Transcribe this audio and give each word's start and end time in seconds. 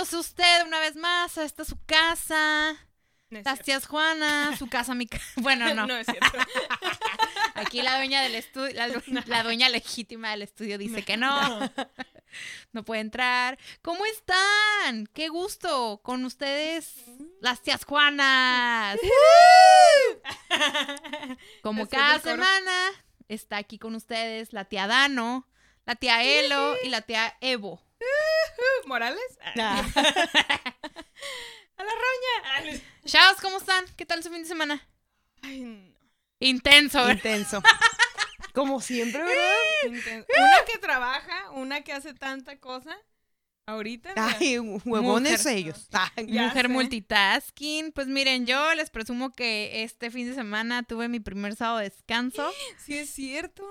Bienvenidos 0.00 0.26
usted 0.28 0.66
una 0.66 0.80
vez 0.80 0.96
más 0.96 1.36
a 1.36 1.44
esta 1.44 1.62
su 1.62 1.76
casa. 1.84 2.74
No 3.28 3.42
tías 3.62 3.86
Juana, 3.86 4.56
su 4.58 4.66
casa, 4.66 4.94
mi 4.94 5.06
casa. 5.06 5.26
Bueno, 5.36 5.74
no. 5.74 5.86
No 5.86 5.94
es 5.94 6.06
cierto. 6.06 6.38
Aquí 7.54 7.82
la 7.82 7.96
dueña 7.98 8.22
del 8.22 8.34
estudio, 8.34 8.72
la, 8.72 8.88
du- 8.88 9.02
la 9.26 9.42
dueña 9.42 9.68
legítima 9.68 10.30
del 10.30 10.40
estudio 10.40 10.78
dice 10.78 11.04
que 11.04 11.18
no. 11.18 11.70
No 12.72 12.84
puede 12.84 13.00
entrar. 13.02 13.58
¿Cómo 13.82 14.06
están? 14.06 15.06
Qué 15.12 15.28
gusto 15.28 16.00
con 16.02 16.24
ustedes, 16.24 16.94
las 17.40 17.60
tías 17.60 17.84
Juanas. 17.84 18.98
Como 21.62 21.88
cada 21.88 22.20
semana 22.20 22.90
está 23.28 23.56
aquí 23.58 23.78
con 23.78 23.96
ustedes 23.96 24.52
la 24.52 24.64
tía 24.64 24.86
Dano, 24.86 25.46
la 25.84 25.96
tía 25.96 26.22
Elo 26.22 26.76
y 26.84 26.88
la 26.88 27.02
tía 27.02 27.36
Evo. 27.40 27.82
¿Morales? 28.86 29.38
Ah. 29.56 29.84
A 31.76 31.84
la 31.84 31.92
roña. 31.92 32.80
Chavos, 33.04 33.40
¿cómo 33.40 33.58
están? 33.58 33.84
¿Qué 33.96 34.04
tal 34.04 34.22
su 34.22 34.30
fin 34.30 34.42
de 34.42 34.48
semana? 34.48 34.86
Ay, 35.42 35.60
no. 35.60 35.94
Intenso, 36.40 36.98
¿verdad? 36.98 37.14
Intenso. 37.14 37.62
Como 38.54 38.80
siempre, 38.80 39.22
¿verdad? 39.22 40.24
Una 40.28 40.64
que 40.70 40.78
trabaja, 40.78 41.50
una 41.52 41.82
que 41.82 41.92
hace 41.92 42.14
tanta 42.14 42.58
cosa. 42.58 42.96
Ahorita. 43.66 44.12
Ay, 44.16 44.58
huevones 44.58 45.44
Mujer. 45.44 45.58
ellos. 45.58 45.88
Ay, 45.92 46.26
Mujer 46.26 46.62
sé. 46.66 46.68
multitasking. 46.68 47.92
Pues 47.92 48.08
miren, 48.08 48.44
yo 48.46 48.74
les 48.74 48.90
presumo 48.90 49.30
que 49.32 49.84
este 49.84 50.10
fin 50.10 50.28
de 50.28 50.34
semana 50.34 50.82
tuve 50.82 51.06
mi 51.08 51.20
primer 51.20 51.54
sábado 51.54 51.78
de 51.78 51.84
descanso. 51.90 52.50
Sí, 52.84 52.98
es 52.98 53.10
cierto. 53.10 53.64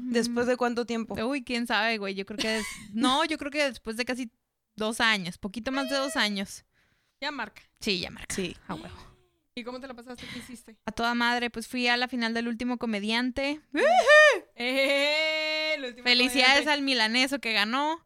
¿Después 0.00 0.46
de 0.46 0.56
cuánto 0.56 0.84
tiempo? 0.86 1.14
Uy, 1.24 1.42
quién 1.44 1.66
sabe, 1.66 1.98
güey. 1.98 2.14
Yo 2.14 2.26
creo 2.26 2.38
que. 2.38 2.48
des- 2.48 2.66
No, 2.92 3.24
yo 3.24 3.38
creo 3.38 3.50
que 3.50 3.64
después 3.64 3.96
de 3.96 4.04
casi 4.04 4.30
dos 4.76 5.00
años, 5.00 5.38
poquito 5.38 5.72
más 5.72 5.88
de 5.90 5.96
dos 5.96 6.16
años. 6.16 6.64
Ya 7.20 7.30
marca. 7.30 7.62
Sí, 7.80 8.00
ya 8.00 8.10
marca. 8.10 8.34
Sí. 8.34 8.56
A 8.68 8.74
huevo. 8.74 8.96
¿Y 9.54 9.64
cómo 9.64 9.80
te 9.80 9.86
la 9.86 9.94
pasaste? 9.94 10.26
¿Qué 10.32 10.38
hiciste? 10.38 10.76
A 10.86 10.92
toda 10.92 11.14
madre, 11.14 11.50
pues 11.50 11.68
fui 11.68 11.86
a 11.86 11.96
la 11.96 12.08
final 12.08 12.32
del 12.34 12.48
último 12.48 12.78
comediante. 12.78 13.60
¡Eh! 14.56 15.74
el 15.76 15.84
último 15.84 16.04
Felicidades 16.04 16.48
comediante. 16.64 16.70
al 16.72 16.82
milaneso 16.82 17.38
que 17.40 17.52
ganó. 17.52 18.04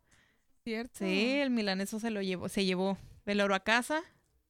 ¿Cierto? 0.65 0.99
Sí, 0.99 1.35
el 1.37 1.51
milaneso 1.51 2.01
se 2.01 2.11
lo 2.11 2.23
llevó, 2.23 2.49
se 2.49 2.65
llevó 2.65 2.99
el 3.25 3.41
oro 3.41 3.55
a 3.55 3.61
casa, 3.61 4.03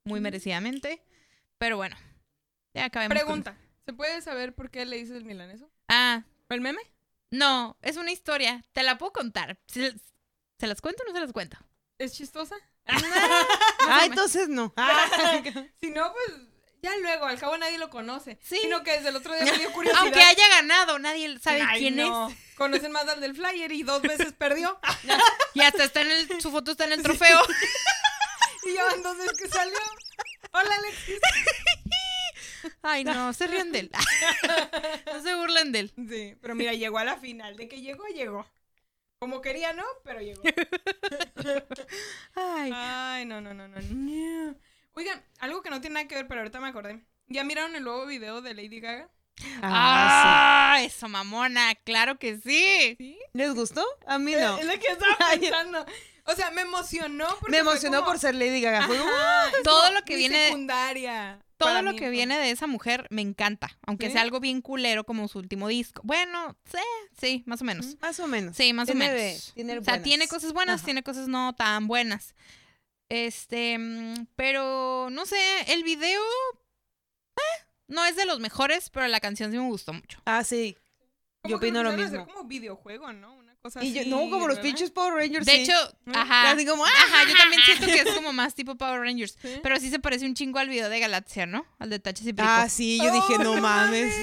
muy 0.05 0.21
Mm. 0.21 0.23
merecidamente. 0.23 1.03
Pero 1.59 1.77
bueno, 1.77 1.97
ya 2.75 2.87
acabemos. 2.87 3.15
con- 3.19 3.27
Pregunta. 3.43 3.59
¿Se 3.85 3.93
puede 3.93 4.23
saber 4.23 4.55
por 4.55 4.71
qué 4.71 4.87
le 4.87 4.97
dices 4.97 5.17
el 5.17 5.25
milaneso? 5.25 5.71
Ah, 5.89 6.25
¿El 6.49 6.61
meme? 6.63 6.81
No, 7.31 7.77
es 7.83 7.97
una 7.97 8.13
historia. 8.13 8.65
Te 8.73 8.83
la 8.83 8.99
puedo 8.99 9.13
contar. 9.13 9.59
¿Se, 9.67 9.95
se 10.59 10.67
las 10.67 10.81
cuento 10.81 11.03
o 11.03 11.07
no 11.07 11.13
se 11.15 11.21
las 11.21 11.33
cuento? 11.33 11.57
¿Es 11.99 12.13
chistosa? 12.13 12.57
Ah, 13.89 14.05
entonces 14.05 14.49
no. 14.49 14.75
Si 15.81 15.91
no, 15.91 16.13
pues 16.13 16.41
ya 16.83 16.97
luego, 16.99 17.25
al 17.27 17.39
cabo 17.39 17.57
nadie 17.57 17.79
lo 17.79 17.89
conoce. 17.91 18.39
Sí. 18.43 18.59
Sino 18.63 18.83
que 18.83 18.93
desde 18.93 19.09
el 19.09 19.17
otro 19.17 19.35
día 19.35 19.45
me 19.45 19.59
dio 19.59 19.73
curiosidad. 19.73 20.03
Aunque 20.03 20.23
haya 20.23 20.49
ganado, 20.49 20.99
nadie 20.99 21.39
sabe 21.41 21.63
Ay, 21.63 21.81
quién 21.81 21.97
no. 21.97 22.33
Conocen 22.57 22.93
más 22.93 23.09
al 23.09 23.21
del 23.21 23.35
flyer 23.35 23.71
y 23.73 23.83
dos 23.83 24.03
veces 24.03 24.33
perdió. 24.33 24.79
es. 24.83 25.17
Y 25.55 25.61
hasta 25.63 25.85
está 25.85 26.03
en 26.03 26.11
el, 26.11 26.41
su 26.41 26.51
foto 26.51 26.73
está 26.73 26.85
en 26.85 26.93
el 26.93 27.03
trofeo. 27.03 27.41
Y 28.65 28.75
ya 28.75 28.85
van 28.85 29.03
dos 29.03 29.17
veces 29.17 29.37
que 29.39 29.49
salió. 29.49 29.79
Hola, 30.53 30.71
Alexis. 30.79 31.19
Ay, 32.83 33.05
no, 33.05 33.33
se 33.33 33.47
ríen 33.47 33.73
de 33.73 33.81
él. 33.81 33.91
No 35.13 35.23
se 35.23 35.35
burlen 35.35 35.73
de 35.73 35.79
él. 35.81 35.93
Sí, 36.09 36.35
pero 36.41 36.55
mira, 36.55 36.73
llegó 36.75 36.99
a 36.99 37.05
la 37.05 37.17
final. 37.17 37.57
De 37.57 37.69
que 37.69 37.81
llegó, 37.81 38.05
llegó. 38.09 38.47
Como 39.19 39.41
quería, 39.41 39.73
no, 39.73 39.85
pero 40.05 40.21
llegó. 40.21 40.43
Ay. 42.35 42.71
Ay, 42.75 43.25
no, 43.27 43.41
no, 43.41 43.55
no, 43.55 43.67
no. 43.69 43.81
no. 43.81 44.55
Oigan, 44.95 45.23
algo 45.39 45.63
que 45.63 45.71
no 45.71 45.81
tiene 45.81 45.95
nada 45.95 46.09
que 46.09 46.15
ver, 46.17 46.27
pero 46.29 46.41
ahorita 46.41 46.61
me 46.61 46.69
acordé. 46.69 47.05
¿Ya 47.29 47.45
miraron 47.45 47.75
el 47.77 47.85
nuevo 47.85 48.07
video 48.07 48.41
de 48.43 48.55
Lady 48.55 48.81
Gaga? 48.81 49.09
Ah, 49.63 50.73
Ah, 50.77 50.83
eso, 50.83 51.09
mamona, 51.09 51.75
claro 51.77 52.19
que 52.19 52.37
sí. 52.37 52.41
¿Sí? 52.43 52.97
sí. 52.99 53.19
¿Les 53.33 53.55
gustó? 53.55 53.85
A 54.07 54.19
mí 54.19 54.33
no. 54.35 54.59
Es 54.59 54.65
lo 54.67 54.79
que 54.79 54.89
estaba 54.89 55.17
pensando. 55.41 55.87
O 56.25 56.35
sea, 56.35 56.51
me 56.51 56.63
emocionó. 56.63 57.27
porque 57.41 57.51
Me 57.53 57.59
emocionó 57.59 57.99
como- 58.01 58.11
por 58.13 58.19
ser 58.19 58.35
Lady 58.35 58.61
Gaga. 58.61 58.81
Ajá, 58.85 59.49
es 59.57 59.63
Todo 59.63 59.91
lo 59.93 60.03
que 60.03 60.17
viene- 60.17 60.47
secundaria. 60.47 61.39
Todo 61.59 61.81
lo 61.83 61.93
mí 61.93 61.99
que 61.99 62.11
viene 62.11 62.39
de 62.39 62.51
esa 62.51 62.67
mujer 62.67 63.07
me 63.11 63.23
encanta, 63.23 63.79
aunque 63.87 64.07
¿Sí? 64.07 64.13
sea 64.13 64.23
algo 64.23 64.41
bien 64.41 64.61
culero 64.61 65.05
como 65.05 65.27
su 65.29 65.39
último 65.39 65.69
disco. 65.69 66.03
Bueno, 66.05 66.57
sí, 66.71 66.79
sí, 67.19 67.43
más 67.47 67.63
o 67.63 67.65
menos. 67.65 67.97
Más 68.01 68.21
o 68.21 68.27
menos. 68.27 68.57
Sí, 68.57 68.73
más 68.73 68.89
o 68.89 68.93
Tiene 68.93 69.09
menos. 69.09 69.47
de- 69.47 69.53
tiene 69.55 69.73
o 69.79 69.83
sea, 69.85 69.93
buenas. 69.95 70.03
tiene 70.05 70.29
cosas 70.29 70.53
buenas, 70.53 70.77
Ajá. 70.81 70.85
tiene 70.85 71.03
cosas 71.03 71.29
no 71.29 71.55
tan 71.55 71.87
buenas. 71.87 72.35
Este, 73.09 73.79
mm, 73.79 74.27
pero 74.37 75.09
no 75.11 75.25
sé, 75.27 75.39
el 75.73 75.83
video 75.85 76.21
eh, 77.37 77.65
no 77.89 78.05
es 78.05 78.17
de 78.17 78.27
los 78.27 78.41
mejores, 78.41 78.91
pero 78.91 79.07
la 79.09 79.21
canción 79.21 79.51
sí 79.51 79.59
me 79.59 79.67
gustó 79.69 79.93
mucho. 79.93 80.21
Ah, 80.25 80.45
sí. 80.45 80.77
Yo 81.45 81.57
opino 81.57 81.83
lo 81.83 81.93
mismo. 81.93 82.27
como 82.27 82.45
videojuego, 82.45 83.13
¿no? 83.13 83.46
Y 83.81 83.93
yo, 83.93 84.03
no, 84.07 84.31
como 84.31 84.49
los 84.49 84.59
pinches 84.59 84.91
Power 84.91 85.15
Rangers. 85.15 85.47
De 85.47 85.53
sí. 85.53 85.59
hecho, 85.63 85.73
¿Mm? 86.05 86.17
ajá. 86.17 86.51
Así 86.53 86.65
como, 86.67 86.85
¡ah! 86.85 86.89
Ajá, 87.07 87.29
yo 87.29 87.37
también 87.37 87.63
siento 87.65 87.87
que 87.87 88.01
es 88.01 88.15
como 88.15 88.33
más 88.35 88.55
tipo 88.55 88.75
Power 88.77 89.01
Rangers. 89.01 89.37
Sí. 89.41 89.61
Pero 89.63 89.79
sí 89.81 89.91
se 89.91 89.99
parece 89.99 90.27
un 90.27 90.35
chingo 90.35 90.59
al 90.59 90.69
video 90.69 90.89
de 90.89 91.01
Galaxia, 91.01 91.47
¿no? 91.47 91.67
Al 91.79 91.91
de 91.91 91.99
Tachas 91.99 92.27
y 92.27 92.33
Perico. 92.33 92.53
Ah, 92.55 92.69
sí, 92.69 92.99
yo 93.03 93.13
dije, 93.13 93.35
Oh, 93.39 93.43
no 93.43 93.57
mames. 93.61 94.15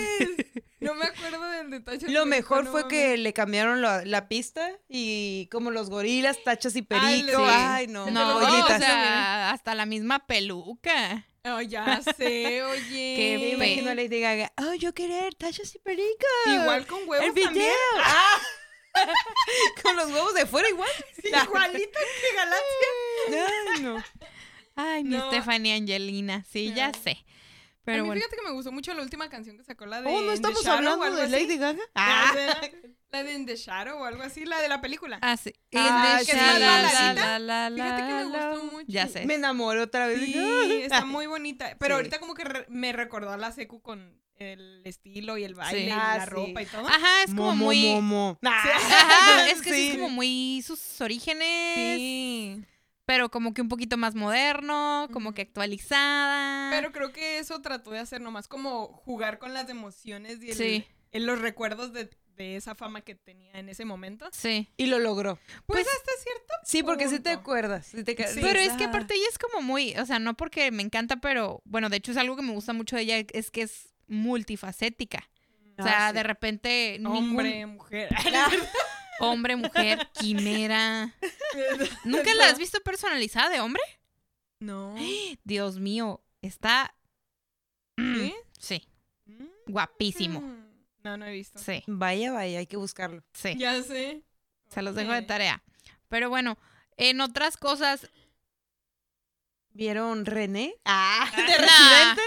No 0.79 0.95
me 0.95 1.05
acuerdo 1.05 1.41
del 1.49 1.69
detalle. 1.69 2.09
Lo 2.09 2.25
mejor 2.25 2.65
no 2.65 2.71
fue 2.71 2.81
mames. 2.81 2.97
que 2.99 3.17
le 3.17 3.31
cambiaron 3.31 3.81
la, 3.81 4.03
la 4.03 4.27
pista 4.27 4.69
y 4.89 5.47
como 5.49 5.71
los 5.71 5.89
gorilas, 5.89 6.43
tachas 6.43 6.75
y 6.75 6.79
Ay, 6.89 7.23
perico. 7.23 7.45
Ay, 7.47 7.87
no. 7.87 8.09
No, 8.11 8.35
Oye, 8.37 8.45
o 8.45 8.49
Ollitas. 8.49 8.79
sea, 8.81 9.51
hasta 9.51 9.75
la 9.75 9.85
misma 9.85 10.25
peluca. 10.27 11.25
Oh, 11.45 11.61
ya 11.61 12.01
sé, 12.17 12.63
oye. 12.63 12.83
Qué 13.15 13.51
imagino 13.53 13.91
a 13.91 13.95
Lady 13.95 14.19
Gaga. 14.19 14.51
Oh, 14.57 14.73
yo 14.73 14.93
querer 14.93 15.35
tachas 15.35 15.73
y 15.75 15.79
perico. 15.79 16.25
Igual 16.47 16.85
con 16.87 16.99
huevos 17.07 17.27
El 17.27 17.31
video. 17.33 17.45
también. 17.47 17.71
Ah. 18.01 18.37
Con 19.83 19.95
los 19.95 20.11
huevos 20.11 20.33
de 20.33 20.45
fuera 20.45 20.69
igual. 20.69 20.89
Igualito 21.23 21.99
que 21.99 22.35
Galaxia. 22.35 23.47
Ay, 23.75 23.81
no. 23.83 24.03
Ay, 24.75 25.03
mi 25.03 25.15
No. 25.17 25.27
Stephanie 25.29 25.73
Angelina. 25.75 26.43
Sí, 26.49 26.73
ya 26.73 26.91
sé. 26.93 27.11
a 27.11 27.25
Pero 27.85 28.03
mí 28.03 28.07
bueno. 28.07 28.21
fíjate 28.21 28.37
que 28.37 28.43
me 28.43 28.51
gustó 28.51 28.71
mucho 28.71 28.93
la 28.93 29.01
última 29.01 29.29
canción 29.29 29.57
que 29.57 29.63
sacó, 29.63 29.85
la 29.85 30.01
de 30.01 30.09
Oh, 30.09 30.21
¿no 30.21 30.31
estamos 30.31 30.63
Shadow 30.63 30.93
hablando 30.93 31.17
de 31.17 31.23
así. 31.23 31.31
Lady 31.31 31.57
Gaga? 31.57 31.79
La 31.95 32.29
Ah. 32.29 32.33
de- 32.33 32.93
La 33.11 33.21
de 33.23 33.33
In 33.33 33.45
the 33.45 33.55
Shadow 33.55 33.99
o 33.99 34.05
algo 34.05 34.23
así, 34.23 34.43
la 34.43 34.59
de 34.59 34.67
la 34.67 34.81
película. 34.81 35.19
Ah, 35.21 35.37
sí. 35.37 35.53
Ah, 35.75 36.15
In 36.17 36.17
the 36.17 36.25
sí. 36.25 36.31
sha- 36.31 36.53
la, 36.53 36.59
la, 36.59 36.81
Baladita. 36.81 37.39
la, 37.39 37.69
la, 37.69 37.75
Fíjate 37.83 38.07
que 38.07 38.13
me 38.13 38.23
gustó 38.25 38.63
mucho. 38.71 38.85
Ya 38.87 39.07
sé. 39.07 39.25
Me 39.27 39.35
enamoro 39.35 39.83
otra 39.83 40.07
vez. 40.07 40.19
Sí, 40.19 40.33
está 40.83 41.05
muy 41.05 41.27
bonita. 41.27 41.75
Pero 41.79 41.93
Sí. 41.93 41.97
ahorita 41.97 42.19
como 42.19 42.33
que 42.33 42.43
re- 42.43 42.65
me 42.69 42.91
recordó 42.91 43.29
a 43.31 43.37
la 43.37 43.51
secu 43.51 43.83
con 43.83 44.19
el 44.43 44.81
estilo 44.85 45.37
y 45.37 45.43
el 45.43 45.55
baile 45.55 45.81
Sí. 45.81 45.87
y 45.87 45.91
Ah, 45.91 46.15
la 46.17 46.25
sí. 46.25 46.29
ropa 46.29 46.61
y 46.61 46.65
todo. 46.65 46.87
Ajá, 46.87 47.23
es 47.23 47.31
como 47.31 47.51
Momo, 47.51 47.65
muy. 47.65 47.83
momo. 47.93 48.39
Ajá, 48.43 49.49
es 49.49 49.61
que 49.61 49.69
sí. 49.71 49.75
Sí. 49.75 49.87
es 49.89 49.95
como 49.95 50.09
muy 50.09 50.63
sus 50.65 51.01
orígenes. 51.01 51.97
Sí. 51.97 52.63
Pero 53.05 53.29
como 53.29 53.53
que 53.53 53.61
un 53.61 53.67
poquito 53.69 53.97
más 53.97 54.15
moderno, 54.15 55.09
como 55.11 55.33
que 55.33 55.41
actualizada. 55.41 56.69
Pero 56.71 56.91
creo 56.91 57.11
que 57.11 57.37
eso 57.39 57.61
trató 57.61 57.91
de 57.91 57.99
hacer 57.99 58.21
nomás 58.21 58.47
como 58.47 58.87
jugar 58.87 59.39
con 59.39 59.53
las 59.53 59.69
emociones 59.69 60.39
y 60.41 60.85
el- 61.11 61.25
los 61.25 61.39
recuerdos 61.41 61.93
de, 61.93 62.09
de 62.37 62.55
esa 62.55 62.75
fama 62.75 63.01
que 63.01 63.13
tenía 63.15 63.51
en 63.53 63.69
ese 63.69 63.85
momento. 63.85 64.27
Sí. 64.31 64.69
Y 64.77 64.85
lo 64.87 64.99
logró. 64.99 65.35
Pues, 65.65 65.83
Pues- 65.83 65.87
hasta 65.87 66.11
cierto 66.23 66.53
Sí, 66.65 66.81
porque 66.81 67.09
sí 67.09 67.19
te 67.19 67.29
acuerdas. 67.31 67.87
sí 67.87 68.03
te 68.05 68.15
ca- 68.15 68.27
Sí. 68.27 68.39
Pero 68.41 68.59
es 68.59 68.71
que 68.73 68.85
aparte 68.85 69.13
ella 69.15 69.27
es 69.29 69.37
como 69.37 69.61
muy, 69.61 69.95
o 69.97 70.05
sea, 70.05 70.17
no 70.19 70.33
porque 70.35 70.71
me 70.71 70.81
encanta, 70.81 71.17
pero 71.17 71.61
bueno, 71.65 71.89
de 71.89 71.97
hecho 71.97 72.11
es 72.11 72.17
algo 72.17 72.35
que 72.35 72.41
me 72.41 72.53
gusta 72.53 72.73
mucho 72.73 72.95
de 72.95 73.01
ella, 73.03 73.17
es 73.33 73.51
que 73.51 73.63
es 73.63 73.92
multifacética. 74.13 75.29
O 75.77 75.83
sea, 75.83 76.07
Ah, 76.07 76.09
sí. 76.11 76.15
de 76.15 76.23
repente 76.23 76.97
ningún- 76.99 77.17
Hombre, 77.17 77.65
mujer. 77.65 78.09
hombre, 79.19 79.55
mujer, 79.55 80.07
quimera. 80.13 81.13
¿Nunca 82.05 82.33
la 82.35 82.47
has 82.47 82.57
visto 82.59 82.79
personalizada 82.81 83.49
de 83.49 83.59
hombre? 83.59 83.81
No. 84.59 84.95
Dios 85.43 85.79
mío, 85.79 86.21
está 86.41 86.93
¿Sí? 87.97 88.33
sí, 88.59 88.87
Mm. 89.25 89.45
guapísimo. 89.67 90.41
No, 91.03 91.17
no 91.17 91.25
he 91.25 91.31
visto. 91.33 91.59
Sí, 91.59 91.83
Vaya, 91.87 92.31
vaya, 92.31 92.59
hay 92.59 92.67
que 92.67 92.77
buscarlo. 92.77 93.23
sí. 93.33 93.55
Ya 93.57 93.81
sé. 93.83 94.23
Se 94.69 94.81
los 94.81 94.95
dejo 94.95 95.11
de 95.11 95.21
tarea. 95.21 95.61
Pero 96.09 96.29
bueno, 96.29 96.57
en 96.97 97.19
otras 97.21 97.57
cosas, 97.57 98.09
¿Vieron 99.75 100.25
René? 100.25 100.75
Ah, 100.85 101.31
de 101.35 101.41
Nah. 101.41 101.57
Residente. 101.57 102.21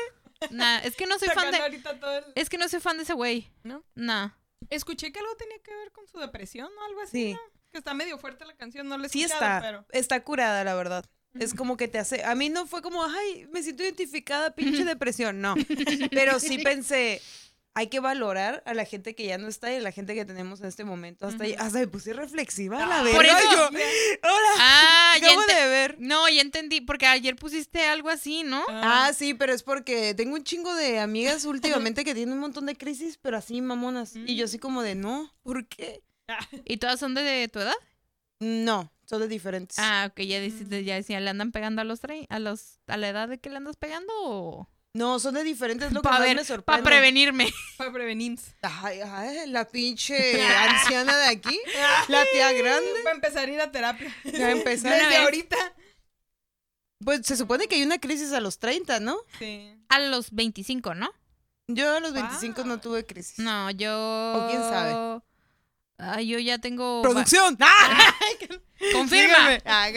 Nah, 0.50 0.78
es 0.80 0.96
que 0.96 1.06
no 1.06 1.18
soy 1.18 1.28
fan 1.28 1.50
de 1.50 1.58
el- 1.58 2.24
es 2.34 2.48
que 2.48 2.58
no 2.58 2.68
soy 2.68 2.80
fan 2.80 2.96
de 2.96 3.02
ese 3.04 3.12
güey. 3.14 3.50
¿No? 3.62 3.84
Nah. 3.94 4.30
Escuché 4.70 5.12
que 5.12 5.18
algo 5.18 5.34
tenía 5.36 5.58
que 5.62 5.74
ver 5.74 5.92
con 5.92 6.06
su 6.08 6.18
depresión 6.18 6.68
o 6.76 6.84
algo 6.84 7.00
así. 7.02 7.10
Sí. 7.10 7.32
¿no? 7.34 7.40
Que 7.72 7.78
está 7.78 7.94
medio 7.94 8.18
fuerte 8.18 8.44
la 8.44 8.56
canción, 8.56 8.88
no 8.88 8.96
la 8.98 9.06
he 9.06 9.10
Sí 9.10 9.22
está, 9.22 9.60
pero. 9.60 9.84
está 9.90 10.22
curada, 10.22 10.64
la 10.64 10.74
verdad. 10.74 11.04
Es 11.38 11.52
como 11.52 11.76
que 11.76 11.86
te 11.86 11.98
hace, 11.98 12.24
a 12.24 12.34
mí 12.34 12.48
no 12.48 12.66
fue 12.66 12.80
como, 12.80 13.04
ay, 13.04 13.46
me 13.52 13.62
siento 13.62 13.82
identificada, 13.82 14.54
pinche 14.54 14.86
depresión, 14.86 15.42
no. 15.42 15.54
Pero 16.10 16.40
sí 16.40 16.56
pensé, 16.64 17.20
hay 17.78 17.88
que 17.88 18.00
valorar 18.00 18.62
a 18.64 18.72
la 18.72 18.86
gente 18.86 19.14
que 19.14 19.26
ya 19.26 19.36
no 19.36 19.48
está 19.48 19.70
y 19.70 19.76
a 19.76 19.80
la 19.80 19.92
gente 19.92 20.14
que 20.14 20.24
tenemos 20.24 20.60
en 20.60 20.66
este 20.66 20.82
momento. 20.84 21.26
Hasta, 21.26 21.44
Ujú. 21.44 21.54
hasta 21.58 21.78
me 21.80 21.86
puse 21.86 22.14
reflexiva, 22.14 22.82
Ah, 22.82 23.02
la 23.04 23.10
por 23.12 23.22
verdad. 23.22 23.38
eso- 23.38 23.52
yo, 23.52 23.66
hola, 23.68 24.48
Ah, 24.58 25.14
ya 25.20 25.26
acabo 25.28 25.42
de 25.42 25.68
ver. 25.68 25.96
No, 25.98 26.26
ya 26.30 26.40
entendí, 26.40 26.80
porque 26.80 27.06
ayer 27.06 27.36
pusiste 27.36 27.86
algo 27.86 28.08
así, 28.08 28.44
¿no? 28.44 28.64
Ah, 28.68 29.12
sí, 29.14 29.34
pero 29.34 29.52
es 29.52 29.62
porque 29.62 30.14
tengo 30.14 30.36
un 30.36 30.42
chingo 30.42 30.74
de 30.74 30.98
amigas 31.00 31.44
últimamente 31.44 32.02
que 32.02 32.14
tienen 32.14 32.32
un 32.34 32.40
montón 32.40 32.64
de 32.64 32.76
crisis, 32.76 33.18
pero 33.20 33.36
así 33.36 33.60
mamonas. 33.60 34.14
Y 34.16 34.36
yo 34.36 34.46
así 34.46 34.58
como 34.58 34.82
de, 34.82 34.94
no, 34.94 35.30
¿por 35.42 35.66
qué? 35.68 36.02
¿Y 36.64 36.78
todas 36.78 36.98
son 36.98 37.14
de 37.14 37.46
tu 37.52 37.58
edad? 37.60 37.74
No, 38.40 38.90
son 39.04 39.20
de 39.20 39.28
diferentes. 39.28 39.78
Ah, 39.78 40.08
ok, 40.10 40.20
ya 40.22 40.40
deciste, 40.40 40.82
ya 40.82 40.94
decía, 40.94 41.20
¿le 41.20 41.28
andan 41.30 41.52
pegando 41.52 41.82
a 41.82 41.84
los 41.84 42.00
a 42.28 42.38
los 42.38 42.80
a 42.86 42.96
la 42.96 43.08
edad 43.10 43.28
de 43.28 43.38
que 43.38 43.50
le 43.50 43.56
andas 43.58 43.76
pegando 43.76 44.12
o 44.22 44.68
No, 44.96 45.18
son 45.18 45.34
de 45.34 45.44
diferentes, 45.44 45.88
es 45.88 45.92
lo 45.92 46.00
que 46.00 46.04
para 46.04 46.18
más 46.20 46.26
ver, 46.26 46.36
me 46.36 46.42
para 46.42 46.46
sorprende. 46.46 46.82
prevenirme? 46.84 47.52
Para 47.76 47.92
prevenir. 47.92 48.38
Ay, 48.62 49.00
ay, 49.04 49.48
la 49.50 49.66
pinche 49.66 50.42
anciana 50.42 51.16
de 51.18 51.26
aquí, 51.26 51.60
la 52.08 52.24
tía 52.32 52.50
grande. 52.52 52.88
Para 53.04 53.14
empezar 53.16 53.46
a 53.48 53.52
ir 53.52 53.60
a 53.60 53.70
terapia. 53.70 54.14
Ya 54.24 54.50
empezar. 54.50 54.92
Desde 54.94 55.08
vez. 55.08 55.18
ahorita. 55.18 55.56
Pues 57.04 57.26
se 57.26 57.36
supone 57.36 57.68
que 57.68 57.74
hay 57.74 57.82
una 57.82 57.98
crisis 57.98 58.32
a 58.32 58.40
los 58.40 58.58
30, 58.58 59.00
¿no? 59.00 59.18
Sí. 59.38 59.70
A 59.90 59.98
los 59.98 60.30
25, 60.30 60.94
¿no? 60.94 61.10
Yo 61.68 61.94
a 61.94 62.00
los 62.00 62.12
25 62.14 62.64
no 62.64 62.80
tuve 62.80 63.04
crisis. 63.04 63.38
No, 63.38 63.70
yo 63.72 63.92
¿O 64.34 64.48
quién 64.48 64.62
sabe? 64.62 65.20
Ah, 65.98 66.20
yo 66.22 66.38
ya 66.38 66.58
tengo 66.58 67.02
va- 67.02 67.10
¡Producción! 67.10 67.56
¡Ah! 67.60 68.14
Confirma. 68.92 69.58
Ah. 69.66 69.88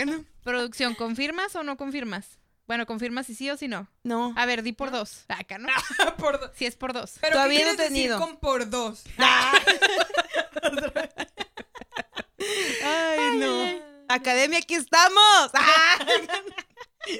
Producción, 0.43 0.95
¿confirmas 0.95 1.55
o 1.55 1.63
no 1.63 1.77
confirmas? 1.77 2.38
Bueno, 2.69 2.85
confirmas 2.85 3.25
si 3.25 3.33
sí 3.33 3.49
o 3.49 3.57
si 3.57 3.67
no. 3.67 3.87
No. 4.03 4.31
A 4.37 4.45
ver, 4.45 4.61
di 4.61 4.73
por 4.73 4.91
dos. 4.91 5.25
Acá, 5.27 5.57
¿no? 5.57 5.69
por 6.19 6.39
dos. 6.39 6.51
Si 6.55 6.67
es 6.67 6.75
por 6.75 6.93
dos. 6.93 7.15
Pero 7.19 7.33
Todavía 7.33 7.61
¿qué 7.61 7.65
no 7.65 7.71
quieres 7.75 7.89
decir 7.89 8.09
tenido. 8.11 8.19
con 8.19 8.37
por 8.37 8.69
dos? 8.69 9.03
Ay, 12.83 13.37
no. 13.37 13.79
Academia, 14.07 14.59
aquí 14.59 14.75
estamos. 14.75 15.49
Ah. 15.53 15.97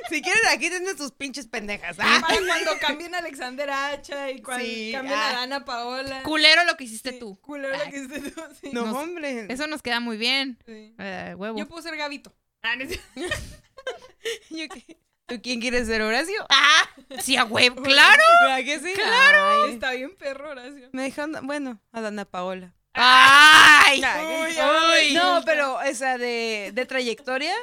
Si 0.09 0.21
quieren, 0.21 0.41
aquí 0.51 0.69
tienen 0.69 0.95
sus 0.97 1.11
pinches 1.13 1.47
pendejas. 1.47 1.95
Ah. 1.99 2.19
Para 2.21 2.37
cuando 2.45 2.77
cambien 2.79 3.15
a 3.15 3.19
Alexander 3.19 3.71
Hacha 3.71 4.29
y 4.29 4.41
cuando 4.41 4.63
Sí, 4.63 4.91
cambien 4.93 5.17
ah. 5.17 5.29
a 5.29 5.33
Dana 5.33 5.65
Paola. 5.65 6.21
Culero 6.23 6.63
lo 6.65 6.75
que 6.77 6.83
hiciste 6.83 7.13
Sí, 7.13 7.19
tú. 7.19 7.39
Culero 7.41 7.75
lo 7.75 7.83
que 7.89 7.97
hiciste 7.97 8.29
tú. 8.31 8.41
sí. 8.61 8.69
No, 8.71 8.85
Nos- 8.85 8.95
hombre. 8.97 9.47
Eso 9.51 9.65
nos 9.65 9.81
queda 9.81 9.99
muy 9.99 10.17
bien. 10.17 10.59
Sí. 10.67 10.93
Eh, 10.99 11.33
huevo. 11.35 11.57
Yo 11.57 11.67
puedo 11.67 11.81
ser 11.81 11.95
Gavito. 11.97 12.31
Ah, 12.61 12.75
no. 12.75 12.85
Yo 12.85 14.67
qué- 14.67 14.99
¿Tú 15.29 15.41
quién 15.41 15.61
quieres 15.61 15.87
ser, 15.87 16.01
Horacio? 16.01 16.45
Ah, 16.49 16.89
sí, 17.21 17.37
a 17.37 17.45
huevo. 17.45 17.81
Claro. 17.83 18.23
¿Verdad 18.41 18.63
que 18.63 18.79
sí? 18.79 18.93
Claro. 18.93 19.65
Está 19.67 19.91
bien 19.91 20.15
perro, 20.15 20.51
Horacio. 20.51 20.89
Me 20.91 21.03
dejan, 21.03 21.33
bueno, 21.43 21.79
a 21.91 22.01
Dana 22.01 22.25
Paola. 22.25 22.75
Ay. 22.93 24.01
Uy. 24.03 25.13
No, 25.13 25.41
pero 25.45 25.81
esa 25.81 26.17
de, 26.17 26.71
de 26.73 26.85
trayectoria. 26.85 27.53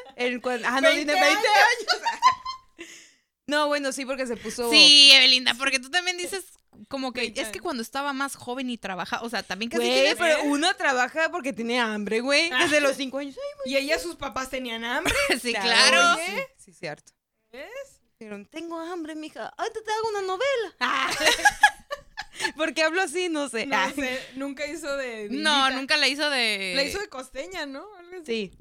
Cuan- 0.43 0.65
ah, 0.65 0.81
no, 0.81 0.89
20 0.89 1.05
tiene 1.13 1.21
20 1.21 1.49
años. 1.49 2.03
No, 3.49 3.69
bueno, 3.69 3.93
sí, 3.93 4.05
porque 4.05 4.27
se 4.27 4.37
puso. 4.37 4.69
Sí, 4.71 5.13
Evelinda, 5.13 5.55
porque 5.55 5.79
tú 5.79 5.89
también 5.89 6.17
dices 6.17 6.45
como 6.89 7.13
que 7.13 7.33
es 7.37 7.49
que 7.51 7.61
cuando 7.61 7.81
estaba 7.81 8.13
más 8.13 8.35
joven 8.35 8.69
y 8.71 8.77
trabajaba, 8.77 9.23
o 9.23 9.31
sea, 9.31 9.43
también 9.45 9.71
casi 9.71 9.85
Güey, 9.87 10.15
pero 10.17 10.43
uno 10.45 10.75
trabaja 10.75 11.31
porque 11.31 11.53
tiene 11.53 11.79
hambre, 11.79 12.21
güey. 12.21 12.51
Desde 12.51 12.81
los 12.81 12.97
5 12.97 13.19
años. 13.19 13.37
Ay, 13.65 13.73
Y 13.73 13.77
ella, 13.77 14.01
sus 14.01 14.17
papás 14.17 14.51
tenían 14.51 14.85
hambre. 14.85 15.15
Sí, 15.41 15.53
claro. 15.55 16.17
Sí, 16.27 16.33
sí, 16.59 16.73
cierto. 16.73 17.13
¿Ves? 17.57 18.01
Dijeron, 18.19 18.47
tengo 18.47 18.79
hambre, 18.81 19.15
mija. 19.15 19.53
Ay, 19.57 19.69
te 19.73 19.79
hago 19.93 20.09
una 20.11 20.23
novela. 20.23 20.77
Ah. 20.81 21.11
¿Por 22.57 22.75
qué 22.75 22.83
hablo 22.83 23.01
así? 23.03 23.29
No 23.29 23.49
sé. 23.49 23.67
No 23.67 23.91
sé, 23.95 24.21
nunca 24.35 24.67
hizo 24.67 24.95
de. 24.97 25.29
No, 25.31 25.71
nunca 25.71 25.97
la 25.97 26.07
hizo 26.09 26.29
de 26.31 26.73
La 26.77 26.85
hizo 26.85 26.99
de 26.99 27.09
costeña, 27.09 27.67
¿no? 27.67 27.87
Sí. 28.25 28.53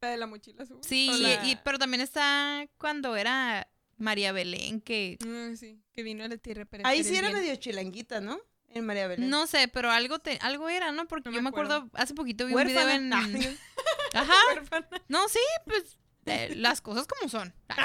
La 0.00 0.10
de 0.10 0.16
la 0.16 0.26
mochila 0.26 0.62
azul. 0.62 0.78
Sí, 0.82 1.10
la- 1.18 1.44
y- 1.44 1.56
pero 1.64 1.78
también 1.78 2.00
está 2.00 2.66
cuando 2.78 3.16
era 3.16 3.68
María 3.96 4.30
Belén 4.32 4.80
que 4.80 5.18
Ah, 5.26 5.50
sí, 5.56 5.80
que 5.92 6.02
vino 6.04 6.24
a 6.24 6.28
la 6.28 6.36
tierra 6.36 6.64
para 6.64 6.88
Ahí 6.88 7.02
sí 7.02 7.16
era 7.16 7.30
medio 7.30 7.54
chilanguita, 7.56 8.20
¿no? 8.20 8.40
En 8.68 8.84
María 8.86 9.08
Belén. 9.08 9.28
no 9.30 9.46
sé, 9.48 9.66
pero 9.66 9.90
algo 9.90 10.18
te, 10.20 10.38
algo 10.42 10.68
era, 10.68 10.92
¿no? 10.92 11.08
Porque 11.08 11.30
No 11.30 11.34
yo 11.36 11.42
me 11.42 11.48
acuerdo, 11.48 11.74
acuerdo. 11.74 11.98
hace 11.98 12.14
poquito 12.14 12.46
vi 12.46 12.52
Huérfana. 12.54 12.96
un 12.96 13.32
video 13.32 13.50
en 13.50 13.58
Ah. 14.14 14.20
Ajá. 14.20 14.34
Huérfana. 14.54 14.88
No, 15.08 15.28
sí, 15.28 15.40
pues 15.66 15.98
eh, 16.30 16.54
las 16.56 16.80
cosas 16.80 17.06
como 17.06 17.28
son. 17.28 17.52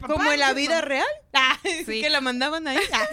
Como 0.00 0.32
en 0.32 0.40
la 0.40 0.52
vida 0.54 0.80
real. 0.80 1.06
Ah, 1.32 1.58
Sí. 1.86 2.00
Que 2.00 2.10
la 2.10 2.20
mandaban 2.20 2.66
ahí. 2.66 2.78
Ah. 2.92 3.06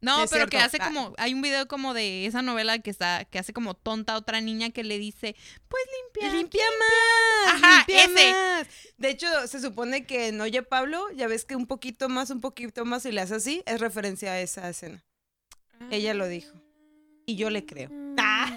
No, 0.00 0.24
Es 0.24 0.30
pero 0.30 0.46
que 0.46 0.58
hace 0.58 0.78
Ah. 0.80 0.86
como, 0.86 1.12
hay 1.18 1.34
un 1.34 1.42
video 1.42 1.66
como 1.66 1.92
de 1.92 2.26
esa 2.26 2.40
novela 2.42 2.78
que 2.78 2.90
está, 2.90 3.24
que 3.24 3.38
hace 3.38 3.52
como 3.52 3.74
tonta 3.74 4.14
a 4.14 4.16
otra 4.16 4.40
niña 4.40 4.70
que 4.70 4.84
le 4.84 4.96
dice, 4.98 5.34
pues 5.68 5.82
limpia. 6.04 6.32
Limpia 6.32 6.62
más. 6.78 7.54
Ajá, 7.54 7.84
limpia 7.88 8.04
ese. 8.04 8.32
más. 8.32 8.66
De 8.96 9.10
hecho, 9.10 9.26
se 9.48 9.60
supone 9.60 10.06
que 10.06 10.28
en 10.28 10.40
Oye 10.40 10.62
Pablo, 10.62 11.04
ya 11.16 11.26
ves 11.26 11.44
que 11.44 11.56
un 11.56 11.66
poquito 11.66 12.08
más, 12.08 12.30
un 12.30 12.40
poquito 12.40 12.84
más, 12.84 13.06
y 13.06 13.12
le 13.12 13.20
hace 13.22 13.34
así, 13.36 13.62
es 13.66 13.80
referencia 13.80 14.32
a 14.32 14.40
esa 14.40 14.68
escena. 14.68 15.04
Ella 15.90 16.14
lo 16.14 16.28
dijo. 16.28 16.52
Y 17.26 17.34
yo 17.36 17.50
le 17.50 17.64
creo. 17.66 17.90
Ah. 18.18 18.56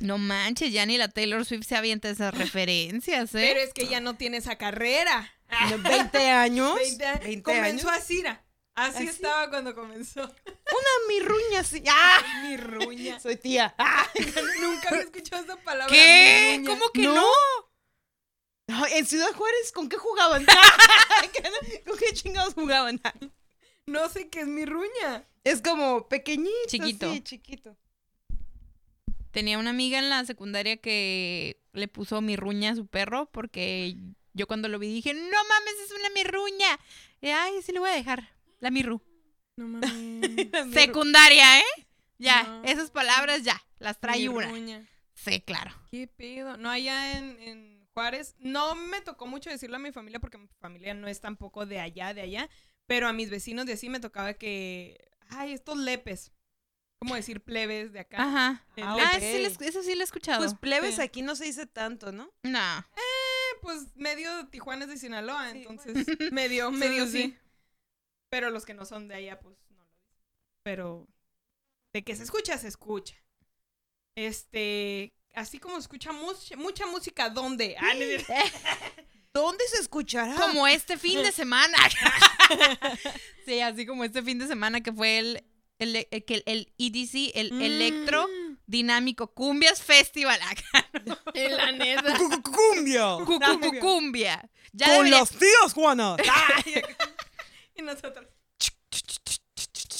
No 0.00 0.18
manches, 0.18 0.72
ya 0.72 0.84
ni 0.86 0.98
la 0.98 1.08
Taylor 1.08 1.44
Swift 1.44 1.66
se 1.66 1.76
avienta 1.76 2.08
esas 2.10 2.36
referencias, 2.36 3.34
¿eh? 3.34 3.50
Pero 3.52 3.60
es 3.60 3.72
que 3.72 3.86
ya 3.86 4.00
no 4.00 4.14
tiene 4.16 4.38
esa 4.38 4.56
carrera. 4.56 5.32
20 5.78 6.30
años. 6.30 6.74
20, 6.76 7.18
20 7.24 7.42
comenzó 7.42 7.88
años. 7.88 8.02
así, 8.02 8.20
era. 8.20 8.44
Así 8.74 8.96
¿Así? 8.98 9.06
estaba 9.08 9.50
cuando 9.50 9.74
comenzó. 9.74 10.22
Una 10.22 11.06
mirruña 11.08 11.60
así. 11.60 11.82
¡Ah! 11.88 12.42
Mi 12.42 12.56
ruña. 12.56 13.20
Soy 13.20 13.36
tía. 13.36 13.74
Ah. 13.78 14.08
Nunca 14.60 14.88
había 14.88 15.02
escuchado 15.02 15.44
esa 15.44 15.56
palabra. 15.56 15.94
¿Qué? 15.94 16.62
¿Cómo 16.66 16.90
que 16.90 17.02
No. 17.02 17.22
en 18.90 19.06
Ciudad 19.06 19.32
Juárez, 19.34 19.72
¿con 19.72 19.88
qué 19.90 19.98
jugaban? 19.98 20.46
¿Con 21.86 21.98
qué 21.98 22.12
chingados 22.14 22.54
jugaban? 22.54 23.00
No 23.86 24.08
sé 24.08 24.30
qué 24.30 24.40
es 24.40 24.46
mi 24.46 24.64
ruña. 24.64 25.28
Es 25.44 25.60
como 25.60 26.08
pequeñito. 26.08 26.50
Chiquito. 26.68 27.12
Sí, 27.12 27.20
chiquito. 27.20 27.76
Tenía 29.32 29.58
una 29.58 29.70
amiga 29.70 29.98
en 29.98 30.08
la 30.10 30.24
secundaria 30.24 30.76
que 30.76 31.60
le 31.72 31.88
puso 31.88 32.20
mirruña 32.20 32.70
a 32.72 32.76
su 32.76 32.86
perro 32.86 33.28
porque 33.32 33.96
yo 34.34 34.46
cuando 34.46 34.68
lo 34.68 34.78
vi 34.78 34.88
dije, 34.88 35.12
no 35.14 35.20
mames, 35.20 35.74
es 35.84 35.90
una 35.92 36.10
mirruña. 36.10 36.78
Y, 37.20 37.28
Ay, 37.28 37.54
sí 37.62 37.72
le 37.72 37.80
voy 37.80 37.90
a 37.90 37.94
dejar, 37.94 38.28
la 38.60 38.70
mirru. 38.70 39.00
No 39.56 39.66
mames. 39.68 39.90
Secundaria, 40.72 41.60
¿eh? 41.60 41.86
Ya, 42.18 42.42
No. 42.44 42.64
esas 42.64 42.90
palabras 42.90 43.42
ya, 43.42 43.60
las 43.78 43.98
trae 43.98 44.18
Mi 44.20 44.28
una. 44.28 44.48
ruña. 44.48 44.88
Sí, 45.14 45.40
claro. 45.40 45.72
¿Qué 45.90 46.06
pedo? 46.06 46.56
No, 46.56 46.70
allá 46.70 47.18
en, 47.18 47.40
en 47.40 47.88
Juárez, 47.94 48.34
no 48.38 48.74
me 48.74 49.00
tocó 49.00 49.26
mucho 49.26 49.50
decirlo 49.50 49.76
a 49.76 49.80
mi 49.80 49.92
familia 49.92 50.20
porque 50.20 50.38
mi 50.38 50.48
familia 50.60 50.94
no 50.94 51.08
es 51.08 51.20
tampoco 51.20 51.66
de 51.66 51.78
allá, 51.80 52.14
de 52.14 52.22
allá, 52.22 52.48
pero 52.86 53.08
a 53.08 53.12
mis 53.12 53.28
vecinos 53.30 53.66
de 53.66 53.74
así 53.74 53.88
me 53.88 54.00
tocaba 54.00 54.34
que, 54.34 55.10
ay, 55.30 55.52
estos 55.52 55.76
lepes, 55.78 56.32
¿cómo 57.02 57.16
decir 57.16 57.40
plebes 57.40 57.92
de 57.92 57.98
acá? 57.98 58.16
Ajá. 58.22 58.64
El 58.76 58.84
Ah, 58.84 58.96
Ah, 59.00 59.16
ese 59.16 59.50
sí, 59.50 59.64
eso 59.64 59.82
sí 59.82 59.94
lo 59.96 60.02
he 60.02 60.04
escuchado. 60.04 60.38
Pues 60.38 60.54
plebes 60.54 60.94
Sí. 60.96 61.00
aquí 61.02 61.20
no 61.20 61.34
se 61.34 61.46
dice 61.46 61.66
tanto, 61.66 62.12
¿no? 62.12 62.30
no. 62.44 62.78
Eh, 62.78 63.56
pues 63.60 63.88
medio 63.96 64.46
Tijuana 64.48 64.84
es 64.84 64.90
de 64.90 64.96
Sinaloa, 64.98 65.50
Sí, 65.50 65.58
entonces 65.58 65.94
medio, 66.32 66.70
medio 66.70 67.06
Sí. 67.08 67.36
Pero 68.30 68.50
los 68.50 68.64
que 68.64 68.72
no 68.74 68.84
son 68.84 69.08
de 69.08 69.16
allá, 69.16 69.40
pues 69.40 69.56
no 69.70 69.78
lo 69.82 69.90
dicen. 69.90 70.12
Pero 70.62 71.08
de 71.92 72.04
que 72.04 72.14
se 72.14 72.22
escucha, 72.22 72.56
se 72.56 72.68
escucha. 72.68 73.16
Este, 74.16 75.12
así 75.34 75.58
como 75.58 75.78
escucha 75.78 76.12
mucha, 76.12 76.56
mucha 76.56 76.86
música, 76.86 77.28
¿dónde? 77.30 77.74
Ah. 77.80 77.94
¿Dónde 79.34 79.64
se 79.68 79.80
escuchará? 79.80 80.34
Como 80.36 80.66
este 80.68 80.96
fin 80.98 81.20
de 81.22 81.32
semana. 81.42 81.76
sí, 83.44 83.60
así 83.60 83.86
como 83.86 84.04
este 84.04 84.22
fin 84.22 84.38
de 84.38 84.46
semana 84.46 84.82
que 84.82 84.92
fue 84.92 85.18
el, 85.18 85.44
el, 85.82 86.06
el, 86.10 86.24
que 86.24 86.42
el 86.46 86.72
EDC, 86.78 87.32
el 87.36 87.62
Electro 87.62 88.28
Dinámico 88.66 89.32
Cumbias 89.34 89.82
Festival. 89.82 90.40
Acá, 90.50 90.88
En 91.34 91.56
la 91.56 91.72
neta. 91.72 92.16
¡Cumbia! 92.42 93.16
cu- 93.24 93.38
cu- 93.40 93.60
cu- 93.60 93.78
cumbia. 93.80 94.48
Ya 94.72 94.86
Con 94.86 94.96
debería- 95.04 95.18
las 95.20 95.30
tías, 95.30 95.72
Juana. 95.74 96.16
Y 97.74 97.82
nosotros. 97.82 98.26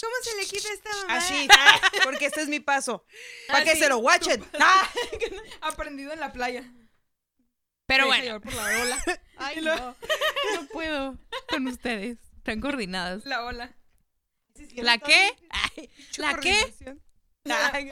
¿Cómo 0.00 0.14
se 0.22 0.36
le 0.36 0.46
quita 0.46 0.72
esta 0.72 0.90
mamá? 1.02 1.16
Así, 1.16 1.46
porque 2.04 2.26
este 2.26 2.42
es 2.42 2.48
mi 2.48 2.58
paso. 2.60 3.04
Para 3.48 3.64
que 3.64 3.76
se 3.76 3.88
lo 3.88 3.98
guachen. 3.98 4.44
Ah. 4.58 4.90
Aprendido 5.60 6.12
en 6.12 6.18
la 6.20 6.32
playa. 6.32 6.64
Pero 7.86 8.06
bueno. 8.06 8.24
llevar 8.24 8.40
por 8.40 8.52
la 8.54 8.62
ola. 8.82 9.04
Ay, 9.36 9.58
Y 9.58 9.60
lo- 9.60 9.76
no, 9.76 9.96
no 10.54 10.66
puedo 10.72 11.18
con 11.48 11.66
ustedes. 11.68 12.18
Están 12.38 12.60
coordinadas. 12.60 13.24
La 13.26 13.44
ola. 13.44 13.76
¿La 14.76 14.98
qué? 14.98 15.36
Ay, 15.50 15.90
¿La 16.18 16.38
qué? 16.38 16.74
Ay. 17.44 17.90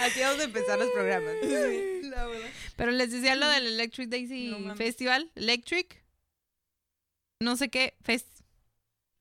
Así 0.00 0.20
vamos 0.20 0.40
a 0.40 0.44
empezar 0.44 0.78
los 0.78 0.90
programas. 0.90 1.34
La. 2.02 2.28
Pero 2.76 2.92
les 2.92 3.10
decía 3.10 3.34
lo 3.34 3.48
del 3.48 3.66
Electric 3.66 4.08
Daisy 4.08 4.48
No. 4.48 4.76
Festival. 4.76 5.30
Electric. 5.34 6.04
No 7.42 7.56
sé 7.56 7.68
qué. 7.68 7.94
Fest. 8.02 8.28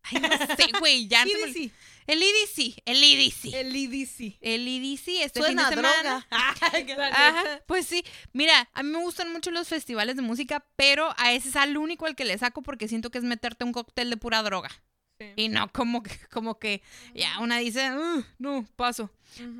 Ay, 0.04 0.20
no 0.20 0.30
sé, 0.30 0.68
güey, 0.80 1.08
ya 1.08 1.24
se 1.26 1.46
me-. 1.48 1.72
El 2.08 2.22
EDC, 2.22 2.82
el 2.86 3.04
EDC. 3.04 3.54
El 3.54 3.76
EDC. 3.76 4.38
El 4.42 4.68
EDC 4.68 5.08
este 5.24 5.40
Suena 5.40 5.70
fin 5.70 5.82
de 5.82 5.88
semana. 5.88 6.26
droga. 6.30 7.08
Ajá, 7.12 7.44
pues 7.66 7.88
sí. 7.88 8.04
Mira, 8.34 8.70
a 8.74 8.84
mí 8.84 8.90
me 8.90 9.00
gustan 9.00 9.32
mucho 9.32 9.50
los 9.52 9.68
festivales 9.68 10.16
de 10.16 10.22
música, 10.22 10.66
pero 10.76 11.14
a 11.18 11.34
ese 11.34 11.50
es 11.50 11.56
al 11.56 11.78
único 11.78 12.06
al 12.06 12.16
que 12.16 12.26
le 12.26 12.38
saco 12.38 12.62
porque 12.62 12.88
siento 12.88 13.10
que 13.10 13.18
es 13.18 13.24
meterte 13.24 13.64
un 13.64 13.72
cóctel 13.72 14.10
de 14.10 14.18
pura 14.18 14.44
droga. 14.44 14.70
Sí. 15.18 15.28
Y 15.38 15.48
no 15.48 15.72
como 15.72 16.04
que, 16.04 16.12
como 16.30 16.60
que 16.60 16.82
ya 17.14 17.40
una 17.40 17.58
dice, 17.58 17.90
"Uh, 17.94 18.24
no, 18.38 18.68
paso. 18.76 19.10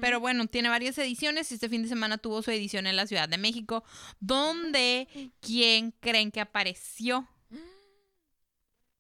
Pero 0.02 0.20
bueno, 0.20 0.48
tiene 0.48 0.70
varias 0.70 0.98
ediciones 0.98 1.50
y 1.52 1.56
este 1.56 1.70
fin 1.70 1.82
de 1.84 1.90
semana 1.90 2.18
tuvo 2.18 2.42
su 2.42 2.52
edición 2.52 2.88
en 2.88 2.96
la 2.96 3.08
Ciudad 3.08 3.28
de 3.28 3.38
México, 3.38 3.84
donde 4.20 5.08
¿quién 5.42 5.92
creen 6.00 6.32
que 6.32 6.42
apareció? 6.42 7.28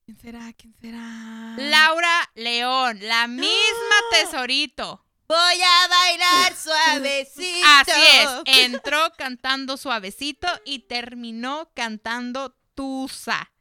¿Quién 0.05 0.19
será? 0.19 0.53
¿Quién 0.53 0.73
será? 0.79 1.55
Laura 1.57 2.31
León, 2.35 2.99
la 3.01 3.27
misma 3.27 3.95
tesorito. 4.11 5.03
Voy 5.27 5.61
a 5.63 5.87
bailar 5.87 6.55
suavecito. 6.63 7.67
Así 7.67 7.91
es, 8.19 8.29
entró 8.45 9.11
cantando 9.17 9.77
suavecito 9.77 10.47
y 10.63 10.79
terminó 10.87 11.71
cantando 11.73 12.55
Tusa. 12.75 13.51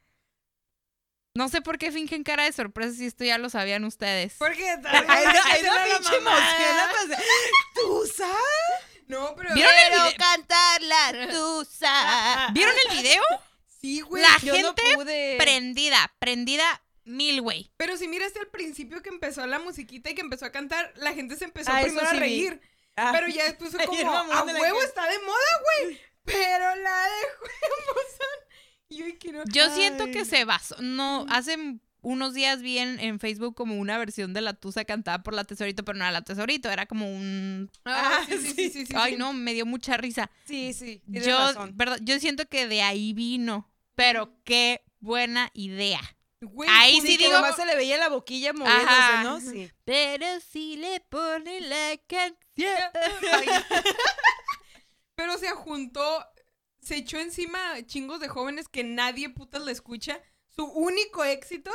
No 1.37 1.49
sé 1.49 1.63
por 1.63 1.79
qué 1.79 1.91
fingen 1.91 2.23
cara 2.23 2.45
de 2.45 2.53
sorpresa 2.53 2.95
si 2.95 3.07
esto 3.07 3.25
ya 3.25 3.39
lo 3.39 3.49
sabían 3.49 3.85
ustedes. 3.85 4.35
¿Por 4.35 4.53
qué? 4.55 4.69
Ay, 4.85 5.25
no, 5.25 5.41
ay, 5.45 5.63
no, 5.63 5.97
pinche 5.99 6.17
emoción, 6.17 6.77
la 6.77 6.91
pasé. 6.93 7.23
¿Tusa? 7.75 8.29
No, 9.09 9.35
pero. 9.35 9.55
¿Vieron 9.55 9.73
el 9.75 9.89
Quiero 9.89 10.05
video? 10.05 10.19
cantar 10.19 10.83
la 10.83 11.29
tusa. 11.33 12.49
¿Vieron 12.53 12.75
el 12.91 12.97
video? 12.99 13.23
Sí, 13.85 14.01
güey. 14.01 14.23
La 14.23 14.39
Yo 14.43 14.55
no 14.63 14.69
gente 14.75 14.83
pude. 14.95 15.37
prendida, 15.39 16.11
prendida 16.19 16.65
mil, 17.05 17.43
güey. 17.43 17.71
Pero 17.77 17.99
si 17.99 18.09
miraste 18.09 18.39
al 18.39 18.47
principio 18.49 19.03
que 19.03 19.11
empezó 19.11 19.47
la 19.47 19.59
musiquita 19.59 20.09
y 20.09 20.15
que 20.15 20.23
empezó 20.23 20.47
a 20.47 20.53
cantar, 20.53 20.91
la 20.97 21.13
gente 21.13 21.37
se 21.37 21.45
empezó 21.45 21.71
Ah, 21.71 21.83
primero 21.83 22.09
sí 22.09 22.17
a 22.17 22.19
reír. 22.19 22.61
Ah. 22.97 23.11
Pero 23.13 23.29
ya 23.29 23.45
después 23.45 23.73
fue 23.73 23.85
como, 23.87 24.11
a 24.11 24.43
huevo 24.45 24.83
está 24.83 25.07
de 25.07 25.19
moda, 25.19 25.85
güey. 25.85 26.01
Pero 26.25 26.77
la 26.77 27.05
de 27.05 27.21
huevos 27.43 28.07
son... 28.13 28.57
Y 28.89 28.97
yo 28.97 29.05
quiero... 29.19 29.43
Yo 29.53 29.69
siento 29.75 30.05
Ay, 30.05 30.13
que 30.13 30.25
se 30.25 30.47
basó. 30.47 30.77
No, 30.81 31.27
hace 31.29 31.59
unos 32.01 32.33
días 32.33 32.63
vi 32.63 32.79
en, 32.79 32.99
en 33.01 33.21
Facebook 33.21 33.55
como 33.55 33.77
una 33.77 33.99
versión 33.99 34.33
de 34.33 34.41
la 34.41 34.55
Tusa 34.55 34.87
cantada 34.87 35.23
por 35.23 35.35
la 35.35 35.45
Tesorito, 35.45 35.85
pero 35.85 35.99
no 35.99 36.05
era 36.05 36.13
la 36.13 36.23
Tesorito, 36.23 36.71
era 36.71 36.87
como 36.87 37.15
un. 37.15 37.71
Ah, 37.85 38.21
Ah, 38.23 38.27
sí, 38.27 38.39
sí, 38.39 38.55
sí, 38.55 38.71
sí, 38.71 38.87
sí, 38.87 38.95
Ay, 38.97 39.13
sí. 39.13 39.19
no, 39.19 39.35
me 39.35 39.53
dio 39.53 39.67
mucha 39.67 39.99
risa. 39.99 40.31
Sí, 40.47 40.73
sí. 40.73 41.03
Yo, 41.07 41.37
razón. 41.37 41.73
verdad, 41.77 41.99
yo 42.03 42.19
siento 42.19 42.47
que 42.49 42.67
de 42.67 42.81
ahí 42.83 43.13
vino, 43.13 43.71
pero 43.95 44.37
qué 44.45 44.83
buena 45.01 45.51
idea. 45.55 46.01
Güey, 46.41 46.69
Ahí 46.71 47.01
sí 47.01 47.17
digo- 47.17 47.33
nomás 47.33 47.57
se 47.57 47.65
le 47.65 47.75
veía 47.75 47.97
la 47.97 48.09
boquilla 48.11 48.53
moviéndose, 48.53 48.87
Ajá. 48.91 49.23
¿no? 49.25 49.41
Sí. 49.41 49.71
Pero 49.85 50.27
si 50.41 50.77
le 50.77 51.01
pone 51.01 51.61
la 51.63 51.97
canción. 52.07 52.91
Ay, 53.33 53.47
Pero 55.15 55.39
se 55.39 55.51
juntó, 55.51 56.25
se 56.81 56.97
echó 56.97 57.19
encima 57.19 57.59
chingos 57.87 58.21
de 58.21 58.29
jóvenes 58.29 58.69
que 58.69 58.85
nadie 58.85 59.31
putas 59.31 59.63
le 59.65 59.73
escucha. 59.73 60.21
Su 60.49 60.65
único 60.67 61.25
éxito 61.25 61.71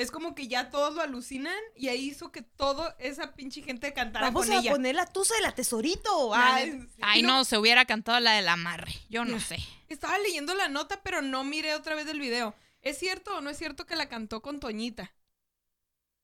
es 0.00 0.10
como 0.10 0.34
que 0.34 0.48
ya 0.48 0.70
todos 0.70 0.94
lo 0.94 1.02
alucinan 1.02 1.54
y 1.76 1.88
ahí 1.88 2.06
hizo 2.08 2.32
que 2.32 2.40
toda 2.40 2.96
esa 2.98 3.34
pinche 3.34 3.60
gente 3.60 3.92
cantara 3.92 4.26
Vamos 4.26 4.46
con 4.46 4.56
a 4.56 4.60
ella. 4.60 4.70
poner 4.72 4.94
la 4.94 5.04
tusa 5.04 5.34
de 5.34 5.42
la 5.42 5.54
tesorito. 5.54 6.34
La 6.34 6.54
Ay. 6.54 6.88
Ay, 7.02 7.22
no, 7.22 7.44
se 7.44 7.58
hubiera 7.58 7.84
cantado 7.84 8.18
la 8.18 8.32
del 8.32 8.48
amarre. 8.48 8.94
Yo 9.10 9.26
no 9.26 9.38
sé. 9.38 9.58
Estaba 9.90 10.18
leyendo 10.18 10.54
la 10.54 10.68
nota, 10.68 11.02
pero 11.02 11.20
no 11.20 11.44
miré 11.44 11.74
otra 11.74 11.94
vez 11.94 12.06
el 12.06 12.18
video. 12.18 12.54
¿Es 12.80 12.98
cierto 12.98 13.36
o 13.36 13.40
no 13.42 13.50
es 13.50 13.58
cierto 13.58 13.84
que 13.84 13.94
la 13.94 14.08
cantó 14.08 14.40
con 14.40 14.58
Toñita? 14.58 15.12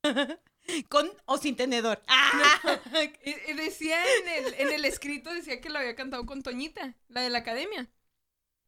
Con 0.89 1.09
o 1.25 1.37
sin 1.37 1.55
tenedor. 1.55 2.01
Ah. 2.07 2.59
Eh, 2.95 3.13
eh, 3.47 3.53
decía 3.55 3.97
en 4.17 4.27
el, 4.27 4.53
en 4.55 4.73
el 4.73 4.85
escrito, 4.85 5.33
decía 5.33 5.61
que 5.61 5.69
lo 5.69 5.79
había 5.79 5.95
cantado 5.95 6.25
con 6.25 6.43
Toñita, 6.43 6.95
la 7.07 7.21
de 7.21 7.29
la 7.29 7.37
academia. 7.37 7.87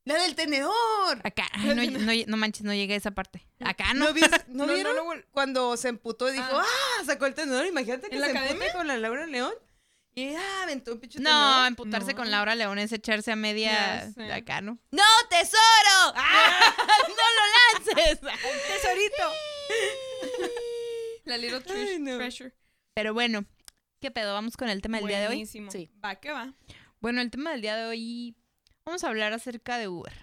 La 0.05 0.15
del 0.23 0.35
tenedor. 0.35 1.19
Acá, 1.23 1.47
ay, 1.53 1.67
no, 1.75 1.99
no, 1.99 2.11
no 2.27 2.37
manches, 2.37 2.63
no 2.63 2.73
llegué 2.73 2.95
a 2.95 2.97
esa 2.97 3.11
parte. 3.11 3.45
Acá 3.59 3.93
no. 3.93 4.05
¿No, 4.05 4.13
vis- 4.13 4.29
no 4.47 4.65
No, 4.65 4.67
no, 4.67 4.73
vieron? 4.73 5.25
Cuando 5.31 5.77
se 5.77 5.89
emputó 5.89 6.29
y 6.29 6.33
dijo, 6.33 6.45
Ah. 6.51 6.65
ah, 6.65 7.03
sacó 7.05 7.25
el 7.25 7.33
tenedor. 7.33 7.65
Imagínate 7.65 8.09
que 8.09 8.15
¿En 8.15 8.21
la 8.21 8.27
se 8.31 8.51
empute 8.51 8.71
con 8.73 8.87
la 8.87 8.97
Laura 8.97 9.25
León. 9.27 9.53
Y 10.15 10.33
ah, 10.33 10.63
aventó 10.63 10.93
un 10.93 10.99
pinche 10.99 11.19
No, 11.19 11.29
tenedor. 11.29 11.67
emputarse 11.67 12.11
No. 12.11 12.17
con 12.17 12.31
Laura 12.31 12.55
León 12.55 12.79
es 12.79 12.91
echarse 12.91 13.31
a 13.31 13.35
media 13.35 14.11
de 14.15 14.33
acá, 14.33 14.59
¿no? 14.61 14.79
¡No, 14.91 15.03
tesoro! 15.29 16.13
¡Ah! 16.15 16.75
¡No 17.07 17.85
lo 17.85 17.95
lances! 17.95 18.19
¡Tesorito! 18.19 19.23
la 21.25 21.37
Little 21.37 21.61
Ay, 21.69 21.99
no. 21.99 22.17
Treasure. 22.17 22.53
Pero 22.95 23.13
bueno, 23.13 23.45
¿qué 24.01 24.09
pedo? 24.11 24.33
Vamos 24.33 24.57
con 24.57 24.67
el 24.69 24.81
tema 24.81 24.97
del 24.97 25.07
día 25.07 25.19
de 25.19 25.25
hoy. 25.27 25.33
Buenísimo. 25.35 25.69
Sí. 25.71 25.89
Va, 26.03 26.15
que 26.15 26.31
va. 26.31 26.53
Bueno, 27.01 27.21
el 27.21 27.29
tema 27.29 27.51
del 27.51 27.61
día 27.61 27.75
de 27.77 27.85
hoy, 27.85 28.35
vamos 28.85 29.03
a 29.03 29.07
hablar 29.09 29.33
acerca 29.33 29.77
de 29.77 29.87
Uber. 29.87 30.13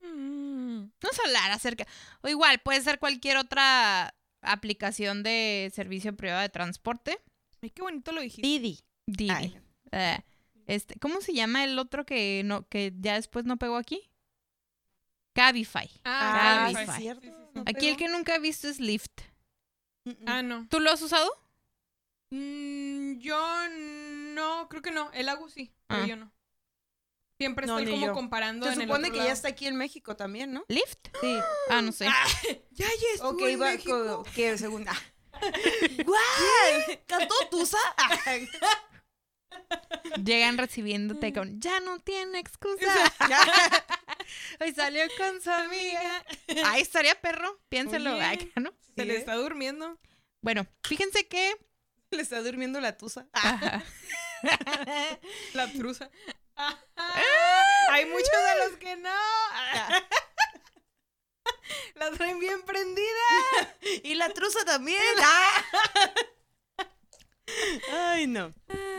Vamos 0.00 1.18
a 1.18 1.26
hablar 1.26 1.50
acerca, 1.52 1.86
o 2.22 2.28
igual, 2.28 2.58
puede 2.60 2.80
ser 2.82 2.98
cualquier 2.98 3.36
otra 3.36 4.14
aplicación 4.42 5.22
de 5.22 5.70
servicio 5.74 6.14
privado 6.16 6.40
de 6.42 6.48
transporte. 6.48 7.18
Ay, 7.62 7.70
qué 7.70 7.82
bonito 7.82 8.12
lo 8.12 8.20
dijiste. 8.20 8.46
Didi. 8.46 8.80
Didi. 9.06 9.30
Ay. 9.30 9.58
Eh, 9.92 10.18
este, 10.66 10.98
¿Cómo 10.98 11.20
se 11.20 11.32
llama 11.34 11.64
el 11.64 11.78
otro 11.78 12.04
que 12.04 12.42
no 12.44 12.66
que 12.68 12.92
ya 13.00 13.14
después 13.14 13.44
no 13.44 13.56
pegó 13.58 13.76
aquí? 13.76 14.00
Cabify. 15.34 15.90
Ah, 16.04 16.64
Cabify. 16.64 16.86
Cabify. 16.86 17.00
cierto. 17.02 17.22
Sí. 17.26 17.32
No 17.54 17.62
Aquí 17.66 17.88
el 17.88 17.96
que 17.96 18.08
nunca 18.08 18.34
he 18.34 18.38
visto 18.40 18.68
es 18.68 18.80
Lyft. 18.80 19.20
Mm, 20.04 20.10
mm. 20.10 20.24
Ah, 20.26 20.42
no. 20.42 20.66
¿Tú 20.68 20.80
lo 20.80 20.90
has 20.90 21.00
usado? 21.02 21.30
Mm, 22.30 23.18
yo 23.18 23.68
no, 24.34 24.68
creo 24.68 24.82
que 24.82 24.90
no. 24.90 25.10
El 25.12 25.28
Agus 25.28 25.52
sí, 25.52 25.72
pero 25.86 26.02
Ah. 26.02 26.06
yo 26.06 26.16
no. 26.16 26.32
Siempre 27.38 27.66
No, 27.66 27.78
estoy 27.78 27.94
como 27.94 28.06
yo. 28.06 28.12
comparando 28.12 28.66
Se 28.66 28.74
en 28.74 28.80
supone 28.82 29.10
que 29.10 29.16
lado. 29.16 29.28
ya 29.28 29.32
está 29.32 29.48
aquí 29.48 29.66
en 29.66 29.76
México 29.76 30.16
también, 30.16 30.52
¿no? 30.52 30.64
¿Lyft? 30.68 31.08
Sí. 31.20 31.38
Ah, 31.70 31.82
no 31.82 31.92
sé. 31.92 32.06
Ya, 32.70 32.86
ya 32.88 33.06
estuvo 33.14 33.30
Ok, 33.30 33.42
en 33.42 33.62
va 33.62 33.70
México. 33.72 34.22
con... 34.24 34.32
¿Qué? 34.34 34.58
Segunda. 34.58 34.92
¡Guau! 36.04 36.98
¿Cantó 37.06 37.34
Tusa? 37.50 37.78
Llegan 40.24 40.58
recibiéndote 40.58 41.32
con 41.32 41.60
ya 41.60 41.78
no 41.80 41.98
tiene 42.00 42.38
excusa. 42.40 42.92
Hoy 44.60 44.72
salió 44.74 45.02
con 45.16 45.40
su 45.40 45.50
amiga. 45.50 46.24
Ahí 46.66 46.82
estaría 46.82 47.14
perro. 47.20 47.60
Piénselo 47.68 48.14
Oye. 48.14 48.24
acá, 48.24 48.60
¿no? 48.60 48.70
Se 48.96 49.02
Sí, 49.02 49.08
le 49.08 49.16
está 49.16 49.34
durmiendo. 49.34 49.98
Bueno, 50.40 50.66
fíjense 50.84 51.26
que. 51.28 51.54
Le 52.10 52.22
está 52.22 52.40
durmiendo 52.42 52.80
la 52.80 52.96
Tusa. 52.96 53.28
Ajá. 53.32 53.82
La 55.54 55.70
truza. 55.72 56.10
Hay 57.90 58.04
muchos 58.06 58.28
de 58.28 58.68
los 58.68 58.78
que 58.78 58.96
no. 58.96 59.10
La 61.96 62.10
traen 62.10 62.38
bien 62.40 62.62
prendida. 62.62 63.76
Y 64.02 64.14
la 64.14 64.28
truza 64.30 64.64
también. 64.64 65.00
Ah. 65.22 65.64
Ay, 67.92 68.26
no. 68.26 68.52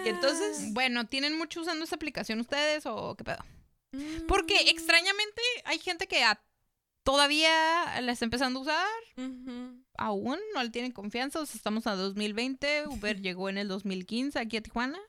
Y 0.06 0.10
entonces, 0.10 0.74
Bueno, 0.74 1.08
¿tienen 1.08 1.38
mucho 1.38 1.62
usando 1.62 1.84
esta 1.84 1.96
aplicación 1.96 2.40
ustedes 2.40 2.86
o 2.86 3.16
qué 3.16 3.24
pedo? 3.24 3.44
Porque 4.28 4.70
extrañamente 4.70 5.42
hay 5.66 5.80
gente 5.80 6.08
que 6.08 6.24
a- 6.24 6.42
todavía 7.04 8.00
la 8.02 8.12
está 8.12 8.26
empezando 8.26 8.60
a 8.60 8.64
usar. 8.64 8.88
Aún 9.98 10.40
no 10.54 10.64
le 10.64 10.70
tienen 10.70 10.92
confianza. 10.92 11.40
O 11.40 11.46
sea, 11.46 11.56
estamos 11.58 11.88
a 11.88 11.96
2020. 11.96 12.88
Uber 12.88 13.20
llegó 13.22 13.50
en 13.50 13.58
el 13.58 13.68
2015 13.68 14.40
aquí 14.40 14.58
a 14.58 14.62
Tijuana. 14.62 15.00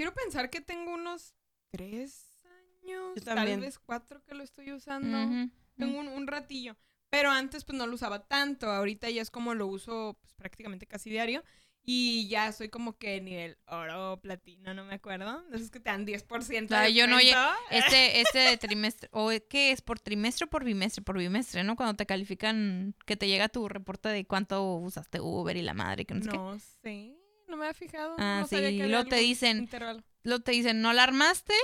Quiero 0.00 0.14
pensar 0.14 0.48
que 0.48 0.62
tengo 0.62 0.94
unos 0.94 1.34
tres 1.70 2.42
años, 2.46 3.12
Yo 3.16 3.22
tal 3.22 3.60
vez 3.60 3.78
cuatro 3.78 4.24
que 4.24 4.34
lo 4.34 4.42
estoy 4.42 4.72
usando. 4.72 5.50
Tengo 5.76 6.00
un, 6.00 6.08
un 6.08 6.26
ratillo. 6.26 6.74
Pero 7.10 7.30
antes 7.30 7.64
pues 7.64 7.76
no 7.76 7.86
lo 7.86 7.96
usaba 7.96 8.26
tanto. 8.26 8.70
Ahorita 8.70 9.10
ya 9.10 9.20
es 9.20 9.30
como 9.30 9.52
lo 9.52 9.66
uso 9.66 10.16
pues, 10.22 10.32
prácticamente 10.32 10.86
casi 10.86 11.10
diario. 11.10 11.44
Y 11.84 12.28
ya 12.28 12.50
soy 12.52 12.70
como 12.70 12.96
que 12.96 13.20
nivel 13.20 13.58
oro, 13.66 14.18
platino, 14.22 14.72
no 14.72 14.86
me 14.86 14.94
acuerdo. 14.94 15.42
De 15.50 15.58
esos 15.58 15.70
que 15.70 15.80
te 15.80 15.90
dan 15.90 16.06
10% 16.06 16.68
de 16.68 16.76
Ay, 16.76 16.94
yo 16.94 17.06
no. 17.06 17.18
Este, 17.18 18.22
este 18.22 18.38
de 18.38 18.56
trimestre, 18.56 19.10
o 19.12 19.28
¿qué 19.50 19.70
es? 19.70 19.82
¿Por 19.82 20.00
trimestre 20.00 20.46
o 20.46 20.48
por 20.48 20.64
bimestre? 20.64 21.02
Por 21.02 21.18
bimestre, 21.18 21.62
¿no? 21.62 21.76
Cuando 21.76 21.96
te 21.96 22.06
califican, 22.06 22.94
que 23.04 23.18
te 23.18 23.28
llega 23.28 23.50
tu 23.50 23.68
reporte 23.68 24.08
de 24.08 24.24
cuánto 24.24 24.76
usaste 24.76 25.20
Uber 25.20 25.54
y 25.58 25.62
la 25.62 25.74
madre, 25.74 26.06
que 26.06 26.14
no 26.14 26.22
sé 26.22 26.30
qué. 26.30 26.36
No 26.38 26.58
sé, 26.58 27.19
no 27.50 27.56
me 27.56 27.64
había 27.66 27.74
fijado. 27.74 28.14
Ah, 28.18 28.40
no 28.42 28.46
sabía 28.46 28.70
sí, 28.70 28.76
que 28.78 28.82
había 28.84 28.96
luego 28.96 29.08
te 29.10 29.16
dicen- 29.16 29.58
intervalo. 29.58 30.02
Luego 30.22 30.42
te 30.42 30.52
dicen, 30.52 30.80
no 30.82 30.92
la 30.92 31.02
armaste, 31.04 31.54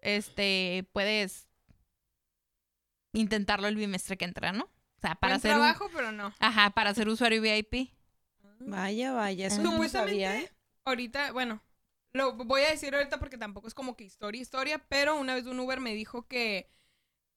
este, 0.00 0.88
puedes 0.92 1.46
intentarlo 3.12 3.68
el 3.68 3.76
bimestre 3.76 4.16
que 4.16 4.24
entra, 4.24 4.52
¿no? 4.52 4.64
O 4.64 5.00
sea, 5.00 5.14
para 5.14 5.34
Buen 5.34 5.38
hacer 5.38 5.50
un- 5.52 5.58
trabajo, 5.58 5.90
pero 5.94 6.12
no. 6.12 6.34
Ajá, 6.38 6.70
para 6.70 6.94
ser 6.94 7.08
usuario 7.08 7.40
VIP. 7.42 7.92
vaya, 8.60 9.12
vaya, 9.12 9.46
eso 9.46 9.62
no 9.62 9.76
lo 9.76 9.88
sabía, 9.88 10.40
¿eh? 10.40 10.50
ahorita, 10.84 11.32
bueno, 11.32 11.62
lo 12.12 12.32
voy 12.34 12.62
a 12.62 12.70
decir 12.70 12.94
ahorita 12.94 13.18
porque 13.18 13.36
tampoco 13.38 13.68
es 13.68 13.74
como 13.74 13.96
que 13.96 14.04
historia, 14.04 14.40
historia, 14.40 14.78
pero 14.88 15.16
una 15.16 15.34
vez 15.34 15.44
un 15.46 15.60
Uber 15.60 15.80
me 15.80 15.94
dijo 15.94 16.26
que 16.26 16.70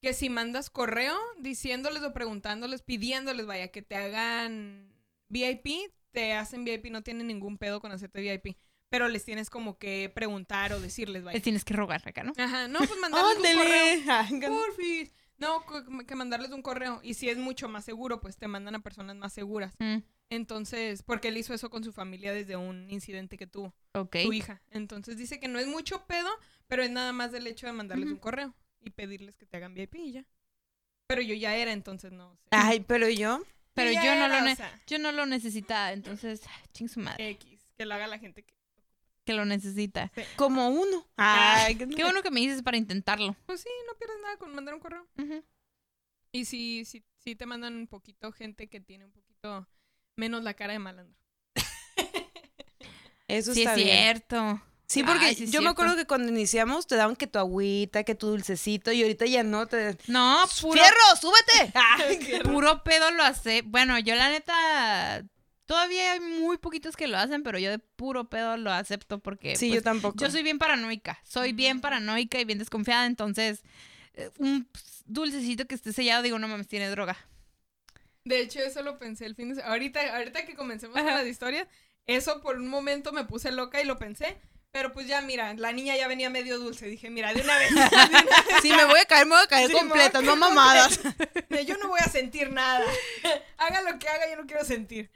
que 0.01 0.13
si 0.13 0.29
mandas 0.29 0.69
correo 0.69 1.17
diciéndoles 1.39 2.01
o 2.03 2.13
preguntándoles, 2.13 2.81
pidiéndoles, 2.83 3.45
vaya, 3.45 3.67
que 3.67 3.81
te 3.81 3.97
hagan 3.97 4.93
VIP, 5.27 5.91
te 6.19 6.33
hacen 6.33 6.65
VIP, 6.65 6.88
no 6.88 7.01
tienen 7.01 7.27
ningún 7.27 7.57
pedo 7.57 7.79
con 7.79 7.93
hacerte 7.93 8.19
VIP. 8.19 8.57
Pero 8.89 9.07
les 9.07 9.23
tienes 9.23 9.49
como 9.49 9.77
que 9.77 10.11
preguntar 10.13 10.73
o 10.73 10.81
decirles, 10.81 11.23
vaya. 11.23 11.35
Les 11.35 11.43
tienes 11.43 11.63
que 11.63 11.73
rogar 11.73 12.01
acá, 12.05 12.23
¿no? 12.23 12.33
Ajá, 12.38 12.67
no, 12.67 12.79
pues 12.79 12.99
mandarles 13.01 13.38
un 13.38 13.57
correo. 13.57 15.09
No, 15.38 15.63
que 16.05 16.15
mandarles 16.15 16.51
un 16.51 16.61
correo. 16.61 16.99
Y 17.01 17.13
si 17.13 17.29
es 17.29 17.38
mucho 17.38 17.69
más 17.69 17.85
seguro, 17.85 18.19
pues 18.19 18.35
te 18.35 18.49
mandan 18.49 18.75
a 18.75 18.81
personas 18.81 19.15
más 19.15 19.31
seguras. 19.31 19.73
Mm, 19.79 19.99
Entonces, 20.29 21.01
porque 21.01 21.29
él 21.29 21.38
hizo 21.38 21.53
eso 21.53 21.69
con 21.69 21.81
su 21.81 21.93
familia 21.93 22.33
desde 22.33 22.57
un 22.57 22.89
incidente 22.89 23.38
que 23.38 23.47
tuvo 23.47 23.73
ok. 23.93 24.17
su 24.23 24.33
hija. 24.33 24.61
Entonces 24.69 25.15
dice 25.15 25.39
que 25.39 25.47
no 25.47 25.57
es 25.57 25.67
mucho 25.67 26.05
pedo, 26.07 26.27
pero 26.67 26.83
es 26.83 26.91
nada 26.91 27.13
más 27.13 27.31
del 27.31 27.47
hecho 27.47 27.67
de 27.67 27.71
mandarles 27.71 28.09
un 28.09 28.17
correo 28.17 28.53
y 28.81 28.89
pedirles 28.89 29.38
que 29.38 29.45
te 29.45 29.55
hagan 29.55 29.73
VIP 29.73 29.95
y 29.95 30.11
ya. 30.11 30.25
Pero 31.07 31.21
yo 31.21 31.35
ya 31.35 31.55
era, 31.55 31.71
entonces 31.71 32.11
no 32.11 32.35
sé. 32.35 32.49
Ay, 32.51 32.81
pero 32.81 33.07
yo. 33.07 33.41
Pero 33.83 33.91
yo 33.91 34.15
no, 34.15 34.25
era, 34.25 34.41
lo 34.41 34.51
o 34.51 34.55
sea, 34.55 34.81
yo 34.88 35.00
no 35.00 35.12
lo 35.12 35.25
necesitaba, 35.25 35.91
entonces, 35.93 36.41
ching 36.74 36.88
su 36.89 37.00
madre, 37.00 37.29
X, 37.31 37.59
que 37.77 37.86
lo 37.86 37.95
haga 37.95 38.07
la 38.07 38.19
gente 38.19 38.43
que... 38.43 38.53
que 39.25 39.33
lo 39.33 39.45
necesita. 39.45 40.12
Como 40.36 40.69
uno. 40.69 41.07
Ah, 41.17 41.63
Ay, 41.65 41.75
Qué 41.75 42.03
bueno 42.03 42.21
que 42.21 42.31
me 42.31 42.39
dices 42.41 42.62
para 42.62 42.77
intentarlo. 42.77 43.36
Pues 43.45 43.62
sí, 43.62 43.69
no 43.88 43.98
pierdes 43.98 44.17
nada 44.21 44.38
con 44.38 44.53
mandar 44.53 44.74
un 44.74 44.79
correo. 44.79 45.07
Y 46.31 46.45
si, 46.45 46.86
si, 46.86 47.03
si 47.17 47.36
te 47.36 47.45
mandan 47.45 47.75
un 47.75 47.88
poquito 47.88 48.31
gente 48.31 48.67
que 48.67 48.79
tiene 48.79 49.05
un 49.05 49.12
poquito 49.12 49.67
menos 50.15 50.43
la 50.43 50.53
cara 50.53 50.74
de 50.74 50.79
malandro. 50.79 51.17
Eso 53.27 53.53
Sí, 53.53 53.62
está 53.62 53.71
es 53.75 53.77
bien. 53.83 53.88
cierto. 53.98 54.62
Sí, 54.89 55.03
porque 55.03 55.25
Ay, 55.25 55.36
sí 55.36 55.43
es 55.43 55.51
yo 55.51 55.62
me 55.62 55.69
acuerdo 55.69 55.96
que 55.96 56.05
cuando 56.05 56.29
iniciamos 56.29 56.88
te 56.88 56.96
daban 56.96 57.15
que 57.15 57.27
tu 57.27 57.38
agüita, 57.38 58.03
que 58.03 58.15
tu 58.15 58.25
dulcecito, 58.25 58.91
y 58.91 59.03
ahorita 59.03 59.27
ya 59.27 59.43
no 59.43 59.67
te. 59.67 59.96
No, 60.08 60.43
puro, 60.60 60.81
¡Fierro, 60.81 61.15
súbete! 61.22 61.72
Ay, 61.75 62.41
puro 62.43 62.84
pedo 62.84 63.12
lo 63.12 63.22
hace. 63.22 63.62
Bueno, 63.62 64.00
yo 64.00 64.15
la 64.15 64.29
neta, 64.31 65.24
todavía 65.67 66.13
hay 66.13 66.19
muy 66.19 66.58
poquitos 66.58 66.96
que 66.96 67.05
lo 67.05 67.19
hacen, 67.19 67.43
pero 67.43 67.60
yo 67.60 67.69
de 67.69 67.77
puro 67.77 68.31
pedo 68.31 68.58
lo 68.58 68.72
acepto 68.72 69.19
porque 69.19 69.55
sí, 69.55 69.67
pues, 69.67 69.75
yo 69.75 69.84
tampoco. 69.84 70.17
yo 70.17 70.31
soy 70.31 70.41
bien 70.41 70.58
paranoica. 70.58 71.19
Soy 71.24 71.53
bien 71.53 71.81
paranoica 71.81 72.39
y 72.39 72.46
bien 72.46 72.58
desconfiada, 72.58 73.05
entonces 73.05 73.62
eh, 74.15 74.31
un 74.39 74.67
dulcecito 75.05 75.67
que 75.67 75.75
esté 75.75 75.93
sellado, 75.93 76.24
digo, 76.24 76.39
no 76.39 76.48
mames, 76.48 76.67
tiene 76.67 76.89
droga. 76.89 77.15
De 78.25 78.41
hecho, 78.41 78.60
eso 78.60 78.81
lo 78.81 78.98
pensé 78.98 79.27
el 79.27 79.36
fin 79.36 79.50
de 79.50 79.55
semana. 79.55 79.72
Ahorita, 79.72 80.17
ahorita 80.17 80.48
que 80.48 80.55
comencemos 80.55 80.98
con 80.98 81.08
Ajá. 81.08 81.19
las 81.19 81.27
historias, 81.27 81.67
eso 82.08 82.41
por 82.41 82.58
un 82.58 82.67
momento 82.69 83.12
me 83.12 83.25
puse 83.25 83.51
loca 83.51 83.79
y 83.79 83.86
lo 83.86 84.00
pensé. 84.00 84.36
Pero 84.71 84.93
pues 84.93 85.07
ya, 85.07 85.21
mira, 85.21 85.53
la 85.55 85.71
niña 85.71 85.97
ya 85.97 86.07
venía 86.07 86.29
medio 86.29 86.59
dulce. 86.59 86.88
Dije, 86.88 87.09
mira, 87.09 87.33
de 87.33 87.41
una 87.41 87.57
vez. 87.57 87.69
de 87.73 87.75
una 87.75 87.88
vez, 87.89 88.61
Si 88.61 88.69
me 88.71 88.85
voy 88.85 88.99
a 88.99 89.05
caer, 89.05 89.25
me 89.25 89.35
voy 89.35 89.43
a 89.43 89.47
caer 89.47 89.67
Sí, 89.67 89.73
completa, 89.73 90.21
no 90.21 90.35
mamadas. 90.35 90.99
yo 91.67 91.77
no 91.77 91.88
voy 91.88 91.99
a 91.99 92.07
sentir 92.09 92.51
nada. 92.51 92.85
haga 93.57 93.81
lo 93.81 93.97
que 93.97 94.07
haga, 94.07 94.29
yo 94.29 94.38
no 94.38 94.45
quiero 94.45 94.63
sentir. 94.63 95.09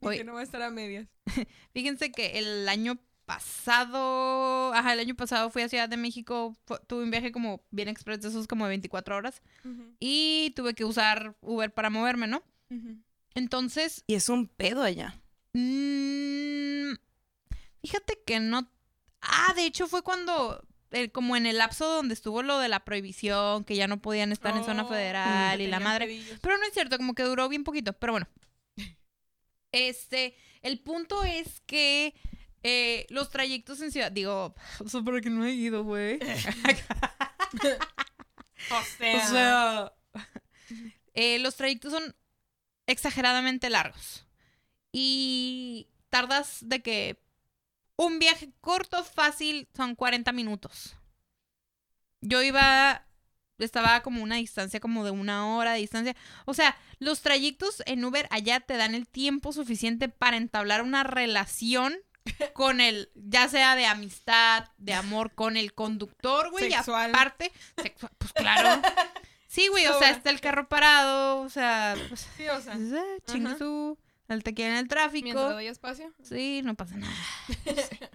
Dije, 0.00 0.24
no 0.24 0.34
va 0.34 0.40
a 0.40 0.44
estar 0.44 0.60
a 0.62 0.70
medias. 0.70 1.08
Fíjense 1.72 2.12
que 2.12 2.38
el 2.38 2.68
año 2.68 2.98
pasado, 3.24 4.72
ajá, 4.74 4.92
el 4.92 5.00
año 5.00 5.14
pasado 5.14 5.50
fui 5.50 5.62
a 5.62 5.68
Ciudad 5.68 5.88
de 5.88 5.96
México, 5.96 6.56
tuve 6.86 7.02
un 7.02 7.10
viaje 7.10 7.32
como 7.32 7.62
bien 7.70 7.88
express 7.88 8.20
de 8.20 8.28
esos 8.28 8.46
como 8.46 8.64
de 8.64 8.70
24 8.70 9.16
horas 9.16 9.42
y 10.00 10.52
tuve 10.56 10.74
que 10.74 10.84
usar 10.86 11.34
Uber 11.42 11.72
para 11.72 11.90
moverme, 11.90 12.26
¿no? 12.26 12.42
Entonces, 13.34 14.02
Y 14.06 14.14
es 14.14 14.28
un 14.28 14.46
pedo 14.48 14.82
allá. 14.82 15.20
mm, 15.52 16.94
fíjate 17.82 18.18
que 18.26 18.40
no... 18.40 18.70
Ah, 19.20 19.52
de 19.54 19.64
hecho 19.66 19.86
fue 19.88 20.02
cuando, 20.02 20.62
eh, 20.92 21.10
como 21.10 21.36
en 21.36 21.46
el 21.46 21.58
lapso 21.58 21.86
donde 21.86 22.14
estuvo 22.14 22.42
lo 22.42 22.58
de 22.58 22.68
la 22.68 22.84
prohibición, 22.84 23.64
que 23.64 23.76
ya 23.76 23.86
no 23.88 24.00
podían 24.00 24.32
estar 24.32 24.56
en 24.56 24.64
zona 24.64 24.84
Oh, 24.84 24.88
federal 24.88 25.60
y 25.60 25.66
la 25.66 25.80
madre. 25.80 26.06
pedillos. 26.06 26.38
Pero 26.40 26.56
no 26.58 26.64
es 26.64 26.72
cierto, 26.72 26.96
como 26.96 27.14
que 27.14 27.22
duró 27.24 27.48
bien 27.48 27.64
poquito, 27.64 27.92
pero 27.94 28.12
bueno. 28.14 28.28
Este, 29.72 30.34
el 30.62 30.80
punto 30.80 31.24
es 31.24 31.60
que 31.66 32.14
eh, 32.62 33.06
los 33.10 33.28
trayectos 33.30 33.80
en 33.82 33.92
ciudad, 33.92 34.10
digo, 34.10 34.54
o 34.84 34.88
sea, 34.88 35.02
para 35.02 35.20
que 35.20 35.30
no 35.30 35.44
he 35.44 35.52
ido, 35.52 35.84
güey. 35.84 36.18
O 38.70 38.82
sea, 38.98 39.16
O 39.16 39.30
sea, 39.30 39.92
Eh, 41.14 41.38
los 41.38 41.56
trayectos 41.56 41.92
son 41.92 42.14
exageradamente 42.86 43.70
largos. 43.70 44.26
Y 44.92 45.88
tardas 46.10 46.58
de 46.62 46.80
que 46.82 47.20
un 47.98 48.18
viaje 48.18 48.50
corto, 48.60 49.02
fácil, 49.04 49.68
son 49.76 49.94
40 49.96 50.32
minutos. 50.32 50.96
Yo 52.20 52.42
iba, 52.42 53.04
estaba 53.58 54.02
como 54.02 54.22
una 54.22 54.36
distancia 54.36 54.80
como 54.80 55.04
de 55.04 55.10
una 55.10 55.56
hora 55.56 55.72
de 55.72 55.80
distancia. 55.80 56.16
O 56.46 56.54
sea, 56.54 56.76
los 57.00 57.20
trayectos 57.22 57.82
en 57.86 58.04
Uber 58.04 58.28
allá 58.30 58.60
te 58.60 58.76
dan 58.76 58.94
el 58.94 59.08
tiempo 59.08 59.52
suficiente 59.52 60.08
para 60.08 60.36
entablar 60.36 60.82
una 60.82 61.02
relación 61.02 61.96
con 62.54 62.80
el, 62.80 63.10
ya 63.14 63.48
sea 63.48 63.74
de 63.74 63.86
amistad, 63.86 64.68
de 64.76 64.94
amor, 64.94 65.34
con 65.34 65.56
el 65.56 65.74
conductor, 65.74 66.50
güey. 66.50 66.70
y 66.70 66.74
aparte, 66.74 67.52
sexual, 67.76 68.12
pues 68.16 68.32
claro. 68.32 68.80
Sí, 69.48 69.66
güey, 69.68 69.86
o 69.86 69.98
sea, 69.98 70.10
está 70.10 70.30
el 70.30 70.40
carro 70.40 70.68
parado, 70.68 71.40
o 71.40 71.48
sea, 71.48 71.96
pues, 72.08 72.28
sí, 72.36 72.46
o 72.48 72.60
sea, 72.60 72.74
pues, 72.74 72.92
chingue 73.26 73.56
su, 73.56 73.98
al 74.28 74.42
tequila 74.44 74.68
en 74.68 74.74
el 74.74 74.78
mientras 74.84 75.04
tráfico. 75.10 75.40
doy 75.52 75.66
espacio. 75.66 76.14
Sí, 76.22 76.60
no 76.64 76.74
pasa 76.74 76.96
nada. 76.96 77.14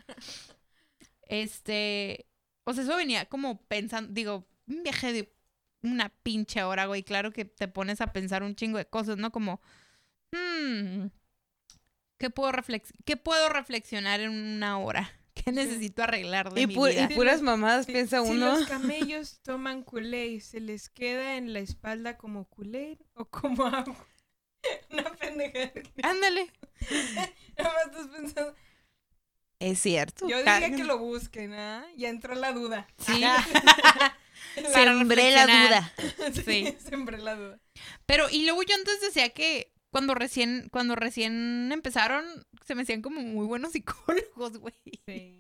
Este, 1.28 2.28
o 2.66 2.74
sea, 2.74 2.84
eso 2.84 2.96
venía 2.96 3.26
como 3.26 3.62
pensando, 3.64 4.12
digo, 4.14 4.48
un 4.68 4.84
viaje 4.84 5.14
de 5.14 5.34
una 5.82 6.10
pinche 6.10 6.64
hora, 6.64 6.86
güey, 6.86 7.04
claro 7.04 7.32
que 7.32 7.46
te 7.46 7.68
pones 7.68 8.02
a 8.02 8.14
pensar 8.14 8.44
un 8.44 8.56
chingo 8.56 8.78
de 8.78 8.86
cosas, 8.86 9.18
¿no? 9.18 9.32
Como, 9.32 9.62
hmm, 10.32 11.08
¿qué 12.18 12.30
puedo, 12.30 12.52
reflex 12.52 12.94
¿qué 13.06 13.18
puedo 13.18 13.50
reflexionar 13.50 14.20
en 14.20 14.32
una 14.32 14.78
hora? 14.80 15.10
¿Qué 15.34 15.52
necesito 15.52 16.04
arreglar 16.04 16.54
de 16.54 16.62
y, 16.62 16.68
mi 16.68 16.76
pu- 16.76 16.90
vida? 16.90 17.08
y 17.12 17.16
puras 17.16 17.42
mamadas 17.42 17.86
Si- 17.88 17.92
piensa 17.92 18.24
si 18.24 18.30
uno. 18.32 18.60
los 18.60 18.68
camellos 18.68 19.40
toman 19.42 19.82
culé, 19.84 20.40
¿se 20.42 20.60
les 20.60 20.90
queda 20.90 21.38
en 21.38 21.54
la 21.54 21.60
espalda 21.60 22.18
como 22.18 22.46
culé 22.46 23.00
o 23.16 23.26
como 23.26 23.66
agua? 23.66 24.06
Una 24.92 25.12
pendeja. 25.16 25.72
Ándale. 26.04 26.52
Nada 27.58 27.74
más 27.74 27.86
estás 27.88 28.08
pensando. 28.08 28.56
Es 29.60 29.80
cierto. 29.80 30.28
Yo 30.28 30.38
diría 30.40 30.76
que 30.76 30.84
lo 30.84 30.98
busquen, 30.98 31.54
¿ah? 31.54 31.86
Ya 31.96 32.10
entró 32.10 32.36
la 32.36 32.52
duda. 32.52 32.88
Sí. 32.98 33.24
Sembré 34.74 35.32
la 35.32 35.46
duda. 35.46 35.94
Sí. 36.46 36.76
Sembré 36.80 37.18
la 37.20 37.36
duda. 37.36 37.60
Pero, 38.06 38.30
y 38.30 38.44
luego 38.44 38.62
yo 38.64 38.76
antes 38.76 39.00
decía 39.00 39.30
que 39.30 39.72
cuando 39.90 40.16
recién, 40.16 40.68
cuando 40.72 40.96
recién 40.96 41.72
empezaron, 41.72 42.26
se 42.66 42.76
me 42.76 42.82
hacían 42.82 43.02
como 43.02 43.22
muy 43.22 43.46
buenos 43.46 43.72
psicólogos, 43.72 44.58
güey. 44.58 44.74
Sí. 45.08 45.40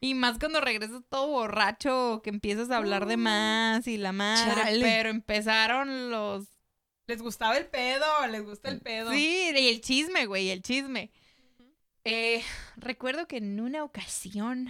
Y 0.00 0.14
más 0.14 0.38
cuando 0.38 0.60
regresas 0.60 1.02
todo 1.08 1.28
borracho, 1.28 2.20
que 2.22 2.30
empiezas 2.30 2.70
a 2.70 2.76
hablar 2.76 3.06
de 3.06 3.16
más 3.16 3.86
y 3.86 3.96
la 3.96 4.12
madre. 4.12 4.62
chale. 4.62 4.84
Pero 4.84 5.08
empezaron 5.08 6.10
los. 6.10 6.48
Les 7.06 7.20
gustaba 7.20 7.56
el 7.56 7.66
pedo, 7.66 8.06
les 8.28 8.44
gusta 8.44 8.68
el 8.70 8.80
pedo. 8.80 9.10
Sí, 9.10 9.50
y 9.54 9.68
el 9.68 9.80
chisme, 9.80 10.26
güey, 10.26 10.50
el 10.50 10.62
chisme. 10.62 11.10
Eh, 12.04 12.42
recuerdo 12.76 13.26
que 13.26 13.36
en 13.38 13.60
una 13.60 13.84
ocasión 13.84 14.68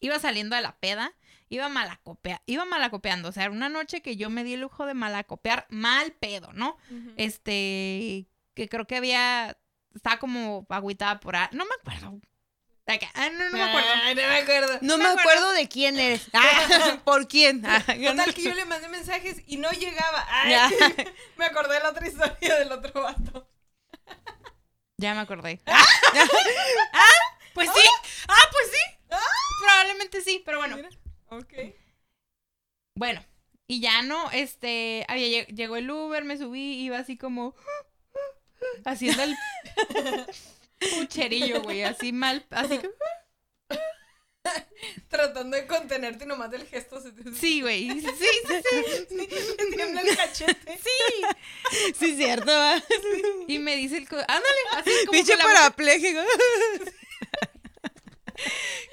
iba 0.00 0.18
saliendo 0.18 0.56
de 0.56 0.62
la 0.62 0.76
peda, 0.78 1.14
iba 1.48 1.68
malacopea, 1.68 2.42
iba 2.46 2.64
malacopeando. 2.64 3.28
O 3.28 3.32
sea, 3.32 3.44
era 3.44 3.52
una 3.52 3.68
noche 3.68 4.02
que 4.02 4.16
yo 4.16 4.30
me 4.30 4.44
di 4.44 4.54
el 4.54 4.60
lujo 4.60 4.86
de 4.86 4.94
malacopear 4.94 5.66
mal 5.68 6.12
pedo, 6.12 6.52
¿no? 6.52 6.76
Este, 7.16 8.26
que 8.54 8.68
creo 8.68 8.86
que 8.86 8.96
había, 8.96 9.56
estaba 9.94 10.18
como 10.18 10.66
agüitada 10.68 11.20
por. 11.20 11.34
No 11.52 11.64
me 11.64 11.74
acuerdo. 11.80 12.20
Ah, 13.14 13.30
no, 13.30 13.44
no 13.46 13.50
me 13.50 13.62
acuerdo. 13.62 13.88
Ay, 14.02 14.14
no 14.14 14.22
me 14.22 14.36
acuerdo. 14.36 14.78
No 14.80 14.96
me 14.98 15.04
me 15.04 15.10
acuerdo. 15.10 15.30
acuerdo 15.30 15.52
de 15.52 15.68
quién 15.68 15.98
eres. 15.98 16.22
Ah, 16.34 17.00
¿Por 17.04 17.26
quién? 17.26 17.64
Ah, 17.66 17.82
Total 17.84 18.32
que 18.34 18.42
yo 18.42 18.54
le 18.54 18.64
mandé 18.64 18.88
mensajes 18.88 19.42
y 19.46 19.56
no 19.56 19.70
llegaba. 19.72 20.24
Ay, 20.30 20.54
me 21.36 21.44
acordé 21.46 21.74
de 21.74 21.80
la 21.80 21.90
otra 21.90 22.06
historia 22.06 22.54
del 22.56 22.70
otro 22.70 23.02
vato. 23.02 23.48
Ya 24.98 25.14
me 25.14 25.20
acordé. 25.20 25.60
ah, 25.66 25.84
pues 27.54 27.68
sí. 27.74 27.88
Ah, 28.28 28.48
pues 28.52 28.70
sí. 28.70 29.18
Probablemente 29.60 30.20
sí, 30.22 30.42
pero 30.44 30.58
bueno. 30.58 30.76
Mira. 30.76 30.88
Ok. 31.30 31.52
Bueno, 32.94 33.22
y 33.66 33.80
ya 33.80 34.02
no, 34.02 34.30
este, 34.30 35.04
había, 35.08 35.26
lle- 35.26 35.46
llegó 35.54 35.76
el 35.76 35.90
Uber, 35.90 36.24
me 36.24 36.38
subí, 36.38 36.80
iba 36.84 36.98
así 36.98 37.16
como 37.18 37.54
haciendo 38.84 39.22
el 39.24 39.36
pucherillo, 40.78 41.62
güey, 41.62 41.82
así 41.82 42.12
mal, 42.12 42.46
así 42.50 42.78
que, 42.78 42.90
Tratando 45.08 45.56
de 45.56 45.66
contenerte 45.66 46.22
y 46.24 46.28
nomás 46.28 46.50
del 46.52 46.64
gesto 46.68 47.00
se 47.00 47.10
te 47.10 47.32
sí, 47.34 47.62
güey, 47.62 47.90
sí, 47.90 48.00
sí, 48.00 48.06
sí, 49.08 49.26
te 49.56 49.66
tiembla 49.74 50.02
el 50.02 50.16
cachete. 50.16 50.78
sí. 50.78 51.24
Sí, 51.98 52.14
cierto. 52.16 52.46
va. 52.52 52.80
Y 53.48 53.58
me 53.58 53.74
dice 53.76 53.96
el, 53.96 54.08
co- 54.08 54.14
ándale, 54.16 54.44
así 54.76 54.90
como 55.06 55.18
boca, 55.20 55.36
parapléjico. 55.42 56.20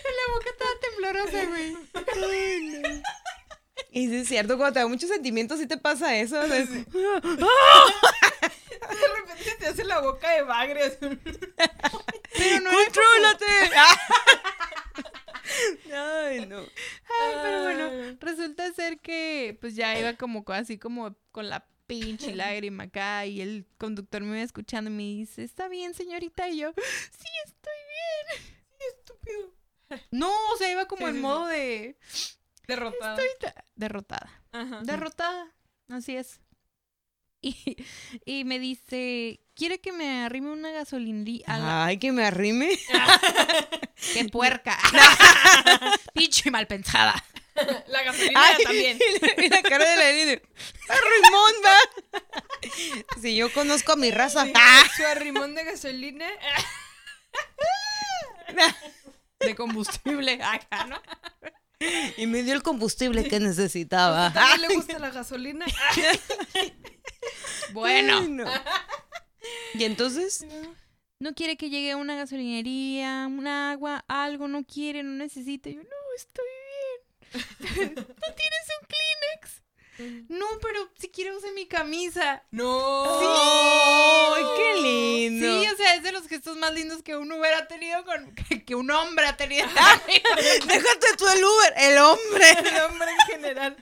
con 0.02 0.12
la 0.16 0.26
boca 0.34 0.50
toda 0.58 0.80
temblorosa, 0.82 1.46
güey. 1.46 1.78
Y 3.96 4.08
sí 4.08 4.16
es 4.18 4.28
cierto, 4.28 4.58
cuando 4.58 4.74
te 4.74 4.80
da 4.80 4.88
muchos 4.88 5.08
sentimientos, 5.10 5.60
sí 5.60 5.68
te 5.68 5.78
pasa 5.78 6.18
eso. 6.18 6.40
o 6.40 6.48
sea, 6.48 6.58
es- 6.58 6.70
De 6.86 6.86
repente 9.16 9.56
te 9.60 9.68
hace 9.68 9.84
la 9.86 10.00
boca 10.02 10.32
de 10.32 10.42
bagre. 10.42 10.82
así. 10.84 10.98
Pero 11.00 11.20
no 12.62 12.72
¡Contrólate! 12.72 13.46
Ay, 15.94 16.46
no. 16.48 16.60
Ay, 16.60 17.34
pero 17.42 17.64
bueno, 17.64 18.18
resulta 18.20 18.72
ser 18.74 19.00
que 19.00 19.58
pues 19.62 19.76
ya 19.76 19.98
iba 20.00 20.14
como 20.14 20.44
co- 20.44 20.54
así 20.54 20.78
como 20.80 21.16
con 21.32 21.50
la 21.50 21.66
pinche 21.86 22.34
lágrima 22.36 22.86
acá 22.86 23.26
y 23.26 23.42
el 23.42 23.66
conductor 23.78 24.22
me 24.22 24.38
iba 24.38 24.46
escuchando 24.46 24.90
y 24.90 24.94
me 24.94 25.04
dice, 25.04 25.44
¿está 25.44 25.68
bien, 25.68 25.94
señorita? 25.94 26.48
Y 26.50 26.60
yo, 26.60 26.72
sí, 26.76 27.28
estoy 27.46 27.74
bien. 27.90 28.56
Estúpido. 28.98 29.54
No, 30.12 30.32
o 30.54 30.58
sea, 30.58 30.72
iba 30.72 30.86
como 30.88 31.06
Sí, 31.06 31.10
en 31.10 31.16
sí, 31.16 31.22
modo 31.22 31.46
de... 31.48 31.98
Estoy 32.68 33.28
derrotada. 33.76 34.30
Ajá. 34.52 34.80
Derrotada, 34.84 35.48
así 35.90 36.16
es. 36.16 36.40
Y, 37.46 37.76
y 38.26 38.46
me 38.46 38.58
dice, 38.58 39.42
¿quiere 39.54 39.82
que 39.82 39.92
me 39.92 40.24
arrime 40.24 40.50
una 40.50 40.72
gasolinería? 40.72 41.46
La- 41.48 41.86
Ay, 41.88 41.98
que 42.00 42.14
me 42.14 42.24
arrime. 42.26 42.70
¡Qué 44.14 44.30
puerca! 44.30 44.80
Pinche 46.14 46.50
mal 46.52 46.68
pensada. 46.68 47.14
La 47.88 48.02
gasolina 48.04 48.42
Ay, 48.42 48.64
también. 48.64 48.98
y 49.38 49.50
la 49.50 49.62
cara 49.62 49.90
de 49.90 49.96
la 49.98 50.10
Eli. 50.10 50.42
Arrimón, 50.88 51.54
va. 51.66 53.20
Si 53.22 53.36
yo 53.36 53.52
conozco 53.52 53.92
a 53.92 53.96
mi 53.98 54.10
raza. 54.10 54.46
Sí, 54.46 54.54
Ah. 54.56 54.84
Su 54.96 55.06
arrimón 55.06 55.54
de 55.54 55.66
gasolina. 55.66 56.26
De 59.40 59.56
combustible 59.56 60.40
acá, 60.42 60.86
¿no? 60.86 61.02
Y 62.18 62.28
me 62.28 62.44
dio 62.44 62.54
el 62.54 62.64
combustible 62.64 63.28
que 63.28 63.40
necesitaba. 63.40 64.32
¿También 64.34 64.62
le 64.70 64.76
gusta 64.76 65.00
la 65.00 65.10
gasolina? 65.10 65.66
Bueno. 67.72 68.46
Y 69.74 69.84
entonces, 69.86 70.46
No 71.24 71.34
quiere 71.34 71.56
que 71.56 71.70
llegue 71.70 71.92
a 71.92 71.96
una 71.96 72.18
gasolinería, 72.18 73.28
un 73.30 73.48
agua, 73.48 74.04
algo, 74.10 74.50
no 74.50 74.66
quiere, 74.66 75.04
no 75.04 75.12
necesita. 75.12 75.70
Yo, 75.70 75.78
no, 75.78 75.90
estoy 76.18 76.44
bien. 77.72 77.94
¿No 77.96 78.04
tienes 78.04 78.66
un 78.82 78.88
Kleenex? 78.90 79.03
No, 80.30 80.46
pero 80.62 80.90
si 80.98 81.10
quiero 81.10 81.38
use 81.38 81.52
mi 81.54 81.66
camisa. 81.68 82.44
No. 82.52 83.04
¡ay, 84.36 84.44
qué 84.58 84.82
lindo! 84.82 85.46
Sí, 85.62 85.68
o 85.68 85.76
sea, 85.78 85.96
es 85.96 86.04
de 86.04 86.12
los 86.12 86.28
gestos 86.28 86.58
más 86.58 86.74
lindos 86.74 87.04
que 87.04 87.16
uno 87.16 87.38
hubiera 87.38 87.68
tenido 87.68 88.04
con 88.06 88.34
que, 88.36 88.64
que 88.64 88.76
un 88.76 88.90
hombre 88.92 89.26
ha 89.26 89.38
tenido. 89.38 89.68
Déjate 90.68 91.08
tú 91.18 91.28
el 91.28 91.44
Uber, 91.44 91.74
el 91.78 91.98
hombre. 92.00 92.50
El 92.52 92.82
hombre 92.82 93.08
en 93.12 93.28
general. 93.34 93.78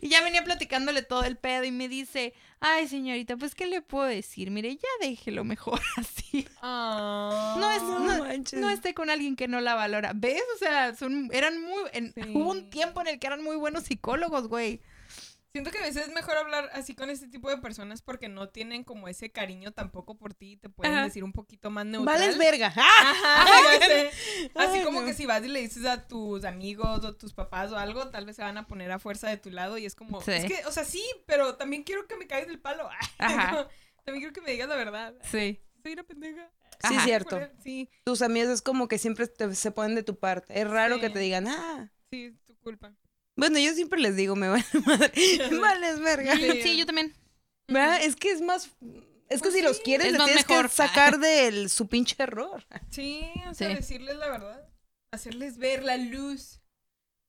y 0.00 0.08
ya 0.08 0.22
venía 0.22 0.44
platicándole 0.44 1.02
todo 1.02 1.24
el 1.24 1.36
pedo 1.36 1.64
y 1.64 1.70
me 1.70 1.88
dice, 1.88 2.32
ay 2.60 2.88
señorita, 2.88 3.36
pues 3.36 3.54
qué 3.54 3.66
le 3.66 3.82
puedo 3.82 4.06
decir, 4.06 4.50
mire, 4.50 4.74
ya 4.76 4.88
déjelo 5.06 5.44
mejor 5.44 5.80
así. 5.96 6.46
No 6.62 7.70
es, 7.70 7.82
No 7.82 8.60
no, 8.60 8.70
esté 8.70 8.94
con 8.94 9.10
alguien 9.10 9.36
que 9.36 9.48
no 9.48 9.60
la 9.60 9.74
valora. 9.74 10.12
¿Ves? 10.14 10.42
O 10.54 10.58
sea, 10.58 10.94
son, 10.94 11.28
eran 11.32 11.60
muy, 11.60 11.82
en- 11.92 12.12
Sí. 12.14 12.22
hubo 12.34 12.50
un 12.50 12.70
tiempo 12.70 13.00
en 13.02 13.08
el 13.08 13.18
que 13.18 13.26
eran 13.26 13.42
muy 13.42 13.56
buenos 13.56 13.84
psicólogos, 13.84 14.48
güey. 14.48 14.80
Siento 15.56 15.70
que 15.70 15.78
a 15.78 15.82
veces 15.82 16.08
es 16.08 16.12
mejor 16.12 16.36
hablar 16.36 16.68
así 16.74 16.94
con 16.94 17.08
este 17.08 17.28
tipo 17.28 17.48
de 17.48 17.56
personas 17.56 18.02
porque 18.02 18.28
no 18.28 18.50
tienen 18.50 18.84
como 18.84 19.08
ese 19.08 19.30
cariño 19.32 19.72
tampoco 19.72 20.18
por 20.18 20.34
ti 20.34 20.52
y 20.52 20.56
te 20.58 20.68
pueden 20.68 20.92
Ajá. 20.92 21.04
decir 21.04 21.24
un 21.24 21.32
poquito 21.32 21.70
más 21.70 21.86
neutral. 21.86 22.18
Vales 22.18 22.36
verga. 22.36 22.74
¡Ah! 22.76 22.82
Ajá, 23.42 23.78
ya 23.80 23.86
sé. 23.86 24.10
Así 24.54 24.78
Ay, 24.78 24.84
como 24.84 25.00
no. 25.00 25.06
que 25.06 25.14
si 25.14 25.24
vas 25.24 25.42
y 25.42 25.48
le 25.48 25.60
dices 25.62 25.86
a 25.86 26.06
tus 26.06 26.44
amigos 26.44 27.02
o 27.06 27.16
tus 27.16 27.32
papás 27.32 27.72
o 27.72 27.78
algo, 27.78 28.10
tal 28.10 28.26
vez 28.26 28.36
se 28.36 28.42
van 28.42 28.58
a 28.58 28.66
poner 28.66 28.92
a 28.92 28.98
fuerza 28.98 29.30
de 29.30 29.38
tu 29.38 29.50
lado 29.50 29.78
y 29.78 29.86
es 29.86 29.94
como, 29.94 30.20
Sí. 30.20 30.32
es 30.32 30.44
que, 30.44 30.66
o 30.66 30.72
sea, 30.72 30.84
sí, 30.84 31.02
pero 31.26 31.56
también 31.56 31.84
quiero 31.84 32.06
que 32.06 32.16
me 32.16 32.26
caigas 32.26 32.48
del 32.48 32.60
palo. 32.60 32.88
Ajá. 33.18 33.66
También 34.04 34.20
quiero 34.22 34.32
que 34.34 34.42
me 34.42 34.50
digas 34.50 34.68
la 34.68 34.76
verdad. 34.76 35.14
Sí. 35.22 35.60
Soy 35.82 35.94
una 35.94 36.02
pendeja. 36.04 36.50
Sí, 36.86 36.98
cierto. 37.00 37.40
Sí, 37.64 37.88
Tus 38.04 38.20
amigos 38.20 38.50
es 38.50 38.60
como 38.60 38.88
que 38.88 38.98
siempre 38.98 39.26
te- 39.26 39.54
se 39.54 39.70
ponen 39.70 39.94
de 39.94 40.02
tu 40.02 40.18
parte. 40.18 40.60
Es 40.60 40.68
raro 40.68 40.96
Sí. 40.96 41.00
que 41.00 41.08
te 41.10 41.18
digan, 41.18 41.48
ah. 41.48 41.90
sí, 42.10 42.26
es 42.26 42.44
tu 42.44 42.54
culpa. 42.58 42.92
Bueno, 43.36 43.58
yo 43.58 43.72
siempre 43.74 44.00
les 44.00 44.16
digo, 44.16 44.34
me 44.36 44.48
vale 44.48 44.64
madre. 44.86 45.12
Vales 45.60 46.00
verga. 46.00 46.36
Sí. 46.36 46.62
Sí, 46.62 46.76
yo 46.78 46.86
también. 46.86 47.14
¿Verdad? 47.68 48.02
Es 48.02 48.16
que 48.16 48.30
es 48.30 48.40
más. 48.40 48.70
Es 49.28 49.42
que 49.42 49.48
Pues 49.48 49.54
si 49.54 49.62
los 49.62 49.80
quieres, 49.80 50.06
Es 50.06 50.12
le 50.12 50.18
tienes 50.24 50.48
mejor. 50.48 50.66
que 50.68 50.74
sacar 50.74 51.18
de 51.20 51.68
su 51.68 51.88
pinche 51.88 52.14
error. 52.18 52.64
Sí, 52.90 53.28
o 53.50 53.54
sea, 53.54 53.68
Sí. 53.70 53.74
decirles 53.74 54.16
la 54.16 54.28
verdad. 54.28 54.68
Hacerles 55.12 55.58
ver 55.58 55.82
la 55.84 55.96
luz. 55.96 56.60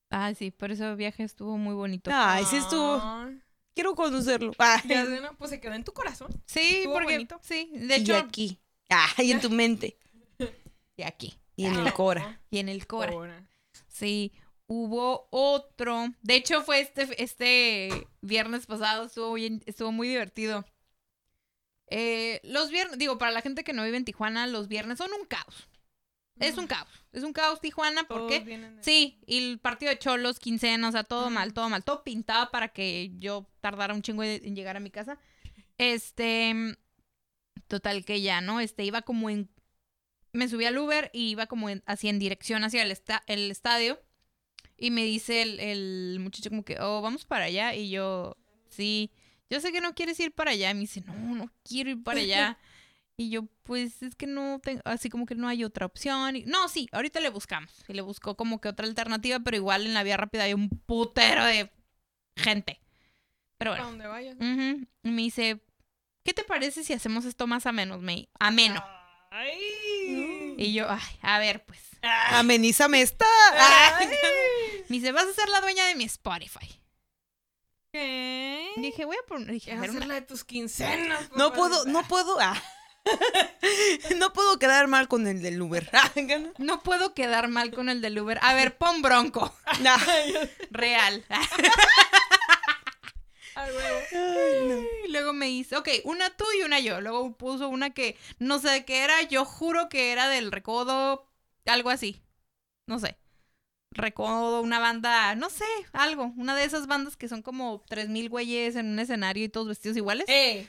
Ah, 0.10 0.34
sí, 0.34 0.52
por 0.52 0.72
eso 0.72 0.86
el 0.90 0.96
viaje 0.96 1.24
estuvo 1.24 1.58
muy 1.58 1.74
bonito. 1.74 2.10
Ay, 2.14 2.46
sí 2.46 2.56
estuvo. 2.58 3.00
Ah, 3.02 3.30
Quiero 3.76 3.94
conocerlo. 3.96 4.54
Ay, 4.58 4.82
Ya 4.86 5.06
sé, 5.06 5.22
¿no? 5.22 5.36
Pues 5.38 5.52
se 5.52 5.60
quedó 5.60 5.74
en 5.74 5.84
tu 5.84 5.92
corazón. 5.94 6.30
Sí, 6.46 6.78
estuvo 6.78 6.94
porque 6.94 7.14
bonito. 7.14 7.40
sí, 7.44 7.70
de 7.74 7.98
y 7.98 8.02
hecho, 8.02 8.16
aquí. 8.16 8.60
Ay, 8.90 9.32
en 9.32 9.42
tu 9.42 9.50
mente. 9.50 9.98
y 10.98 11.04
aquí 11.04 11.38
Y 11.56 11.66
en 11.66 11.76
el 11.76 11.94
Cora. 11.94 12.42
y 12.50 12.60
en 12.60 12.70
el 12.70 12.88
Cora. 12.88 13.48
Sí, 13.88 14.32
hubo 14.68 15.28
otro. 15.32 16.10
De 16.22 16.36
hecho, 16.36 16.62
fue 16.62 16.82
este, 16.82 17.22
este 17.24 18.08
viernes 18.22 18.66
pasado, 18.66 19.06
estuvo, 19.06 19.34
bien- 19.34 19.64
estuvo 19.66 19.92
muy 19.92 20.08
divertido. 20.08 20.66
Eh, 21.90 22.42
los 22.44 22.70
viernes, 22.70 22.98
digo, 23.00 23.18
para 23.18 23.32
la 23.32 23.42
gente 23.42 23.64
que 23.64 23.74
no 23.74 23.84
vive 23.84 23.98
en 23.98 24.06
Tijuana, 24.06 24.46
los 24.48 24.68
viernes 24.68 24.98
son 24.98 25.12
un 25.20 25.26
caos. 25.26 25.70
Es 26.40 26.58
un 26.58 26.68
caos. 26.68 26.88
Es 27.14 27.24
un 27.24 27.34
caos 27.34 27.62
Tijuana 27.62 28.04
porque... 28.08 28.40
de- 28.42 28.52
Sí, 28.84 29.20
y 29.26 29.38
el 29.52 29.60
partido 29.60 29.90
de 29.90 29.98
Cholos, 29.98 30.38
quincena, 30.38 30.90
o 30.90 30.92
sea, 30.92 31.04
todo 31.04 31.30
mal, 31.32 31.54
todo 31.54 31.68
mal. 31.70 31.84
Todo 31.84 32.04
pintaba 32.04 32.52
para 32.52 32.68
que 32.68 33.12
yo 33.18 33.48
tardara 33.62 33.94
un 33.96 34.02
chingo 34.04 34.24
en 34.24 34.46
en 34.46 34.56
llegar 34.56 34.78
a 34.78 34.82
mi 34.82 34.92
casa. 34.92 35.18
Este... 35.78 36.78
Total 37.68 38.06
que 38.06 38.22
ya, 38.22 38.40
¿no? 38.42 38.60
Este, 38.60 38.84
iba 38.84 39.02
como 39.02 39.30
en... 39.30 39.50
Me 40.32 40.48
subí 40.48 40.66
al 40.66 40.78
Uber 40.78 41.10
y 41.14 41.30
iba 41.32 41.48
como 41.48 41.70
en, 41.70 41.82
así 41.86 42.08
en 42.08 42.20
dirección 42.20 42.64
hacia 42.64 42.84
el, 42.84 42.92
esta- 42.92 43.24
el 43.28 43.50
estadio. 43.50 44.00
Y 44.78 44.92
me 44.92 45.04
dice 45.04 45.42
el, 45.42 45.60
el 45.60 46.20
muchacho 46.20 46.50
como 46.50 46.64
que, 46.64 46.78
oh, 46.80 47.02
vamos 47.02 47.26
para 47.26 47.46
allá. 47.46 47.74
Y 47.74 47.90
yo, 47.90 48.38
sí, 48.70 49.12
yo 49.50 49.60
sé 49.60 49.72
que 49.72 49.82
no 49.82 49.96
quieres 49.96 50.20
ir 50.20 50.32
para 50.32 50.52
allá. 50.52 50.70
Y 50.72 50.74
me 50.76 50.82
dice, 50.82 51.02
no, 51.02 51.14
no 51.36 51.52
quiero 51.64 51.90
ir 51.90 52.04
para 52.04 52.20
allá. 52.20 52.58
y 53.18 53.32
yo, 53.32 53.48
pues 53.64 54.04
es 54.04 54.16
que 54.16 54.28
no 54.28 54.60
tengo, 54.60 54.82
así 54.86 55.10
como 55.10 55.26
que 55.26 55.36
no 55.36 55.48
hay 55.48 55.64
otra 55.64 55.88
opción. 55.88 56.36
Y, 56.36 56.44
no, 56.44 56.70
sí, 56.70 56.88
ahorita 56.92 57.20
le 57.20 57.30
buscamos. 57.30 57.72
Y 57.88 57.94
le 57.94 58.02
buscó 58.02 58.38
como 58.38 58.62
que 58.62 58.70
otra 58.70 58.86
alternativa, 58.86 59.40
pero 59.40 59.58
igual 59.58 59.88
en 59.88 59.96
la 59.96 60.04
vía 60.04 60.18
rápida 60.18 60.44
hay 60.44 60.54
un 60.54 60.70
putero 60.70 61.44
de 61.46 61.72
gente. 62.36 62.80
Pero 63.58 63.72
bueno. 63.72 63.86
donde 63.86 64.06
vayas. 64.06 64.36
ujú. 64.36 64.88
Y 65.04 65.10
me 65.10 65.24
dice, 65.24 65.60
¿qué 66.24 66.34
te 66.34 66.44
parece 66.44 66.84
si 66.84 66.94
hacemos 66.94 67.26
esto 67.26 67.48
más 67.48 67.66
a 67.66 67.72
menos, 67.72 68.02
May? 68.02 68.30
Ameno. 68.40 68.84
Ay. 69.32 70.56
Y 70.58 70.74
yo, 70.74 70.86
ay, 70.90 71.18
a 71.22 71.40
ver, 71.40 71.66
pues. 71.66 71.87
Amenízame 72.02 73.02
esta. 73.02 73.26
Ay. 73.98 74.08
Me 74.90 74.98
dice, 74.98 75.12
vas 75.12 75.26
a 75.28 75.34
ser 75.34 75.50
la 75.50 75.62
dueña 75.62 75.86
de 75.88 75.96
mi 75.96 76.04
Spotify. 76.06 76.74
Dije, 77.94 79.06
voy 79.06 79.16
a 79.18 79.26
poner, 79.28 79.52
dije, 79.52 79.72
hacer 79.72 79.90
una- 79.90 80.06
la 80.06 80.14
de 80.16 80.22
tus 80.22 80.44
quincenas. 80.44 81.30
No 81.36 81.52
puedo, 81.54 81.86
no 81.86 82.04
puedo. 82.08 82.38
ah. 82.40 82.62
No 84.18 84.34
puedo 84.34 84.60
quedar 84.60 84.88
mal 84.88 85.08
con 85.08 85.28
el 85.28 85.42
del 85.42 85.62
Uber. 85.62 85.90
no 86.58 86.84
puedo 86.84 87.14
quedar 87.14 87.48
mal 87.48 87.72
con 87.72 87.88
el 87.90 88.02
del 88.02 88.20
Uber. 88.20 88.38
A 88.42 88.54
ver, 88.54 88.78
pon 88.78 89.02
bronco. 89.02 89.54
Real. 90.72 91.26
Ay, 93.56 93.72
no. 94.68 94.84
Luego 95.10 95.34
me 95.34 95.50
hizo, 95.50 95.80
ok, 95.80 95.90
una 96.04 96.30
tú 96.32 96.46
y 96.60 96.64
una 96.64 96.80
yo. 96.80 97.02
Luego 97.02 97.36
puso 97.36 97.70
una 97.70 97.90
que 97.92 98.18
no 98.40 98.60
sé 98.60 98.70
de 98.70 98.86
qué 98.86 99.04
era. 99.04 99.22
Yo 99.24 99.46
juro 99.46 99.90
que 99.90 100.12
era 100.12 100.28
del 100.30 100.52
Recodo, 100.52 101.27
algo 101.70 101.90
así. 101.90 102.22
No 102.88 103.00
sé. 103.00 103.18
Recodo, 103.92 104.62
una 104.62 104.80
banda, 104.80 105.36
no 105.36 105.50
sé, 105.50 105.66
algo. 105.94 106.34
Una 106.38 106.56
de 106.56 106.66
esas 106.66 106.88
bandas 106.88 107.16
que 107.16 107.28
son 107.28 107.42
como 107.42 107.84
3000 107.88 108.30
güeyes 108.30 108.76
en 108.76 108.88
un 108.88 109.00
escenario 109.00 109.46
y 109.46 109.50
todos 109.50 109.68
vestidos 109.68 109.98
iguales. 109.98 110.26
¡Eh! 110.28 110.68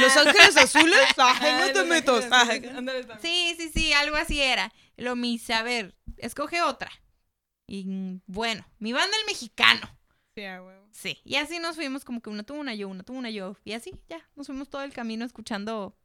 Los 0.00 0.16
ángeles 0.16 0.56
azules. 0.56 0.98
Ay, 1.16 1.60
no 1.60 1.66
te 1.66 1.78
los 1.78 1.86
metas. 1.86 3.22
Sí, 3.22 3.54
sí, 3.58 3.70
sí, 3.72 3.92
algo 3.92 4.16
así 4.16 4.40
era. 4.40 4.72
Lo 4.96 5.14
dice, 5.14 5.54
a 5.54 5.62
ver, 5.62 5.94
escoge 6.16 6.62
otra. 6.62 6.90
Y 7.66 8.20
bueno, 8.26 8.66
mi 8.78 8.92
banda 8.92 9.16
el 9.16 9.26
mexicano. 9.26 9.88
Sí, 10.34 10.44
a 10.44 10.62
huevo. 10.62 10.88
Sí, 10.90 11.20
y 11.24 11.36
así 11.36 11.60
nos 11.60 11.76
fuimos 11.76 12.04
como 12.04 12.20
que 12.20 12.30
una 12.30 12.42
tú, 12.42 12.54
una 12.54 12.74
yo, 12.74 12.88
una 12.88 13.04
tú, 13.04 13.12
una 13.12 13.30
yo. 13.30 13.56
Y 13.64 13.72
así, 13.72 13.92
ya, 14.08 14.28
nos 14.34 14.46
fuimos 14.46 14.68
todo 14.68 14.82
el 14.82 14.92
camino 14.92 15.24
escuchando 15.24 15.96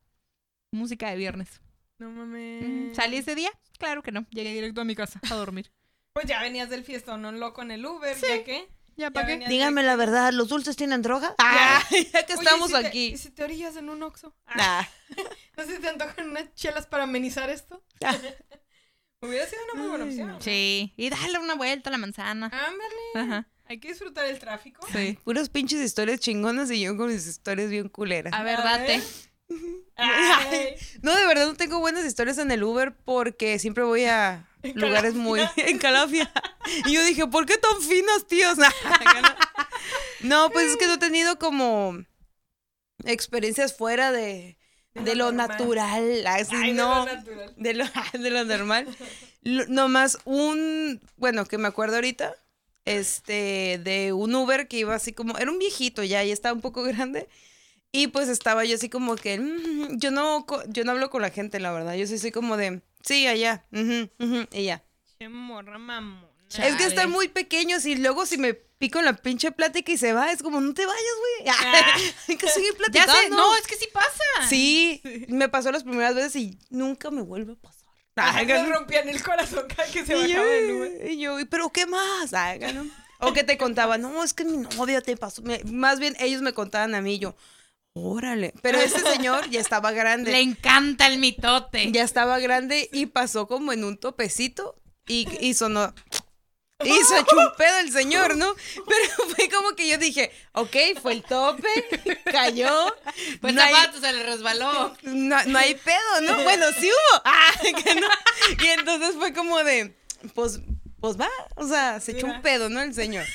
música 0.72 1.10
de 1.10 1.16
viernes. 1.16 1.62
No 2.00 2.10
mames. 2.10 2.96
¿Salí 2.96 3.18
ese 3.18 3.36
día? 3.36 3.50
Claro 3.78 4.02
que 4.04 4.12
no, 4.12 4.26
llegué 4.32 4.54
directo 4.54 4.82
a 4.82 4.84
mi 4.86 4.96
casa 4.96 5.20
a 5.30 5.36
dormir. 5.36 5.72
Pues 6.14 6.28
ya 6.28 6.40
venías 6.44 6.70
del 6.70 6.84
fiestón, 6.84 7.24
no 7.24 7.32
loco 7.32 7.64
en 7.64 7.72
el 7.72 7.84
Uber, 7.84 8.16
Sí. 8.16 8.28
¿ya 8.30 8.44
qué? 8.44 8.68
¿Ya 8.98 9.10
para 9.10 9.26
qué? 9.26 9.48
Dígame 9.48 9.82
la 9.82 9.96
verdad, 9.96 10.32
¿los 10.32 10.48
dulces 10.48 10.76
tienen 10.76 11.02
droga? 11.02 11.34
Ah, 11.40 11.84
ya 12.14 12.24
que 12.28 12.34
Oye, 12.36 12.44
estamos 12.44 12.70
¿y 12.70 12.74
si 12.76 12.82
te- 12.82 12.88
aquí. 12.88 13.06
¿Y 13.08 13.18
si 13.18 13.30
te 13.32 13.44
orillas 13.44 13.76
en 13.78 13.90
un 13.90 14.04
oxo? 14.04 14.36
Nah. 14.56 14.84
¿No 15.58 15.64
sé 15.66 15.76
si 15.78 15.82
te 15.82 15.90
antojan 15.90 16.30
unas 16.30 16.54
chelas 16.54 16.86
para 16.86 17.06
amenizar 17.06 17.50
esto? 17.50 17.84
Ah. 18.06 18.16
Hubiera 19.22 19.48
sido 19.48 19.62
una 19.74 19.82
muy 19.82 19.90
buena 19.90 20.06
opción. 20.06 20.38
Sí, 20.40 20.94
y 20.98 21.10
dale 21.10 21.40
una 21.40 21.56
vuelta 21.56 21.90
a 21.90 21.92
la 21.94 21.98
manzana. 21.98 22.46
Ándale. 22.46 22.94
Ajá. 23.34 23.50
Hay 23.66 23.80
que 23.80 23.88
disfrutar 23.88 24.28
el 24.28 24.38
tráfico. 24.38 24.86
Sí. 24.94 25.18
Puras 25.24 25.50
pinches 25.50 25.80
historias 25.82 26.20
chingonas 26.20 26.70
y 26.70 26.80
yo 26.82 26.96
con 26.96 27.08
mis 27.08 27.26
historias 27.26 27.72
bien 27.72 27.90
culeras. 27.90 28.32
A 28.34 28.44
ver, 28.44 28.60
A 28.60 28.64
date. 28.64 29.00
ver. 29.00 29.04
Ay, 29.96 30.76
No, 31.02 31.16
de 31.16 31.26
verdad 31.26 31.48
no 31.48 31.56
tengo 31.56 31.80
buenas 31.80 32.06
historias 32.06 32.38
en 32.38 32.52
el 32.52 32.64
Uber 32.64 32.96
porque 33.06 33.60
siempre 33.60 33.84
voy 33.84 34.06
a 34.06 34.48
En 34.64 34.80
lugares 34.80 35.14
muy... 35.14 35.42
En 35.58 35.78
Calafia. 35.78 36.32
Y 36.86 36.94
yo 36.94 37.04
dije, 37.04 37.28
¿por 37.28 37.46
qué 37.46 37.58
tan 37.58 37.82
finas, 37.82 38.26
tíos? 38.28 38.58
No, 40.22 40.50
pues 40.52 40.72
es 40.72 40.78
que 40.78 40.88
no 40.88 40.94
he 40.94 40.98
tenido 40.98 41.38
como 41.38 41.98
experiencias 43.06 43.76
fuera 43.76 44.12
de, 44.12 44.58
De 44.94 45.02
de 45.02 45.16
lo 45.16 45.26
normal. 45.32 45.50
natural. 45.50 46.28
Así, 46.28 46.56
ay, 46.56 46.70
de 46.72 46.74
no. 46.78 47.06
lo 47.06 47.14
natural. 47.14 47.54
De 47.58 47.74
lo, 47.74 47.86
de 48.14 48.30
lo 48.32 48.44
normal. 48.46 48.88
Lo- 49.42 49.66
nomás 49.68 50.18
un, 50.24 51.02
bueno, 51.18 51.46
que 51.46 51.58
me 51.58 51.68
acuerdo 51.68 51.96
ahorita, 51.96 52.34
este, 52.86 53.82
de 53.84 54.14
un 54.14 54.34
Uber 54.34 54.70
que 54.70 54.78
iba 54.78 54.96
así 54.96 55.12
como, 55.12 55.38
era 55.38 55.52
un 55.52 55.60
viejito 55.60 56.04
ya, 56.04 56.24
y 56.24 56.32
estaba 56.32 56.54
un 56.56 56.62
poco 56.62 56.84
grande. 56.84 57.28
Y 57.96 58.08
pues 58.08 58.28
estaba 58.28 58.66
yo 58.66 58.76
así 58.76 58.90
como 58.90 59.16
que, 59.16 59.40
"Mm, 59.40 60.00
yo 60.00 60.10
no, 60.12 60.46
yo 60.68 60.84
no 60.84 60.92
hablo 60.92 61.10
con 61.12 61.22
la 61.22 61.30
gente, 61.30 61.60
la 61.60 61.72
verdad. 61.72 61.94
Yo 61.94 62.08
sí 62.08 62.18
soy 62.18 62.32
como 62.32 62.58
de, 62.58 62.82
sí, 63.04 63.28
allá, 63.28 63.64
ujú, 63.72 64.10
ujú", 64.20 64.48
y 64.52 64.64
ya. 64.66 64.84
Qué 65.20 65.30
morra 65.30 65.78
mamona. 65.78 66.28
Es 66.58 66.76
que 66.76 66.86
están 66.86 67.12
muy 67.12 67.28
pequeños 67.30 67.86
y 67.86 67.96
luego 67.96 68.26
si 68.26 68.38
me 68.40 68.54
pico 68.56 68.98
en 69.00 69.06
la 69.06 69.14
pinche 69.14 69.52
plática 69.52 69.92
y 69.92 69.98
se 69.98 70.12
va, 70.12 70.32
es 70.32 70.42
como, 70.42 70.60
no 70.60 70.74
te 70.74 70.86
vayas, 70.86 71.02
güey. 71.20 71.56
Hay 72.28 72.36
que 72.38 72.48
seguir 72.50 72.74
Ya 72.92 73.06
platicando. 73.06 73.14
sé, 73.14 73.30
no, 73.30 73.56
es 73.56 73.68
que 73.68 73.76
sí 73.76 73.88
pasa. 73.94 74.50
Sí, 74.50 75.02
me 75.30 75.48
pasó 75.48 75.72
las 75.72 75.84
primeras 75.84 76.16
veces 76.16 76.36
y 76.36 76.58
nunca 76.72 77.12
me 77.12 77.22
vuelve 77.22 77.54
a 77.54 77.56
pasar. 77.56 77.90
Ay, 78.16 78.46
me 78.48 78.66
rompían 78.66 79.08
el 79.08 79.22
corazón 79.24 79.66
cada 79.68 79.90
que 79.92 80.04
se 80.06 80.16
Y 80.16 80.30
yo, 80.34 80.40
bajaba 80.42 80.56
el 80.58 80.72
Uber. 80.72 81.12
y 81.12 81.20
yo, 81.20 81.38
¿pero 81.50 81.70
qué 81.70 81.86
más? 81.86 82.34
Ay, 82.34 82.60
¿no? 82.74 82.88
O 83.20 83.34
que 83.34 83.44
te 83.44 83.58
contaban, 83.58 84.02
no, 84.02 84.24
es 84.24 84.34
que 84.34 84.44
mi 84.46 84.58
novia 84.58 85.00
te 85.02 85.16
pasó. 85.16 85.42
Me- 85.44 85.64
más 85.66 86.00
bien 86.00 86.16
ellos 86.20 86.42
me 86.42 86.54
contaban 86.54 86.94
a 86.96 87.02
mí, 87.02 87.20
yo, 87.20 87.36
órale. 87.94 88.54
Pero 88.62 88.80
este 88.80 89.02
señor 89.02 89.50
ya 89.50 89.60
estaba 89.60 89.92
grande. 89.92 90.32
Le 90.32 90.42
encanta 90.42 91.08
el 91.08 91.18
mitote. 91.20 91.92
Ya 91.92 92.04
estaba 92.04 92.40
grande 92.40 92.90
y 92.92 93.06
pasó 93.08 93.48
como 93.48 93.74
en 93.74 93.84
un 93.84 93.98
topecito 93.98 94.76
y, 95.08 95.28
y 95.40 95.54
sonó. 95.54 95.94
Y 96.84 96.90
se 97.04 97.20
echó 97.20 97.38
un 97.38 97.56
pedo 97.56 97.80
el 97.80 97.92
señor, 97.94 98.36
¿no? 98.36 98.54
Pero 98.76 99.30
fue 99.36 99.48
como 99.50 99.74
que 99.76 99.88
yo 99.88 99.98
dije, 99.98 100.32
ok, 100.54 100.76
fue 101.02 101.14
el 101.14 101.24
tope, 101.24 101.70
cayó. 102.26 102.94
Pues 103.40 103.54
no 103.54 103.62
hay- 103.62 103.74
zapato 103.74 104.02
se 104.02 104.12
le 104.12 104.24
resbaló. 104.24 104.94
no, 105.04 105.44
no 105.46 105.60
hay 105.60 105.76
pedo, 105.76 106.22
¿no? 106.24 106.44
Bueno, 106.44 106.66
sí 106.78 106.90
hubo. 106.90 107.22
Ah, 107.26 107.52
que 107.84 107.96
no. 107.96 108.08
Y 108.64 108.68
entonces 108.70 109.16
fue 109.16 109.34
como 109.34 109.64
de, 109.64 109.96
pues, 110.34 110.60
pues 111.00 111.18
va, 111.18 111.30
o 111.56 111.66
sea, 111.68 112.00
se 112.02 112.14
echó 112.14 112.28
un 112.28 112.42
pedo, 112.42 112.70
¿no? 112.70 112.82
El 112.82 112.94
señor. 112.94 113.26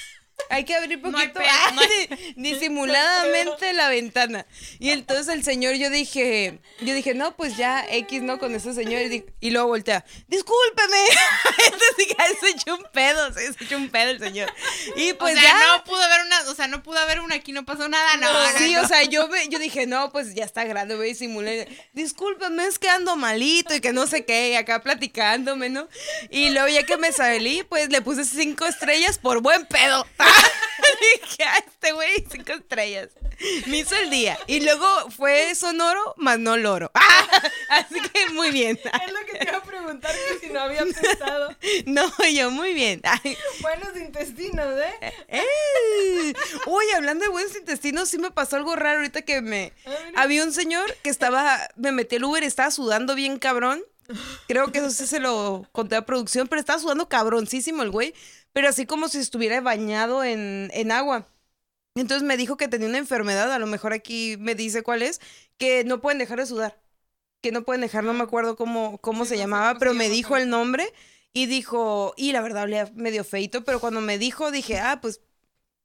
Hay 0.50 0.64
que 0.64 0.74
abrir 0.74 0.98
No 1.02 1.12
poquito 1.12 1.34
pedo, 1.40 1.48
no 1.74 1.80
hay- 1.82 2.06
di- 2.06 2.32
disimuladamente 2.52 3.72
la 3.74 3.88
ventana. 3.88 4.46
Y 4.78 4.90
entonces 4.90 5.28
el 5.28 5.44
señor, 5.44 5.74
yo 5.74 5.90
dije, 5.90 6.58
yo 6.80 6.94
dije, 6.94 7.12
no, 7.14 7.36
pues 7.36 7.56
ya 7.56 7.84
X, 7.88 8.22
¿no? 8.22 8.38
Con 8.38 8.54
ese 8.54 8.72
señor. 8.72 9.02
Y, 9.02 9.24
y 9.40 9.50
luego 9.50 9.68
voltea, 9.68 10.04
discúlpeme. 10.28 10.96
Entonces 11.66 11.96
dije, 11.98 12.16
"Ay, 12.18 12.32
se 12.40 12.48
echó 12.50 12.76
un 12.76 12.84
pedo, 12.92 13.32
se 13.34 13.64
echó 13.64 13.76
un 13.76 13.90
pedo 13.90 14.10
el 14.10 14.18
señor. 14.20 14.52
Y 14.96 15.12
pues 15.14 15.36
o 15.36 15.40
sea, 15.40 15.50
ya. 15.50 15.58
no 15.76 15.84
pudo 15.84 16.00
haber 16.02 16.22
una, 16.24 16.40
o 16.50 16.54
sea, 16.54 16.66
no 16.68 16.82
pudo 16.82 16.98
haber 16.98 17.20
una 17.20 17.34
aquí, 17.36 17.52
no 17.52 17.64
pasó 17.66 17.88
nada, 17.88 18.16
no. 18.16 18.32
no, 18.32 18.58
Sí, 18.58 18.74
o 18.76 18.86
sea, 18.88 19.02
yo, 19.04 19.28
me- 19.28 19.48
yo 19.48 19.58
dije, 19.58 19.86
no, 19.86 20.10
pues 20.12 20.34
ya 20.34 20.44
está 20.44 20.64
grande, 20.64 20.94
voy 20.96 21.06
a 21.06 21.08
disimular. 21.08 21.66
Discúlpame, 21.92 22.64
es 22.66 22.78
que 22.78 22.88
ando 22.88 23.16
malito 23.16 23.74
y 23.74 23.80
que 23.80 23.92
no 23.92 24.06
sé 24.06 24.24
qué, 24.24 24.50
y 24.50 24.54
acá 24.54 24.82
platicándome, 24.82 25.68
¿no? 25.68 25.88
Y 26.30 26.50
luego 26.50 26.68
ya 26.68 26.84
que 26.86 26.96
me 26.96 27.12
salí, 27.12 27.64
pues 27.68 27.90
le 27.90 28.00
puse 28.02 28.24
cinco 28.24 28.64
estrellas 28.66 29.18
por 29.18 29.40
buen 29.42 29.66
pedo. 29.66 30.06
dije, 31.00 31.44
a 31.44 31.58
este 31.58 31.92
güey, 31.92 32.24
cinco 32.30 32.52
estrellas. 32.52 33.08
Me 33.66 33.78
hizo 33.78 33.94
el 33.96 34.10
día. 34.10 34.38
Y 34.46 34.60
luego 34.60 34.86
fue 35.10 35.54
sonoro, 35.54 36.14
más 36.16 36.38
no 36.38 36.56
loro. 36.56 36.90
Así 37.70 38.00
que 38.00 38.32
muy 38.32 38.50
bien. 38.50 38.78
Es 39.06 39.12
lo 39.12 39.20
que 39.26 39.38
te 39.38 39.48
iba 39.48 39.58
a 39.58 39.62
preguntar 39.62 40.12
que 40.12 40.46
si 40.46 40.52
no 40.52 40.60
había 40.60 40.84
pensado. 40.84 41.54
No, 41.86 42.10
yo 42.32 42.50
muy 42.50 42.74
bien. 42.74 43.00
Ay, 43.04 43.36
Buenos 43.60 43.96
intestinos, 43.96 44.66
¿eh? 44.80 45.14
¡Eh! 45.28 46.32
Uy, 46.66 46.84
hablando 46.96 47.24
de 47.24 47.30
buenos 47.30 47.54
intestinos, 47.56 48.08
sí 48.08 48.18
me 48.18 48.30
pasó 48.30 48.56
algo 48.56 48.74
raro 48.76 48.98
ahorita 48.98 49.22
que 49.22 49.40
me... 49.40 49.72
Ah. 49.86 49.90
Había 50.16 50.44
un 50.44 50.52
señor 50.52 50.92
que 51.02 51.10
estaba, 51.10 51.68
me 51.76 51.92
metí 51.92 52.16
al 52.16 52.24
Uber 52.24 52.42
y 52.42 52.46
estaba 52.46 52.70
sudando 52.70 53.14
bien 53.14 53.38
cabrón. 53.38 53.82
Creo 54.46 54.72
que 54.72 54.78
eso 54.78 54.90
sí 54.90 55.06
se 55.06 55.20
lo 55.20 55.66
conté 55.72 55.96
a 55.96 56.06
producción, 56.06 56.48
pero 56.48 56.60
estaba 56.60 56.78
sudando 56.78 57.08
cabroncísimo 57.08 57.82
el 57.82 57.90
güey, 57.90 58.14
pero 58.52 58.68
así 58.68 58.86
como 58.86 59.08
si 59.08 59.18
estuviera 59.18 59.60
bañado 59.60 60.24
en, 60.24 60.70
en 60.72 60.92
agua. 60.92 61.26
Entonces 61.94 62.26
me 62.26 62.36
dijo 62.36 62.56
que 62.56 62.68
tenía 62.68 62.88
una 62.88 62.98
enfermedad, 62.98 63.52
a 63.52 63.58
lo 63.58 63.66
mejor 63.66 63.92
aquí 63.92 64.36
me 64.38 64.54
dice 64.54 64.82
cuál 64.82 65.02
es, 65.02 65.20
que 65.56 65.84
no 65.84 66.00
pueden 66.00 66.18
dejar 66.18 66.38
de 66.38 66.46
sudar. 66.46 66.80
Que 67.40 67.52
no 67.52 67.62
pueden 67.62 67.82
dejar, 67.82 68.04
no 68.04 68.14
me 68.14 68.24
acuerdo 68.24 68.56
cómo, 68.56 68.98
cómo 68.98 69.24
Sí, 69.24 69.30
se 69.30 69.36
no 69.36 69.42
llamaba, 69.42 69.78
pero 69.78 69.94
me 69.94 70.08
dijo 70.08 70.36
el 70.36 70.48
nombre 70.48 70.92
y 71.32 71.46
dijo, 71.46 72.14
y 72.16 72.32
la 72.32 72.40
verdad 72.40 72.64
olía 72.64 72.90
medio 72.94 73.24
feito, 73.24 73.64
pero 73.64 73.80
cuando 73.80 74.00
me 74.00 74.18
dijo 74.18 74.50
dije, 74.50 74.78
ah, 74.78 75.00
pues, 75.00 75.20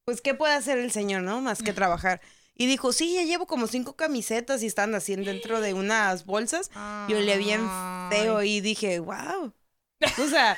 pues, 0.05 0.21
¿qué 0.21 0.33
puede 0.33 0.53
hacer 0.53 0.77
el 0.79 0.91
señor, 0.91 1.23
no? 1.23 1.41
Más 1.41 1.61
que 1.61 1.73
trabajar. 1.73 2.21
Y 2.55 2.67
dijo, 2.67 2.93
sí, 2.93 3.13
ya 3.15 3.23
llevo 3.23 3.47
como 3.47 3.67
cinco 3.67 3.95
camisetas 3.95 4.61
y 4.61 4.67
están 4.67 4.93
así 4.95 5.15
dentro 5.15 5.61
de 5.61 5.73
unas 5.73 6.25
bolsas. 6.25 6.69
Y 7.07 7.13
olía 7.13 7.37
bien 7.37 7.61
feo 8.09 8.43
y 8.43 8.61
dije, 8.61 8.99
wow. 8.99 9.53
O 10.19 10.27
sea, 10.27 10.57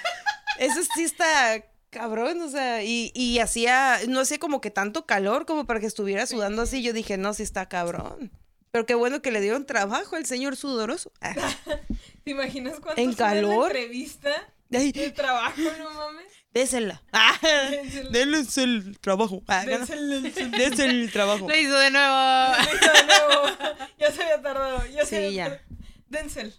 eso 0.59 0.81
sí 0.95 1.03
está 1.03 1.63
cabrón, 1.95 2.41
o 2.41 2.49
sea, 2.49 2.83
y, 2.83 3.11
y 3.15 3.39
hacía, 3.39 3.99
no 4.09 4.19
hacía 4.19 4.37
como 4.37 4.59
que 4.59 4.69
tanto 4.69 5.05
calor 5.05 5.45
como 5.45 5.65
para 5.65 5.79
que 5.79 5.85
estuviera 5.85 6.25
sudando 6.25 6.61
así. 6.61 6.83
Yo 6.83 6.91
dije, 6.91 7.17
no, 7.17 7.33
sí 7.33 7.41
está 7.43 7.69
cabrón. 7.69 8.31
Pero 8.71 8.85
qué 8.85 8.95
bueno 8.95 9.21
que 9.21 9.31
le 9.31 9.39
dieron 9.39 9.65
trabajo 9.65 10.17
al 10.17 10.25
señor 10.25 10.57
sudoroso. 10.57 11.13
Ah, 11.21 11.33
¿Te 12.25 12.31
imaginas 12.31 12.81
cuánto 12.81 13.01
¿En 13.01 13.11
la 13.11 13.15
calor? 13.15 13.67
entrevista 13.67 14.29
de 14.69 15.11
trabajo, 15.11 15.61
no 15.79 15.93
mames? 15.93 16.25
désela. 16.53 17.01
Ah, 17.13 17.39
denles 18.11 18.57
el 18.57 18.99
trabajo. 18.99 19.41
Ah, 19.47 19.63
el 19.69 21.11
trabajo. 21.13 21.47
Lo 21.47 21.55
hizo 21.55 21.77
de 21.77 21.91
nuevo. 21.91 22.53
Listo, 22.59 22.91
de 22.91 23.05
nuevo. 23.05 23.57
Ya 23.97 24.11
se 24.11 24.23
había 24.23 24.41
tardado. 24.41 24.85
Ya 24.87 25.05
se 25.05 25.17
había 25.17 25.31
ya. 25.47 25.61
Denzel. 26.09 26.53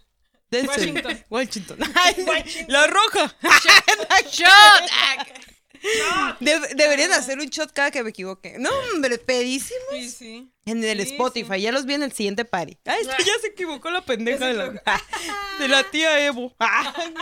Dense 0.49 0.67
Washington. 0.69 1.25
Washington. 1.29 1.79
Washington. 2.27 2.65
La 2.69 2.87
roja. 2.87 3.35
Shot. 4.31 6.37
De- 6.39 6.73
deberían 6.75 7.11
hacer 7.13 7.37
un 7.37 7.45
shot 7.47 7.71
cada 7.71 7.91
que 7.91 8.01
me 8.03 8.09
equivoque. 8.09 8.55
No, 8.57 8.69
hombre, 8.93 9.17
pedísimo. 9.19 9.79
Sí, 9.91 10.09
sí. 10.09 10.51
En 10.65 10.83
el 10.83 11.05
Sí, 11.05 11.11
Spotify, 11.13 11.61
ya 11.61 11.71
los 11.71 11.85
vi 11.85 11.93
en 11.93 12.03
el 12.03 12.11
siguiente 12.11 12.45
party. 12.45 12.77
Ay, 12.85 13.01
es 13.01 13.07
que 13.15 13.23
ya 13.23 13.33
se 13.41 13.47
equivocó 13.47 13.89
la 13.91 14.01
pendeja 14.01 14.47
de 14.47 14.53
la, 14.53 14.65
equivocó. 14.65 14.91
de 15.59 15.67
la 15.67 15.83
tía 15.91 16.25
Evo. 16.25 16.55
Ay, 16.59 17.13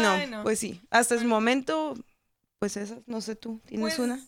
no, 0.00 0.10
Ay, 0.12 0.26
no, 0.26 0.42
pues 0.42 0.58
sí. 0.58 0.82
Hasta 0.90 1.14
el 1.14 1.24
momento, 1.24 1.94
pues 2.58 2.76
esas, 2.76 2.98
no 3.06 3.20
sé 3.22 3.34
tú, 3.34 3.60
¿tienes 3.66 3.96
Pues, 3.96 3.98
una? 3.98 4.20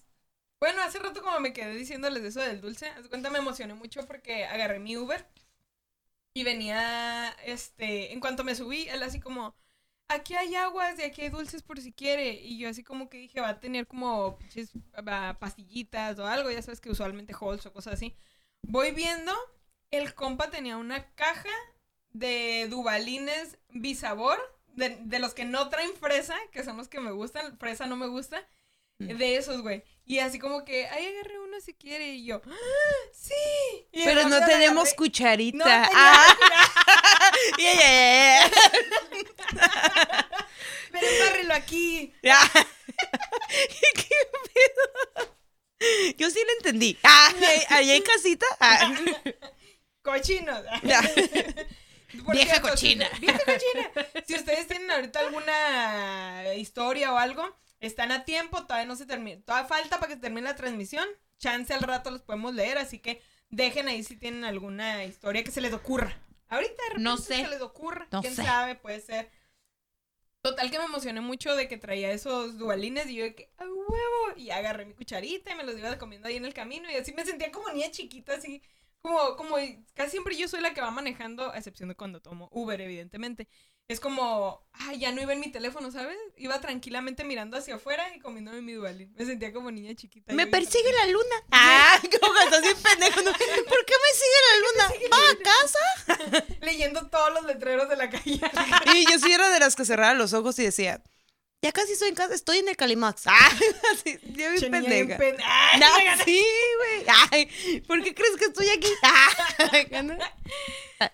Bueno, 0.60 0.82
hace 0.82 0.98
rato 0.98 1.22
como 1.22 1.38
me 1.40 1.52
quedé 1.52 1.74
diciéndoles 1.74 2.22
eso 2.24 2.40
del 2.40 2.60
dulce, 2.60 2.86
haz 2.88 3.06
cuenta 3.08 3.30
me 3.30 3.38
emocioné 3.38 3.74
mucho 3.74 4.06
porque 4.06 4.44
agarré 4.44 4.78
mi 4.78 4.96
Uber 4.96 5.26
y 6.34 6.44
venía, 6.44 7.30
este, 7.44 8.12
en 8.12 8.20
cuanto 8.20 8.44
me 8.44 8.54
subí, 8.54 8.88
él 8.88 9.02
así 9.02 9.20
como, 9.20 9.54
aquí 10.08 10.34
hay 10.34 10.54
aguas 10.54 10.98
y 10.98 11.02
aquí 11.02 11.22
hay 11.22 11.28
dulces 11.30 11.62
por 11.62 11.80
si 11.80 11.92
quiere. 11.92 12.32
Y 12.32 12.58
yo 12.58 12.68
así 12.68 12.84
como 12.84 13.08
que 13.08 13.18
dije, 13.18 13.40
va 13.40 13.50
a 13.50 13.60
tener 13.60 13.86
como 13.86 14.38
pastillitas 15.38 16.18
o 16.18 16.26
algo, 16.26 16.50
ya 16.50 16.62
sabes 16.62 16.80
que 16.80 16.90
usualmente 16.90 17.34
Halls 17.38 17.66
o 17.66 17.72
cosas 17.72 17.94
así. 17.94 18.16
Voy 18.62 18.92
viendo, 18.92 19.32
el 19.90 20.14
compa 20.14 20.50
tenía 20.50 20.76
una 20.76 21.12
caja 21.14 21.48
de 22.12 22.66
dubalines 22.68 23.58
bisabor, 23.70 24.38
de, 24.68 24.98
de 25.02 25.18
los 25.18 25.34
que 25.34 25.44
no 25.44 25.68
traen 25.68 25.94
fresa, 25.94 26.36
que 26.52 26.64
son 26.64 26.76
los 26.76 26.88
que 26.88 27.00
me 27.00 27.12
gustan, 27.12 27.58
fresa 27.58 27.86
no 27.86 27.96
me 27.96 28.06
gusta. 28.06 28.46
De 29.00 29.36
esos, 29.36 29.62
güey. 29.62 29.82
Y 30.04 30.18
así 30.18 30.38
como 30.38 30.64
que, 30.64 30.86
ay, 30.88 31.06
agarré 31.06 31.38
uno 31.38 31.60
si 31.60 31.72
quiere, 31.74 32.08
y 32.14 32.26
yo, 32.26 32.42
¡Ah, 32.46 33.08
sí. 33.12 33.32
Y 33.92 34.02
Pero 34.04 34.28
no 34.28 34.44
tenemos 34.44 34.82
agarré. 34.84 34.96
cucharita. 34.96 35.58
No 35.58 35.64
tenía 35.64 35.88
ah, 35.94 36.36
ya, 37.58 37.72
ya, 37.74 38.50
ya, 38.50 38.50
Pero 40.92 41.06
embárrelo 41.06 41.54
aquí. 41.54 42.12
¿Qué 42.22 42.30
pedo? 44.54 45.36
Yo 46.18 46.28
sí 46.30 46.40
lo 46.44 46.52
entendí. 46.58 46.98
Ah, 47.02 47.32
allá 47.70 47.94
en 47.94 48.02
casita. 48.02 48.46
Ah. 48.60 48.94
Cochinos. 50.02 50.62
Por 52.24 52.34
Vieja 52.34 52.54
cierto, 52.54 52.76
si 52.76 52.96
cochina. 52.96 53.04
usted- 53.06 53.20
vieja 53.20 53.38
cochina. 53.44 53.90
Si 54.26 54.34
ustedes 54.34 54.66
tienen 54.66 54.90
ahorita 54.90 55.20
alguna 55.20 56.54
historia 56.56 57.12
o 57.12 57.16
algo, 57.16 57.56
están 57.80 58.12
a 58.12 58.24
tiempo, 58.24 58.62
todavía 58.66 58.86
no 58.86 58.96
se 58.96 59.06
termina. 59.06 59.40
Todavía 59.42 59.68
falta 59.68 59.96
para 59.98 60.08
que 60.08 60.14
se 60.14 60.20
termine 60.20 60.42
la 60.48 60.56
transmisión. 60.56 61.06
Chance 61.38 61.72
al 61.72 61.80
rato 61.82 62.10
los 62.10 62.22
podemos 62.22 62.54
leer, 62.54 62.78
así 62.78 62.98
que 62.98 63.22
dejen 63.48 63.88
ahí 63.88 64.02
si 64.04 64.16
tienen 64.16 64.44
alguna 64.44 65.04
historia 65.04 65.42
que 65.42 65.50
se 65.50 65.60
les 65.60 65.72
ocurra. 65.72 66.16
Ahorita 66.48 66.74
de 66.74 66.88
repente 66.90 67.02
No 67.02 67.16
sé. 67.16 67.36
se 67.44 67.48
les 67.48 67.60
ocurra. 67.62 68.06
No 68.10 68.20
Quién 68.20 68.34
sé. 68.36 68.44
sabe, 68.44 68.74
puede 68.74 69.00
ser. 69.00 69.30
Total 70.42 70.70
que 70.70 70.78
me 70.78 70.84
emocioné 70.86 71.20
mucho 71.20 71.54
de 71.54 71.68
que 71.68 71.76
traía 71.76 72.10
esos 72.12 72.56
dualines 72.58 73.08
y 73.08 73.16
yo 73.16 73.24
de 73.24 73.34
que, 73.34 73.52
¡a 73.58 73.64
huevo! 73.64 73.84
huevo. 73.88 74.38
Y 74.38 74.50
agarré 74.50 74.84
mi 74.86 74.94
cucharita 74.94 75.52
y 75.52 75.54
me 75.54 75.64
los 75.64 75.76
iba 75.76 75.98
comiendo 75.98 76.28
ahí 76.28 76.36
en 76.36 76.44
el 76.44 76.54
camino. 76.54 76.90
Y 76.90 76.94
así 76.94 77.12
me 77.12 77.24
sentía 77.24 77.50
como 77.52 77.68
niña 77.70 77.90
chiquita, 77.90 78.34
así. 78.34 78.62
Como, 79.02 79.36
como 79.36 79.56
casi 79.94 80.10
siempre 80.12 80.36
yo 80.36 80.46
soy 80.48 80.60
la 80.60 80.72
que 80.74 80.80
va 80.80 80.90
manejando, 80.90 81.50
a 81.52 81.56
excepción 81.56 81.88
de 81.88 81.94
cuando 81.94 82.20
tomo 82.20 82.48
Uber, 82.52 82.80
evidentemente. 82.80 83.48
Es 83.90 83.98
como, 83.98 84.64
ay, 84.72 85.00
ya 85.00 85.10
no 85.10 85.20
iba 85.20 85.32
en 85.32 85.40
mi 85.40 85.50
teléfono, 85.50 85.90
¿sabes? 85.90 86.16
Iba 86.36 86.60
tranquilamente 86.60 87.24
mirando 87.24 87.56
hacia 87.56 87.74
afuera 87.74 88.14
y 88.14 88.20
comiéndome 88.20 88.62
mi 88.62 88.74
dualín. 88.74 89.12
Me 89.18 89.26
sentía 89.26 89.52
como 89.52 89.72
niña 89.72 89.96
chiquita. 89.96 90.32
Me 90.32 90.46
persigue 90.46 90.92
la 90.92 91.06
luna. 91.06 91.34
Ah, 91.50 92.00
como 92.20 92.38
estás 92.38 92.62
bien 92.62 92.76
pendejo. 92.80 93.20
¿no? 93.22 93.32
¿Por 93.32 93.84
qué 93.84 93.94
me 94.04 94.12
sigue 94.14 94.40
la 94.46 94.56
luna? 94.62 95.08
¿Va 95.10 95.30
a 95.30 95.36
casa? 95.42 96.46
leyendo 96.60 97.08
todos 97.08 97.32
los 97.34 97.44
letreros 97.46 97.88
de 97.88 97.96
la 97.96 98.08
calle. 98.10 98.40
Y 98.94 99.10
yo 99.10 99.18
sí 99.18 99.32
era 99.32 99.50
de 99.50 99.58
las 99.58 99.74
que 99.74 99.84
cerraba 99.84 100.14
los 100.14 100.34
ojos 100.34 100.56
y 100.60 100.62
decía, 100.62 101.02
ya 101.62 101.72
casi 101.72 101.92
estoy 101.92 102.08
en 102.08 102.14
casa, 102.14 102.34
estoy 102.34 102.58
en 102.58 102.68
el 102.68 102.76
Calimax. 102.76 103.24
Ah, 103.26 103.50
Che, 104.04 104.18
niña 104.24 104.70
pendeja. 104.70 105.18
pen- 105.18 105.36
Ay, 105.44 105.80
No, 105.80 106.24
sí, 106.24 106.44
güey. 106.78 107.04
Ay, 107.30 107.80
¿por 107.86 108.02
qué 108.02 108.14
crees 108.14 108.36
que 108.36 108.46
estoy 108.46 108.68
aquí? 108.70 108.88
Ah, 109.02 109.28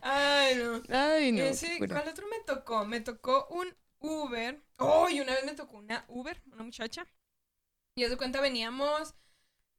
Ay, 0.02 0.56
no. 0.56 0.82
Ay, 0.90 1.32
no. 1.32 1.44
Ese, 1.44 1.78
bueno. 1.78 1.94
¿Cuál 1.94 2.08
otro 2.08 2.26
me 2.28 2.40
tocó? 2.40 2.84
Me 2.86 3.00
tocó 3.00 3.46
un 3.50 3.74
Uber. 3.98 4.60
Oh, 4.78 5.08
y 5.08 5.20
una 5.20 5.32
vez 5.34 5.44
me 5.44 5.54
tocó 5.54 5.76
una 5.76 6.04
Uber, 6.08 6.40
una 6.52 6.62
muchacha. 6.64 7.06
Y 7.96 8.04
haz 8.04 8.10
de 8.10 8.16
cuenta 8.16 8.40
veníamos, 8.40 9.14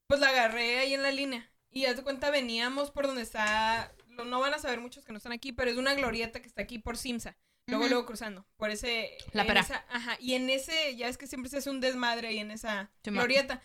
pues 0.07 0.19
la 0.21 0.29
agarré 0.29 0.79
ahí 0.79 0.93
en 0.93 1.03
la 1.03 1.11
línea. 1.11 1.51
Y 1.71 1.85
haz 1.85 1.97
de 1.97 2.03
cuenta 2.03 2.29
veníamos 2.29 2.89
por 2.91 3.05
donde 3.05 3.21
está, 3.21 3.93
no 4.07 4.39
van 4.39 4.53
a 4.53 4.59
saber 4.59 4.79
muchos 4.79 5.03
que 5.05 5.11
no 5.11 5.17
están 5.17 5.33
aquí, 5.33 5.51
pero 5.51 5.69
es 5.69 5.77
una 5.77 5.93
glorieta 5.93 6.41
que 6.41 6.47
está 6.47 6.61
aquí 6.61 6.79
por 6.79 6.97
Simsa. 6.97 7.37
Luego, 7.67 7.87
luego 7.87 8.05
cruzando, 8.05 8.45
por 8.55 8.69
ese... 8.69 9.17
La 9.33 9.43
en 9.43 9.57
esa- 9.57 9.85
ajá, 9.89 10.17
y 10.21 10.35
en 10.35 10.49
ese, 10.49 10.95
ya 10.95 11.09
es 11.09 11.17
que 11.17 11.27
siempre 11.27 11.49
se 11.49 11.57
hace 11.57 11.69
un 11.69 11.81
desmadre 11.81 12.29
ahí 12.29 12.39
en 12.39 12.51
esa 12.51 12.91
glorieta. 13.03 13.61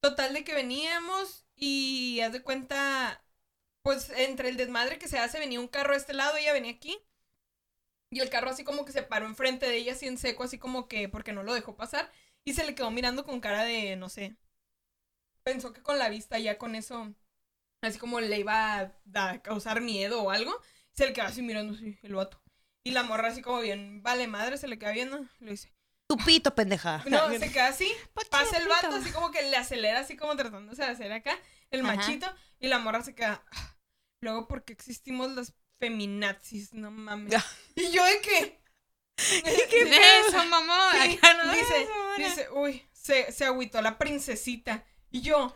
Total 0.00 0.34
de 0.34 0.44
que 0.44 0.54
veníamos 0.54 1.46
y 1.56 2.20
haz 2.20 2.32
de 2.32 2.42
cuenta, 2.42 3.24
pues 3.82 4.10
entre 4.10 4.50
el 4.50 4.58
desmadre 4.58 4.98
que 4.98 5.08
se 5.08 5.18
hace, 5.18 5.38
venía 5.38 5.60
un 5.60 5.68
carro 5.68 5.94
a 5.94 5.96
este 5.96 6.12
lado, 6.12 6.36
ella 6.36 6.52
venía 6.52 6.72
aquí. 6.72 6.98
Y 8.10 8.20
el 8.20 8.28
carro 8.28 8.50
así 8.50 8.64
como 8.64 8.84
que 8.84 8.92
se 8.92 9.02
paró 9.02 9.26
enfrente 9.26 9.66
de 9.66 9.76
ella, 9.76 9.92
así 9.92 10.06
en 10.06 10.18
seco, 10.18 10.44
así 10.44 10.58
como 10.58 10.86
que 10.86 11.08
porque 11.08 11.32
no 11.32 11.42
lo 11.42 11.54
dejó 11.54 11.74
pasar. 11.74 12.12
Y 12.44 12.52
se 12.52 12.64
le 12.64 12.74
quedó 12.74 12.90
mirando 12.90 13.24
con 13.24 13.40
cara 13.40 13.64
de, 13.64 13.96
no 13.96 14.10
sé. 14.10 14.36
Pensó 15.42 15.72
que 15.72 15.82
con 15.82 15.98
la 15.98 16.10
vista 16.10 16.38
ya 16.38 16.58
con 16.58 16.74
eso, 16.74 17.14
así 17.80 17.98
como 17.98 18.20
le 18.20 18.38
iba 18.38 18.92
a, 19.14 19.42
causar 19.42 19.80
miedo 19.80 20.22
o 20.22 20.30
algo. 20.30 20.60
Se 20.92 21.06
le 21.06 21.12
quedó 21.14 21.26
así 21.26 21.40
mirando 21.42 21.74
así, 21.74 21.98
el 22.02 22.14
vato. 22.14 22.42
Y 22.84 22.92
la 22.92 23.02
morra 23.02 23.28
así 23.28 23.42
como 23.42 23.60
bien, 23.60 24.02
vale 24.02 24.26
madre, 24.26 24.56
se 24.56 24.68
le 24.68 24.78
queda 24.78 24.92
viendo. 24.92 25.24
Le 25.40 25.50
dice, 25.52 25.72
Tu 26.08 26.16
pito, 26.16 26.54
pendeja. 26.54 27.02
no, 27.08 27.28
se 27.38 27.52
queda 27.52 27.68
así, 27.68 27.92
pasa 28.30 28.56
el 28.58 28.68
vato 28.68 28.88
así 28.94 29.10
como 29.12 29.30
que 29.30 29.42
le 29.42 29.56
acelera 29.56 30.00
así 30.00 30.16
como 30.16 30.36
tratándose 30.36 30.82
de 30.82 30.88
hacer 30.88 31.12
acá 31.12 31.36
el 31.70 31.84
Ajá. 31.84 31.96
machito 31.96 32.26
y 32.60 32.68
la 32.68 32.78
morra 32.78 33.02
se 33.02 33.14
queda 33.14 33.44
"Ah, 33.52 33.76
luego 34.22 34.48
porque 34.48 34.72
existimos 34.72 35.30
las 35.32 35.52
feminazis 35.80 36.72
no 36.72 36.90
mames 36.90 37.30
Ya. 37.32 37.44
y 37.76 37.90
yo 37.90 38.02
de 38.04 38.20
qué 38.22 38.60
Eso, 40.26 40.44
mamá. 40.46 40.90
Sí, 40.92 41.18
Acá 41.18 41.34
no 41.34 41.52
dice 41.52 41.82
eso, 41.82 41.92
dice 42.16 42.48
uy 42.52 42.88
se, 42.92 43.30
se 43.32 43.44
agüitó 43.44 43.82
la 43.82 43.98
princesita 43.98 44.84
y 45.10 45.20
yo 45.20 45.54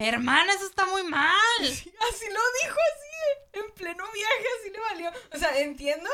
Hermana, 0.00 0.52
eso 0.54 0.66
está 0.66 0.86
muy 0.86 1.02
mal. 1.04 1.30
sí, 1.60 1.92
así 2.10 2.24
lo 2.26 2.40
dijo 2.62 2.76
así 2.94 3.09
en 3.52 3.70
pleno 3.74 4.04
viaje 4.12 4.44
así 4.60 4.70
le 4.70 4.78
valió. 4.80 5.10
O 5.34 5.38
sea 5.38 5.60
entiendo 5.60 6.08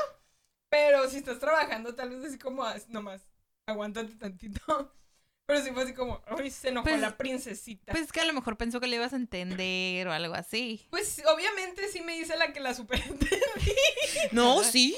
pero 0.69 1.09
si 1.09 1.19
estás 1.19 1.39
trabajando 1.39 1.95
tal 1.95 2.11
vez 2.11 2.25
así 2.25 2.39
como 2.39 2.65
nomás 2.89 3.23
aguántate 3.67 4.15
tantito 4.17 4.93
pero 5.47 5.63
sí 5.63 5.71
fue 5.71 5.85
así 5.85 5.95
como 5.95 6.23
uy 6.37 6.51
se 6.51 6.69
enojó 6.71 6.89
Pues- 6.89 7.01
la 7.01 7.17
princesita 7.17 7.93
Pues 7.93 8.05
es 8.07 8.13
que 8.13 8.21
a 8.21 8.25
lo 8.25 8.33
mejor 8.33 8.57
pensó 8.57 8.81
que 8.81 8.89
le 8.89 8.97
ibas 8.97 9.13
a 9.13 9.17
entender 9.17 10.07
o 10.09 10.13
algo 10.13 10.35
así. 10.35 10.87
Pues 10.91 11.23
obviamente 11.33 11.89
sí 11.89 12.01
me 12.01 12.17
dice 12.19 12.37
la 12.37 12.53
que 12.53 12.59
la 12.61 12.75
super 12.75 13.01
No, 14.33 14.63
sí. 14.65 14.97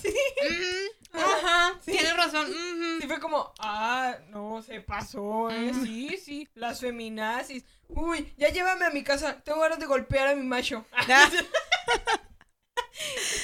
Sí, 0.00 0.14
Mm, 0.50 1.03
ajá, 1.14 1.78
Sí. 1.84 1.92
tienes 1.92 2.16
razón. 2.16 2.46
ujú. 2.46 3.00
sí 3.00 3.06
fue 3.06 3.20
como, 3.20 3.52
ah, 3.60 4.16
no, 4.28 4.62
se 4.62 4.80
pasó, 4.80 5.50
eh. 5.50 5.72
Sí, 5.82 6.16
sí, 6.22 6.48
las 6.54 6.80
feminazis. 6.80 7.64
Uy, 7.88 8.32
ya 8.36 8.48
llévame 8.48 8.84
a 8.86 8.90
mi 8.90 9.02
casa, 9.04 9.40
tengo 9.42 9.60
ganas 9.60 9.78
de 9.78 9.86
golpear 9.86 10.28
a 10.28 10.34
mi 10.34 10.42
macho. 10.44 10.84
Ah. 10.92 11.30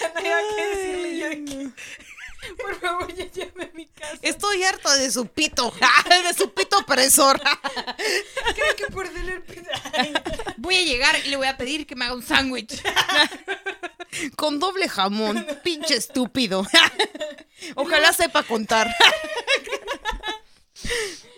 Ya 0.00 0.09
no 0.12 0.18
había 0.18 0.38
que 0.56 0.66
decirle 0.76 1.18
yo 1.18 1.56
no. 1.64 1.72
por 2.62 2.80
favor, 2.80 3.14
ya 3.14 3.26
llévame 3.30 3.64
a 3.64 3.70
mi 3.74 3.87
casa. 3.87 4.18
Estoy 4.22 4.62
harto 4.64 4.90
de 4.96 5.11
su 5.11 5.26
pito. 5.26 5.72
De 6.09 6.35
su 6.35 6.52
pito 6.54 6.78
opresor. 6.78 7.40
Creo 8.54 8.76
que 8.76 8.87
por. 8.92 9.09
Ay, 9.94 10.12
Voy 10.56 10.76
a 10.76 10.83
llegar 10.83 11.16
y 11.24 11.28
le 11.28 11.37
voy 11.37 11.46
a 11.48 11.56
pedir 11.56 11.87
que 11.87 11.94
me 11.96 12.04
haga 12.06 12.14
un 12.14 12.22
sándwich. 12.22 12.80
Con 14.37 14.59
doble 14.59 14.88
jamón. 14.88 15.46
Pinche 15.64 15.96
estúpido. 15.96 16.66
Ojalá 17.77 18.12
sepa 18.12 18.42
contar. 18.42 18.88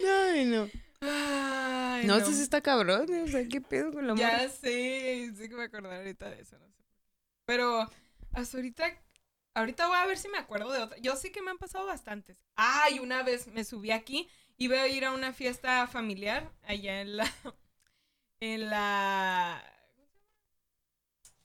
Ay, 0.06 0.44
no. 0.44 0.68
Ay, 1.00 2.06
No, 2.06 2.16
eso 2.16 2.32
sí 2.32 2.42
está 2.42 2.60
cabrón. 2.60 3.12
¿eh? 3.12 3.22
O 3.22 3.28
sea, 3.28 3.46
¿qué 3.48 3.60
pedo 3.60 3.92
con 3.92 4.06
la 4.06 4.14
morra? 4.14 4.42
Ya 4.42 4.48
sé, 4.48 5.32
sé 5.36 5.48
que 5.48 5.54
me 5.54 5.64
acordar 5.64 5.94
ahorita 5.94 6.30
de 6.30 6.40
eso, 6.40 6.58
no 6.58 6.66
sé. 6.70 6.82
Pero 7.44 7.90
hasta 8.32 8.56
ahorita, 8.56 8.84
ahorita 9.54 9.88
voy 9.88 9.96
a 9.96 10.06
ver 10.06 10.18
si 10.18 10.28
me 10.28 10.38
acuerdo 10.38 10.70
de 10.72 10.80
otra. 10.80 10.98
Yo 10.98 11.16
sé 11.16 11.32
que 11.32 11.42
me 11.42 11.50
han 11.50 11.58
pasado 11.58 11.86
bastantes. 11.86 12.38
Ay, 12.54 13.00
una 13.00 13.22
vez 13.22 13.48
me 13.48 13.64
subí 13.64 13.90
aquí, 13.90 14.28
iba 14.56 14.80
a 14.80 14.88
ir 14.88 15.04
a 15.04 15.12
una 15.12 15.32
fiesta 15.32 15.86
familiar 15.86 16.52
allá 16.62 17.00
en 17.00 17.16
la, 17.16 17.32
en 18.40 18.70
la, 18.70 19.62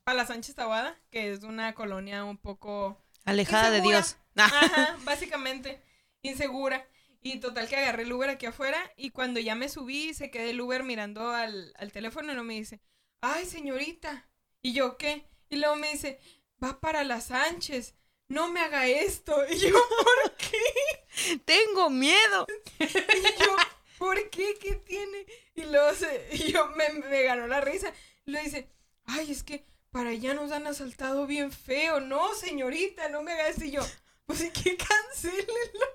Pala 0.08 0.26
Sánchez 0.26 0.56
Tahuada, 0.56 0.98
que 1.12 1.34
es 1.34 1.44
una 1.44 1.76
colonia 1.76 2.24
un 2.24 2.38
poco 2.38 2.98
Alejada 3.26 3.72
de. 3.72 3.82
Dios. 3.82 4.16
Ah, 4.38 4.46
Ajá, 4.46 4.98
básicamente, 5.04 5.84
insegura. 6.22 6.88
Y 7.22 7.42
total 7.42 7.68
que 7.68 7.76
agarré 7.76 8.04
el 8.04 8.14
Uber 8.14 8.30
aquí 8.30 8.46
afuera 8.46 8.80
y 8.96 9.10
cuando 9.10 9.42
ya 9.42 9.56
me 9.56 9.68
subí, 9.68 10.14
se 10.14 10.32
quedé 10.32 10.52
el 10.52 10.62
Uber 10.62 10.84
mirando 10.84 11.32
al, 11.32 11.74
al 11.78 11.92
teléfono 11.92 12.32
y 12.32 12.36
no 12.38 12.46
me 12.46 12.54
dice, 12.54 12.80
ay 13.20 13.46
señorita. 13.46 14.30
¿Y 14.62 14.72
yo 14.72 14.96
qué? 14.96 15.28
Y 15.50 15.58
luego 15.58 15.76
me 15.76 15.92
dice, 15.92 16.22
va 16.64 16.80
para 16.80 17.04
las 17.04 17.26
Sánchez, 17.26 17.94
no 18.30 18.50
me 18.50 18.62
haga 18.62 18.88
esto. 18.88 19.36
Y 19.50 19.58
yo, 19.58 19.74
¿por 19.74 20.38
qué? 20.38 21.38
Tengo 21.44 21.90
miedo. 21.90 22.48
Y 22.80 23.44
yo, 23.44 23.58
¿por 23.98 24.30
qué? 24.30 24.58
¿Qué 24.58 24.76
tiene? 24.76 25.26
Y 25.54 25.64
luego 25.64 25.94
se, 25.96 26.30
y 26.32 26.54
yo 26.54 26.70
me, 26.78 26.92
me 27.10 27.24
ganó 27.24 27.46
la 27.48 27.60
risa. 27.60 27.92
Y 28.26 28.32
luego 28.32 28.46
dice, 28.46 28.70
ay, 29.04 29.34
es 29.34 29.44
que 29.44 29.66
para 29.98 30.12
allá 30.12 30.34
nos 30.36 30.52
han 30.52 30.68
asaltado 30.68 31.26
bien 31.26 31.52
feo. 31.52 32.00
No, 32.00 32.34
señorita, 32.36 33.10
no 33.10 33.24
me 33.24 33.32
haga 33.32 33.48
esto. 33.48 33.66
Y 33.66 33.72
yo, 33.72 33.82
pues 34.28 34.42
es 34.42 34.52
que 34.54 34.78
cancélenlo. 35.16 35.88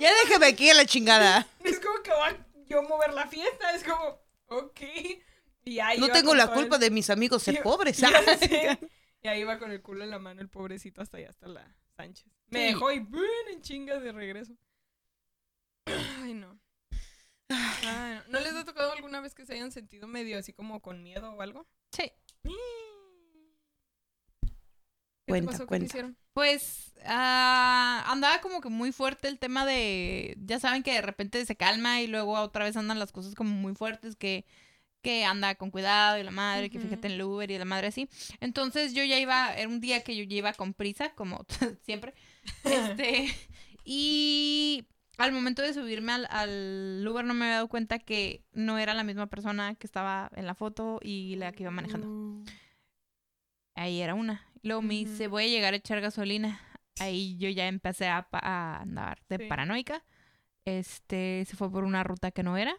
Ya 0.00 0.10
déjame 0.24 0.46
aquí 0.46 0.68
a 0.70 0.74
la 0.74 0.84
chingada. 0.86 1.46
Es 1.64 1.78
como 1.78 2.02
que 2.02 2.10
va 2.10 2.28
a 2.30 2.36
yo 2.66 2.82
mover 2.82 3.12
la 3.14 3.26
fiesta. 3.28 3.74
Es 3.74 3.84
como, 3.84 4.18
ok. 4.48 4.80
Y 5.64 5.78
ahí 5.78 5.98
No 5.98 6.08
tengo 6.08 6.34
la 6.34 6.52
culpa 6.52 6.74
el- 6.76 6.80
de 6.80 6.90
mis 6.90 7.10
amigos 7.10 7.42
ser 7.44 7.54
Yo- 7.58 7.62
pobres. 7.62 7.96
sé. 7.98 8.78
Y 9.22 9.28
ahí 9.28 9.40
iba 9.42 9.58
con 9.60 9.70
el 9.70 9.80
culo 9.80 10.02
en 10.02 10.10
la 10.10 10.18
mano 10.18 10.40
el 10.40 10.48
pobrecito 10.48 11.00
hasta 11.00 11.18
allá, 11.18 11.30
hasta 11.30 11.46
la 11.46 11.72
Sánchez. 11.96 12.26
Me 12.48 12.58
Sí. 12.60 12.66
dejó 12.74 12.90
y 12.90 12.98
¡bum! 12.98 13.20
en 13.52 13.62
chingas 13.62 14.02
de 14.02 14.10
regreso. 14.10 14.54
Ay, 15.86 16.34
no. 16.34 16.58
Ay, 17.48 18.14
no. 18.16 18.22
¿No 18.28 18.40
les 18.40 18.52
ha 18.54 18.64
tocado 18.64 18.92
alguna 18.92 19.20
vez 19.20 19.34
que 19.34 19.44
se 19.46 19.52
hayan 19.54 19.70
sentido 19.70 20.08
medio 20.08 20.38
así 20.38 20.52
como 20.52 20.80
con 20.82 21.02
miedo 21.02 21.32
o 21.34 21.40
algo? 21.42 21.66
Sí. 21.92 22.10
¿Qué 25.26 25.32
Cuenta, 25.32 25.52
pasó? 25.52 25.68
¿Qué 25.68 25.68
cuenta. 25.68 25.86
hicieron? 25.86 26.16
Pues 26.32 26.94
ah, 27.04 28.04
andaba 28.08 28.40
como 28.40 28.60
que 28.60 28.68
muy 28.70 28.92
fuerte 28.92 29.28
el 29.28 29.38
tema 29.38 29.66
de, 29.66 30.36
ya 30.44 30.58
saben 30.58 30.82
que 30.82 30.92
de 30.94 31.02
repente 31.02 31.44
se 31.46 31.56
calma 31.56 32.00
y 32.00 32.06
luego 32.06 32.32
otra 32.34 32.64
vez 32.64 32.76
andan 32.76 32.98
las 32.98 33.12
cosas 33.12 33.34
como 33.34 33.50
muy 33.50 33.74
fuertes 33.74 34.16
que, 34.16 34.46
que 35.02 35.24
anda 35.24 35.54
con 35.56 35.70
cuidado 35.70 36.18
y 36.18 36.22
la 36.22 36.30
madre, 36.30 36.70
que 36.70 36.80
fíjate 36.80 37.08
en 37.08 37.14
el 37.14 37.22
Uber 37.22 37.50
y 37.50 37.58
la 37.58 37.64
madre 37.66 37.88
así. 37.88 38.08
Entonces 38.40 38.94
yo 38.94 39.04
ya 39.04 39.18
iba, 39.18 39.54
era 39.54 39.68
un 39.68 39.80
día 39.80 40.02
que 40.02 40.16
yo 40.16 40.24
ya 40.24 40.36
iba 40.36 40.52
con 40.54 40.74
prisa, 40.74 41.12
como 41.14 41.44
siempre. 41.82 42.14
Este, 42.64 43.28
y 43.84 44.86
al 45.18 45.32
momento 45.32 45.62
de 45.62 45.74
subirme 45.74 46.12
al, 46.12 46.26
al 46.30 47.06
Uber 47.06 47.24
no 47.24 47.34
me 47.34 47.44
había 47.44 47.56
dado 47.56 47.68
cuenta 47.68 47.98
que 47.98 48.42
no 48.52 48.78
era 48.78 48.94
la 48.94 49.04
misma 49.04 49.26
persona 49.26 49.74
que 49.74 49.86
estaba 49.86 50.30
en 50.34 50.46
la 50.46 50.54
foto 50.54 50.98
y 51.02 51.36
la 51.36 51.52
que 51.52 51.64
iba 51.64 51.70
manejando. 51.70 52.08
Uh, 52.08 52.44
Ahí 53.74 54.00
era 54.00 54.14
una. 54.14 54.46
Luego 54.62 54.82
me 54.82 54.94
dice, 54.94 55.28
voy 55.28 55.44
a 55.44 55.48
llegar 55.48 55.74
a 55.74 55.76
echar 55.76 56.00
gasolina. 56.00 56.60
Ahí 57.00 57.36
yo 57.38 57.48
ya 57.48 57.66
empecé 57.68 58.06
a, 58.08 58.26
andar 58.80 59.20
de 59.28 59.38
Sí. 59.38 59.44
paranoica. 59.48 60.04
Este, 60.64 61.44
se 61.48 61.56
fue 61.56 61.70
por 61.70 61.84
una 61.84 62.04
ruta 62.04 62.30
que 62.30 62.42
no 62.42 62.56
era. 62.56 62.74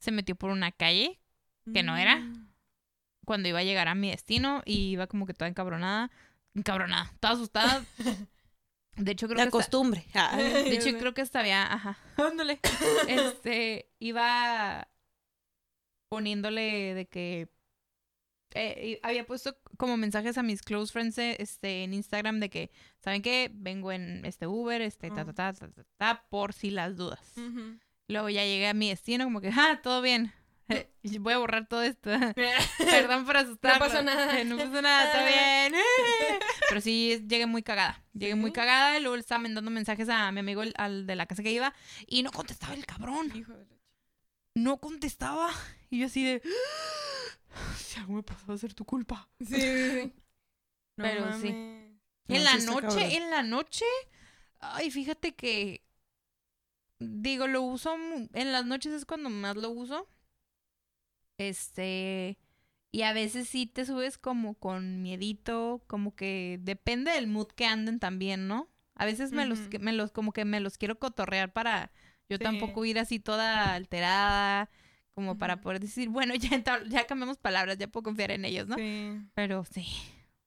Se 0.00 0.10
metió 0.12 0.34
por 0.36 0.50
una 0.50 0.70
calle 0.72 1.20
que 1.72 1.82
no 1.82 1.96
era. 1.96 2.16
mm. 2.16 2.50
cuando 3.24 3.48
iba 3.48 3.60
a 3.60 3.64
llegar 3.64 3.88
a 3.88 3.94
mi 3.94 4.10
destino 4.10 4.60
y 4.66 4.90
iba 4.90 5.06
como 5.06 5.24
que 5.24 5.32
toda 5.32 5.48
encabronada. 5.48 6.10
Encabronada, 6.54 7.10
toda 7.20 7.32
asustada. 7.34 7.84
De 8.96 9.12
hecho, 9.12 9.26
creo 9.28 9.38
La 9.38 9.44
que 9.44 9.48
hasta- 9.48 9.58
costumbre. 9.58 10.04
Ah. 10.14 10.36
De 10.36 10.74
hecho, 10.74 10.96
creo 10.98 11.14
que 11.14 11.22
hasta 11.22 11.40
había, 11.40 11.64
ajá, 11.72 11.96
ándale. 12.18 12.60
Este, 13.08 13.88
iba 13.98 14.86
poniéndole 16.10 16.94
de 16.94 17.06
que 17.06 17.48
eh, 18.54 19.00
había 19.02 19.26
puesto 19.26 19.56
como 19.76 19.96
mensajes 19.96 20.38
a 20.38 20.42
mis 20.42 20.62
close 20.62 20.92
friends 20.92 21.18
este, 21.18 21.82
en 21.84 21.92
Instagram 21.94 22.40
de 22.40 22.48
que, 22.50 22.70
¿saben 23.00 23.20
qué? 23.22 23.50
Vengo 23.52 23.92
en 23.92 24.24
este 24.24 24.46
Uber, 24.46 24.80
este, 24.80 25.10
ta, 25.10 25.24
ta, 25.24 25.32
ta, 25.32 25.52
ta, 25.52 25.68
ta, 25.68 25.82
ta, 25.96 26.24
por 26.30 26.52
si 26.52 26.70
las 26.70 26.96
dudas. 26.96 27.20
Luego 28.08 28.28
ya 28.28 28.44
llegué 28.44 28.68
a 28.68 28.74
mi 28.74 28.88
destino, 28.90 29.24
como 29.24 29.40
que, 29.40 29.48
ah, 29.48 29.80
todo 29.82 30.00
bien. 30.02 30.32
Voy 31.20 31.32
a 31.34 31.38
borrar 31.38 31.66
todo 31.68 31.82
esto. 31.82 32.10
Perdón 32.78 33.24
por 33.26 33.36
asustarlo. 33.36 33.78
pasó 33.78 34.02
nada. 34.02 34.42
No 34.44 34.56
pasó 34.56 34.80
nada, 34.82 35.04
está 35.04 35.24
bien. 35.26 35.74
Pero 36.68 36.80
sí, 36.80 37.22
llegué 37.28 37.46
muy 37.46 37.62
cagada. 37.62 38.02
Llegué 38.14 38.34
muy 38.34 38.52
cagada 38.52 38.96
y 38.96 39.00
luego 39.00 39.16
le 39.16 39.20
estaba 39.20 39.40
mandando 39.42 39.70
mensajes 39.70 40.08
a 40.08 40.30
mi 40.32 40.40
amigo, 40.40 40.62
al 40.76 41.06
de 41.06 41.16
la 41.16 41.26
casa 41.26 41.42
que 41.42 41.52
iba, 41.52 41.74
y 42.06 42.22
no 42.22 42.30
contestaba 42.30 42.74
el 42.74 42.86
cabrón. 42.86 43.30
Ch- 43.30 43.44
No 44.54 44.80
contestaba. 44.80 45.50
Y 45.90 46.00
yo 46.00 46.06
así 46.06 46.24
de... 46.24 46.42
Si 47.76 48.00
algo 48.00 48.14
me 48.14 48.22
pasó 48.22 48.46
va 48.46 48.54
a 48.54 48.58
ser 48.58 48.74
tu 48.74 48.84
culpa. 48.84 49.28
Sí, 49.40 49.54
sí, 49.54 49.90
sí. 49.90 50.12
No 50.96 51.04
Pero 51.04 51.40
sí. 51.40 51.52
No, 51.52 52.34
en 52.36 52.44
la 52.44 52.56
noche, 52.58 53.16
en 53.16 53.30
la 53.30 53.42
noche... 53.42 53.84
Ay, 54.58 54.90
fíjate 54.90 55.34
que... 55.34 55.84
Digo, 56.98 57.46
lo 57.46 57.62
uso... 57.62 57.94
En 58.32 58.52
las 58.52 58.64
noches 58.66 58.92
es 58.92 59.04
cuando 59.04 59.30
más 59.30 59.56
lo 59.56 59.70
uso. 59.70 60.08
Este... 61.38 62.38
Y 62.90 63.02
a 63.02 63.12
veces 63.12 63.48
sí 63.48 63.66
te 63.66 63.84
subes 63.84 64.18
como 64.18 64.54
con 64.54 65.02
miedito, 65.02 65.82
como 65.88 66.14
que 66.14 66.60
depende 66.62 67.10
del 67.10 67.26
mood 67.26 67.48
que 67.48 67.66
anden 67.66 67.98
también, 67.98 68.46
¿no? 68.46 68.68
A 68.94 69.04
veces 69.04 69.32
me 69.32 69.46
los, 69.46 69.58
me 69.80 69.92
los, 69.92 70.12
como 70.12 70.32
que 70.32 70.44
me 70.44 70.60
los 70.60 70.78
quiero 70.78 71.00
cotorrear 71.00 71.52
para 71.52 71.90
yo 72.28 72.36
Sí. 72.38 72.42
tampoco 72.42 72.84
ir 72.84 72.98
así 72.98 73.18
toda 73.20 73.74
alterada, 73.74 74.68
como 75.14 75.38
para 75.38 75.60
poder 75.60 75.80
decir, 75.80 76.08
bueno, 76.08 76.34
ya, 76.34 76.50
entab- 76.50 76.88
ya 76.88 77.06
cambiamos 77.06 77.38
palabras, 77.38 77.78
ya 77.78 77.86
puedo 77.88 78.02
confiar 78.04 78.30
en 78.32 78.44
ellos, 78.44 78.66
¿no? 78.66 78.76
Sí, 78.76 79.20
Pero 79.34 79.64
sí. 79.72 79.86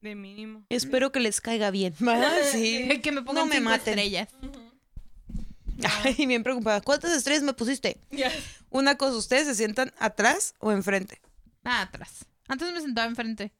de 0.01 0.15
mínimo. 0.15 0.63
Espero 0.69 1.11
que 1.11 1.19
les 1.19 1.39
caiga 1.41 1.71
bien. 1.71 1.93
Sí. 2.51 2.99
que 3.01 3.11
me 3.11 3.21
pongan 3.21 3.47
me 3.49 3.55
cinco 3.57 3.69
maten. 3.69 3.99
estrellas. 3.99 4.29
Ay, 6.03 6.25
bien 6.25 6.43
preocupada. 6.43 6.81
¿Cuántas 6.81 7.11
estrellas 7.15 7.43
me 7.43 7.53
pusiste? 7.53 7.99
Ya. 8.09 8.31
Una 8.69 8.95
cosa, 8.95 9.15
¿ustedes 9.15 9.45
se 9.47 9.55
sientan 9.55 9.93
atrás 9.99 10.55
o 10.59 10.71
enfrente? 10.71 11.21
Ah, 11.63 11.83
atrás. 11.83 12.25
Antes 12.47 12.73
me 12.73 12.81
sentaba 12.81 13.07
enfrente. 13.07 13.53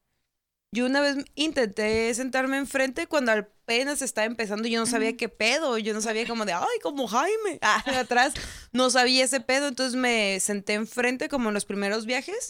Yo 0.71 0.85
una 0.85 1.01
vez 1.01 1.17
intenté 1.35 2.13
sentarme 2.13 2.57
enfrente 2.57 3.07
cuando 3.07 3.31
apenas 3.31 4.01
estaba 4.01 4.25
empezando 4.25 4.67
yo 4.67 4.79
no 4.79 4.85
sabía 4.85 5.15
qué 5.15 5.29
pedo. 5.29 5.77
Yo 5.77 5.93
no 5.93 6.01
sabía 6.01 6.27
como 6.27 6.45
de, 6.45 6.53
ay, 6.53 6.79
como 6.81 7.07
Jaime. 7.07 7.59
Ah, 7.61 7.83
atrás 7.99 8.33
no 8.71 8.89
sabía 8.89 9.25
ese 9.25 9.39
pedo, 9.41 9.67
entonces 9.67 9.95
me 9.95 10.39
senté 10.39 10.73
enfrente 10.73 11.29
como 11.29 11.49
en 11.49 11.53
los 11.53 11.65
primeros 11.65 12.05
viajes 12.05 12.49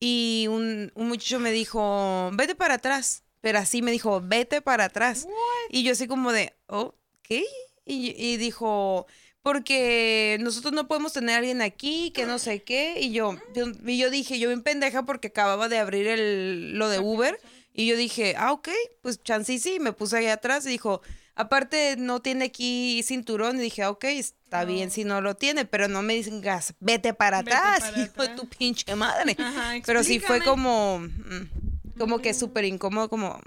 y 0.00 0.46
un, 0.50 0.92
un 0.94 1.08
muchacho 1.08 1.40
me 1.40 1.50
dijo, 1.50 2.30
vete 2.34 2.54
para 2.54 2.74
atrás. 2.74 3.22
Pero 3.40 3.58
así 3.58 3.82
me 3.82 3.90
dijo, 3.90 4.20
vete 4.22 4.62
para 4.62 4.84
atrás. 4.84 5.26
Y 5.68 5.82
yo 5.82 5.92
así 5.92 6.06
como 6.06 6.32
de, 6.32 6.54
oh, 6.66 6.94
¿qué? 7.22 7.44
Y, 7.84 8.14
y 8.16 8.38
dijo, 8.38 9.06
porque 9.44 10.38
nosotros 10.40 10.72
no 10.72 10.88
podemos 10.88 11.12
tener 11.12 11.34
a 11.34 11.38
alguien 11.38 11.60
aquí, 11.60 12.10
que 12.12 12.24
no 12.24 12.38
sé 12.38 12.62
qué. 12.62 12.98
Y 12.98 13.12
yo, 13.12 13.36
yo, 13.54 13.66
y 13.86 13.98
yo 13.98 14.08
dije, 14.08 14.38
yo 14.38 14.48
bien 14.48 14.62
pendeja 14.62 15.02
porque 15.02 15.28
acababa 15.28 15.68
de 15.68 15.78
abrir 15.78 16.06
el, 16.06 16.78
lo 16.78 16.88
de 16.88 16.98
Uber. 16.98 17.38
Y 17.74 17.86
yo 17.86 17.94
dije, 17.96 18.34
ah, 18.38 18.52
ok, 18.52 18.70
pues 19.02 19.22
chance 19.22 19.52
y 19.52 19.58
sí. 19.58 19.78
Me 19.80 19.92
puse 19.92 20.16
ahí 20.16 20.28
atrás 20.28 20.64
y 20.64 20.70
dijo, 20.70 21.02
aparte 21.34 21.96
no 21.98 22.22
tiene 22.22 22.46
aquí 22.46 23.02
cinturón. 23.02 23.58
Y 23.58 23.64
dije, 23.64 23.82
ah, 23.82 23.90
ok, 23.90 24.04
está 24.04 24.62
No. 24.62 24.72
bien 24.72 24.90
si 24.90 25.04
no 25.04 25.20
lo 25.20 25.34
tiene, 25.36 25.66
pero 25.66 25.88
no 25.88 26.00
me 26.00 26.14
digas, 26.14 26.72
vete 26.80 27.12
para 27.12 27.42
Vete 27.42 27.54
atrás, 27.54 27.80
para 27.90 28.02
hijo 28.02 28.22
de 28.22 28.28
tu 28.30 28.48
pinche 28.48 28.94
madre. 28.96 29.36
Ajá, 29.38 29.74
Pero 29.84 30.02
sí 30.04 30.20
fue 30.20 30.40
como, 30.42 31.00
mm, 31.00 31.98
como 31.98 32.20
que 32.20 32.30
Mm. 32.30 32.34
súper 32.34 32.64
incómodo, 32.64 33.10
como, 33.10 33.38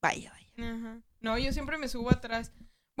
vaya, 0.00 0.32
vaya. 0.32 0.72
Ajá. 0.72 0.98
No, 1.20 1.36
yo 1.38 1.52
siempre 1.52 1.76
me 1.76 1.88
subo 1.88 2.10
atrás. 2.10 2.52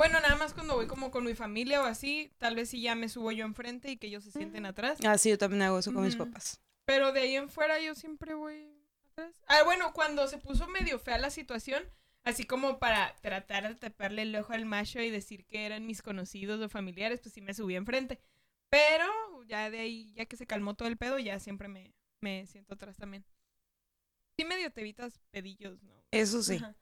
Bueno, 0.02 0.18
nada 0.18 0.34
más 0.34 0.52
cuando 0.52 0.74
voy 0.74 0.88
como 0.88 1.12
con 1.12 1.22
mi 1.22 1.36
familia 1.36 1.80
o 1.80 1.84
así, 1.84 2.32
tal 2.38 2.56
vez 2.56 2.70
sí 2.70 2.82
ya 2.82 2.96
me 2.96 3.08
subo 3.08 3.30
yo 3.30 3.44
enfrente 3.44 3.88
y 3.88 3.96
que 3.98 4.08
ellos 4.08 4.24
se 4.24 4.32
sienten 4.32 4.66
atrás. 4.66 4.98
Ah, 5.04 5.16
sí, 5.16 5.30
yo 5.30 5.38
también 5.38 5.62
hago 5.62 5.78
eso 5.78 5.92
con 5.92 6.02
mis 6.02 6.16
papás. 6.16 6.60
Pero 6.86 7.12
de 7.12 7.20
ahí 7.20 7.36
en 7.36 7.48
fuera 7.48 7.78
yo 7.78 7.94
siempre 7.94 8.34
voy 8.34 8.66
atrás. 9.12 9.32
Ah, 9.46 9.62
bueno, 9.62 9.92
cuando 9.92 10.26
se 10.26 10.38
puso 10.38 10.66
medio 10.66 10.98
fea 10.98 11.18
la 11.18 11.30
situación, 11.30 11.84
así 12.24 12.42
como 12.42 12.80
para 12.80 13.14
tratar 13.20 13.68
de 13.68 13.76
taparle 13.76 14.22
el 14.22 14.34
ojo 14.34 14.52
al 14.52 14.66
macho 14.66 15.00
y 15.00 15.08
decir 15.08 15.46
que 15.46 15.66
eran 15.66 15.86
mis 15.86 16.02
conocidos 16.02 16.60
o 16.60 16.68
familiares, 16.68 17.20
pues 17.20 17.34
sí 17.34 17.40
me 17.40 17.54
subí 17.54 17.76
enfrente. 17.76 18.18
Pero 18.70 19.06
ya 19.46 19.70
de 19.70 19.78
ahí, 19.78 20.12
ya 20.14 20.26
que 20.26 20.36
se 20.36 20.48
calmó 20.48 20.74
todo 20.74 20.88
el 20.88 20.96
pedo, 20.96 21.20
ya 21.20 21.38
siempre 21.38 21.68
me, 21.68 21.94
me 22.20 22.44
siento 22.48 22.74
atrás 22.74 22.96
también. 22.96 23.24
Sí 24.36 24.44
medio 24.46 24.72
te 24.72 24.80
evitas 24.80 25.20
pedillos, 25.30 25.80
¿no? 25.84 25.92
Eso 26.10 26.42
sí. 26.42 26.56
Ajá. 26.56 26.74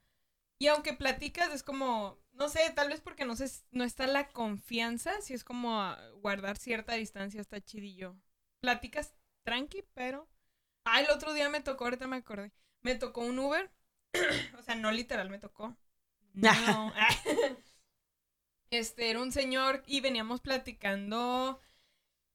Y 0.61 0.67
aunque 0.67 0.93
platicas, 0.93 1.55
es 1.55 1.63
como, 1.63 2.19
no 2.33 2.51
sé, 2.51 2.61
tal 2.75 2.91
vez 2.91 3.01
porque 3.01 3.25
no 3.25 3.35
sé, 3.35 3.51
no 3.71 3.83
está 3.83 4.07
la 4.07 4.29
confianza, 4.29 5.19
si 5.23 5.33
es 5.33 5.43
como 5.43 5.83
guardar 6.17 6.59
cierta 6.59 6.93
distancia, 6.97 7.41
está 7.41 7.63
chidillo. 7.63 8.15
Platicas 8.61 9.15
tranqui, 9.43 9.85
pero... 9.95 10.29
Ah, 10.85 11.01
el 11.01 11.09
otro 11.11 11.33
día 11.33 11.49
me 11.49 11.63
tocó, 11.63 11.85
ahorita 11.85 12.07
me 12.07 12.17
acordé, 12.17 12.53
me 12.83 12.95
tocó 12.95 13.23
un 13.23 13.39
Uber, 13.39 13.71
o 14.59 14.63
sea, 14.63 14.75
no 14.75 14.93
literal 14.93 15.31
me 15.31 15.39
tocó. 15.39 15.79
No. 16.35 16.93
este, 18.71 19.09
era 19.09 19.21
un 19.23 19.33
señor 19.33 19.83
y 19.87 20.03
veníamos 20.03 20.43
platicando... 20.43 21.59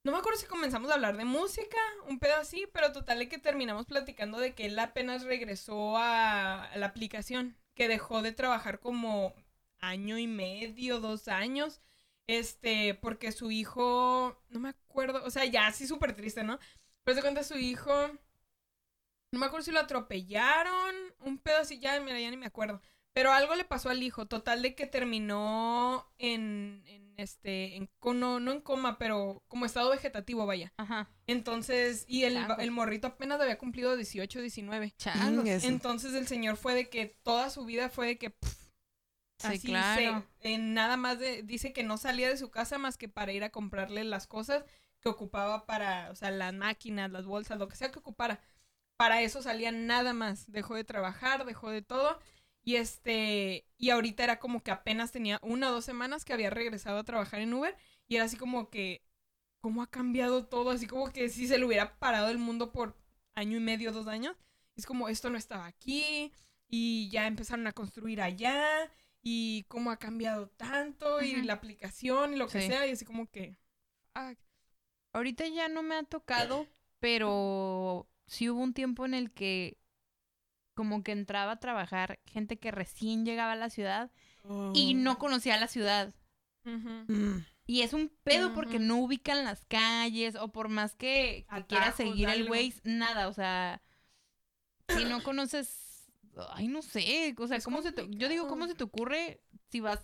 No 0.04 0.12
me 0.12 0.18
acuerdo 0.18 0.40
si 0.40 0.48
comenzamos 0.48 0.90
a 0.90 0.96
hablar 0.96 1.16
de 1.18 1.26
música, 1.26 1.78
un 2.08 2.18
pedo 2.18 2.38
así, 2.38 2.68
pero 2.74 2.92
total 2.92 3.20
de 3.20 3.30
que 3.30 3.38
terminamos 3.38 3.86
platicando 3.86 4.40
de 4.40 4.56
que 4.56 4.66
él 4.66 4.80
apenas 4.80 5.24
regresó 5.24 5.96
a, 5.98 6.64
a 6.64 6.78
la 6.78 6.88
aplicación, 6.88 7.56
que 7.76 7.88
dejó 7.88 8.22
de 8.22 8.32
trabajar 8.32 8.80
como 8.80 9.34
año 9.80 10.18
y 10.18 10.28
medio, 10.28 11.00
dos 11.00 11.28
años, 11.28 11.82
este, 12.28 12.96
porque 12.96 13.32
su 13.32 13.52
hijo, 13.52 14.42
no 14.50 14.60
me 14.60 14.70
acuerdo, 14.70 15.24
o 15.26 15.30
sea, 15.32 15.46
ya 15.46 15.68
así 15.68 15.88
súper 15.88 16.16
triste, 16.16 16.44
¿no? 16.44 16.60
Pero 17.04 17.16
se 17.16 17.22
cuenta 17.22 17.44
su 17.44 17.58
hijo, 17.58 17.92
no 19.32 19.40
me 19.40 19.46
acuerdo 19.48 19.66
si 19.66 19.72
lo 19.72 19.80
atropellaron, 19.80 20.96
un 21.20 21.38
pedo 21.38 21.60
así, 21.60 21.80
ya, 21.80 22.00
mira, 22.00 22.20
ya 22.20 22.30
ni 22.32 22.38
me 22.38 22.46
acuerdo. 22.48 22.82
Pero 23.16 23.32
algo 23.32 23.56
le 23.56 23.64
pasó 23.64 23.90
al 23.90 24.04
hijo, 24.04 24.26
total 24.26 24.62
de 24.62 24.76
que 24.76 24.88
terminó 24.88 26.06
en, 26.18 26.84
en 26.86 27.14
este, 27.18 27.78
en, 27.78 27.90
no, 28.14 28.42
no 28.42 28.52
en 28.52 28.60
coma, 28.60 28.98
pero 28.98 29.42
como 29.48 29.66
estado 29.66 29.90
vegetativo, 29.90 30.46
vaya. 30.46 30.74
Ajá. 30.76 31.10
Entonces, 31.26 32.04
y 32.10 32.26
el, 32.26 32.38
el 32.60 32.72
morrito 32.72 33.08
apenas 33.08 33.40
había 33.40 33.58
cumplido 33.58 33.96
18, 33.96 34.42
19. 34.42 34.92
Changos. 34.98 35.30
Ingues. 35.30 35.64
Eso. 35.64 35.68
Entonces 35.70 36.14
el 36.14 36.28
señor 36.28 36.58
fue 36.58 36.76
de 36.76 36.90
que 36.90 37.18
toda 37.24 37.50
su 37.50 37.64
vida 37.64 37.88
fue 37.90 38.06
de 38.08 38.18
que 38.18 38.32
pff, 38.32 38.66
Sí, 39.38 39.48
así 39.48 39.68
claro. 39.68 40.26
se- 40.42 40.54
en 40.54 40.74
nada 40.74 40.98
más 40.98 41.18
de, 41.18 41.42
dice 41.44 41.72
que 41.72 41.84
no 41.84 41.98
salía 41.98 42.28
de 42.28 42.38
su 42.38 42.52
casa 42.52 42.78
más 42.78 42.98
que 42.98 43.08
para 43.08 43.32
ir 43.32 43.46
a 43.46 43.50
comprarle 43.50 44.04
las 44.04 44.28
cosas 44.28 44.66
que 45.00 45.08
ocupaba 45.10 45.66
para, 45.66 46.12
o 46.12 46.16
sea, 46.16 46.32
las 46.32 46.54
máquinas, 46.54 47.12
las 47.12 47.26
bolsas, 47.26 47.58
lo 47.60 47.70
que 47.70 47.76
sea 47.78 47.92
que 47.92 48.00
ocupara. 48.00 48.42
Para 48.98 49.22
eso 49.22 49.42
salía 49.42 49.72
nada 49.72 50.14
más. 50.14 50.52
Dejó 50.52 50.76
de 50.76 50.84
trabajar, 50.86 51.46
dejó 51.46 51.70
de 51.70 51.82
todo. 51.82 52.20
Y 52.66 52.76
este, 52.78 53.66
y 53.78 53.92
ahorita 53.92 54.24
era 54.26 54.40
como 54.40 54.62
que 54.64 54.72
apenas 54.72 55.12
tenía 55.14 55.40
una 55.44 55.70
o 55.70 55.74
dos 55.74 55.86
semanas 55.86 56.26
que 56.26 56.34
había 56.34 56.50
regresado 56.50 56.98
a 56.98 57.04
trabajar 57.06 57.40
en 57.40 57.54
Uber. 57.54 57.78
Y 58.08 58.16
era 58.18 58.26
así 58.26 58.36
como 58.38 58.70
que, 58.70 59.04
¿cómo 59.62 59.82
ha 59.84 59.88
cambiado 59.90 60.46
todo? 60.48 60.72
Así 60.72 60.88
como 60.88 61.12
que 61.14 61.30
si 61.30 61.48
se 61.48 61.58
le 61.58 61.66
hubiera 61.66 61.98
parado 62.00 62.30
el 62.30 62.40
mundo 62.40 62.72
por 62.74 62.98
año 63.36 63.56
y 63.58 63.62
medio, 63.62 63.94
dos 63.94 64.08
años. 64.08 64.36
Es 64.76 64.86
como, 64.86 65.08
esto 65.10 65.30
no 65.30 65.38
estaba 65.38 65.68
aquí. 65.68 66.34
Y 66.68 67.08
ya 67.10 67.28
empezaron 67.28 67.68
a 67.68 67.72
construir 67.72 68.20
allá. 68.22 68.92
Y 69.22 69.64
cómo 69.68 69.92
ha 69.92 69.98
cambiado 69.98 70.50
tanto. 70.50 71.22
Y 71.22 71.42
la 71.44 71.54
aplicación 71.54 72.34
y 72.34 72.38
lo 72.38 72.48
que 72.48 72.62
Sí. 72.62 72.68
sea. 72.68 72.88
Y 72.88 72.92
así 72.92 73.06
como 73.06 73.30
que, 73.30 73.58
ah, 74.16 74.34
Ahorita 75.14 75.48
ya 75.48 75.70
no 75.70 75.82
me 75.82 75.96
ha 75.96 76.04
tocado, 76.04 76.68
pero 77.00 78.10
sí 78.28 78.50
hubo 78.50 78.60
un 78.62 78.74
tiempo 78.74 79.06
en 79.06 79.14
el 79.14 79.32
que 79.32 79.78
como 80.76 81.04
que 81.04 81.14
entraba 81.14 81.54
a 81.54 81.60
trabajar 81.60 82.20
gente 82.26 82.58
que 82.58 82.70
recién 82.70 83.26
llegaba 83.26 83.54
a 83.54 83.56
la 83.58 83.72
ciudad 83.72 84.12
y 84.74 84.94
no 84.94 85.18
conocía 85.18 85.58
la 85.58 85.68
ciudad. 85.68 86.14
Mm. 86.64 87.40
Y 87.66 87.82
es 87.82 87.94
un 87.94 88.12
pedo 88.24 88.54
porque 88.54 88.78
no 88.78 88.98
ubican 88.98 89.44
las 89.44 89.66
calles 89.66 90.36
o 90.36 90.52
por 90.52 90.70
más 90.70 90.96
que, 90.96 91.48
que 91.50 91.66
quiera 91.66 91.92
seguir 91.92 92.30
el. 92.30 92.50
Waze, 92.50 92.82
nada, 92.84 93.28
o 93.28 93.34
sea, 93.34 93.82
si 94.90 95.06
no 95.06 95.24
conoces, 95.24 96.12
ay, 96.52 96.68
no 96.68 96.84
sé, 96.84 97.34
o 97.38 97.48
sea, 97.48 97.58
Es 97.58 97.64
¿cómo 97.64 97.82
se 97.82 97.92
te, 97.92 98.08
yo 98.10 98.30
digo, 98.30 98.48
¿cómo 98.48 98.68
se 98.68 98.76
te 98.76 98.84
ocurre 98.84 99.42
si 99.70 99.80
vas, 99.80 100.00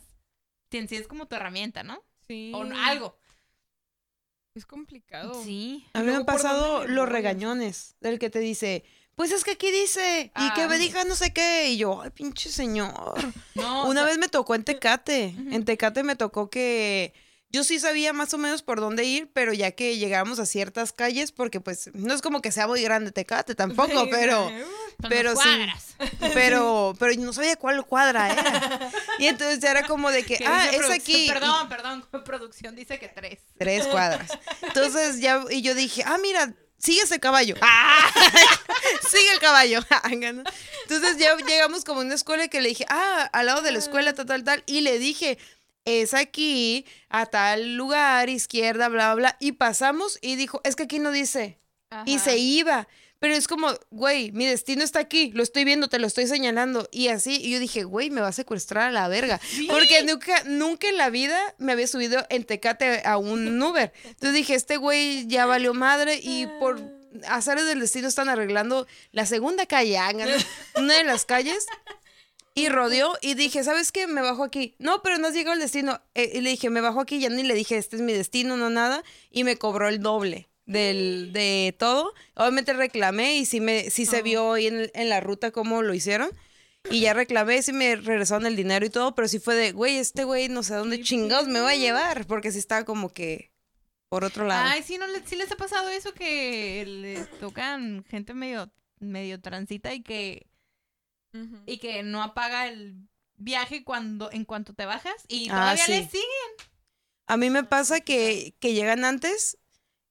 si 0.71 0.77
en 0.77 0.87
sí 0.87 0.95
es 0.95 1.07
como 1.07 1.27
tu 1.27 1.35
herramienta, 1.35 1.83
¿no? 1.83 2.03
Sí. 2.27 2.51
O 2.55 2.63
algo. 2.63 3.19
Es 4.55 4.65
complicado. 4.65 5.43
Sí. 5.43 5.85
A 5.93 5.99
mí 5.99 6.07
me 6.07 6.15
han 6.15 6.25
¿por 6.25 6.35
dónde 6.35 6.43
pasado 6.43 6.87
los 6.87 7.07
regañones, 7.07 7.95
del 8.01 8.17
que 8.17 8.29
te 8.29 8.39
dice, 8.39 8.83
pues 9.15 9.31
es 9.31 9.43
que 9.43 9.51
aquí 9.51 9.71
dice, 9.71 10.31
y 10.35 10.53
que 10.53 10.67
me 10.67 10.75
Ah. 10.75 10.77
diga 10.77 11.03
no 11.03 11.15
sé 11.15 11.31
qué, 11.33 11.69
y 11.69 11.77
yo, 11.77 12.01
ay, 12.01 12.09
pinche 12.11 12.49
señor. 12.49 13.15
No, 13.55 13.85
Una 13.85 14.01
o 14.01 14.03
sea, 14.03 14.03
vez 14.05 14.17
me 14.17 14.29
tocó 14.29 14.55
en 14.55 14.63
Tecate, 14.63 15.35
en 15.51 15.65
Tecate 15.65 16.03
me 16.03 16.15
tocó 16.15 16.49
que 16.49 17.13
yo 17.49 17.65
sí 17.65 17.79
sabía 17.79 18.13
más 18.13 18.33
o 18.33 18.37
menos 18.37 18.63
por 18.63 18.79
dónde 18.79 19.03
ir, 19.03 19.29
pero 19.33 19.51
ya 19.51 19.71
que 19.71 19.97
llegamos 19.97 20.39
a 20.39 20.45
ciertas 20.45 20.93
calles, 20.93 21.33
porque 21.33 21.59
pues 21.59 21.89
no 21.93 22.13
es 22.13 22.21
como 22.21 22.41
que 22.41 22.51
sea 22.53 22.65
muy 22.65 22.81
grande 22.81 23.11
Tecate 23.11 23.53
tampoco, 23.55 24.07
pero... 24.09 24.49
pero 25.09 25.35
sí. 25.35 25.49
Pero, 26.33 26.95
pero 26.97 27.13
no 27.21 27.31
sabía 27.33 27.55
cuál 27.57 27.85
cuadra 27.85 28.31
era. 28.31 28.91
Y 29.19 29.27
entonces 29.27 29.59
ya 29.59 29.69
era 29.71 29.85
como 29.85 30.09
de 30.09 30.23
que, 30.23 30.37
Que 30.37 30.45
ah, 30.47 30.69
es 30.71 30.89
aquí. 30.89 31.27
Perdón, 31.27 31.69
perdón, 31.69 32.05
producción 32.25 32.75
dice 32.75 32.97
que 32.97 33.07
tres. 33.07 33.39
Tres 33.59 33.85
cuadras. 33.87 34.31
Entonces 34.63 35.19
ya, 35.19 35.43
y 35.51 35.61
yo 35.61 35.75
dije, 35.75 36.03
ah, 36.05 36.17
mira, 36.19 36.53
sigue 36.81 37.01
ese 37.01 37.19
caballo. 37.19 37.55
¡Ah! 37.61 38.11
sigue 39.09 39.31
el 39.33 39.39
caballo. 39.39 39.79
Entonces 40.11 41.17
ya 41.17 41.35
llegamos 41.37 41.83
como 41.85 42.01
a 42.01 42.03
una 42.03 42.15
escuela 42.15 42.47
que 42.47 42.61
le 42.61 42.69
dije, 42.69 42.85
ah, 42.89 43.29
al 43.31 43.45
lado 43.45 43.61
de 43.61 43.71
la 43.71 43.79
escuela, 43.79 44.13
tal, 44.13 44.25
tal, 44.25 44.43
tal. 44.43 44.63
Y 44.65 44.81
le 44.81 44.99
dije, 44.99 45.37
es 45.85 46.13
aquí, 46.13 46.85
a 47.09 47.25
tal 47.25 47.75
lugar, 47.75 48.29
izquierda, 48.29 48.89
bla, 48.89 49.13
bla. 49.15 49.37
Y 49.39 49.53
pasamos 49.53 50.17
y 50.21 50.35
dijo, 50.35 50.61
es 50.63 50.75
que 50.75 50.83
aquí 50.83 50.99
no 50.99 51.11
dice. 51.11 51.59
Y 52.05 52.19
se 52.19 52.37
iba. 52.37 52.87
Pero 53.21 53.35
es 53.35 53.47
como, 53.47 53.67
güey, 53.91 54.31
mi 54.31 54.47
destino 54.47 54.83
está 54.83 54.97
aquí, 54.97 55.31
lo 55.35 55.43
estoy 55.43 55.63
viendo, 55.63 55.87
te 55.89 55.99
lo 55.99 56.07
estoy 56.07 56.25
señalando. 56.25 56.89
Y 56.91 57.09
así, 57.09 57.39
y 57.39 57.51
yo 57.51 57.59
dije, 57.59 57.83
güey, 57.83 58.09
me 58.09 58.19
va 58.19 58.29
a 58.29 58.33
secuestrar 58.33 58.89
a 58.89 58.91
la 58.91 59.07
verga. 59.09 59.39
Porque 59.69 60.01
nunca, 60.01 60.43
nunca 60.45 60.89
en 60.89 60.97
la 60.97 61.11
vida 61.11 61.37
me 61.59 61.71
había 61.71 61.85
subido 61.85 62.25
en 62.31 62.45
Tecate 62.45 63.03
a 63.05 63.19
un 63.19 63.61
Uber. 63.61 63.93
Entonces 64.05 64.33
dije, 64.33 64.55
este 64.55 64.77
güey 64.77 65.27
ya 65.27 65.45
valió 65.45 65.75
madre 65.75 66.19
y 66.19 66.47
por 66.59 66.81
azares 67.27 67.67
del 67.67 67.81
destino 67.81 68.07
están 68.07 68.27
arreglando 68.27 68.87
la 69.11 69.27
segunda 69.27 69.67
calle, 69.67 69.99
hagan, 69.99 70.27
una 70.77 70.97
de 70.97 71.03
las 71.03 71.25
calles. 71.25 71.67
Y 72.55 72.69
rodeó 72.69 73.13
y 73.21 73.35
dije, 73.35 73.63
¿sabes 73.63 73.91
qué? 73.91 74.07
Me 74.07 74.21
bajo 74.21 74.43
aquí. 74.43 74.73
No, 74.79 75.03
pero 75.03 75.19
no 75.19 75.27
has 75.27 75.35
llegado 75.35 75.53
al 75.53 75.59
destino. 75.59 76.01
Eh, 76.15 76.31
y 76.33 76.41
le 76.41 76.49
dije, 76.49 76.71
me 76.71 76.81
bajo 76.81 76.99
aquí, 76.99 77.19
ya 77.19 77.29
ni 77.29 77.43
le 77.43 77.53
dije, 77.53 77.77
este 77.77 77.97
es 77.97 78.01
mi 78.01 78.13
destino, 78.13 78.57
no 78.57 78.71
nada. 78.71 79.03
Y 79.29 79.43
me 79.43 79.57
cobró 79.57 79.87
el 79.89 79.99
doble 80.01 80.50
del, 80.71 81.31
de 81.33 81.75
todo. 81.77 82.13
Obviamente 82.35 82.73
reclamé 82.73 83.35
y 83.37 83.45
sí, 83.45 83.59
me, 83.61 83.89
sí 83.89 84.05
se 84.05 84.21
vio 84.21 84.53
ahí 84.53 84.67
en, 84.67 84.89
en 84.93 85.09
la 85.09 85.19
ruta 85.19 85.51
cómo 85.51 85.81
lo 85.81 85.93
hicieron. 85.93 86.29
Y 86.89 87.01
ya 87.01 87.13
reclamé, 87.13 87.61
sí 87.61 87.73
me 87.73 87.95
regresaron 87.95 88.45
el 88.47 88.55
dinero 88.55 88.83
y 88.85 88.89
todo, 88.89 89.13
pero 89.13 89.27
sí 89.27 89.37
fue 89.39 89.53
de, 89.55 89.71
güey, 89.71 89.97
este 89.97 90.23
güey 90.23 90.49
no 90.49 90.63
sé 90.63 90.73
a 90.73 90.77
dónde 90.77 91.01
chingados 91.01 91.47
me 91.47 91.59
va 91.59 91.69
a 91.71 91.75
llevar, 91.75 92.25
porque 92.25 92.51
sí 92.51 92.57
estaba 92.57 92.85
como 92.85 93.09
que 93.13 93.51
por 94.09 94.23
otro 94.25 94.45
lado. 94.45 94.67
Ay, 94.67 94.81
sí, 94.83 94.97
no 94.97 95.05
le- 95.07 95.25
sí 95.25 95.35
les 95.35 95.51
ha 95.51 95.55
pasado 95.57 95.89
eso 95.89 96.13
que 96.13 96.83
les 96.87 97.29
tocan 97.39 98.03
gente 98.09 98.33
medio, 98.33 98.71
medio 98.99 99.39
transita 99.39 99.93
y 99.93 100.01
que, 100.01 100.47
y 101.65 101.77
que 101.77 102.03
no 102.03 102.21
apaga 102.23 102.67
el 102.67 103.07
viaje 103.35 103.83
cuando, 103.83 104.31
en 104.31 104.43
cuanto 104.45 104.73
te 104.73 104.85
bajas 104.85 105.15
y 105.27 105.47
Ah, 105.49 105.53
todavía 105.75 105.85
sí. 105.85 105.91
le 105.91 106.03
siguen. 106.05 106.51
A 107.27 107.37
mí 107.37 107.49
me 107.49 107.63
pasa 107.63 108.01
que, 108.01 108.55
que 108.59 108.73
llegan 108.73 109.05
antes 109.05 109.57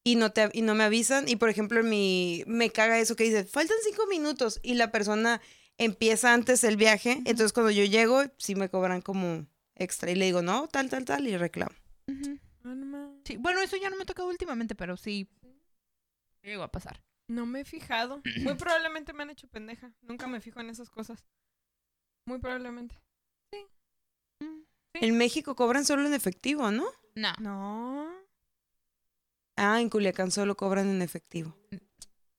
y 0.05 0.17
no, 0.17 0.33
te, 0.33 0.51
y 0.53 0.63
no 0.63 0.75
me 0.75 0.85
avisan. 0.85 1.29
Y 1.29 1.37
por 1.37 1.49
ejemplo, 1.49 1.81
en 1.81 1.89
mi, 1.89 2.43
me 2.47 2.71
caga 2.71 2.99
eso 2.99 3.17
que 3.17 3.25
dice, 3.25 3.45
faltan 3.45 3.77
cinco 3.85 4.07
minutos 4.07 4.61
y 4.63 4.75
la 4.75 4.91
persona 4.91 5.41
empieza 5.79 6.33
antes 6.35 6.65
el 6.65 6.77
viaje. 6.77 7.15
Entonces 7.27 7.53
cuando 7.53 7.71
yo 7.71 7.85
llego, 7.85 8.23
sí 8.39 8.55
me 8.55 8.69
cobran 8.69 9.03
como 9.03 9.47
extra. 9.75 10.11
Y 10.11 10.15
le 10.15 10.27
digo, 10.27 10.43
no, 10.43 10.69
tal, 10.69 10.89
tal, 10.91 11.05
tal, 11.05 11.27
y 11.27 11.37
reclamo. 11.37 11.75
Ah, 12.65 13.11
Sí, 13.25 13.37
bueno, 13.37 13.61
eso 13.61 13.77
ya 13.77 13.91
no 13.91 13.97
me 13.97 14.03
ha 14.03 14.07
tocado 14.07 14.29
últimamente, 14.29 14.75
pero 14.75 14.97
sí 14.97 15.29
llegó 16.43 16.63
a 16.63 16.73
pasar. 16.73 17.01
No 17.29 17.47
me 17.47 17.61
he 17.61 17.65
fijado. 17.65 18.23
Muy 18.43 18.55
probablemente 18.55 19.13
me 19.13 19.23
han 19.23 19.31
hecho 19.31 19.47
pendeja. 19.49 19.93
Nunca 20.03 20.27
me 20.27 20.41
fijo 20.41 20.61
en 20.61 20.69
esas 20.71 20.91
cosas. 20.91 21.25
Muy 22.27 22.39
probablemente. 22.41 22.97
Mm, 24.41 24.63
En 24.95 25.17
México 25.17 25.55
cobran 25.55 25.85
solo 25.85 26.07
en 26.07 26.15
efectivo, 26.15 26.71
¿no? 26.71 26.87
No. 27.15 27.33
No. 27.39 28.20
Ah, 29.61 29.81
en 29.81 29.89
Culiacán 29.91 30.31
solo 30.31 30.57
cobran 30.57 30.89
en 30.89 31.03
efectivo. 31.03 31.57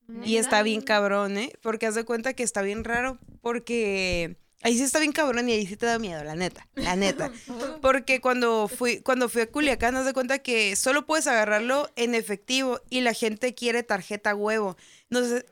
no. 0.08 0.26
Y 0.26 0.38
está 0.38 0.62
bien 0.64 0.82
cabrón, 0.82 1.38
¿eh? 1.38 1.54
Porque 1.62 1.86
haz 1.88 1.96
de 1.96 2.04
cuenta 2.04 2.34
que 2.34 2.44
está 2.44 2.62
bien 2.62 2.84
raro, 2.84 3.18
porque 3.42 4.36
ahí 4.62 4.76
sí 4.78 4.84
está 4.84 5.00
bien 5.00 5.12
cabrón 5.14 5.48
y 5.48 5.54
ahí 5.54 5.66
sí 5.66 5.78
te 5.78 5.86
da 5.86 6.00
miedo, 6.00 6.24
la 6.24 6.36
neta, 6.36 6.68
la 6.76 6.96
neta. 6.96 7.32
Porque 7.82 8.20
cuando 8.22 8.68
fui, 8.68 9.00
cuando 9.02 9.30
fui 9.30 9.42
a 9.44 9.50
Culiacán, 9.52 9.96
haz 9.96 10.06
de 10.06 10.14
cuenta 10.14 10.40
que 10.40 10.76
solo 10.76 11.06
puedes 11.06 11.28
agarrarlo 11.28 11.90
en 11.96 12.14
efectivo 12.16 12.80
y 12.90 13.02
la 13.02 13.14
gente 13.14 13.54
quiere 13.56 13.84
tarjeta 13.84 14.36
huevo. 14.36 14.76
No 15.10 15.24
sé, 15.24 15.46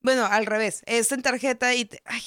bueno, 0.00 0.24
al 0.24 0.46
revés, 0.46 0.82
es 0.86 1.12
en 1.12 1.22
tarjeta 1.22 1.74
y 1.74 1.84
te- 1.84 2.00
ay, 2.06 2.22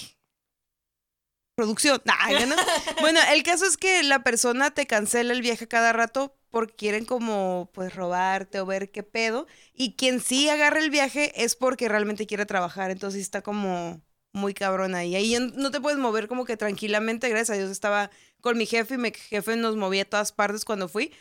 producción. 1.55 2.01
Ay, 2.19 2.45
¿no? 2.47 2.55
Bueno, 3.01 3.19
el 3.33 3.43
caso 3.43 3.65
es 3.65 3.77
que 3.77 4.03
la 4.03 4.23
persona 4.23 4.71
te 4.71 4.85
cancela 4.87 5.33
el 5.33 5.41
viaje 5.41 5.67
cada 5.67 5.91
rato 5.93 6.35
porque 6.49 6.75
quieren 6.75 7.05
como 7.05 7.69
pues 7.73 7.95
robarte 7.95 8.59
o 8.59 8.65
ver 8.65 8.91
qué 8.91 9.03
pedo 9.03 9.47
y 9.73 9.93
quien 9.95 10.19
sí 10.19 10.49
agarra 10.49 10.79
el 10.79 10.89
viaje 10.89 11.31
es 11.43 11.55
porque 11.55 11.87
realmente 11.89 12.27
quiere 12.27 12.45
trabajar, 12.45 12.91
entonces 12.91 13.21
está 13.21 13.41
como 13.41 14.01
muy 14.31 14.53
cabrón 14.53 14.95
ahí. 14.95 15.15
Ahí 15.15 15.35
no 15.55 15.71
te 15.71 15.81
puedes 15.81 15.99
mover 15.99 16.27
como 16.27 16.45
que 16.45 16.57
tranquilamente, 16.57 17.29
gracias 17.29 17.51
a 17.51 17.59
Dios 17.59 17.71
estaba 17.71 18.11
con 18.41 18.57
mi 18.57 18.65
jefe 18.65 18.95
y 18.95 18.97
mi 18.97 19.11
jefe 19.11 19.55
nos 19.55 19.75
movía 19.75 20.03
a 20.03 20.05
todas 20.05 20.31
partes 20.31 20.65
cuando 20.65 20.87
fui, 20.87 21.11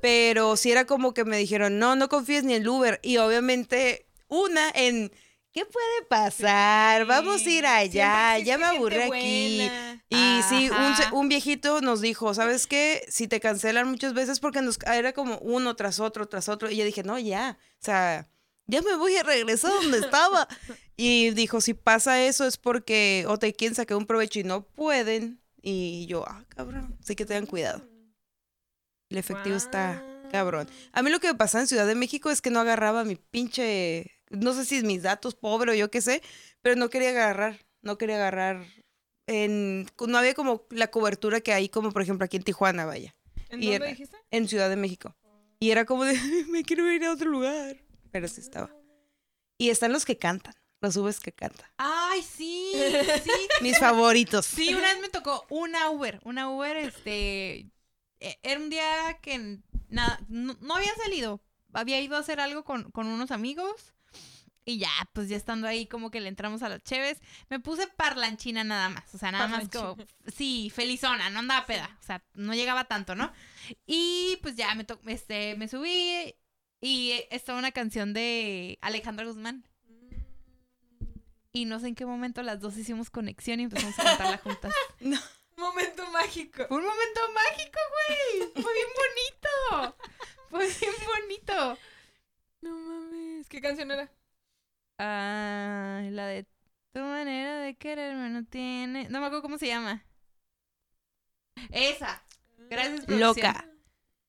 pero 0.00 0.56
sí 0.56 0.70
era 0.70 0.86
como 0.86 1.12
que 1.14 1.24
me 1.24 1.36
dijeron, 1.36 1.78
no, 1.78 1.96
no 1.96 2.08
confíes 2.08 2.44
ni 2.44 2.54
en 2.54 2.62
el 2.62 2.68
Uber 2.68 3.00
y 3.02 3.18
obviamente 3.18 4.06
una 4.28 4.70
en... 4.74 5.12
¿Qué 5.52 5.66
puede 5.66 6.06
pasar? 6.08 7.04
Vamos 7.04 7.46
a 7.46 7.50
ir 7.50 7.66
allá, 7.66 8.38
ya 8.38 8.56
me 8.56 8.70
gente 8.70 9.02
aquí. 9.02 9.08
buena. 9.08 10.04
Y 10.08 10.42
sí, 10.48 10.70
un, 10.70 10.76
Ajá. 10.76 11.12
viejito 11.28 11.82
nos 11.82 12.00
dijo, 12.00 12.32
¿sabes 12.32 12.66
qué? 12.66 13.04
Si 13.08 13.28
te 13.28 13.38
cancelan 13.38 13.86
muchas 13.90 14.14
veces 14.14 14.40
porque 14.40 14.62
nos 14.62 14.78
era 14.86 15.12
como 15.12 15.36
uno 15.38 15.76
tras 15.76 16.00
otro, 16.00 16.26
tras 16.26 16.48
otro. 16.48 16.70
Y 16.70 16.76
yo 16.76 16.86
dije, 16.86 17.02
no, 17.02 17.18
ya, 17.18 17.58
o 17.60 17.84
sea, 17.84 18.30
ya 18.66 18.80
me 18.80 18.96
voy 18.96 19.14
a 19.16 19.24
regresar 19.24 19.72
donde 19.72 19.98
estaba. 19.98 20.48
y 20.96 21.32
dijo, 21.32 21.60
si 21.60 21.74
pasa 21.74 22.24
eso 22.24 22.46
es 22.46 22.56
porque 22.56 23.26
o 23.28 23.38
te 23.38 23.52
quieren 23.52 23.74
sacar 23.74 23.98
un 23.98 24.06
provecho 24.06 24.40
y 24.40 24.44
no 24.44 24.64
pueden. 24.64 25.38
Y 25.60 26.06
yo, 26.06 26.24
ah, 26.26 26.46
cabrón, 26.48 26.96
sí 27.04 27.14
que 27.14 27.26
tengan 27.26 27.44
cuidado. 27.44 27.86
El 29.10 29.18
efectivo 29.18 29.56
está 29.56 30.02
cabrón. 30.30 30.66
A 30.92 31.02
mí 31.02 31.10
lo 31.10 31.20
que 31.20 31.28
me 31.28 31.34
pasaba 31.34 31.60
en 31.60 31.68
Ciudad 31.68 31.86
de 31.86 31.94
México 31.94 32.30
es 32.30 32.40
que 32.40 32.50
no 32.50 32.60
agarraba 32.60 33.04
mi 33.04 33.16
pinche, 33.16 34.10
no 34.32 34.52
sé 34.54 34.64
si 34.64 34.76
es 34.76 34.84
mis 34.84 35.02
datos 35.02 35.34
pobre 35.34 35.72
o 35.72 35.74
yo 35.74 35.90
qué 35.90 36.00
sé, 36.00 36.22
pero 36.60 36.76
no 36.76 36.90
quería 36.90 37.10
agarrar, 37.10 37.64
no 37.82 37.96
quería 37.98 38.16
agarrar 38.16 38.64
en, 39.26 39.86
no 40.06 40.18
había 40.18 40.34
como 40.34 40.66
la 40.70 40.90
cobertura 40.90 41.40
que 41.40 41.52
hay 41.52 41.68
como 41.68 41.92
por 41.92 42.02
ejemplo 42.02 42.24
aquí 42.24 42.36
en 42.36 42.42
Tijuana, 42.42 42.84
vaya, 42.84 43.14
¿En 43.50 43.62
y 43.62 43.66
dónde 43.66 43.76
era- 43.76 43.86
dijiste? 43.86 44.16
en 44.30 44.48
Ciudad 44.48 44.68
de 44.68 44.76
México. 44.76 45.14
Y 45.60 45.70
era 45.70 45.84
como 45.84 46.04
de, 46.04 46.14
me 46.48 46.64
quiero 46.64 46.90
ir 46.90 47.04
a 47.04 47.12
otro 47.12 47.30
lugar, 47.30 47.76
pero 48.10 48.26
sí 48.28 48.40
estaba. 48.40 48.74
Y 49.58 49.70
están 49.70 49.92
los 49.92 50.04
que 50.04 50.18
cantan, 50.18 50.54
los 50.80 50.96
Ubers 50.96 51.20
que 51.20 51.30
cantan. 51.32 51.68
Ay, 51.76 52.20
sí, 52.22 52.72
sí. 53.24 53.30
Mis 53.60 53.78
favoritos. 53.78 54.44
Sí, 54.46 54.74
una 54.74 54.92
vez 54.92 55.00
me 55.00 55.08
tocó 55.08 55.46
una 55.50 55.88
Uber, 55.90 56.20
una 56.24 56.50
Uber, 56.50 56.76
este, 56.78 57.70
e- 58.18 58.38
era 58.42 58.58
un 58.60 58.70
día 58.70 59.18
que 59.22 59.60
nada, 59.88 60.18
no, 60.28 60.56
no 60.60 60.74
había 60.74 60.94
salido, 60.96 61.40
había 61.72 62.00
ido 62.00 62.16
a 62.16 62.20
hacer 62.20 62.40
algo 62.40 62.64
con, 62.64 62.90
con 62.90 63.06
unos 63.06 63.30
amigos 63.30 63.94
y 64.64 64.78
ya, 64.78 64.90
pues 65.12 65.28
ya 65.28 65.36
estando 65.36 65.66
ahí 65.66 65.86
como 65.86 66.10
que 66.10 66.20
le 66.20 66.28
entramos 66.28 66.62
a 66.62 66.68
las 66.68 66.82
cheves, 66.82 67.18
me 67.50 67.58
puse 67.60 67.86
parlanchina 67.88 68.62
nada 68.64 68.88
más, 68.88 69.14
o 69.14 69.18
sea, 69.18 69.32
nada 69.32 69.48
más 69.48 69.68
como, 69.68 69.96
sí, 70.34 70.70
felizona, 70.74 71.30
no 71.30 71.40
andaba 71.40 71.66
peda, 71.66 71.96
o 72.00 72.02
sea, 72.04 72.22
no 72.34 72.54
llegaba 72.54 72.84
tanto, 72.84 73.14
¿no? 73.14 73.32
Y 73.86 74.38
pues 74.42 74.54
ya 74.56 74.74
me, 74.74 74.84
to- 74.84 75.00
este, 75.06 75.56
me 75.56 75.66
subí 75.68 76.34
y 76.80 77.24
estaba 77.30 77.58
una 77.58 77.72
canción 77.72 78.12
de 78.14 78.78
Alejandra 78.82 79.26
Guzmán. 79.26 79.64
Y 81.54 81.66
no 81.66 81.78
sé 81.80 81.88
en 81.88 81.94
qué 81.94 82.06
momento 82.06 82.42
las 82.42 82.60
dos 82.60 82.76
hicimos 82.78 83.10
conexión 83.10 83.60
y 83.60 83.64
empezamos 83.64 83.98
a 83.98 84.04
cantarla 84.04 84.38
juntas. 84.38 84.72
Momento 85.58 86.10
mágico. 86.10 86.64
Fue 86.66 86.78
un 86.78 86.84
momento 86.84 87.20
mágico, 87.34 87.78
güey. 87.92 88.52
Fue 88.62 88.72
bien 88.72 88.86
bonito. 88.96 89.96
Fue 90.48 90.66
bien 90.66 90.92
bonito. 91.06 91.78
No 92.62 92.70
mames. 92.78 93.46
¿Qué 93.48 93.60
canción 93.60 93.90
era? 93.90 94.10
Ah, 94.98 96.00
la 96.10 96.26
de 96.26 96.44
tu 96.92 97.00
manera 97.00 97.58
de 97.58 97.74
quererme 97.76 98.28
no 98.30 98.44
tiene. 98.44 99.08
No 99.08 99.20
me 99.20 99.26
acuerdo 99.26 99.42
cómo 99.42 99.58
se 99.58 99.66
llama. 99.66 100.04
Esa. 101.70 102.22
Gracias, 102.70 103.04
producción. 103.06 103.20
Loca. 103.20 103.68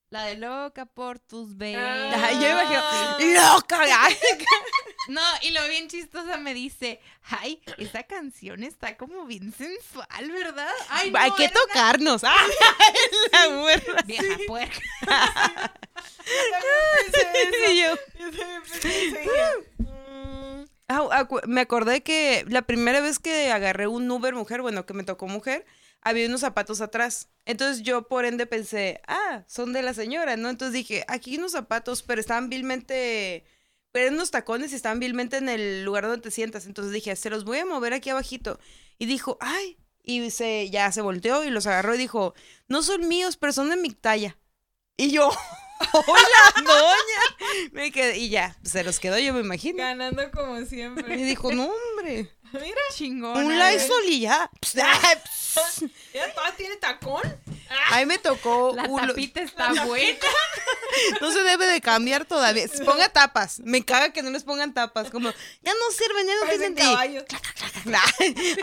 La 0.09 0.25
de 0.25 0.35
loca 0.37 0.85
por 0.85 1.19
tus 1.19 1.57
besos. 1.57 1.81
Ay, 1.83 2.35
yo 2.39 2.49
imagino, 2.49 2.79
Ah. 2.83 3.17
loca. 3.55 3.79
No, 5.09 5.21
y 5.41 5.51
lo 5.51 5.67
bien 5.67 5.89
chistosa 5.89 6.37
me 6.37 6.53
dice, 6.53 7.01
ay, 7.23 7.61
esa 7.77 8.03
canción 8.03 8.63
está 8.63 8.95
como 8.95 9.25
bien 9.25 9.51
sensual, 9.51 10.31
¿verdad? 10.31 10.71
Ay, 10.89 11.11
no, 11.11 11.19
Hay 11.19 11.31
que 11.31 11.43
era 11.45 11.53
una 11.53 11.73
tocarnos. 11.73 12.23
Ah, 12.25 12.47
la 13.33 13.47
burra. 13.57 14.01
vieja 14.05 14.37
puerca. 14.47 14.79
Yo 16.25 16.51
también 16.51 17.11
pensé 17.11 17.41
eso. 17.43 17.71
Y 17.71 17.81
yo, 17.81 17.95
Yo 18.17 18.37
también 18.37 18.61
pensé 18.61 18.87
eso 18.87 18.87
y 18.87 19.17
dije, 19.17 19.29
mm, 19.79 20.63
Ah, 20.87 21.01
acu- 21.11 21.45
me 21.47 21.61
acordé 21.61 22.03
que 22.03 22.45
la 22.49 22.61
primera 22.63 23.01
vez 23.01 23.19
que 23.19 23.51
agarré 23.51 23.87
un 23.87 24.09
Uber 24.11 24.33
mujer, 24.35 24.61
bueno, 24.61 24.85
que 24.85 24.93
me 24.93 25.03
tocó 25.03 25.27
mujer, 25.27 25.65
había 26.01 26.27
unos 26.27 26.41
zapatos 26.41 26.81
atrás. 26.81 27.29
Entonces 27.45 27.83
yo 27.83 28.07
por 28.07 28.25
ende 28.25 28.45
pensé, 28.45 29.01
ah, 29.07 29.43
son 29.47 29.73
de 29.73 29.81
la 29.81 29.93
señora, 29.93 30.35
¿no? 30.37 30.49
Entonces 30.49 30.73
dije, 30.73 31.05
aquí 31.07 31.37
unos 31.37 31.53
zapatos, 31.53 32.03
pero 32.03 32.19
estaban 32.21 32.49
vilmente, 32.49 33.45
pero 33.91 34.05
eran 34.07 34.15
unos 34.15 34.31
tacones 34.31 34.71
y 34.73 34.75
estaban 34.75 34.99
vilmente 34.99 35.37
en 35.37 35.49
el 35.49 35.83
lugar 35.85 36.03
donde 36.05 36.21
te 36.21 36.31
sientas. 36.31 36.65
Entonces 36.65 36.93
dije, 36.93 37.15
se 37.15 37.29
los 37.29 37.45
voy 37.45 37.59
a 37.59 37.65
mover 37.65 37.93
aquí 37.93 38.09
abajito. 38.09 38.59
Y 38.99 39.05
dijo, 39.05 39.37
ay, 39.41 39.77
y 40.03 40.29
se, 40.31 40.69
ya 40.69 40.91
se 40.91 41.01
volteó 41.01 41.43
y 41.43 41.49
los 41.49 41.65
agarró 41.67 41.95
y 41.95 41.97
dijo, 41.97 42.33
no 42.67 42.83
son 42.83 43.07
míos, 43.07 43.37
pero 43.37 43.53
son 43.53 43.69
de 43.69 43.77
mi 43.77 43.89
talla. 43.91 44.37
Y 44.97 45.11
yo, 45.11 45.29
hola, 45.91 46.63
doña. 46.65 47.69
Me 47.71 47.91
quedé, 47.91 48.17
y 48.17 48.29
ya, 48.29 48.55
se 48.63 48.83
los 48.83 48.99
quedó, 48.99 49.17
yo 49.19 49.33
me 49.33 49.41
imagino. 49.41 49.77
Ganando 49.77 50.29
como 50.31 50.59
Y 50.59 50.65
siempre. 50.65 51.15
dijo, 51.17 51.51
no, 51.51 51.69
hombre, 51.71 52.29
Mira, 52.53 52.81
Chingón. 52.93 53.45
un 53.45 53.57
Lysol 53.59 54.03
y 54.05 54.21
ya. 54.21 54.49
Pss, 54.61 55.85
tiene 56.57 56.75
tacón. 56.77 57.21
Ahí 57.91 58.05
me 58.05 58.17
tocó. 58.17 58.73
La 58.75 58.83
un- 58.83 58.99
tapita 59.07 59.41
está 59.41 59.85
buena. 59.85 60.17
no 61.21 61.31
se 61.31 61.43
debe 61.43 61.65
de 61.67 61.81
cambiar 61.81 62.25
todavía. 62.25 62.65
Ponga 62.85 63.09
tapas. 63.09 63.59
Me 63.59 63.83
caga 63.83 64.11
que 64.11 64.21
no 64.21 64.29
les 64.29 64.43
pongan 64.43 64.73
tapas. 64.73 65.09
Como, 65.09 65.29
ya 65.61 65.71
no 65.73 65.91
sirven, 65.95 66.27
ya 66.27 66.33
no 66.41 66.49
tienen. 66.49 66.75
caballos. 66.75 67.23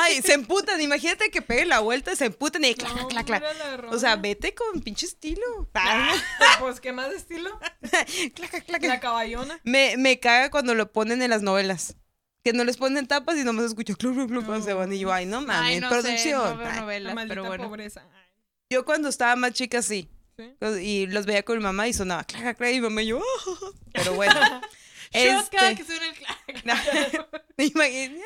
Ay, 0.00 0.22
se 0.22 0.34
emputan. 0.34 0.80
Imagínate 0.80 1.30
que 1.30 1.42
pegue 1.42 1.66
la 1.66 1.80
vuelta, 1.80 2.14
se 2.16 2.26
emputan 2.26 2.64
y 2.64 2.74
clac, 2.74 2.94
No, 2.94 3.08
clac, 3.08 3.26
clac. 3.26 3.42
la 3.42 3.88
O 3.90 3.98
sea, 3.98 4.16
vete 4.16 4.54
con 4.54 4.80
pinche 4.82 5.06
estilo. 5.06 5.68
Pues, 6.58 6.80
¿qué 6.80 6.92
más 6.92 7.10
de 7.10 7.16
estilo? 7.16 7.58
Clac, 8.34 8.64
clac. 8.66 8.82
La 8.82 9.00
caballona. 9.00 9.60
Me, 9.64 9.96
me 9.96 10.18
caga 10.20 10.50
cuando 10.50 10.74
lo 10.74 10.92
ponen 10.92 11.22
en 11.22 11.30
las 11.30 11.42
novelas. 11.42 11.96
Que 12.44 12.52
no 12.52 12.64
les 12.64 12.76
ponen 12.78 13.06
tapas 13.06 13.36
y 13.36 13.44
nomás 13.44 13.66
escucho 13.66 13.94
club, 13.96 14.14
club, 14.14 14.28
club, 14.28 14.46
cuando 14.46 14.64
se 14.64 14.72
van. 14.72 14.92
Y 14.92 14.98
yo, 14.98 15.12
ay, 15.12 15.26
no 15.26 15.40
mames, 15.42 15.62
Ay, 15.74 15.80
no 15.80 15.88
sé, 15.90 15.94
producción. 15.94 16.42
no 16.42 16.56
veo 16.56 16.66
Ay. 16.68 16.74
La 16.74 16.80
novelas, 16.80 17.14
maldita 17.14 17.34
pero 17.34 17.44
bueno. 17.46 17.64
pobreza. 17.64 18.02
Yo 18.72 18.84
cuando 18.84 19.08
estaba 19.08 19.34
más 19.34 19.52
chica, 19.52 19.82
sí. 19.82 20.08
¿sí? 20.38 20.54
Y 20.80 21.06
los 21.08 21.26
veía 21.26 21.42
con 21.42 21.58
mi 21.58 21.62
mamá 21.64 21.88
y 21.88 21.92
sonaba 21.92 22.22
clac, 22.22 22.56
clac, 22.56 22.70
y 22.70 22.74
mi 22.74 22.82
mamá 22.82 23.02
y 23.02 23.08
yo, 23.08 23.18
"Ah". 23.18 23.70
pero 23.92 24.14
bueno. 24.14 24.32
Cada 25.12 25.40
este, 25.40 25.74
que 25.74 25.84
suena 25.84 26.06
el 26.06 26.14
clac. 26.62 27.28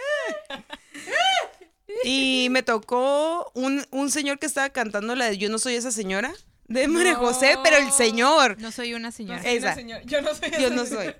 Y 2.05 2.49
me 2.51 2.63
tocó 2.63 3.51
un, 3.55 3.87
un 3.91 4.11
señor 4.11 4.39
que 4.39 4.45
estaba 4.47 4.69
cantando 4.69 5.15
la 5.15 5.27
de 5.27 5.39
Yo 5.39 5.49
no 5.49 5.59
soy 5.59 5.77
esa 5.77 5.91
señora 5.93 6.35
de 6.67 6.89
María 6.89 7.13
No. 7.13 7.21
José, 7.21 7.57
pero 7.63 7.77
el 7.79 7.91
señor. 7.93 8.61
No 8.61 8.71
soy 8.73 8.93
una 8.95 9.09
No 9.09 9.13
señora. 9.13 9.43
soy 9.43 9.59
una 9.59 9.75
señora. 9.75 10.03
Yo 10.05 10.21
no 10.21 10.35
soy 10.35 10.51
Yo 10.61 10.71
no 10.71 10.85
soy. 10.87 11.15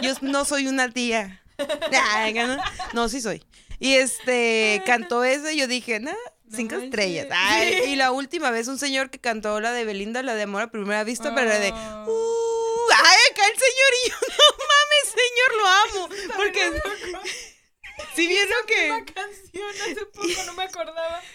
Yo 0.00 0.14
no 0.22 0.44
soy 0.46 0.66
una 0.68 0.90
tía. 0.90 1.42
¿no? 2.46 2.56
No, 2.94 3.08
sí 3.10 3.20
soy. 3.20 3.42
Y 3.80 3.94
este 3.94 4.82
cantó 4.86 5.24
ese 5.24 5.52
y 5.54 5.58
yo 5.58 5.66
dije, 5.66 5.98
nah, 6.00 6.12
No 6.12 6.41
cinco 6.56 6.74
manches. 6.74 6.84
estrellas. 6.90 7.26
Ay, 7.30 7.80
Sí. 7.84 7.90
Y 7.90 7.96
la 7.96 8.12
última 8.12 8.50
vez 8.50 8.68
un 8.68 8.78
señor 8.78 9.10
que 9.10 9.18
cantó 9.18 9.60
la 9.60 9.72
de 9.72 9.84
Belinda, 9.84 10.22
la 10.22 10.34
de 10.34 10.42
Amor 10.42 10.62
a 10.62 10.70
Primera 10.70 11.04
Vista, 11.04 11.34
pero 11.34 11.48
la 11.48 11.58
de 11.58 11.72
Oh. 11.72 12.04
Uh, 12.08 12.92
ay, 12.94 13.16
acá 13.30 13.42
el 13.46 13.58
señor 13.58 13.92
y 14.04 14.08
yo, 14.10 14.16
no 14.28 14.64
mames, 14.70 15.14
señor, 15.14 15.56
lo 15.56 15.66
amo. 15.66 16.36
Porque 16.36 16.72
si 18.16 18.26
vieron 18.26 18.52
Una 18.52 18.66
que. 19.04 19.12
canción 19.12 19.70
hace 19.82 20.06
poco, 20.06 20.44
no 20.46 20.52
me 20.54 20.62
acordaba. 20.64 21.20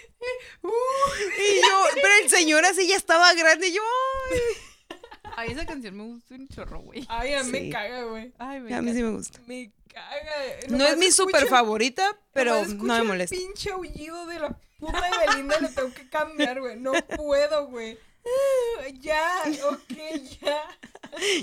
Y 1.40 1.62
yo, 1.62 1.86
pero 1.94 2.14
el 2.24 2.30
señor 2.30 2.66
así 2.66 2.88
ya 2.88 2.96
estaba 2.96 3.32
grande 3.36 3.68
y 3.68 3.74
yo, 3.74 3.82
Ay, 5.36 5.52
esa 5.52 5.66
canción 5.68 5.96
me 5.96 6.04
gusta 6.04 6.34
un 6.34 6.48
chorro, 6.48 6.80
güey. 6.80 7.06
Ay, 7.10 7.34
a 7.36 7.44
mí 7.44 7.52
Sí. 7.52 7.66
me 7.66 7.70
caga, 7.70 8.04
güey. 8.06 8.34
Ay, 8.40 8.60
me 8.60 8.70
ay, 8.70 8.74
a 8.80 8.82
mí 8.82 8.92
sí 8.94 9.04
me 9.04 9.12
gusta. 9.12 9.40
Me 9.46 9.72
caga. 9.94 10.34
No 10.70 10.88
es 10.88 10.98
mi 10.98 11.12
súper 11.12 11.48
favorita, 11.48 12.18
pero 12.34 12.66
no 12.66 12.84
me 12.86 12.98
el 12.98 13.04
molesta. 13.04 13.36
pinche 13.36 13.70
aullido 13.70 14.26
de 14.26 14.40
la 14.40 14.60
puta 14.80 15.10
Belinda 15.26 15.60
le 15.60 15.70
tengo 15.70 15.94
que 15.94 16.10
cambiar, 16.10 16.60
güey. 16.60 16.76
No 16.78 16.94
puedo, 16.94 17.68
güey. 17.68 17.98
Ah, 18.26 18.88
Ya, 18.94 19.44
ok, 19.70 19.94
ya. 20.42 20.64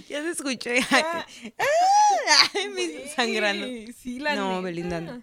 Ya 0.08 0.22
se 0.22 0.30
escuché. 0.30 0.80
ya. 0.80 1.26
Ay, 2.54 2.68
me 2.68 3.08
sangrando. 3.08 3.66
Sí, 3.96 4.18
la 4.20 4.34
No, 4.34 4.48
neta. 4.50 4.60
Belinda 4.60 5.00
no. 5.00 5.22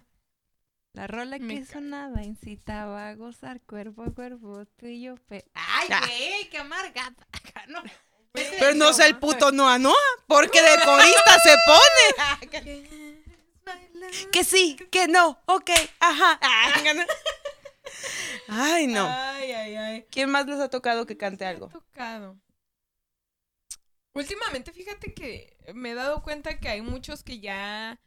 La 0.94 1.06
rola 1.06 1.38
Me 1.38 1.48
que 1.54 1.60
caga. 1.62 1.72
sonaba 1.72 2.22
incitaba 2.22 3.08
a 3.08 3.14
gozar 3.14 3.60
cuerpo 3.62 4.02
a 4.02 4.10
cuerpo, 4.12 4.64
tú 4.76 4.86
y 4.86 5.02
yo. 5.02 5.14
pe- 5.28 5.44
Ay, 5.54 5.88
Ah. 5.90 6.00
güey, 6.06 6.48
qué 6.50 6.58
amargada. 6.58 7.14
No. 7.68 7.82
Pero 8.32 8.74
no 8.74 8.92
sé 8.94 9.06
el 9.06 9.18
puto 9.18 9.52
Noa 9.52 9.78
Noa, 9.78 9.94
porque 10.26 10.60
de 10.62 10.78
corista 10.84 11.38
se 11.42 11.54
pone. 11.66 13.22
Que 14.32 14.42
sí, 14.42 14.76
que 14.90 15.06
no, 15.06 15.40
ok, 15.46 15.70
ajá. 16.00 16.40
Ay, 18.48 18.86
no. 18.86 19.06
Ay, 19.08 19.52
ay, 19.52 19.74
ay. 19.76 20.06
¿Quién 20.10 20.30
más 20.30 20.46
les 20.46 20.58
ha 20.60 20.68
tocado 20.70 21.06
que 21.06 21.16
cante 21.16 21.44
Me 21.44 21.48
ha 21.48 21.50
algo? 21.50 21.68
tocado. 21.68 22.38
Últimamente, 24.14 24.72
fíjate 24.72 25.14
que 25.14 25.56
me 25.74 25.92
he 25.92 25.94
dado 25.94 26.22
cuenta 26.22 26.58
que 26.60 26.68
hay 26.68 26.82
muchos 26.82 27.22
que 27.22 27.40
ya 27.40 27.98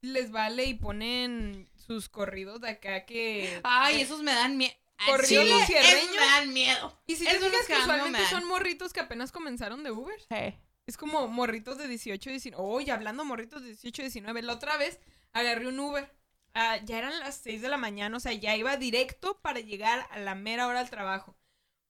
les 0.00 0.30
vale 0.32 0.64
y 0.64 0.74
ponen 0.74 1.70
sus 1.76 2.08
corridos 2.08 2.60
de 2.60 2.70
acá 2.70 3.04
que... 3.06 3.60
Ay, 3.62 4.00
esos 4.00 4.22
me 4.22 4.32
dan 4.34 4.56
miedo. 4.56 4.74
Corridos 5.06 5.44
Sí, 5.46 5.52
esos 5.52 5.66
cierreños. 5.66 6.10
me 6.16 6.26
dan 6.26 6.52
miedo. 6.52 7.00
Y 7.06 7.16
si 7.16 7.24
te 7.24 7.30
fijas 7.32 7.52
los 7.52 7.66
que 7.66 7.74
usualmente 7.74 8.26
son 8.26 8.44
morritos 8.46 8.92
que 8.92 9.00
apenas 9.00 9.30
comenzaron 9.30 9.84
de 9.84 9.92
Uber. 9.92 10.18
Sí. 10.28 10.54
Es 10.86 10.96
como 10.96 11.28
morritos 11.28 11.78
de 11.78 11.86
18, 11.86 12.30
19. 12.30 12.62
Oye, 12.64 12.90
hablando 12.92 13.24
morritos 13.24 13.60
de 13.62 13.68
18, 13.68 14.02
19. 14.02 14.42
La 14.42 14.54
otra 14.54 14.76
vez 14.76 14.98
agarré 15.32 15.68
un 15.68 15.78
Uber. 15.78 16.10
Ah, 16.58 16.78
ya 16.82 16.96
eran 16.96 17.18
las 17.20 17.36
6 17.36 17.60
de 17.60 17.68
la 17.68 17.76
mañana, 17.76 18.16
o 18.16 18.20
sea, 18.20 18.32
ya 18.32 18.56
iba 18.56 18.78
directo 18.78 19.38
para 19.42 19.60
llegar 19.60 20.08
a 20.10 20.18
la 20.18 20.34
mera 20.34 20.66
hora 20.66 20.80
al 20.80 20.88
trabajo. 20.88 21.36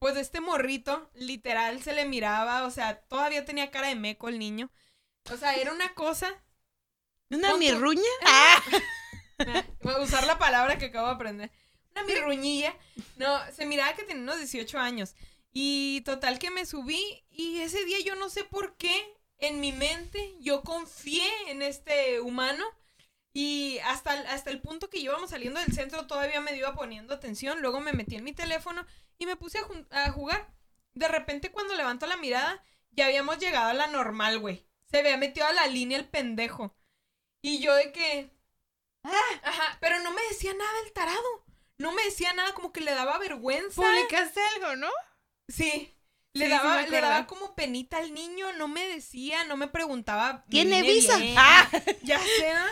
Pues 0.00 0.16
este 0.16 0.40
morrito, 0.40 1.08
literal, 1.14 1.80
se 1.84 1.92
le 1.92 2.04
miraba, 2.04 2.66
o 2.66 2.72
sea, 2.72 2.98
todavía 3.02 3.44
tenía 3.44 3.70
cara 3.70 3.86
de 3.86 3.94
meco 3.94 4.28
el 4.28 4.40
niño. 4.40 4.72
O 5.32 5.36
sea, 5.36 5.54
era 5.54 5.72
una 5.72 5.94
cosa. 5.94 6.42
¿Una 7.30 7.56
mirruña? 7.56 8.02
Ah, 9.38 9.64
Voy 9.82 9.92
a 9.92 10.00
usar 10.00 10.26
la 10.26 10.38
palabra 10.38 10.78
que 10.78 10.86
acabo 10.86 11.08
de 11.08 11.14
aprender. 11.14 11.52
Una 11.92 12.04
mirruñilla. 12.04 12.74
No, 13.16 13.38
se 13.52 13.66
miraba 13.66 13.94
que 13.94 14.02
tenía 14.02 14.22
unos 14.22 14.38
18 14.38 14.78
años. 14.80 15.14
Y 15.52 16.00
total 16.00 16.38
que 16.40 16.50
me 16.50 16.66
subí 16.66 17.24
y 17.30 17.60
ese 17.60 17.84
día 17.84 17.98
yo 18.00 18.16
no 18.16 18.30
sé 18.30 18.44
por 18.44 18.76
qué 18.78 19.14
en 19.38 19.60
mi 19.60 19.72
mente 19.72 20.34
yo 20.40 20.62
confié 20.62 21.28
en 21.48 21.60
este 21.62 22.20
humano 22.20 22.64
y 23.38 23.78
hasta, 23.80 24.14
el- 24.18 24.26
hasta 24.28 24.48
el 24.48 24.62
punto 24.62 24.88
que 24.88 24.96
íbamos 24.98 25.28
saliendo 25.28 25.60
del 25.60 25.74
centro 25.74 26.06
todavía 26.06 26.40
me 26.40 26.56
iba 26.56 26.74
poniendo 26.74 27.12
atención. 27.12 27.60
Luego 27.60 27.80
me 27.80 27.92
metí 27.92 28.16
en 28.16 28.24
mi 28.24 28.32
teléfono 28.32 28.86
y 29.18 29.26
me 29.26 29.36
puse 29.36 29.58
a, 29.90 30.10
jugar. 30.10 30.54
De 30.94 31.06
repente 31.06 31.52
cuando 31.52 31.74
levanto 31.74 32.06
la 32.06 32.16
mirada 32.16 32.64
ya 32.92 33.04
habíamos 33.04 33.38
llegado 33.38 33.68
a 33.68 33.74
la 33.74 33.88
normal, 33.88 34.38
güey. 34.38 34.66
Se 34.90 35.00
había 35.00 35.18
metido 35.18 35.46
a 35.46 35.52
la 35.52 35.66
línea 35.66 35.98
el 35.98 36.08
pendejo. 36.08 36.74
Y 37.42 37.58
yo 37.58 37.74
de 37.74 37.92
que... 37.92 38.30
Ajá, 39.02 39.78
pero 39.80 40.00
no 40.00 40.12
me 40.12 40.22
decía 40.30 40.54
nada 40.54 40.78
el 40.86 40.92
tarado. 40.94 41.44
No 41.76 41.92
me 41.92 42.04
decía 42.04 42.32
nada, 42.32 42.54
como 42.54 42.72
que 42.72 42.80
le 42.80 42.94
daba 42.94 43.18
vergüenza. 43.18 43.82
Publicaste 43.82 44.40
algo, 44.56 44.76
¿no? 44.76 44.88
Sí. 45.48 45.92
Le 46.32 46.46
Sí, 46.46 46.50
daba, 46.50 46.82
le 46.82 47.00
daba 47.00 47.26
como 47.26 47.54
penita 47.54 47.96
al 47.98 48.12
niño, 48.12 48.52
no 48.54 48.68
me 48.68 48.86
decía, 48.88 49.44
no 49.44 49.56
me 49.56 49.68
preguntaba. 49.68 50.44
¿me 50.46 50.50
¿Tiene 50.50 50.82
visa? 50.82 51.16
bien? 51.18 51.34
Ah. 51.38 51.70
Ya 52.02 52.18
sea. 52.18 52.66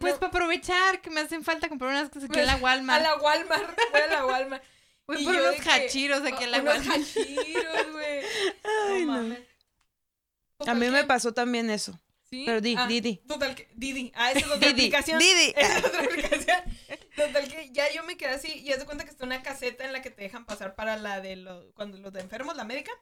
Pues 0.00 0.14
no, 0.14 0.20
para 0.20 0.28
aprovechar 0.30 1.00
que 1.00 1.10
me 1.10 1.20
hacen 1.20 1.44
falta 1.44 1.68
comprar 1.68 1.90
unas 1.92 2.08
cosas 2.10 2.28
aquí 2.28 2.40
en 2.40 2.46
la 2.46 2.54
a 2.54 2.56
Walmart. 2.56 3.02
la 3.02 3.16
Walmart, 3.16 3.78
a 3.94 4.06
la 4.08 4.26
Walmart. 4.26 4.64
Voy 5.06 5.22
y 5.22 5.24
por 5.24 5.34
unos 5.34 5.66
hachiros 5.66 6.22
aquí 6.24 6.44
en 6.44 6.50
la 6.52 6.60
unos 6.60 6.76
Walmart. 6.78 7.00
hachiros, 7.00 7.92
güey. 7.92 8.22
Ay, 8.88 9.04
no. 9.04 9.12
mames. 9.12 9.40
A 10.66 10.74
mí 10.74 10.90
me 10.90 11.04
pasó 11.04 11.32
también 11.32 11.70
eso. 11.70 11.98
¿Sí? 12.28 12.44
Pero 12.46 12.60
di, 12.60 12.76
Ah, 12.78 12.86
di, 12.86 13.00
di. 13.00 13.16
Total 13.26 13.54
que, 13.56 13.68
Didi. 13.74 14.12
Ah, 14.14 14.30
esa 14.30 14.38
es 14.40 14.46
otra 14.52 14.58
Didi, 14.58 14.70
aplicación. 14.70 15.18
Didi. 15.18 15.52
Esa 15.56 15.78
es 15.78 15.84
otra 15.84 16.00
aplicación. 16.04 16.60
Total 17.16 17.48
que 17.48 17.70
ya 17.72 17.92
yo 17.92 18.04
me 18.04 18.16
quedé 18.16 18.30
así 18.30 18.52
y 18.60 18.72
haz 18.72 18.78
de 18.78 18.84
cuenta 18.86 19.04
que 19.04 19.10
está 19.10 19.24
una 19.24 19.42
caseta 19.42 19.84
en 19.84 19.92
la 19.92 20.00
que 20.00 20.10
te 20.10 20.22
dejan 20.22 20.44
pasar 20.46 20.76
para 20.76 20.96
la 20.96 21.20
de 21.20 21.34
los, 21.36 21.72
cuando 21.74 21.98
los 21.98 22.12
de 22.12 22.20
enfermos, 22.20 22.56
la 22.56 22.64
médica. 22.64 22.92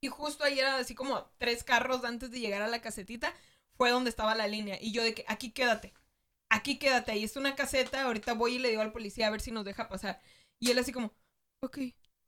Y 0.00 0.08
justo 0.08 0.42
ahí 0.44 0.58
era 0.58 0.78
así 0.78 0.94
como 0.96 1.30
tres 1.38 1.62
carros 1.64 2.04
antes 2.04 2.30
de 2.32 2.40
llegar 2.40 2.62
a 2.62 2.66
la 2.68 2.80
casetita, 2.80 3.32
fue 3.78 3.88
donde 3.90 4.10
estaba 4.10 4.34
la 4.34 4.46
línea. 4.46 4.76
Y 4.80 4.92
yo 4.92 5.02
de 5.02 5.14
que 5.14 5.24
aquí 5.28 5.50
quédate, 5.52 5.94
aquí 6.50 6.78
quédate, 6.78 7.12
ahí 7.12 7.24
está 7.24 7.40
una 7.40 7.54
caseta, 7.54 8.02
ahorita 8.02 8.34
voy 8.34 8.56
y 8.56 8.58
le 8.58 8.68
digo 8.68 8.82
al 8.82 8.92
policía 8.92 9.28
a 9.28 9.30
ver 9.30 9.40
si 9.40 9.50
nos 9.50 9.64
deja 9.64 9.88
pasar. 9.88 10.20
Y 10.60 10.70
él 10.72 10.78
así 10.78 10.92
como, 10.92 11.14
ok, 11.62 11.78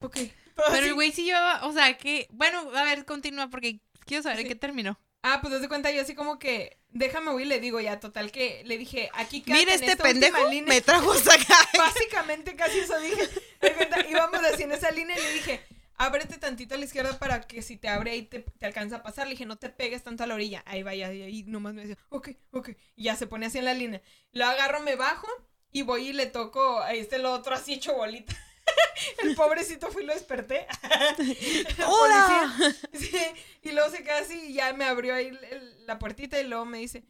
ok. 0.00 0.14
Todo 0.56 0.66
Pero 0.68 0.78
así. 0.78 0.88
el 0.88 0.94
güey 0.94 1.12
sí 1.12 1.24
llevaba, 1.24 1.66
o 1.66 1.72
sea, 1.72 1.96
que, 1.98 2.26
bueno, 2.30 2.60
a 2.74 2.84
ver, 2.84 3.04
continúa 3.04 3.48
porque 3.50 3.80
quiero 4.06 4.22
saber 4.22 4.38
Sí. 4.38 4.42
en 4.44 4.48
qué 4.48 4.54
terminó. 4.54 4.98
Ah, 5.22 5.40
pues 5.42 5.52
haz 5.52 5.60
de 5.60 5.68
cuenta 5.68 5.90
yo 5.90 6.00
así 6.00 6.14
como 6.14 6.38
que, 6.38 6.78
déjame 6.88 7.30
voy 7.30 7.42
y 7.42 7.46
le 7.46 7.60
digo 7.60 7.78
ya, 7.78 8.00
total 8.00 8.32
que 8.32 8.62
le 8.64 8.78
dije, 8.78 9.10
aquí 9.12 9.42
quédate 9.42 9.60
Mira 9.60 9.74
en 9.74 9.80
este 9.80 9.92
esta 9.92 10.02
pendejo, 10.02 10.48
línea". 10.48 10.72
me 10.74 10.80
trajo 10.80 11.12
hasta 11.12 11.34
acá. 11.34 11.58
Básicamente 11.78 12.56
casi 12.56 12.78
eso 12.78 12.98
dije. 13.00 13.28
De 13.60 13.74
cuenta, 13.74 14.06
íbamos 14.08 14.40
así 14.44 14.62
en 14.62 14.72
esa 14.72 14.90
línea 14.90 15.18
y 15.18 15.22
le 15.22 15.32
dije, 15.34 15.60
ábrete 16.00 16.38
tantito 16.38 16.74
a 16.74 16.78
la 16.78 16.86
izquierda 16.86 17.18
para 17.18 17.42
que 17.42 17.60
si 17.60 17.76
te 17.76 17.88
abre 17.88 18.12
ahí 18.12 18.22
te, 18.22 18.40
te 18.40 18.64
alcanza 18.64 18.96
a 18.96 19.02
pasar. 19.02 19.26
Le 19.26 19.32
dije, 19.32 19.44
no 19.44 19.58
te 19.58 19.68
pegues 19.68 20.02
tanto 20.02 20.24
a 20.24 20.26
la 20.26 20.34
orilla. 20.34 20.62
Ahí 20.66 20.82
vaya, 20.82 21.12
y 21.12 21.22
ahí 21.22 21.42
nomás 21.42 21.74
me 21.74 21.82
decía, 21.82 21.98
ok, 22.08 22.30
ok. 22.52 22.70
Y 22.96 23.04
ya 23.04 23.16
se 23.16 23.26
pone 23.26 23.46
así 23.46 23.58
en 23.58 23.66
la 23.66 23.74
línea. 23.74 24.00
Lo 24.32 24.46
agarro, 24.46 24.80
me 24.80 24.96
bajo 24.96 25.28
y 25.70 25.82
voy 25.82 26.08
y 26.08 26.12
le 26.14 26.24
toco 26.26 26.80
a 26.80 26.94
este 26.94 27.18
lo 27.18 27.32
otro 27.32 27.54
así 27.54 27.74
hecho 27.74 27.94
bolita. 27.94 28.34
El 29.22 29.34
pobrecito 29.34 29.90
fui 29.90 30.02
y 30.02 30.06
lo 30.06 30.14
desperté. 30.14 30.66
¡Hola! 31.86 32.54
Sí, 32.94 33.18
y 33.62 33.72
luego 33.72 33.90
se 33.90 34.02
queda 34.02 34.20
así 34.20 34.40
y 34.48 34.54
ya 34.54 34.72
me 34.72 34.86
abrió 34.86 35.14
ahí 35.14 35.38
la 35.86 35.98
puertita 35.98 36.40
y 36.40 36.46
luego 36.46 36.64
me 36.64 36.78
dice, 36.78 37.04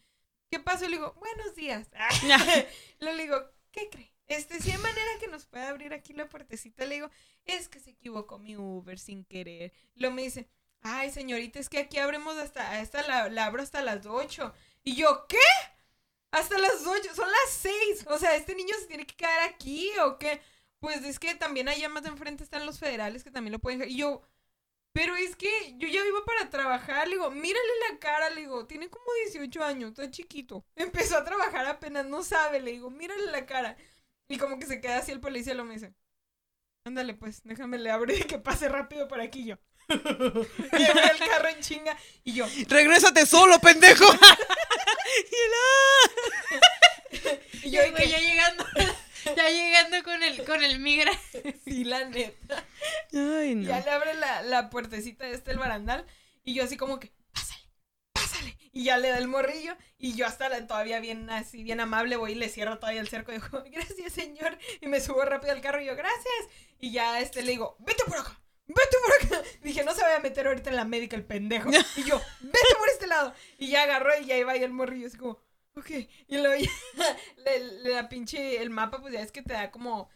¿qué 0.51 0.59
pasó? 0.59 0.87
Y 0.87 0.89
le 0.89 0.97
digo, 0.97 1.15
buenos 1.21 1.55
días. 1.55 1.89
le 2.99 3.17
digo, 3.17 3.37
¿qué 3.71 3.89
cree? 3.89 4.10
Este, 4.31 4.61
si 4.61 4.71
hay 4.71 4.79
manera 4.79 5.11
que 5.19 5.27
nos 5.27 5.45
pueda 5.47 5.69
abrir 5.71 5.93
aquí 5.93 6.13
la 6.13 6.29
puertecita, 6.29 6.85
le 6.85 6.95
digo, 6.95 7.11
es 7.47 7.69
que 7.69 7.81
se 7.81 7.91
equivocó 7.91 8.39
mi 8.39 8.57
Uber 8.57 8.97
sin 8.97 9.25
querer. 9.25 9.73
Luego 9.97 10.15
me 10.15 10.23
dice, 10.23 10.49
ay 10.83 11.11
señorita, 11.11 11.59
es 11.59 11.69
que 11.69 11.79
aquí 11.79 11.99
abrimos 11.99 12.37
hasta, 12.37 12.71
a 12.71 12.81
esta 12.81 13.03
la, 13.09 13.29
la 13.29 13.47
abro 13.47 13.61
hasta 13.61 13.83
las 13.83 14.07
8. 14.07 14.55
Y 14.85 14.95
yo, 14.95 15.27
¿qué? 15.29 15.37
Hasta 16.31 16.59
las 16.59 16.87
8, 16.87 17.13
son 17.13 17.29
las 17.29 17.51
6. 17.55 18.07
O 18.07 18.19
sea, 18.19 18.37
¿este 18.37 18.55
niño 18.55 18.73
se 18.79 18.87
tiene 18.87 19.05
que 19.05 19.17
quedar 19.17 19.49
aquí 19.49 19.91
o 20.07 20.17
qué? 20.17 20.41
Pues 20.79 21.05
es 21.05 21.19
que 21.19 21.35
también 21.35 21.69
allá 21.69 21.89
más 21.89 22.05
de 22.05 22.11
enfrente 22.11 22.45
están 22.45 22.67
los 22.67 22.79
federales 22.79 23.25
que 23.25 23.33
también 23.33 23.53
lo 23.53 23.59
pueden. 23.59 23.83
Y 23.91 23.97
yo, 23.97 24.23
pero 24.93 25.17
es 25.17 25.35
que 25.35 25.75
yo 25.77 25.89
ya 25.89 26.07
iba 26.07 26.25
para 26.25 26.51
trabajar, 26.51 27.09
le 27.09 27.15
digo, 27.15 27.31
mírale 27.33 27.91
la 27.91 27.99
cara, 27.99 28.31
le 28.31 28.43
digo, 28.43 28.67
tiene 28.67 28.89
como 28.91 29.07
18 29.27 29.65
años, 29.65 29.91
está 29.91 30.09
chiquito. 30.09 30.65
Empezó 30.77 31.17
a 31.19 31.25
trabajar 31.25 31.67
apenas, 31.67 32.07
no 32.07 32.23
sabe, 32.23 32.61
le 32.61 32.73
digo, 32.73 32.91
mírale 32.91 33.27
la 33.33 33.45
cara. 33.45 33.77
Y 34.31 34.39
como 34.39 34.59
que 34.61 34.67
se 34.67 34.81
queda 34.81 34.99
así 34.99 35.11
el 35.11 35.21
policía, 35.21 35.55
lo 35.55 35.65
me 35.65 35.75
dice, 35.75 35.93
ándale 36.85 37.15
pues, 37.15 37.43
déjame 37.43 37.79
le 37.79 37.91
abro 37.91 38.15
y 38.15 38.21
que 38.21 38.39
pase 38.39 38.69
rápido 38.69 39.09
por 39.09 39.21
aquí 39.21 39.45
yo. 39.45 39.57
y 39.89 40.85
abre 40.85 41.11
el 41.11 41.19
carro 41.19 41.49
en 41.49 41.61
chinga 41.61 41.97
y 42.23 42.35
yo, 42.35 42.47
Regrésate 42.69 43.27
solo, 43.27 43.61
pendejo. 43.61 44.05
y 47.65 47.71
yo, 47.71 47.83
Ya, 47.83 47.89
y 47.89 47.91
güey, 47.91 48.05
que, 48.05 48.11
ya 48.11 48.19
llegando, 48.19 48.65
ya 49.37 49.51
llegando 49.51 50.05
con 50.05 50.23
el, 50.23 50.45
con 50.45 50.63
el 50.63 50.79
migra. 50.79 51.11
sí, 51.65 51.83
la 51.83 52.05
neta. 52.05 52.65
Ay, 53.13 53.57
no. 53.57 53.69
Ya 53.69 53.81
le 53.81 53.91
abre 53.91 54.15
la, 54.15 54.43
la 54.43 54.71
puertecita 54.71 55.27
de 55.27 55.35
este 55.35 55.51
el 55.51 55.59
barandal 55.59 56.07
y 56.45 56.55
yo 56.55 56.63
así 56.63 56.77
como 56.77 57.01
que. 57.01 57.11
Y 58.73 58.85
ya 58.85 58.99
le 58.99 59.09
da 59.09 59.19
el 59.19 59.27
morrillo 59.29 59.77
y 59.99 60.15
yo 60.15 60.27
hasta 60.27 60.49
la- 60.49 60.67
todavía 60.67 61.01
bien 61.01 61.29
así, 61.31 61.63
bien 61.65 61.81
amable 61.81 62.17
voy 62.17 62.33
y 62.33 62.35
le 62.37 62.49
cierro 62.49 62.79
todavía 62.79 63.01
el 63.01 63.09
cerco 63.09 63.33
y 63.33 63.37
digo, 63.37 63.65
gracias 63.73 64.13
señor. 64.13 64.59
Y 64.81 64.87
me 64.87 65.01
subo 65.01 65.25
rápido 65.25 65.53
al 65.53 65.61
carro 65.61 65.81
y 65.83 65.87
yo, 65.87 65.97
gracias. 65.97 66.49
Y 66.79 66.93
ya 66.93 67.21
este 67.21 67.43
le 67.43 67.53
digo, 67.53 67.77
vete 67.81 68.05
por 68.07 68.19
acá. 68.19 68.41
Vete 68.67 68.97
por 69.05 69.37
acá. 69.39 69.49
Dije, 69.63 69.83
no 69.85 69.95
se 69.95 70.03
vaya 70.03 70.17
a 70.17 70.21
meter 70.21 70.47
ahorita 70.47 70.71
en 70.71 70.77
la 70.77 70.85
médica 70.85 71.17
el 71.17 71.25
pendejo. 71.25 71.71
Y 71.97 72.05
yo, 72.05 72.21
vete 72.41 72.75
por 72.79 72.89
este 72.89 73.07
lado. 73.07 73.35
Y 73.59 73.69
ya 73.69 73.83
agarró 73.83 74.11
y 74.21 74.27
ya 74.27 74.37
iba 74.37 74.53
ahí 74.53 74.63
el 74.63 74.73
morrillo 74.73 75.09
así 75.09 75.17
como, 75.17 75.39
ok. 75.75 75.91
Y 76.29 76.39
luego 76.39 76.55
ya, 76.63 76.71
le, 77.39 77.59
le 77.83 77.91
da 77.91 78.09
pinche 78.09 78.63
el 78.63 78.71
mapa, 78.71 79.01
pues 79.01 79.13
ya 79.13 79.21
es 79.21 79.33
que 79.33 79.43
te 79.43 79.53
da 79.53 79.71
como 79.71 80.09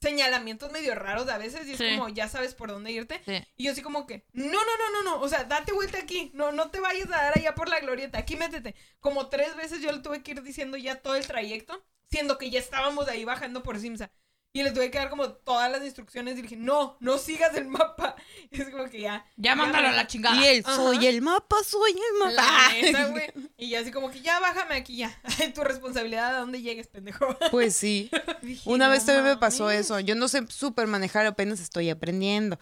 señalamientos 0.00 0.72
medio 0.72 0.94
raros 0.94 1.28
a 1.28 1.38
veces 1.38 1.66
y 1.66 1.72
es 1.72 1.78
Sí. 1.78 1.96
como 1.96 2.08
ya 2.08 2.28
sabes 2.28 2.54
por 2.54 2.70
dónde 2.70 2.90
irte. 2.92 3.20
Sí. 3.24 3.44
Y 3.56 3.64
yo 3.64 3.72
así 3.72 3.82
como 3.82 4.06
que, 4.06 4.24
no, 4.32 4.44
no, 4.46 4.52
no, 4.78 4.90
no, 4.92 5.02
no, 5.02 5.20
o 5.20 5.28
sea, 5.28 5.44
date 5.44 5.72
vuelta 5.72 5.98
aquí, 5.98 6.30
no, 6.34 6.52
no 6.52 6.70
te 6.70 6.80
vayas 6.80 7.06
a 7.08 7.22
dar 7.22 7.38
allá 7.38 7.54
por 7.54 7.68
la 7.68 7.80
glorieta, 7.80 8.18
aquí 8.18 8.36
métete. 8.36 8.74
Como 9.00 9.28
tres 9.28 9.54
veces 9.56 9.80
yo 9.82 9.92
le 9.92 9.98
tuve 9.98 10.22
que 10.22 10.32
ir 10.32 10.42
diciendo 10.42 10.76
ya 10.76 10.96
todo 10.96 11.14
el 11.16 11.26
trayecto, 11.26 11.84
siendo 12.10 12.38
que 12.38 12.50
ya 12.50 12.58
estábamos 12.58 13.08
ahí 13.08 13.24
bajando 13.24 13.62
por 13.62 13.78
Simsa. 13.78 14.10
Y 14.52 14.64
le 14.64 14.72
tuve 14.72 14.90
que 14.90 14.98
dar 14.98 15.10
como 15.10 15.30
todas 15.30 15.70
las 15.70 15.80
instrucciones 15.84 16.36
y 16.36 16.42
dije, 16.42 16.56
no, 16.56 16.96
no 16.98 17.18
sigas 17.18 17.54
el 17.56 17.66
mapa. 17.68 18.16
Y 18.50 18.60
es 18.60 18.68
como 18.70 18.90
que 18.90 19.00
ya. 19.00 19.24
Ya 19.36 19.54
mándalo 19.54 19.88
a 19.88 19.92
la 19.92 20.06
chingada. 20.08 20.34
Y 20.36 20.44
él, 20.44 20.62
Ajá. 20.66 20.74
soy 20.74 21.06
el 21.06 21.22
mapa, 21.22 21.56
soy 21.64 21.92
el 21.92 22.18
mapa. 22.18 22.32
La. 22.32 23.32
Y 23.56 23.68
ya 23.70 23.80
así 23.80 23.92
como 23.92 24.10
que 24.10 24.20
ya 24.22 24.40
bájame 24.40 24.74
aquí 24.74 24.96
ya. 24.96 25.14
tu 25.54 25.62
responsabilidad 25.62 26.34
a 26.34 26.38
dónde 26.40 26.62
llegues, 26.62 26.88
pendejo. 26.88 27.26
Pues 27.50 27.76
sí. 27.76 28.10
Dije, 28.42 28.68
Una 28.68 28.86
"No 28.86 28.92
vez 28.92 29.04
también 29.04 29.24
me 29.24 29.36
pasó 29.36 29.64
mames". 29.64 29.80
eso. 29.80 30.00
Yo 30.00 30.14
no 30.14 30.26
sé 30.28 30.44
súper 30.48 30.86
manejar, 30.86 31.26
apenas 31.26 31.60
estoy 31.60 31.90
aprendiendo. 31.90 32.58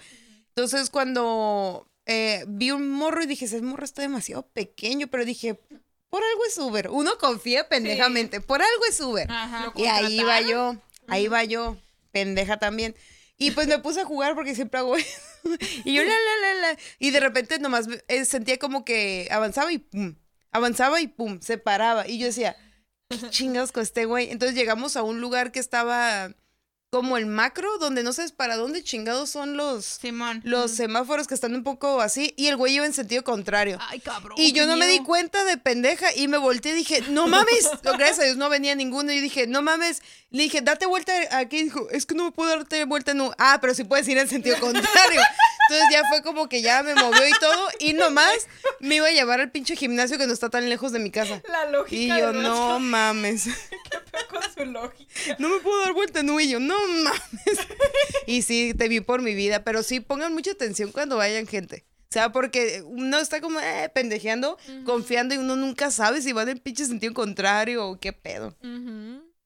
Entonces, 0.48 0.90
cuando 0.90 1.88
eh, 2.04 2.44
vi 2.48 2.70
un 2.72 2.90
morro 2.90 3.22
y 3.22 3.26
dije, 3.26 3.44
ese 3.44 3.62
morro 3.62 3.84
está 3.84 4.02
demasiado 4.02 4.42
pequeño, 4.48 5.06
pero 5.06 5.24
dije, 5.24 5.54
por 6.10 6.22
algo 6.24 6.44
es 6.46 6.58
Uber. 6.58 6.88
Uno 6.90 7.12
confía 7.18 7.68
pendejamente, 7.68 8.40
por 8.40 8.60
algo 8.60 8.84
es 8.88 9.00
Uber. 9.00 9.30
Ajá. 9.30 9.66
Lo 9.66 9.80
Y 9.80 9.86
ahí 9.86 10.18
va 10.24 10.40
yo, 10.40 10.76
ahí 11.08 11.28
va 11.28 11.44
yo, 11.44 11.76
pendeja 12.12 12.58
también. 12.58 12.94
Y 13.36 13.52
pues 13.52 13.68
me 13.68 13.78
puse 13.78 14.00
a 14.00 14.04
jugar 14.04 14.34
porque 14.34 14.54
siempre 14.54 14.80
hago 14.80 14.96
eso. 14.96 15.20
Y 15.84 15.94
yo 15.94 16.02
la, 16.02 16.08
la, 16.08 16.54
la, 16.54 16.60
la. 16.72 16.78
Y 16.98 17.10
de 17.10 17.20
repente 17.20 17.58
nomás 17.58 17.88
eh, 18.08 18.24
sentía 18.24 18.58
como 18.58 18.84
que 18.84 19.28
avanzaba 19.30 19.72
y 19.72 19.78
pum. 19.78 20.16
Avanzaba 20.50 21.00
y 21.00 21.06
pum, 21.08 21.40
se 21.40 21.58
paraba. 21.58 22.08
Y 22.08 22.18
yo 22.18 22.26
decía, 22.26 22.56
¿qué 23.08 23.30
chingados 23.30 23.72
con 23.72 23.82
este 23.82 24.06
güey? 24.06 24.30
Entonces 24.30 24.56
llegamos 24.56 24.96
a 24.96 25.02
un 25.02 25.20
lugar 25.20 25.52
que 25.52 25.60
estaba 25.60 26.34
como 26.90 27.18
el 27.18 27.26
macro, 27.26 27.76
donde 27.78 28.02
no 28.02 28.14
sabes 28.14 28.32
para 28.32 28.56
dónde 28.56 28.82
chingados 28.82 29.28
son 29.28 29.56
los, 29.58 29.84
Simón. 29.84 30.40
los 30.44 30.70
semáforos 30.70 31.26
que 31.26 31.34
están 31.34 31.54
un 31.54 31.62
poco 31.62 32.00
así. 32.00 32.32
Y 32.36 32.46
el 32.46 32.56
güey 32.56 32.76
iba 32.76 32.86
en 32.86 32.94
sentido 32.94 33.22
contrario. 33.24 33.78
Ay, 33.88 34.00
cabrón. 34.00 34.38
Y 34.38 34.52
yo 34.52 34.66
no 34.66 34.76
me 34.76 34.86
di 34.86 35.00
cuenta 35.00 35.44
de 35.44 35.58
pendeja 35.58 36.14
y 36.14 36.28
me 36.28 36.38
volteé 36.38 36.72
y 36.72 36.76
dije, 36.76 37.02
no 37.10 37.26
mames. 37.26 37.68
Gracias 37.82 38.20
a 38.20 38.24
Dios 38.24 38.36
no 38.38 38.48
venía 38.48 38.74
ninguno. 38.74 39.12
Y 39.12 39.20
dije, 39.20 39.46
no 39.46 39.60
mames. 39.60 40.00
Le 40.30 40.44
dije, 40.44 40.62
date 40.62 40.86
vuelta 40.86 41.12
aquí. 41.32 41.64
Dijo, 41.64 41.88
es 41.90 42.06
que 42.06 42.14
no 42.14 42.24
me 42.24 42.32
puedo 42.32 42.50
darte 42.50 42.84
vuelta. 42.84 43.12
No. 43.12 43.32
Ah, 43.38 43.58
pero 43.60 43.74
sí 43.74 43.84
puedes 43.84 44.08
ir 44.08 44.16
en 44.16 44.28
sentido 44.28 44.56
contrario. 44.60 45.20
Entonces 45.68 45.88
ya 45.92 46.02
fue 46.08 46.22
como 46.22 46.48
que 46.48 46.62
ya 46.62 46.82
me 46.82 46.94
movió 46.94 47.28
y 47.28 47.32
todo. 47.38 47.68
Y 47.80 47.92
nomás 47.92 48.48
me 48.80 48.94
iba 48.96 49.08
a 49.08 49.10
llevar 49.10 49.40
al 49.40 49.50
pinche 49.50 49.76
gimnasio 49.76 50.16
que 50.16 50.26
no 50.26 50.32
está 50.32 50.48
tan 50.48 50.70
lejos 50.70 50.92
de 50.92 51.00
mi 51.00 51.10
casa. 51.10 51.42
La 51.48 51.66
lógica. 51.66 52.16
Y 52.16 52.20
yo, 52.20 52.32
no 52.32 52.80
mames. 52.80 53.44
qué 53.90 53.98
peor 54.10 54.26
con 54.28 54.42
su 54.54 54.64
lógica. 54.64 55.36
No 55.38 55.50
me 55.50 55.58
puedo 55.58 55.78
dar 55.82 55.92
vuelta, 55.92 56.22
no. 56.22 56.40
Y 56.40 56.48
yo, 56.48 56.60
no 56.60 56.77
mames. 56.86 57.66
Y 58.26 58.42
sí, 58.42 58.74
te 58.76 58.88
vi 58.88 59.00
por 59.00 59.22
mi 59.22 59.34
vida. 59.34 59.64
Pero 59.64 59.82
sí, 59.82 60.00
pongan 60.00 60.34
mucha 60.34 60.52
atención 60.52 60.92
cuando 60.92 61.16
vayan 61.16 61.46
gente. 61.46 61.84
O 62.02 62.12
sea, 62.12 62.32
porque 62.32 62.82
uno 62.86 63.18
está 63.18 63.40
como 63.42 63.60
eh, 63.60 63.90
pendejeando, 63.94 64.56
confiando 64.86 65.34
y 65.34 65.38
uno 65.38 65.56
nunca 65.56 65.90
sabe 65.90 66.22
si 66.22 66.32
va 66.32 66.42
en 66.42 66.48
el 66.48 66.60
pinche 66.60 66.86
sentido 66.86 67.12
contrario 67.12 67.86
o 67.86 68.00
qué 68.00 68.14
pedo. 68.14 68.56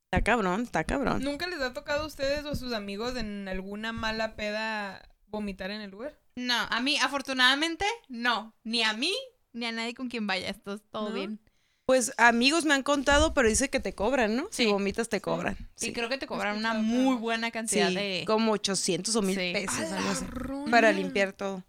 Está 0.05 0.22
cabrón, 0.22 0.62
está 0.62 0.85
cabrón. 0.85 1.24
¿Nunca 1.24 1.49
les 1.49 1.61
ha 1.61 1.72
tocado 1.72 2.05
a 2.05 2.07
ustedes 2.07 2.45
o 2.45 2.51
a 2.51 2.55
sus 2.55 2.72
amigos 2.72 3.16
en 3.16 3.49
alguna 3.49 3.93
mala 3.93 4.37
peda 4.37 5.09
vomitar 5.26 5.72
en 5.72 5.80
el 5.80 5.93
Uber? 5.93 6.16
No, 6.37 6.55
a 6.55 6.80
mí, 6.80 6.99
afortunadamente, 6.99 7.85
no. 8.09 8.55
Ni 8.62 8.83
a 8.85 8.93
mí, 8.93 9.12
ni 9.53 9.66
a 9.66 9.72
nadie 9.72 9.95
con 9.95 10.09
quien 10.09 10.26
vaya. 10.28 10.49
Esto 10.49 10.74
es 10.74 10.83
todo 10.91 11.09
¿No? 11.09 11.14
bien. 11.14 11.41
Pues 11.87 12.12
amigos 12.16 12.64
me 12.64 12.74
han 12.74 12.83
contado, 12.83 13.35
pero 13.35 13.49
dice 13.49 13.68
que 13.68 13.80
te 13.80 13.95
cobran, 13.95 14.37
¿no? 14.37 14.45
Si 14.51 14.64
Sí. 14.64 14.70
vomitas 14.70 15.09
te 15.09 15.20
cobran. 15.20 15.57
Y 15.80 15.87
Sí, 15.87 15.93
creo 15.93 16.09
que 16.09 16.18
te 16.18 16.26
cobran 16.26 16.57
una 16.57 16.74
muy 16.74 17.16
buena 17.16 17.51
cantidad 17.51 17.89
Sí, 17.89 17.95
de... 17.95 18.24
como 18.26 18.53
800 18.53 19.16
o 19.16 19.22
1000 19.22 19.37
Sí. 19.37 19.53
pesos, 19.53 20.24
para 20.70 20.93
limpiar 20.93 21.33
todo. 21.33 21.64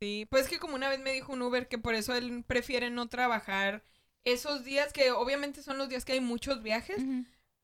Sí, 0.00 0.26
pues 0.30 0.48
que 0.48 0.58
como 0.58 0.74
una 0.74 0.88
vez 0.88 1.00
me 1.00 1.12
dijo 1.12 1.32
un 1.32 1.42
Uber 1.42 1.68
que 1.68 1.78
por 1.78 1.94
eso 1.94 2.14
él 2.14 2.44
prefiere 2.46 2.90
no 2.90 3.08
trabajar 3.08 3.82
esos 4.24 4.64
días, 4.64 4.92
que 4.92 5.10
obviamente 5.12 5.62
son 5.62 5.78
los 5.78 5.88
días 5.88 6.04
que 6.04 6.12
hay 6.12 6.20
muchos 6.20 6.62
viajes, 6.62 7.02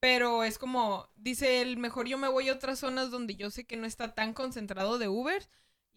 pero 0.00 0.44
es 0.44 0.58
como, 0.58 1.08
dice 1.16 1.60
él, 1.62 1.76
mejor 1.76 2.06
yo 2.08 2.18
me 2.18 2.28
voy 2.28 2.48
a 2.48 2.54
otras 2.54 2.78
zonas 2.78 3.10
donde 3.10 3.36
yo 3.36 3.50
sé 3.50 3.64
que 3.64 3.76
no 3.76 3.86
está 3.86 4.14
tan 4.14 4.32
concentrado 4.34 4.98
de 4.98 5.08
Uber 5.08 5.46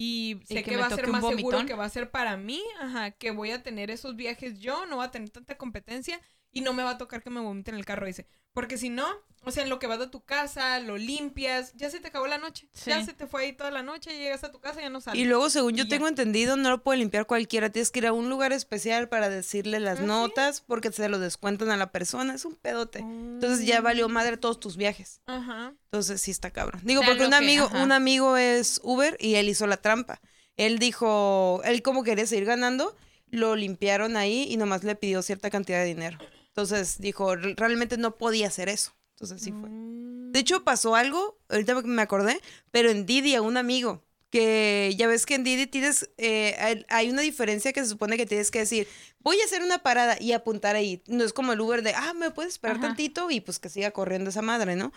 y 0.02 0.40
sé 0.46 0.64
que 0.64 0.72
que, 0.72 0.78
va 0.78 0.88
a 0.88 0.90
ser 0.90 1.08
más 1.10 1.28
seguro 1.28 1.66
que 1.66 1.74
va 1.74 1.84
a 1.84 1.90
ser 1.90 2.10
para 2.10 2.38
mí, 2.38 2.64
ajá, 2.80 3.12
que 3.12 3.32
voy 3.32 3.52
a 3.52 3.62
tener 3.62 3.92
esos 3.92 4.16
viajes 4.16 4.60
yo, 4.60 4.86
no 4.86 4.98
va 4.98 5.04
a 5.04 5.12
tener 5.12 5.30
tanta 5.30 5.58
competencia 5.58 6.22
y 6.52 6.62
no 6.62 6.74
me 6.74 6.84
va 6.84 6.92
a 6.92 6.98
tocar 6.98 7.22
que 7.24 7.30
me 7.30 7.40
vomite 7.40 7.72
en 7.72 7.78
el 7.78 7.86
carro, 7.86 8.06
dice. 8.08 8.28
Porque 8.54 8.78
si 8.80 8.90
no, 8.90 9.06
o 9.46 9.52
sea, 9.52 9.62
en 9.64 9.70
lo 9.70 9.78
que 9.78 9.86
vas 9.88 10.00
a 10.02 10.10
tu 10.10 10.24
casa, 10.26 10.80
lo 10.80 10.98
limpias, 10.98 11.72
ya 11.76 11.90
se 11.92 12.00
te 12.00 12.08
acabó 12.08 12.26
la 12.28 12.40
noche. 12.40 12.68
Ya 12.86 13.06
se 13.06 13.14
te 13.14 13.28
fue 13.28 13.44
ahí 13.44 13.54
toda 13.54 13.70
la 13.70 13.84
noche, 13.84 14.18
llegas 14.18 14.44
a 14.44 14.52
tu 14.52 14.60
casa 14.60 14.80
y 14.80 14.84
ya 14.84 14.90
no 14.90 15.00
sales. 15.02 15.22
Y 15.22 15.26
luego, 15.26 15.50
según 15.52 15.76
yo 15.76 15.84
ya. 15.84 15.90
tengo 15.90 16.08
entendido, 16.08 16.58
no 16.58 16.70
lo 16.72 16.84
puede 16.84 16.98
limpiar 16.98 17.28
cualquiera. 17.28 17.70
Tienes 17.70 17.92
que 17.92 18.00
ir 18.00 18.08
a 18.08 18.14
un 18.14 18.28
lugar 18.28 18.52
especial 18.52 19.08
para 19.08 19.30
decirle 19.30 19.80
las 19.80 20.00
¿Ah, 20.00 20.02
sí? 20.02 20.08
notas 20.08 20.62
porque 20.62 20.92
se 20.92 21.08
lo 21.10 21.20
descuentan 21.20 21.70
a 21.70 21.78
la 21.78 21.92
persona. 21.92 22.34
Es 22.34 22.44
un 22.44 22.56
pedote. 22.56 23.00
Entonces 23.00 23.66
ya 23.68 23.82
valió 23.82 24.10
madre 24.10 24.36
todos 24.38 24.60
tus 24.60 24.76
viajes. 24.78 25.22
Ajá. 25.28 25.74
Entonces 25.86 26.20
sí 26.20 26.32
está 26.32 26.50
cabrón. 26.52 26.82
Digo, 26.84 27.02
sea, 27.02 27.10
porque 27.12 27.24
un 27.26 27.30
que- 27.30 27.36
amigo, 27.38 27.70
un 27.82 27.92
amigo 27.92 28.36
es 28.36 28.82
Uber 28.84 29.16
y 29.20 29.36
él 29.36 29.48
hizo 29.48 29.68
la 29.68 29.78
trampa. 29.78 30.20
Él 30.58 30.80
dijo, 30.80 31.62
él 31.64 31.82
como 31.84 32.04
quería 32.04 32.26
seguir 32.26 32.46
ganando, 32.46 32.98
lo 33.28 33.56
limpiaron 33.56 34.18
ahí 34.18 34.48
y 34.50 34.58
nomás 34.58 34.84
le 34.84 34.96
pidió 34.96 35.22
cierta 35.22 35.50
cantidad 35.52 35.80
de 35.80 35.86
dinero. 35.86 36.18
Entonces 36.62 37.00
dijo, 37.00 37.36
"Re- 37.36 37.54
realmente 37.58 37.98
no 37.98 38.18
podía 38.18 38.48
hacer 38.48 38.70
eso. 38.70 38.94
Entonces 39.16 39.42
sí 39.42 39.52
fue. 39.52 39.70
Mm. 39.70 40.32
De 40.32 40.40
hecho, 40.40 40.64
pasó 40.64 40.96
algo, 40.96 41.40
ahorita 41.50 41.82
me 41.82 42.02
acordé, 42.02 42.40
pero 42.72 42.90
en 42.92 43.06
Didi 43.06 43.36
a 43.36 43.42
un 43.42 43.58
amigo, 43.58 44.04
que 44.30 44.94
ya 44.96 45.08
ves 45.08 45.26
que 45.26 45.34
en 45.36 45.44
Didi 45.44 45.66
tienes, 45.66 46.10
eh, 46.18 46.86
hay- 46.90 47.10
una 47.10 47.22
diferencia 47.24 47.74
que 47.74 47.82
se 47.82 47.90
supone 47.90 48.16
que 48.16 48.28
tienes 48.28 48.52
que 48.52 48.60
decir, 48.60 48.88
voy 49.20 49.42
a 49.42 49.46
hacer 49.46 49.64
una 49.64 49.80
parada 49.80 50.18
y 50.22 50.34
apuntar 50.34 50.76
ahí. 50.76 51.02
No 51.08 51.24
es 51.24 51.34
como 51.34 51.52
el 51.54 51.60
Uber 51.62 51.82
de, 51.82 51.94
ah, 51.96 52.14
me 52.14 52.30
puedes 52.30 52.54
esperar 52.54 52.78
Ajá. 52.78 52.88
tantito 52.88 53.32
y 53.32 53.40
pues 53.42 53.58
que 53.60 53.70
siga 53.70 53.90
corriendo 53.92 54.30
esa 54.30 54.44
madre, 54.44 54.76
¿no? 54.76 54.94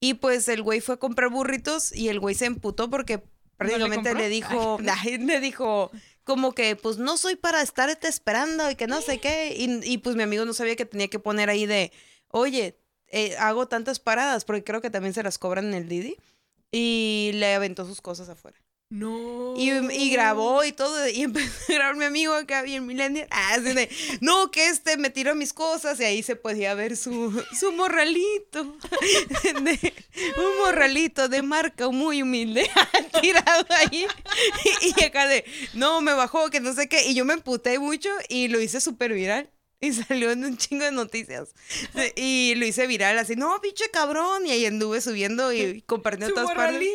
Y 0.00 0.14
pues 0.14 0.48
el 0.48 0.62
güey 0.62 0.80
fue 0.80 0.94
a 0.94 0.98
comprar 0.98 1.28
burritos 1.28 1.94
y 1.94 2.08
el 2.08 2.18
güey 2.18 2.34
se 2.34 2.46
emputó 2.46 2.88
porque 2.88 3.22
prácticamente 3.58 4.08
compró? 4.10 4.22
le 4.24 4.28
dijo, 4.30 4.78
le 4.80 5.40
dijo 5.40 5.90
como 6.24 6.52
que 6.52 6.76
pues 6.76 6.98
no 6.98 7.16
soy 7.16 7.36
para 7.36 7.62
estarte 7.62 8.08
esperando 8.08 8.70
y 8.70 8.76
que 8.76 8.86
no 8.86 9.00
sé 9.02 9.18
qué. 9.18 9.54
Y, 9.56 9.80
y, 9.92 9.98
pues 9.98 10.16
mi 10.16 10.22
amigo 10.22 10.44
no 10.44 10.54
sabía 10.54 10.76
que 10.76 10.86
tenía 10.86 11.08
que 11.08 11.18
poner 11.18 11.50
ahí 11.50 11.66
de, 11.66 11.92
oye, 12.28 12.78
eh, 13.08 13.36
hago 13.36 13.66
tantas 13.68 13.98
paradas, 14.00 14.44
porque 14.44 14.64
creo 14.64 14.80
que 14.80 14.90
también 14.90 15.14
se 15.14 15.22
las 15.22 15.38
cobran 15.38 15.66
en 15.66 15.74
el 15.74 15.88
Didi. 15.88 16.16
Y 16.70 17.32
le 17.34 17.54
aventó 17.54 17.84
sus 17.84 18.00
cosas 18.00 18.28
afuera. 18.30 18.61
No. 18.94 19.54
Y, 19.56 19.70
y 19.70 20.10
grabó 20.10 20.64
y 20.64 20.72
todo, 20.72 21.08
y 21.08 21.22
empezó 21.22 21.72
a 21.72 21.74
grabar 21.76 21.96
mi 21.96 22.04
amigo 22.04 22.34
acá 22.34 22.60
bien 22.60 22.84
millennial, 22.84 23.26
ah, 23.30 23.54
así 23.54 23.72
de, 23.72 23.88
no, 24.20 24.50
que 24.50 24.66
este 24.68 24.98
me 24.98 25.08
tiró 25.08 25.34
mis 25.34 25.54
cosas, 25.54 25.98
y 25.98 26.04
ahí 26.04 26.22
se 26.22 26.36
podía 26.36 26.74
ver 26.74 26.98
su, 26.98 27.42
su 27.58 27.72
morralito, 27.72 28.76
de- 29.62 29.94
un 30.36 30.58
morralito 30.58 31.28
de 31.30 31.40
marca 31.40 31.88
muy 31.88 32.20
humilde, 32.20 32.68
tirado 33.22 33.64
ahí, 33.70 34.06
y, 34.82 35.00
y 35.00 35.04
acá 35.04 35.26
de, 35.26 35.46
no, 35.72 36.02
me 36.02 36.12
bajó, 36.12 36.50
que 36.50 36.60
no 36.60 36.74
sé 36.74 36.86
qué, 36.90 37.06
y 37.06 37.14
yo 37.14 37.24
me 37.24 37.32
emputé 37.32 37.78
mucho, 37.78 38.10
y 38.28 38.48
lo 38.48 38.60
hice 38.60 38.78
súper 38.78 39.14
viral. 39.14 39.48
Y 39.82 39.92
salió 40.08 40.30
en 40.30 40.44
un 40.44 40.56
chingo 40.56 40.84
de 40.84 40.92
noticias. 40.92 41.54
Y 42.14 42.54
lo 42.54 42.64
hice 42.64 42.86
viral, 42.86 43.18
así, 43.18 43.34
no, 43.34 43.60
pinche 43.60 43.90
cabrón. 43.90 44.46
Y 44.46 44.52
ahí 44.52 44.64
anduve 44.64 45.00
subiendo 45.00 45.52
y 45.52 45.82
compartiendo 45.86 46.34
todas 46.34 46.56
partes. 46.56 46.88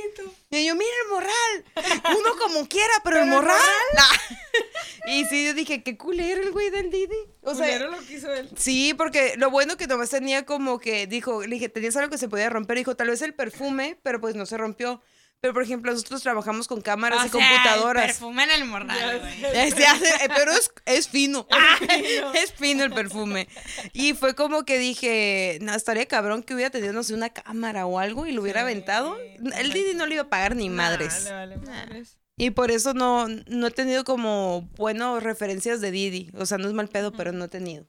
Y 0.49 0.65
yo, 0.65 0.73
mira 0.75 0.91
el 1.03 1.09
morral. 1.11 2.17
Uno 2.17 2.29
como 2.39 2.67
quiera, 2.67 2.93
pero, 3.03 3.17
el 3.17 3.23
Pero 3.23 3.35
el 3.35 3.43
morral. 3.43 3.59
Y 5.09 5.23
sí, 5.25 5.45
yo 5.45 5.53
dije, 5.53 5.83
qué 5.83 5.97
culero 5.97 6.41
el 6.41 6.51
güey 6.51 6.69
del 6.69 6.89
Didi. 6.89 7.15
O 7.41 7.55
sea, 7.55 7.65
Culero 7.65 7.91
lo 7.91 7.99
que 8.05 8.15
hizo 8.15 8.33
él. 8.33 8.49
sí, 8.57 8.93
porque 8.93 9.35
lo 9.37 9.49
bueno 9.49 9.77
que 9.77 9.87
nomás 9.87 10.09
tenía 10.09 10.45
como 10.45 10.79
que, 10.79 11.07
dijo, 11.07 11.43
le 11.43 11.55
dije, 11.55 11.69
tenías 11.69 11.95
algo 11.95 12.09
que 12.09 12.17
se 12.17 12.27
podía 12.27 12.49
romper. 12.49 12.77
Dijo, 12.77 12.95
tal 12.95 13.07
vez 13.09 13.21
el 13.21 13.33
perfume, 13.33 13.97
pero 14.03 14.19
pues 14.19 14.35
no 14.35 14.45
se 14.45 14.57
rompió. 14.57 15.01
Pero, 15.39 15.53
por 15.53 15.61
ejemplo, 15.61 15.91
nosotros 15.91 16.23
trabajamos 16.23 16.67
con 16.67 16.81
cámaras 16.81 17.25
y 17.25 17.29
sea, 17.29 17.39
el 17.39 17.45
computadoras. 17.61 18.05
perfume 18.07 18.43
en 18.45 18.49
el 18.51 18.65
morral, 18.65 19.19
güey. 19.19 19.43
Eh, 19.55 19.71
se 19.71 19.85
hace- 19.85 20.25
eh, 20.25 20.29
pero 20.35 20.51
es, 20.51 20.71
es 20.85 21.07
fino. 21.07 21.47
fino. 21.79 22.33
es 22.33 22.53
fino 22.53 22.83
el 22.83 22.91
perfume. 22.91 23.47
Y 23.93 24.13
fue 24.13 24.33
como 24.33 24.65
que 24.65 24.79
dije, 24.79 25.59
no, 25.61 25.73
estaría 25.75 26.07
cabrón 26.07 26.41
que 26.41 26.55
hubiera 26.55 26.71
tenido, 26.71 26.91
no 26.91 27.03
sé, 27.03 27.13
una 27.13 27.29
cámara 27.29 27.85
o 27.85 27.99
algo 27.99 28.25
y 28.25 28.31
lo 28.31 28.41
hubiera 28.41 28.61
Sí, 28.61 28.63
aventado. 28.63 29.17
El 29.57 29.71
Didi 29.73 29.93
no 29.93 30.07
le 30.07 30.15
iba 30.15 30.23
a 30.23 30.29
pagar 30.29 30.55
ni 30.55 30.69
madres. 30.71 31.25
Nah, 31.25 31.45
le 31.45 31.55
vale 31.55 31.57
madres. 31.57 32.17
Y 32.35 32.51
por 32.51 32.71
eso 32.71 32.93
no, 32.93 33.27
no 33.27 33.67
he 33.67 33.71
tenido 33.71 34.03
como 34.03 34.61
buenas 34.75 35.21
referencias 35.23 35.81
de 35.81 35.91
Didi. 35.91 36.31
O 36.35 36.45
sea, 36.47 36.57
no 36.57 36.67
es 36.67 36.73
mal 36.73 36.87
pedo, 36.87 37.11
pero 37.11 37.31
no 37.31 37.45
he 37.45 37.47
tenido. 37.47 37.87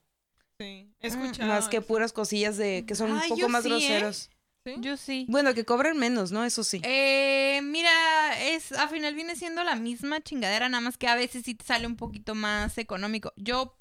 Sí. 0.59 0.93
He 1.01 1.07
escuchado. 1.07 1.49
Más 1.49 1.69
que 1.69 1.81
puras 1.81 2.13
cosillas 2.13 2.57
de 2.59 2.85
que 2.87 2.95
son 2.95 3.13
un 3.13 3.21
poco 3.29 3.49
más 3.49 3.63
sí, 3.65 3.87
¿eh? 3.87 4.13
Yo 4.79 4.97
sí. 4.97 5.27
Bueno, 5.29 5.55
que 5.55 5.65
cobran 5.65 5.99
menos, 5.99 6.33
¿no? 6.33 6.45
Eso 6.45 6.65
sí. 6.65 6.81
Eh, 6.85 7.61
mira, 7.63 7.91
es 8.43 8.73
al 8.73 8.89
final 8.89 9.15
viene 9.15 9.37
siendo 9.37 9.65
la 9.65 9.75
misma 9.77 10.21
chingadera, 10.21 10.69
nada 10.69 10.81
más 10.81 10.99
que 10.99 11.09
a 11.09 11.15
veces 11.15 11.45
sí 11.45 11.55
te 11.55 11.65
sale 11.65 11.87
un 11.87 11.97
poquito 11.97 12.35
más 12.35 12.79
económico. 12.79 13.33
Yo 13.37 13.77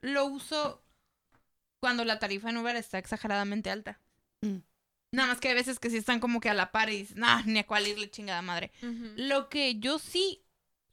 lo 0.00 0.26
uso 0.26 0.82
cuando 1.80 2.04
la 2.04 2.18
tarifa 2.18 2.50
en 2.50 2.58
Uber 2.58 2.76
está 2.76 2.98
exageradamente 2.98 3.70
alta. 3.70 4.00
Mm. 4.40 4.58
Nada 5.12 5.28
más 5.28 5.40
que 5.40 5.48
hay 5.48 5.54
veces 5.54 5.78
que 5.78 5.90
sí 5.90 5.98
están 5.98 6.20
como 6.20 6.40
que 6.40 6.48
a 6.48 6.54
la 6.54 6.72
par 6.72 6.88
y 6.88 6.98
dices, 6.98 7.16
nah, 7.16 7.42
ni 7.44 7.58
a 7.58 7.66
cuál 7.66 7.86
irle 7.86 8.10
chingada 8.10 8.40
madre. 8.40 8.72
Lo 9.16 9.48
que 9.50 9.78
yo 9.78 9.98
sí 9.98 10.42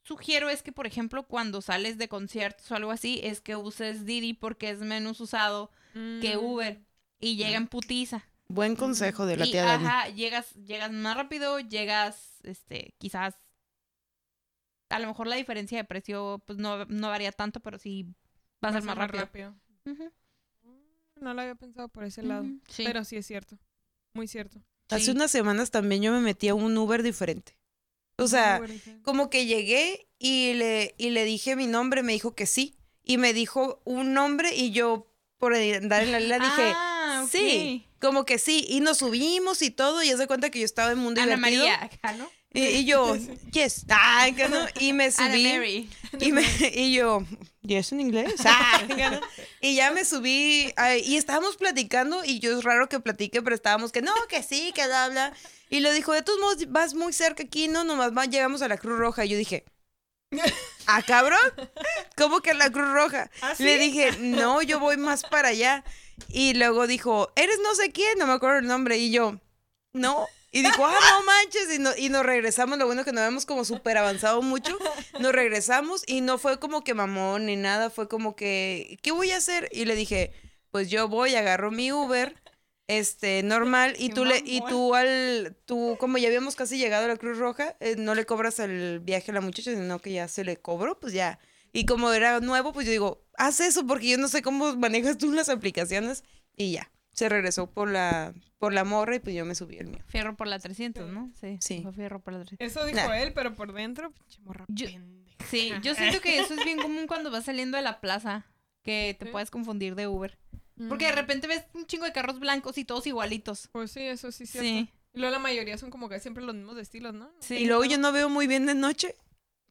sugiero 0.04 0.50
es 0.50 0.62
que, 0.62 0.72
por 0.72 0.88
ejemplo, 0.88 1.24
cuando 1.24 1.62
sales 1.62 1.98
de 1.98 2.10
conciertos 2.10 2.70
o 2.72 2.76
algo 2.76 2.92
así, 2.92 3.22
es 3.24 3.40
que 3.40 3.56
uses 3.56 4.06
Didi 4.06 4.34
porque 4.34 4.72
es 4.72 4.80
menos 4.80 5.22
usado 5.22 5.72
que 5.94 6.36
Mm. 6.36 6.44
Uber 6.44 6.82
y 7.20 7.36
llega 7.36 7.58
en 7.58 7.68
putiza. 7.68 8.26
Buen 8.50 8.76
consejo 8.76 9.26
de 9.26 9.38
la 9.38 9.46
Y, 9.46 9.52
tía 9.52 9.64
Dani. 9.64 9.86
ajá, 9.86 10.10
llegas, 10.10 10.54
llegas 10.56 10.92
más 10.92 11.16
rápido, 11.16 11.60
llegas, 11.60 12.40
este, 12.44 12.94
quizás, 12.98 13.36
a 14.90 15.00
lo 15.00 15.08
mejor 15.08 15.28
la 15.28 15.36
diferencia 15.36 15.78
de 15.78 15.84
precio, 15.84 16.42
pues 16.46 16.58
no, 16.58 16.86
no 16.86 17.10
varía 17.10 17.32
tanto, 17.32 17.60
pero 17.60 17.78
sí 17.78 18.08
va 18.64 18.70
a 18.70 18.74
ser 18.74 18.84
más 18.84 18.98
rápido. 18.98 19.56
Ujú, 19.86 20.12
No 21.22 21.34
lo 21.34 21.42
había 21.42 21.56
pensado 21.56 21.90
por 21.90 22.04
ese 22.04 22.24
lado. 22.24 22.46
sí. 22.68 22.84
Pero 22.86 23.04
sí 23.04 23.18
es 23.18 23.28
cierto. 23.28 23.58
Muy 24.14 24.28
cierto. 24.28 24.60
Hace 24.90 25.06
sí. 25.06 25.12
unas 25.12 25.30
semanas 25.30 25.70
también 25.70 26.02
yo 26.02 26.12
me 26.12 26.20
metí 26.20 26.48
a 26.48 26.56
un 26.56 26.76
Uber 26.78 27.04
diferente. 27.04 27.56
O 28.18 28.28
sea, 28.28 28.62
como 29.04 29.30
que 29.30 29.46
llegué 29.46 30.10
y 30.18 30.54
le, 30.56 30.96
y 30.98 31.12
le 31.12 31.24
dije 31.24 31.56
mi 31.56 31.68
nombre, 31.68 32.04
me 32.04 32.14
dijo 32.14 32.34
que 32.36 32.46
sí. 32.48 32.76
Y 33.04 33.18
me 33.18 33.34
dijo 33.34 33.82
un 33.86 34.14
nombre 34.14 34.56
y 34.56 34.72
yo, 34.72 35.08
por 35.38 35.54
andar 35.54 36.04
en 36.04 36.12
la 36.12 36.20
lila, 36.20 36.40
dije, 36.40 36.74
Ah, 36.76 37.26
sí, 37.30 37.86
como 38.00 38.26
que 38.26 38.38
sí. 38.40 38.66
Y 38.70 38.80
nos 38.82 38.98
subimos 39.00 39.62
y 39.62 39.72
todo, 39.72 40.02
y 40.04 40.10
es 40.10 40.18
de 40.18 40.28
cuenta 40.28 40.50
que 40.50 40.60
yo 40.60 40.66
estaba 40.66 40.92
en 40.92 40.98
Mundo 41.00 41.22
Ana 41.22 41.36
Divertido. 41.36 41.66
María, 41.68 41.84
acá, 41.84 42.14
¿no? 42.14 42.30
Y, 42.52 42.64
y 42.66 42.86
yo, 42.86 43.16
yes. 43.52 43.86
Ah, 43.90 44.28
no. 44.50 44.66
Y 44.80 44.94
me 44.94 45.06
Ana 45.06 45.12
subí. 45.34 45.44
Mary. 45.54 45.90
Y, 46.20 46.32
me, 46.32 46.44
y 46.74 46.94
yo, 46.94 47.24
¿yes 47.62 47.92
en 47.92 48.02
inglés? 48.02 48.34
Ah, 48.46 48.82
no. 48.88 49.20
Y 49.62 49.76
ya 49.76 49.92
me 49.92 50.04
subí 50.06 50.74
ay, 50.76 51.02
y 51.06 51.18
estábamos 51.18 51.58
platicando 51.58 52.24
y 52.26 52.40
yo 52.40 52.58
es 52.58 52.64
raro 52.64 52.90
que 52.90 53.00
platique, 53.00 53.42
pero 53.44 53.56
estábamos 53.56 53.92
que 53.92 54.02
no, 54.02 54.14
que 54.28 54.42
sí, 54.42 54.72
que 54.74 54.86
bla, 54.88 55.10
bla. 55.10 55.34
Y 55.70 55.82
lo 55.82 55.92
dijo, 55.94 56.12
de 56.14 56.24
todos 56.24 56.40
modos 56.40 56.72
vas 56.72 56.96
muy 56.96 57.14
cerca 57.14 57.44
aquí, 57.44 57.68
no, 57.68 57.84
nomás 57.84 58.12
va- 58.18 58.26
llegamos 58.26 58.64
a 58.64 58.68
la 58.68 58.78
Cruz 58.78 58.98
Roja. 58.98 59.26
Y 59.26 59.30
yo 59.30 59.38
dije, 59.38 59.66
¿ah, 60.88 61.02
cabrón? 61.04 61.40
¿Cómo 62.18 62.42
que 62.42 62.56
la 62.56 62.72
Cruz 62.72 62.90
Roja? 62.90 63.30
¿Ah, 63.42 63.54
Le 63.60 63.78
dije, 63.78 64.12
no, 64.20 64.64
yo 64.64 64.80
voy 64.80 64.98
más 64.98 65.24
para 65.24 65.50
allá. 65.50 65.84
Y 66.28 66.54
luego 66.56 66.88
dijo, 66.88 67.32
¿eres 67.36 67.58
no 67.64 67.74
sé 67.76 67.92
quién? 67.92 68.18
No 68.18 68.28
me 68.28 68.34
acuerdo 68.34 68.60
el 68.60 68.68
nombre. 68.68 68.98
Y 68.98 69.12
yo, 69.12 69.40
no. 69.94 70.26
Y 70.52 70.62
dijo, 70.64 70.86
ah, 70.86 70.96
no 71.12 71.26
manches. 71.26 71.74
Y, 71.76 71.80
no- 71.80 71.96
y 71.98 72.10
nos 72.10 72.26
regresamos. 72.26 72.78
Lo 72.78 72.86
bueno 72.86 73.04
que 73.06 73.12
no 73.12 73.22
habíamos 73.22 73.46
como 73.46 73.66
súper 73.66 73.98
avanzado 73.98 74.42
mucho. 74.42 74.78
Nos 75.20 75.32
regresamos 75.32 76.04
y 76.08 76.22
no 76.22 76.38
fue 76.38 76.60
como 76.60 76.84
que 76.84 76.94
mamón 76.94 77.46
ni 77.46 77.56
nada. 77.56 77.90
Fue 77.90 78.08
como 78.08 78.36
que, 78.36 78.98
¿qué 79.02 79.12
voy 79.12 79.32
a 79.32 79.38
hacer? 79.38 79.70
Y 79.72 79.86
le 79.86 79.96
dije, 79.96 80.34
pues 80.72 80.90
yo 80.90 81.08
voy, 81.08 81.36
agarro 81.36 81.72
mi 81.72 81.92
Uber. 81.92 82.36
Este, 82.88 83.44
normal, 83.44 83.94
y 84.00 84.10
tú 84.10 84.26
le, 84.26 84.42
y 84.44 84.62
tú 84.68 84.96
al, 84.96 85.56
tú, 85.66 85.96
como 86.00 86.18
ya 86.18 86.28
habíamos 86.28 86.56
casi 86.56 86.80
llegado 86.80 87.06
a 87.06 87.08
la 87.08 87.18
Cruz 87.18 87.38
Roja, 87.38 87.78
eh, 87.82 87.94
no 88.00 88.16
le 88.16 88.26
cobras 88.26 88.58
el 88.58 89.00
viaje 89.00 89.30
a 89.30 89.36
la 89.36 89.42
muchacha, 89.42 89.70
sino 89.70 90.00
que 90.00 90.12
ya 90.12 90.28
se 90.28 90.44
le 90.44 90.58
cobró, 90.58 91.00
pues 91.00 91.14
ya. 91.14 91.38
Y 91.72 91.86
como 91.86 92.12
era 92.12 92.40
nuevo, 92.40 92.74
pues 92.74 92.88
yo 92.88 92.92
digo, 92.92 93.22
haz 93.40 93.60
eso, 93.62 93.88
porque 93.88 94.10
yo 94.10 94.18
no 94.20 94.28
sé 94.28 94.42
cómo 94.44 94.76
manejas 94.76 95.18
tú 95.18 95.32
las 95.32 95.50
aplicaciones, 95.50 96.24
y 96.56 96.74
ya. 96.74 96.92
Se 97.12 97.28
regresó 97.28 97.70
por 97.70 97.90
la, 97.90 98.34
por 98.60 98.72
la 98.72 98.86
morra 98.86 99.16
y 99.16 99.20
pues 99.20 99.36
yo 99.36 99.44
me 99.44 99.54
subí 99.56 99.78
el 99.78 99.88
mío. 99.88 100.00
Fierro 100.08 100.38
por 100.38 100.48
la 100.48 100.58
300, 100.60 101.10
¿no? 101.12 101.30
Sí. 101.40 101.58
Sí. 101.60 101.82
fue 101.82 101.92
Fierro 101.92 102.22
por 102.22 102.34
la 102.34 102.40
300. 102.46 102.66
Eso 102.66 102.86
dijo 102.86 102.98
Nah. 103.10 103.18
él, 103.18 103.34
pero 103.34 103.56
por 103.56 103.74
dentro, 103.74 104.12
pinche 104.12 104.40
morra 104.42 104.64
Yo-. 104.70 104.88
Sí, 105.50 105.74
yo 105.82 105.96
siento 105.96 106.22
que 106.22 106.40
eso 106.40 106.54
es 106.54 106.64
bien 106.64 106.78
común 106.80 107.08
cuando 107.08 107.30
vas 107.32 107.44
saliendo 107.46 107.76
de 107.78 107.84
la 107.84 108.00
plaza, 108.00 108.46
que 108.84 109.16
te 109.20 109.26
Sí. 109.26 109.32
puedes 109.32 109.50
confundir 109.52 109.96
de 109.96 110.08
Uber. 110.08 110.38
Porque 110.88 111.08
de 111.08 111.12
repente 111.12 111.48
ves 111.48 111.66
un 111.74 111.86
chingo 111.88 112.06
de 112.06 112.14
carros 112.14 112.40
blancos 112.40 112.78
y 112.78 112.86
todos 112.86 113.06
igualitos. 113.06 113.68
Pues 113.74 113.92
sí, 113.92 114.02
eso 114.02 114.32
sí 114.32 114.44
es 114.46 114.52
cierto. 114.52 114.70
Sí. 114.70 114.90
Y 115.14 115.20
luego 115.20 115.34
la 115.34 115.40
mayoría 115.40 115.78
son 115.78 115.90
como 115.90 116.08
que 116.08 116.20
siempre 116.22 116.42
los 116.44 116.56
mismos 116.56 116.78
estilos, 116.78 117.14
¿no? 117.14 117.30
Sí. 117.42 117.56
y 117.56 117.66
luego 117.66 117.84
yo 117.84 117.98
no 117.98 118.14
veo 118.14 118.30
muy 118.30 118.48
bien 118.48 118.66
de 118.66 118.76
noche. 118.76 119.16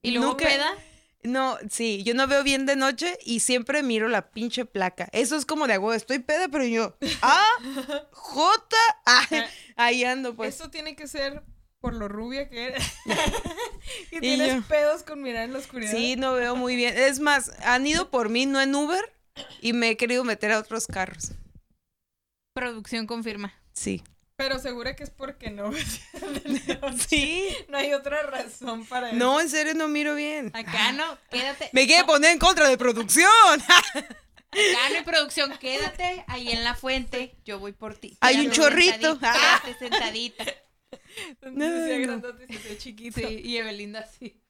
Y 0.03 0.11
luego 0.11 0.33
nunca- 0.33 0.45
peda. 0.47 0.69
No, 1.25 1.59
sí, 1.69 2.03
yo 2.05 2.15
no 2.15 2.27
veo 2.29 2.43
bien 2.45 2.65
de 2.65 2.77
noche 2.77 3.19
y 3.25 3.41
siempre 3.41 3.83
miro 3.83 4.09
la 4.09 4.31
pinche 4.31 4.65
placa. 4.65 5.09
Eso 5.13 5.37
es 5.37 5.45
como 5.45 5.67
de 5.67 5.75
agua, 5.75 5.97
estoy 5.97 6.21
peda, 6.21 6.49
pero 6.49 6.65
yo, 6.65 6.97
ah, 7.23 7.45
J, 8.13 8.77
ah, 9.07 9.27
ahí 9.77 10.05
ando, 10.05 10.35
pues. 10.37 10.55
Eso 10.55 10.71
tiene 10.71 10.95
que 10.95 11.09
ser 11.09 11.43
por 11.81 11.95
lo 11.95 12.09
rubia 12.09 12.49
que 12.49 12.67
eres. 12.69 12.85
y 14.13 14.17
Y 14.17 14.21
tienes 14.21 14.55
yo- 14.55 14.63
pedos 14.69 15.03
con 15.03 15.23
mirar 15.23 15.45
en 15.45 15.53
la 15.53 15.59
oscuridad. 15.59 15.91
Sí, 15.91 16.17
no 16.17 16.35
veo 16.35 16.55
muy 16.57 16.77
bien. 16.77 16.97
Es 16.97 17.19
más, 17.21 17.51
han 17.65 17.87
ido 17.87 18.11
por 18.11 18.29
mí, 18.29 18.47
no 18.47 18.61
en 18.61 18.75
Uber, 18.75 19.05
y 19.61 19.73
me 19.73 19.91
he 19.91 19.97
querido 19.97 20.23
meter 20.25 20.53
a 20.53 20.59
otros 20.61 20.87
carros. 20.87 21.33
Producción 22.55 23.07
confirma. 23.07 23.55
Sí. 23.73 24.03
Pero 24.39 24.61
segura 24.61 24.95
que 24.95 25.03
es 25.03 25.11
porque 25.11 25.51
no. 25.51 25.73
Sí. 27.09 27.49
No 27.69 27.77
hay 27.77 27.93
otra 27.93 28.23
razón 28.23 28.87
para 28.87 29.09
eso. 29.09 29.17
No, 29.17 29.41
en 29.41 29.51
serio 29.51 29.75
no 29.75 29.89
miro 29.89 30.15
bien. 30.15 30.53
Acá 30.55 30.93
no, 30.93 31.19
quédate. 31.29 31.71
Me 31.73 31.89
quiere 31.89 32.05
poner 32.05 32.31
en 32.31 32.39
contra 32.39 32.69
de 32.69 32.79
producción. 32.79 33.29
Acá 33.61 33.83
no 33.93 34.97
hay 34.97 35.03
producción, 35.05 35.59
quédate 35.59 36.25
ahí 36.29 36.53
en 36.53 36.63
la 36.63 36.77
fuente. 36.77 37.35
Yo 37.45 37.59
voy 37.59 37.73
por 37.73 37.97
ti. 37.97 38.17
Hay 38.21 38.47
un 38.47 38.53
chorrito. 38.53 39.19
sentadita, 39.19 39.33
Quédate 39.33 39.79
sentadita. 39.81 40.45
No, 41.43 41.69
no. 41.69 42.01
grandote 42.01 42.47
y 42.49 42.59
se 42.59 42.69
ve 42.69 42.79
chiquito. 42.79 43.21
Sí, 43.21 43.41
y 43.43 43.57
Evelinda 43.57 44.07
sí. 44.07 44.41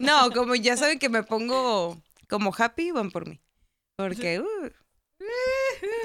No, 0.00 0.30
como 0.32 0.56
ya 0.56 0.76
saben 0.76 0.98
que 0.98 1.08
me 1.08 1.22
pongo 1.22 2.02
como 2.28 2.52
happy, 2.56 2.90
van 2.90 3.12
por 3.12 3.28
mí. 3.28 3.40
Porque, 3.96 4.40
uh. 4.40 4.70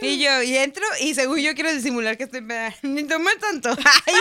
Y 0.02 0.22
yo, 0.22 0.42
y 0.44 0.58
entro, 0.58 0.84
y 1.00 1.14
según 1.14 1.40
yo 1.40 1.54
quiero 1.54 1.72
disimular 1.74 2.18
que 2.18 2.24
estoy 2.26 2.42
peda. 2.42 2.74
Ni 2.82 3.04
tomé 3.06 3.36
tanto. 3.38 3.70
Ay, 4.06 4.16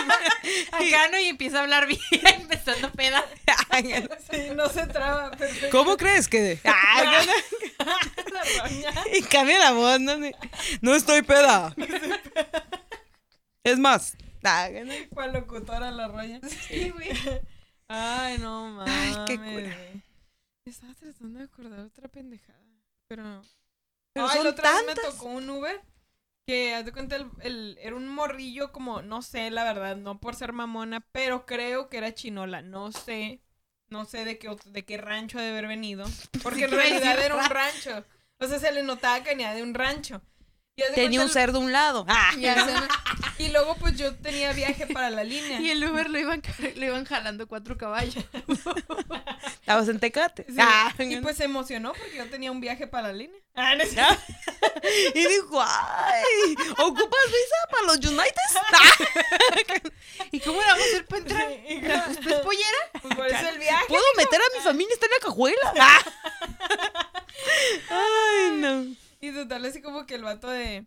Acá 0.90 1.08
no 1.10 1.18
y 1.18 1.26
empieza 1.26 1.58
a 1.58 1.62
hablar 1.62 1.86
bien, 1.86 2.00
empezando 2.40 2.90
peda. 2.92 3.24
ay, 3.70 4.06
Sí, 4.30 4.50
no 4.54 4.68
se 4.68 4.86
traba. 4.86 5.30
Perfecto. 5.32 5.76
¿Cómo 5.76 5.96
crees 5.96 6.28
que? 6.28 6.60
Ay, 6.64 7.26
La 8.28 8.62
roña. 8.62 8.92
y 9.14 9.22
cambia 9.22 9.58
la 9.58 9.72
voz, 9.72 9.98
¿no? 10.00 10.16
No 10.82 10.94
estoy 10.94 11.22
peda. 11.22 11.74
Es 13.64 13.78
más. 13.78 14.16
ay, 14.44 15.08
¿Cuál 15.12 15.32
locutora 15.32 15.90
la 15.90 16.08
roña? 16.08 16.40
Sí, 16.68 16.90
güey. 16.90 17.10
Ay, 17.88 18.38
no 18.38 18.66
mames. 18.68 18.94
Ay, 18.94 19.24
qué 19.26 19.36
cura. 19.38 19.76
Estaba 20.64 20.94
tratando 20.94 21.38
de 21.40 21.44
acordar 21.46 21.80
otra 21.80 22.08
pendejada. 22.08 22.58
Pero. 23.08 23.42
Pero 24.12 24.26
Ay, 24.28 24.36
son 24.36 24.44
la 24.44 24.50
otra 24.50 24.72
vez 24.72 24.86
me 24.86 24.94
tocó 24.94 25.26
un 25.26 25.48
Uber 25.50 25.80
que, 26.46 26.74
haz 26.74 26.84
de 26.84 26.92
cuenta, 26.92 27.16
el, 27.16 27.30
el- 27.40 27.78
era 27.80 27.94
un 27.96 28.08
morrillo 28.08 28.72
como, 28.72 29.02
no 29.02 29.22
sé, 29.22 29.50
la 29.50 29.64
verdad, 29.64 29.96
no 29.96 30.18
por 30.20 30.34
ser 30.34 30.52
mamona, 30.52 31.00
pero 31.12 31.46
creo 31.46 31.88
que 31.88 31.98
era 31.98 32.14
chinola. 32.14 32.62
No 32.62 32.92
sé. 32.92 33.40
No 33.88 34.06
sé 34.06 34.24
de 34.24 34.38
qué, 34.38 34.56
de 34.66 34.84
qué 34.84 34.96
rancho 34.96 35.38
de 35.38 35.50
haber 35.50 35.66
venido. 35.68 36.06
Porque 36.42 36.64
en 36.64 36.70
realidad 36.70 37.22
era 37.22 37.36
un 37.36 37.44
rancho. 37.44 38.04
O 38.38 38.46
sea, 38.46 38.58
se 38.58 38.72
le 38.72 38.82
notaba 38.82 39.22
que 39.22 39.30
venía 39.30 39.52
de 39.54 39.62
un 39.62 39.74
rancho. 39.74 40.22
Y 40.76 40.82
haz 40.82 40.88
de 40.90 40.94
Tenía 40.94 41.20
un 41.20 41.28
cerdo 41.28 41.58
a 41.58 41.60
un 41.60 41.72
lado. 41.72 42.06
Ah, 42.08 42.32
¿no? 42.34 42.88
Y 43.42 43.48
luego, 43.48 43.74
pues 43.74 43.96
yo 43.96 44.14
tenía 44.14 44.52
viaje 44.52 44.86
para 44.86 45.10
la 45.10 45.24
línea. 45.24 45.60
Y 45.60 45.70
el 45.70 45.84
Uber 45.84 46.08
lo 46.08 46.18
iban, 46.18 46.42
lo 46.76 46.84
iban 46.86 47.04
jalando 47.04 47.48
cuatro 47.48 47.76
caballos. 47.76 48.24
estabas 49.60 49.88
en 49.88 49.98
Tecate. 49.98 50.44
Sí, 50.48 50.56
Ah, 50.60 50.94
y 50.98 51.16
pues 51.16 51.36
se 51.36 51.44
emocionó 51.44 51.92
porque 51.92 52.16
yo 52.16 52.28
tenía 52.30 52.52
un 52.52 52.60
viaje 52.60 52.86
para 52.86 53.08
la 53.08 53.14
línea. 53.14 53.40
Ah, 53.54 53.74
no 53.76 53.82
y 55.14 55.26
dijo, 55.26 55.60
ay, 55.60 56.54
¿ocupas 56.78 57.26
visa 57.26 57.56
para 57.70 57.86
los 57.86 57.96
United? 57.98 58.32
¿Y 60.30 60.40
cómo 60.40 60.60
le 60.60 60.66
vamos 60.66 60.82
a 60.82 60.86
hacer 60.86 61.06
para 61.06 61.22
entrar? 61.22 62.10
¿Usted 62.10 62.30
es 62.30 62.40
pollera? 62.40 62.90
Pues 63.02 63.14
por 63.14 63.26
eso 63.26 63.48
el 63.48 63.58
viaje. 63.58 63.84
¿Puedo 63.88 64.04
meter 64.16 64.40
a 64.40 64.56
mi 64.56 64.64
familia? 64.64 64.94
Está 64.94 65.06
en 65.06 65.12
la 65.12 65.26
cajuela. 65.26 65.74
Ah. 65.80 66.00
Ay, 67.90 68.50
no. 68.52 68.96
Y 69.20 69.32
total, 69.32 69.64
así 69.66 69.82
como 69.82 70.06
que 70.06 70.14
el 70.14 70.24
vato 70.24 70.48
de. 70.48 70.86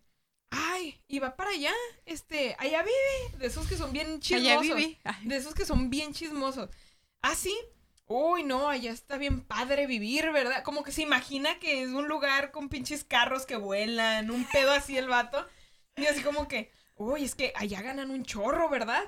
Ay, 0.56 1.00
y 1.08 1.18
va 1.18 1.36
para 1.36 1.50
allá. 1.50 1.72
Este, 2.04 2.56
allá 2.58 2.82
vive. 2.82 3.38
De 3.38 3.46
esos 3.46 3.66
que 3.66 3.76
son 3.76 3.92
bien 3.92 4.20
chismosos. 4.20 4.50
Allá 4.50 4.60
vive. 4.60 4.98
De 5.22 5.36
esos 5.36 5.54
que 5.54 5.64
son 5.66 5.90
bien 5.90 6.12
chismosos. 6.12 6.70
Ah, 7.22 7.34
sí. 7.34 7.56
Uy, 8.08 8.44
no, 8.44 8.68
allá 8.68 8.92
está 8.92 9.18
bien 9.18 9.40
padre 9.42 9.86
vivir, 9.88 10.30
¿verdad? 10.30 10.62
Como 10.62 10.84
que 10.84 10.92
se 10.92 11.02
imagina 11.02 11.58
que 11.58 11.82
es 11.82 11.88
un 11.90 12.06
lugar 12.06 12.52
con 12.52 12.68
pinches 12.68 13.02
carros 13.02 13.46
que 13.46 13.56
vuelan, 13.56 14.30
un 14.30 14.44
pedo 14.44 14.70
así 14.72 14.96
el 14.96 15.08
vato. 15.08 15.44
Y 15.96 16.06
así 16.06 16.22
como 16.22 16.46
que, 16.46 16.70
uy, 16.94 17.24
es 17.24 17.34
que 17.34 17.52
allá 17.56 17.82
ganan 17.82 18.10
un 18.12 18.24
chorro, 18.24 18.68
¿verdad? 18.68 19.02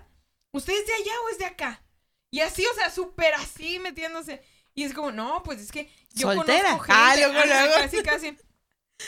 ¿Usted 0.53 0.73
es 0.73 0.87
de 0.87 0.95
allá 0.95 1.13
o 1.25 1.29
es 1.29 1.39
de 1.39 1.45
acá? 1.45 1.83
Y 2.31 2.41
así, 2.41 2.67
o 2.67 2.75
sea, 2.75 2.91
súper 2.91 3.35
así 3.35 3.79
metiéndose. 3.79 4.43
Y 4.75 4.83
es 4.83 4.95
como, 4.95 5.13
no, 5.13 5.43
pues 5.45 5.61
es 5.61 5.71
que 5.71 5.89
yo 6.15 6.33
Soltera. 6.33 6.71
conozco 6.73 6.87
Ah, 6.93 7.11
gente. 7.15 7.29
luego, 7.29 7.39
Ajá, 7.39 7.47
luego. 7.67 7.75
Casi, 7.83 8.03
casi. 8.03 8.39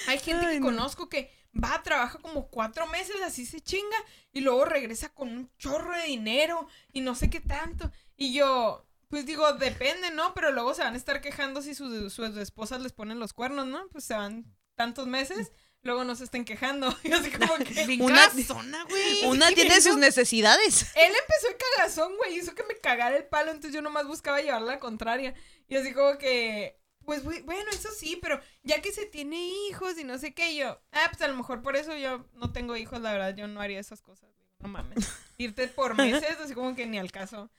Hay 0.06 0.18
gente 0.20 0.46
Ay, 0.46 0.54
que 0.54 0.60
no. 0.60 0.66
conozco 0.66 1.08
que 1.08 1.32
va, 1.52 1.82
trabaja 1.82 2.18
como 2.18 2.48
cuatro 2.48 2.86
meses, 2.86 3.16
así 3.24 3.46
se 3.46 3.60
chinga, 3.60 3.96
y 4.32 4.40
luego 4.40 4.64
regresa 4.64 5.08
con 5.12 5.28
un 5.28 5.50
chorro 5.58 5.92
de 5.96 6.04
dinero 6.04 6.66
y 6.92 7.00
no 7.00 7.14
sé 7.14 7.30
qué 7.30 7.40
tanto. 7.40 7.90
Y 8.16 8.32
yo, 8.32 8.86
pues 9.08 9.26
digo, 9.26 9.52
depende, 9.54 10.10
¿no? 10.10 10.34
Pero 10.34 10.52
luego 10.52 10.74
se 10.74 10.82
van 10.82 10.94
a 10.94 10.98
estar 10.98 11.20
quejando 11.20 11.62
si 11.62 11.74
sus, 11.74 12.12
sus 12.12 12.36
esposas 12.36 12.80
les 12.80 12.92
ponen 12.92 13.18
los 13.18 13.32
cuernos, 13.32 13.66
¿no? 13.66 13.88
Pues 13.88 14.04
se 14.04 14.14
van 14.14 14.44
tantos 14.76 15.06
meses, 15.06 15.52
luego 15.82 16.04
no 16.04 16.14
se 16.14 16.24
estén 16.24 16.44
quejando. 16.44 16.96
Y 17.04 17.12
así 17.12 17.30
como 17.30 17.56
que... 17.56 17.98
Una- 18.00 18.28
cabezona, 18.28 18.84
güey. 18.84 19.24
Una 19.26 19.48
tiene 19.50 19.80
sus 19.80 19.96
necesidades. 19.96 20.82
Él 20.94 21.12
empezó 21.20 21.48
el 21.48 21.56
cagazón, 21.76 22.16
güey, 22.16 22.36
hizo 22.38 22.54
que 22.54 22.62
me 22.64 22.76
cagara 22.78 23.16
el 23.16 23.24
palo, 23.24 23.50
entonces 23.50 23.74
yo 23.74 23.82
nomás 23.82 24.06
buscaba 24.06 24.40
llevarla 24.40 24.72
a 24.72 24.74
la 24.76 24.80
contraria. 24.80 25.34
Y 25.68 25.76
así 25.76 25.92
como 25.92 26.16
que, 26.18 26.79
pues 27.04 27.24
bueno, 27.24 27.70
eso 27.72 27.88
sí, 27.96 28.18
pero 28.20 28.40
ya 28.62 28.80
que 28.82 28.92
se 28.92 29.06
tiene 29.06 29.36
hijos 29.68 29.98
y 29.98 30.04
no 30.04 30.18
sé 30.18 30.34
qué, 30.34 30.54
yo, 30.54 30.80
ah, 30.92 31.06
pues 31.10 31.20
a 31.22 31.28
lo 31.28 31.36
mejor 31.36 31.62
por 31.62 31.76
eso 31.76 31.96
yo 31.96 32.26
no 32.34 32.52
tengo 32.52 32.76
hijos, 32.76 33.00
la 33.00 33.12
verdad, 33.12 33.34
yo 33.34 33.48
no 33.48 33.60
haría 33.60 33.80
esas 33.80 34.02
cosas, 34.02 34.30
no 34.58 34.68
mames. 34.68 35.08
Irte 35.38 35.68
por 35.68 35.96
meses, 35.96 36.38
así 36.40 36.54
como 36.54 36.74
que 36.74 36.86
ni 36.86 36.98
al 36.98 37.10
caso. 37.10 37.50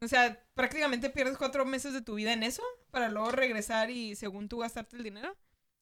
O 0.00 0.08
sea, 0.08 0.42
prácticamente 0.54 1.10
pierdes 1.10 1.38
cuatro 1.38 1.64
meses 1.64 1.92
de 1.92 2.02
tu 2.02 2.14
vida 2.14 2.32
en 2.32 2.42
eso, 2.42 2.62
para 2.90 3.08
luego 3.08 3.30
regresar 3.30 3.90
y 3.90 4.16
según 4.16 4.48
tú 4.48 4.58
gastarte 4.58 4.96
el 4.96 5.02
dinero. 5.02 5.36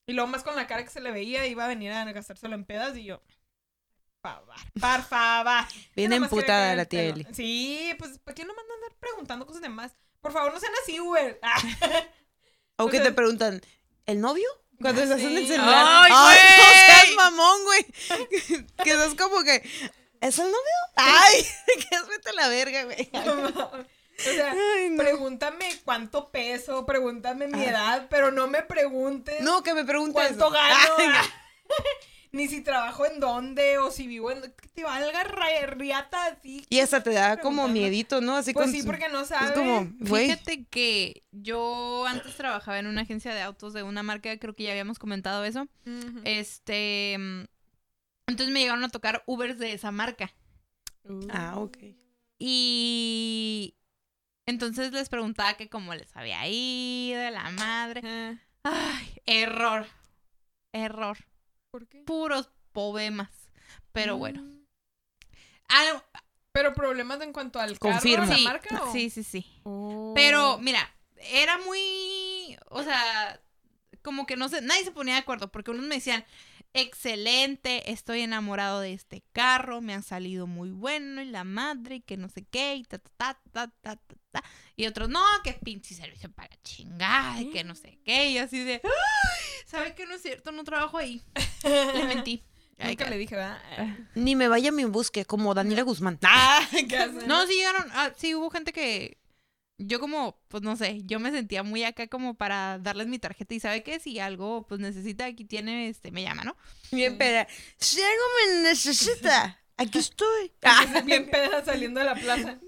Y 0.07 0.15
luego 0.15 0.29
más 0.29 0.43
con 0.43 0.57
la 0.57 0.67
cara 0.67 0.85
que 0.85 0.91
se 0.91 1.01
le 1.01 1.13
veía, 1.13 1.47
iba 1.47 1.65
a 1.65 1.69
venir 1.69 1.93
a 1.93 2.11
gastárselo 2.13 2.55
en 2.55 2.65
pedas 2.65 2.97
y 2.97 3.05
yo... 3.05 3.23
Por 4.21 4.33
favor, 4.33 4.55
por 4.81 5.03
favor. 5.03 5.65
Bien 5.97 6.13
emputada 6.13 6.77
la 6.77 6.85
tía. 6.85 7.03
Eli. 7.03 7.27
Sí, 7.33 7.93
pues, 7.99 8.19
¿para 8.21 8.37
qué 8.37 8.45
no 8.45 8.55
mandan 8.55 8.77
andar 8.77 8.97
preguntando 9.01 9.47
cosas 9.47 9.63
de 9.63 9.69
más? 9.69 9.97
Por 10.21 10.33
favor, 10.33 10.53
no 10.53 10.61
sean 10.61 10.73
así, 10.81 11.01
Uber. 11.01 11.41
Ah, 12.79 12.85
O 12.85 12.87
O 12.87 12.91
que 12.91 12.97
sea- 12.99 13.05
te 13.07 13.13
preguntan, 13.13 13.61
¿el 14.07 14.21
novio? 14.21 14.49
Cuando 14.81 15.03
estás 15.03 15.21
en 15.21 15.37
el 15.39 15.47
celular. 15.47 15.87
¡Ay, 16.11 16.39
no 16.59 16.65
seas 16.87 17.15
mamón, 17.17 17.65
güey. 17.65 17.85
que 18.85 18.91
estás 18.91 19.15
como 19.15 19.43
que, 19.45 19.63
¿es 20.21 20.39
el 20.39 20.47
novio? 20.47 20.79
Ay, 20.97 21.47
que 21.67 21.95
es 21.97 22.07
vete 22.09 22.31
a 22.31 22.33
la 22.33 22.49
verga, 22.49 22.85
güey. 22.85 23.09
o 23.15 24.23
sea, 24.23 24.53
Ay, 24.77 24.91
no. 24.91 25.03
pregúntame 25.03 25.81
cuánto 25.85 26.31
peso, 26.33 26.85
pregúntame 26.85 27.47
mi 27.47 27.63
edad, 27.65 28.09
pero 28.11 28.33
no 28.33 28.49
me 28.49 28.63
preguntes 28.63 29.41
No, 29.43 29.63
que 29.63 29.73
me 29.75 29.85
preguntes. 29.85 30.15
cuánto 30.15 30.51
gano. 30.51 30.95
Ay, 30.99 31.07
Ni 32.35 32.49
si 32.49 32.63
trabajo 32.63 33.05
en 33.05 33.21
dónde 33.21 33.77
o 33.77 33.91
si 33.91 34.07
vivo 34.07 34.31
en... 34.31 34.41
Que 34.41 34.69
te 34.69 34.85
valga 34.85 35.23
riata 35.67 36.27
así. 36.27 36.65
Y 36.71 36.81
hasta 36.81 37.03
te 37.03 37.11
da 37.11 37.37
como 37.37 37.69
miedito, 37.69 38.23
¿no? 38.23 38.37
Así 38.37 38.55
Pues 38.55 38.67
con 38.67 38.75
sí, 38.75 38.83
porque 38.85 39.09
no 39.11 39.21
Es 39.21 39.29
sabes. 39.29 39.53
como, 39.53 39.87
güey. 40.01 40.31
Fíjate 40.31 40.65
que 40.65 41.25
yo 41.31 42.07
antes 42.07 42.35
trabajaba 42.35 42.79
en 42.79 42.87
una 42.87 43.03
agencia 43.03 43.35
de 43.35 43.43
autos 43.43 43.75
de 43.75 43.83
una 43.83 44.03
marca, 44.03 44.35
creo 44.39 44.55
que 44.55 44.63
ya 44.65 44.71
habíamos 44.71 44.99
comentado 44.99 45.45
eso. 45.45 45.69
Este. 46.25 47.17
mm, 47.19 47.45
Entonces 48.29 48.53
me 48.53 48.61
llegaron 48.61 48.85
a 48.85 48.89
tocar 48.89 49.23
Ubers 49.27 49.59
de 49.59 49.75
esa 49.75 49.91
marca. 49.91 50.33
Ah, 51.31 51.57
ok. 51.59 51.77
Y. 52.39 53.75
Entonces 54.47 54.91
les 54.93 55.09
preguntaba 55.11 55.55
que 55.55 55.69
cómo 55.69 55.95
les 55.95 56.17
había 56.17 56.47
ido, 56.49 57.21
de 57.21 57.31
la 57.31 57.51
madre. 57.51 58.01
Ah, 58.05 58.35
Ay, 58.65 59.21
error. 59.27 59.87
Error. 60.73 61.19
¿Por 61.73 61.89
qué? 61.89 62.03
Puros 62.03 62.51
problemas. 62.73 63.31
Pero 63.93 64.19
bueno. 64.19 64.43
Mm. 64.43 64.63
Pero 66.53 66.75
problemas 66.75 67.21
en 67.23 67.33
cuanto 67.33 67.59
al 67.59 67.79
carro, 67.79 67.95
Confirmo. 67.95 68.25
a 68.25 68.27
la 68.27 68.37
sí, 68.37 68.45
marca, 68.45 68.83
¿o? 68.85 68.93
sí, 68.93 69.09
sí, 69.09 69.25
sí. 69.25 69.47
Oh. 69.63 70.13
Pero, 70.15 70.59
mira, 70.59 70.87
era 71.17 71.57
muy. 71.59 72.59
O 72.69 72.83
sea, 72.83 73.41
como 74.03 74.27
que 74.27 74.37
no 74.37 74.51
sé, 74.51 74.61
nadie 74.61 74.85
se 74.85 74.93
ponía 74.93 75.15
de 75.15 75.21
acuerdo, 75.21 75.51
porque 75.51 75.71
unos 75.71 75.87
me 75.87 75.95
decían, 75.95 76.27
excelente, 76.75 77.91
estoy 77.91 78.21
enamorado 78.23 78.81
de 78.81 78.93
este 78.93 79.23
carro, 79.33 79.81
me 79.81 79.95
han 79.95 80.03
salido 80.03 80.47
muy 80.47 80.71
bueno, 80.71 81.23
y 81.23 81.27
la 81.27 81.45
madre, 81.45 81.97
y 81.97 82.01
que 82.01 82.17
no 82.17 82.29
sé 82.29 82.45
qué, 82.51 82.77
y 82.77 82.85
ta, 82.85 82.99
ta, 82.99 83.11
ta, 83.17 83.41
ta, 83.53 83.69
ta, 83.83 83.97
ta, 83.97 84.17
ta. 84.31 84.45
Y 84.77 84.87
otros, 84.87 85.09
no, 85.09 85.23
que 85.45 85.53
pinche 85.55 85.95
servicio 85.95 86.31
para 86.33 86.57
chingar, 86.63 87.41
y 87.43 87.51
que 87.51 87.65
no 87.65 87.75
sé 87.75 87.99
qué, 88.05 88.31
y 88.31 88.39
así 88.39 88.59
de, 88.65 88.81
"Ay, 88.85 88.91
¿sabe 89.67 89.95
que 89.95 90.07
no 90.07 90.15
es 90.15 90.23
cierto? 90.23 90.53
No 90.53 90.65
trabajo 90.65 90.99
ahí. 90.99 91.23
Le 91.65 92.05
mentí. 92.07 92.43
Ay, 92.79 92.91
Nunca 92.93 93.05
ca- 93.05 93.11
le 93.11 93.19
dije, 93.19 93.37
¿verdad? 93.37 93.61
Ni 94.17 94.35
me 94.35 94.49
vaya 94.49 94.71
a 94.71 94.73
mi 94.73 94.85
busque, 94.85 95.25
como 95.25 95.55
Daniela 95.55 95.83
Guzmán. 95.83 96.19
Ah. 96.25 96.67
No, 97.27 97.47
sí 97.47 97.55
llegaron, 97.55 97.87
ah, 97.93 98.11
sí 98.17 98.35
hubo 98.35 98.51
gente 98.51 98.73
que 98.73 99.19
yo 99.87 100.01
como, 100.01 100.39
pues 100.49 100.63
no 100.63 100.77
sé, 100.77 101.01
yo 101.05 101.19
me 101.21 101.31
sentía 101.31 101.63
muy 101.63 101.85
acá 101.85 102.07
como 102.09 102.35
para 102.35 102.79
darles 102.79 103.07
mi 103.07 103.19
tarjeta 103.19 103.55
y 103.55 103.61
sabe 103.61 103.83
qué, 103.83 104.01
si 104.01 104.19
algo 104.19 104.67
pues 104.67 104.81
necesita, 104.81 105.25
aquí 105.27 105.45
tiene, 105.45 105.89
este, 105.89 106.11
me 106.11 106.23
llama, 106.23 106.45
¿no? 106.45 106.57
Bien 106.91 107.17
peda. 107.19 107.47
Si 107.79 108.01
algo 108.01 108.25
me 108.47 108.63
necesita, 108.69 109.61
aquí 109.77 109.99
estoy. 109.99 110.53
Entonces, 110.63 111.05
bien 111.05 111.31
peda 111.31 111.65
saliendo 111.65 112.01
de 112.01 112.07
la 112.07 112.15
plaza. 112.15 112.59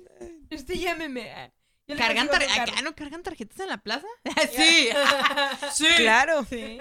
Usted 0.50 0.74
llámeme. 0.74 1.52
¿Cargan, 1.98 2.28
tar- 2.28 2.42
acá 2.44 2.80
no 2.82 2.94
cargan 2.94 3.22
tarjetas 3.22 3.60
en 3.60 3.68
la 3.68 3.76
plaza? 3.78 4.06
Sí. 4.56 4.88
sí. 5.74 5.86
Claro. 5.96 6.46
Sí. 6.48 6.78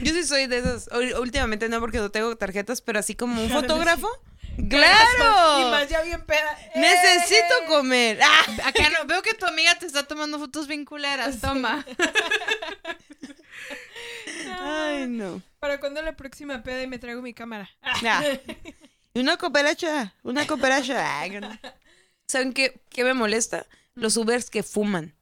Yo 0.00 0.12
sí 0.12 0.24
soy 0.24 0.46
de 0.48 0.58
esos. 0.58 0.88
Ú- 0.88 1.20
Últimamente 1.20 1.68
no 1.68 1.78
porque 1.78 1.98
no 1.98 2.10
tengo 2.10 2.34
tarjetas, 2.36 2.80
pero 2.80 2.98
así 2.98 3.14
como 3.14 3.40
un 3.40 3.46
Claro, 3.48 3.60
fotógrafo. 3.62 4.08
¡Claro! 4.68 5.70
más 5.70 5.88
ya 5.88 6.02
bien 6.02 6.22
peda. 6.24 6.58
Necesito 6.74 7.54
¡Eh! 7.62 7.66
comer. 7.68 8.20
¡Ah! 8.22 8.46
Acá 8.66 8.90
no, 8.90 9.06
veo 9.06 9.22
que 9.22 9.34
tu 9.34 9.46
amiga 9.46 9.74
te 9.78 9.86
está 9.86 10.06
tomando 10.06 10.38
fotos 10.38 10.66
bien 10.66 10.84
culeras, 10.84 11.40
toma. 11.40 11.84
Ay, 14.60 15.06
no. 15.08 15.42
¿Para 15.58 15.80
cuándo 15.80 16.02
la 16.02 16.14
próxima 16.16 16.62
peda 16.62 16.82
y 16.82 16.86
me 16.86 16.98
traigo 16.98 17.22
mi 17.22 17.34
cámara? 17.34 17.70
Y 19.14 19.20
una 19.20 19.36
cooperacha. 19.36 20.14
Una 20.22 20.46
cooperacha. 20.46 21.28
¿Saben 22.26 22.54
qué, 22.54 22.80
qué 22.88 23.04
me 23.04 23.12
molesta? 23.12 23.66
Los 23.94 24.16
Ubers 24.16 24.48
que 24.48 24.62
fuman. 24.62 25.14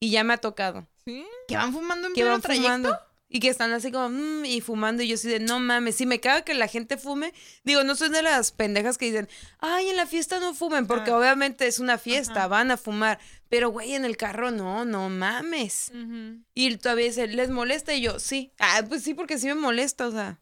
Y 0.00 0.10
ya 0.10 0.22
me 0.22 0.34
ha 0.34 0.36
tocado. 0.36 0.86
¿Sí? 1.06 1.26
¿Que 1.48 1.56
van 1.56 1.72
fumando 1.72 2.08
en 2.08 2.12
pleno 2.12 2.28
van 2.28 2.42
trayecto? 2.42 2.68
fumando. 2.68 3.00
Y 3.34 3.40
que 3.40 3.48
están 3.48 3.72
así 3.72 3.90
como, 3.90 4.10
"Mm", 4.10 4.44
y 4.44 4.60
fumando. 4.60 5.02
Y 5.02 5.08
yo 5.08 5.14
así 5.14 5.26
de, 5.26 5.40
no 5.40 5.58
mames, 5.58 5.96
si 5.96 6.04
me 6.04 6.20
caga 6.20 6.42
que 6.42 6.52
la 6.52 6.68
gente 6.68 6.98
fume. 6.98 7.32
Digo, 7.64 7.82
no 7.82 7.94
soy 7.94 8.10
de 8.10 8.20
las 8.20 8.52
pendejas 8.52 8.98
que 8.98 9.06
dicen, 9.06 9.26
ay, 9.58 9.88
en 9.88 9.96
la 9.96 10.04
fiesta 10.06 10.38
no 10.38 10.52
fumen, 10.52 10.86
porque 10.86 11.10
Ah. 11.12 11.16
obviamente 11.16 11.66
es 11.66 11.78
una 11.78 11.96
fiesta, 11.96 12.40
Ajá. 12.40 12.48
van 12.48 12.70
a 12.70 12.76
fumar. 12.76 13.18
Pero, 13.48 13.70
güey, 13.70 13.94
en 13.94 14.04
el 14.04 14.18
carro 14.18 14.50
no, 14.50 14.84
no 14.84 15.08
mames. 15.08 15.90
Ujú. 15.94 16.44
Y 16.54 16.76
todavía 16.76 17.06
dice, 17.06 17.26
¿les 17.26 17.48
molesta? 17.48 17.94
Y 17.94 18.02
yo, 18.02 18.18
sí. 18.20 18.52
Ah, 18.58 18.82
pues 18.86 19.02
sí, 19.02 19.14
porque 19.14 19.38
sí 19.38 19.46
me 19.46 19.54
molesta, 19.54 20.06
o 20.08 20.12
sea, 20.12 20.38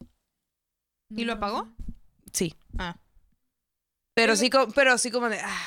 ¿Y 1.11 1.25
lo 1.25 1.35
apagó? 1.35 1.69
sí. 2.33 2.57
Ah. 2.77 2.97
Pero 4.15 4.33
Pero- 4.33 4.37
sí, 4.37 4.51
como, 4.51 4.73
pero 4.73 4.99
sí 4.99 5.11
como 5.13 5.29
de, 5.29 5.39
ah, 5.41 5.67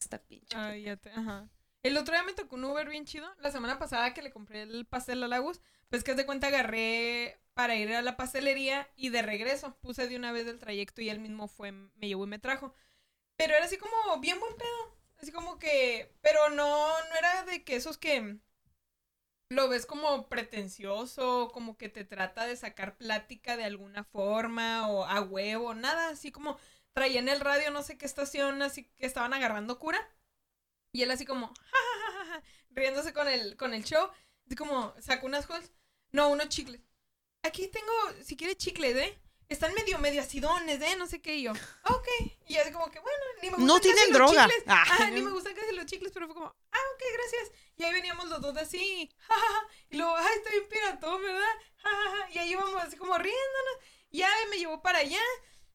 esta 0.00 0.18
pinche. 0.18 0.56
Ay, 0.56 0.82
ya 0.82 0.96
te... 0.96 1.10
Ajá. 1.10 1.48
El 1.84 1.96
otro 1.96 2.14
día 2.14 2.22
me 2.24 2.32
tocó 2.32 2.56
un 2.56 2.64
Uber 2.64 2.88
bien 2.88 3.04
chido. 3.06 3.28
La 3.40 3.50
semana 3.52 3.78
pasada 3.78 4.12
que 4.14 4.22
le 4.22 4.30
compré 4.32 4.62
el 4.62 4.84
pastel 4.86 5.22
a 5.22 5.28
Lagos, 5.28 5.60
pues 5.92 6.04
que 6.04 6.14
de 6.14 6.24
cuenta 6.24 6.46
agarré 6.46 7.38
para 7.52 7.76
ir 7.76 7.92
a 7.92 8.00
la 8.00 8.16
pastelería 8.16 8.88
y 8.96 9.10
de 9.10 9.20
regreso 9.20 9.76
puse 9.82 10.08
de 10.08 10.16
una 10.16 10.32
vez 10.32 10.46
el 10.46 10.58
trayecto 10.58 11.02
y 11.02 11.10
él 11.10 11.20
mismo 11.20 11.48
fue, 11.48 11.70
me 11.70 12.08
llevó 12.08 12.24
y 12.24 12.28
me 12.28 12.38
trajo. 12.38 12.74
Pero 13.36 13.54
era 13.54 13.66
así 13.66 13.76
como 13.76 14.18
bien 14.18 14.40
buen 14.40 14.56
pedo. 14.56 14.98
Así 15.18 15.32
como 15.32 15.58
que, 15.58 16.10
pero 16.22 16.48
no, 16.48 16.88
no 16.88 17.16
era 17.18 17.44
de 17.44 17.62
que 17.62 17.76
esos 17.76 17.98
que 17.98 18.38
lo 19.50 19.68
ves 19.68 19.84
como 19.84 20.30
pretencioso, 20.30 21.50
como 21.52 21.76
que 21.76 21.90
te 21.90 22.06
trata 22.06 22.46
de 22.46 22.56
sacar 22.56 22.96
plática 22.96 23.58
de 23.58 23.64
alguna 23.64 24.02
forma 24.02 24.88
o 24.88 25.04
a 25.04 25.20
huevo, 25.20 25.74
nada, 25.74 26.08
así 26.08 26.32
como 26.32 26.56
traía 26.94 27.18
en 27.20 27.28
el 27.28 27.40
radio 27.40 27.70
no 27.70 27.82
sé 27.82 27.98
qué 27.98 28.06
estación, 28.06 28.62
así 28.62 28.84
que 28.96 29.04
estaban 29.04 29.34
agarrando 29.34 29.78
cura. 29.78 30.00
Y 30.92 31.02
él 31.02 31.10
así 31.10 31.26
como, 31.26 31.52
riéndose 32.70 33.12
con 33.12 33.28
el, 33.28 33.58
con 33.58 33.74
el 33.74 33.84
show. 33.84 34.08
Así 34.46 34.56
como, 34.56 34.94
sacó 34.98 35.26
unas 35.26 35.46
cosas. 35.46 35.70
No, 36.12 36.28
unos 36.28 36.48
chicles. 36.48 36.80
Aquí 37.42 37.68
tengo, 37.68 37.92
si 38.22 38.36
quieres 38.36 38.56
chicles, 38.58 38.96
¿eh? 38.96 39.18
Están 39.48 39.74
medio, 39.74 39.98
medio 39.98 40.20
acidones, 40.22 40.80
¿eh? 40.80 40.96
No 40.96 41.06
sé 41.06 41.20
qué. 41.20 41.36
Y 41.36 41.42
yo, 41.42 41.52
ok. 41.52 42.08
Y 42.46 42.56
así 42.56 42.70
como 42.72 42.90
que, 42.90 43.00
bueno, 43.00 43.18
ni 43.42 43.50
me 43.50 43.56
gustan 43.56 43.66
No 43.66 43.74
casi 43.74 43.82
tienen 43.82 44.04
los 44.08 44.14
droga. 44.14 44.44
chicles. 44.46 44.64
Ah. 44.66 44.82
Ajá, 44.82 45.10
ni 45.10 45.20
me 45.22 45.30
gustan 45.30 45.54
casi 45.54 45.74
los 45.74 45.86
chicles, 45.86 46.12
pero 46.12 46.26
fue 46.26 46.34
como, 46.34 46.46
ah, 46.46 46.78
ok, 46.94 47.02
gracias. 47.14 47.50
Y 47.76 47.84
ahí 47.84 47.92
veníamos 47.92 48.28
los 48.28 48.40
dos 48.40 48.56
así, 48.56 49.10
ja, 49.18 49.34
ja, 49.34 49.40
ja. 49.52 49.66
Y 49.90 49.96
luego, 49.96 50.14
ay, 50.16 50.36
está 50.36 50.50
bien 50.50 50.68
piratón, 50.68 51.22
¿verdad? 51.22 51.54
Ja, 51.82 51.90
ja, 51.90 52.10
ja. 52.10 52.30
Y 52.30 52.38
ahí 52.38 52.50
íbamos 52.52 52.82
así 52.82 52.96
como 52.96 53.16
riéndonos. 53.18 53.76
Y 54.10 54.18
ya 54.18 54.30
me 54.50 54.58
llevó 54.58 54.80
para 54.82 54.98
allá. 54.98 55.20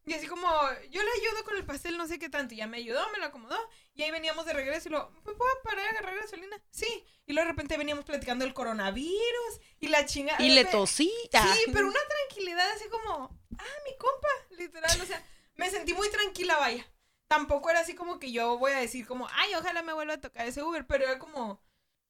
Y 0.05 0.13
así 0.13 0.25
como, 0.27 0.47
yo 0.89 1.03
le 1.03 1.11
ayudo 1.11 1.43
con 1.43 1.57
el 1.57 1.65
pastel, 1.65 1.97
no 1.97 2.07
sé 2.07 2.17
qué 2.17 2.29
tanto. 2.29 2.53
Y 2.53 2.57
ya 2.57 2.67
me 2.67 2.77
ayudó, 2.77 3.07
me 3.11 3.17
lo 3.17 3.25
acomodó. 3.25 3.57
Y 3.97 4.03
ahí 4.03 4.11
veníamos 4.11 4.45
de 4.45 4.53
regreso 4.53 4.89
y 4.89 4.91
lo, 4.91 5.09
¿me 5.25 5.33
puedo 5.33 5.51
parar 5.63 5.87
a 5.87 5.89
agarrar 5.89 6.15
gasolina? 6.17 6.61
Sí. 6.69 7.03
Y 7.25 7.33
luego 7.33 7.47
de 7.47 7.51
repente 7.51 7.77
veníamos 7.77 8.05
platicando 8.05 8.45
del 8.45 8.53
coronavirus 8.53 9.59
y 9.79 9.87
la 9.87 10.05
chinga. 10.05 10.35
Y 10.37 10.51
le 10.51 10.65
tosí. 10.65 11.11
Sí, 11.31 11.71
pero 11.73 11.87
una 11.87 11.99
tranquilidad 12.07 12.69
así 12.73 12.87
como, 12.89 13.35
ah, 13.57 13.77
mi 13.85 13.97
compa, 13.97 14.27
literal, 14.51 15.01
o 15.01 15.05
sea, 15.05 15.25
me 15.55 15.71
sentí 15.71 15.95
muy 15.95 16.09
tranquila, 16.11 16.57
vaya. 16.57 16.85
Tampoco 17.27 17.71
era 17.71 17.79
así 17.79 17.95
como 17.95 18.19
que 18.19 18.31
yo 18.31 18.59
voy 18.59 18.71
a 18.71 18.79
decir 18.79 19.07
como, 19.07 19.27
ay, 19.33 19.55
ojalá 19.55 19.81
me 19.81 19.93
vuelva 19.93 20.13
a 20.13 20.21
tocar 20.21 20.47
ese 20.47 20.61
Uber, 20.61 20.85
pero 20.85 21.05
era 21.05 21.17
como, 21.17 21.59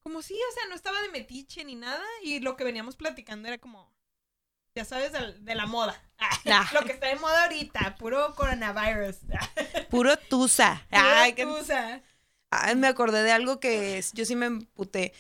como 0.01 0.21
sí, 0.21 0.35
o 0.35 0.53
sea, 0.53 0.67
no 0.67 0.75
estaba 0.75 1.01
de 1.01 1.09
metiche 1.09 1.63
ni 1.63 1.75
nada 1.75 2.05
y 2.21 2.41
lo 2.41 2.57
que 2.57 2.65
veníamos 2.65 2.97
platicando 2.97 3.47
era 3.47 3.59
como, 3.59 3.95
ya 4.78 4.86
sabes, 4.86 5.11
de, 5.11 5.34
de 5.39 5.55
la 5.55 5.65
moda. 5.65 5.99
Lo 6.73 6.84
que 6.86 6.93
está 6.93 7.07
de 7.07 7.15
moda 7.15 7.43
ahorita, 7.43 7.95
puro 7.97 8.34
coronavirus. 8.36 9.15
Puro 9.89 10.17
tusa. 10.17 10.86
Ay. 10.91 11.36
Ay, 12.51 12.75
me 12.75 12.88
acordé 12.88 13.23
de 13.23 13.32
algo 13.32 13.59
que 13.59 13.97
es- 13.97 14.13
yo 14.13 14.23
sí 14.25 14.36
me 14.36 14.45
emputé. 14.45 15.13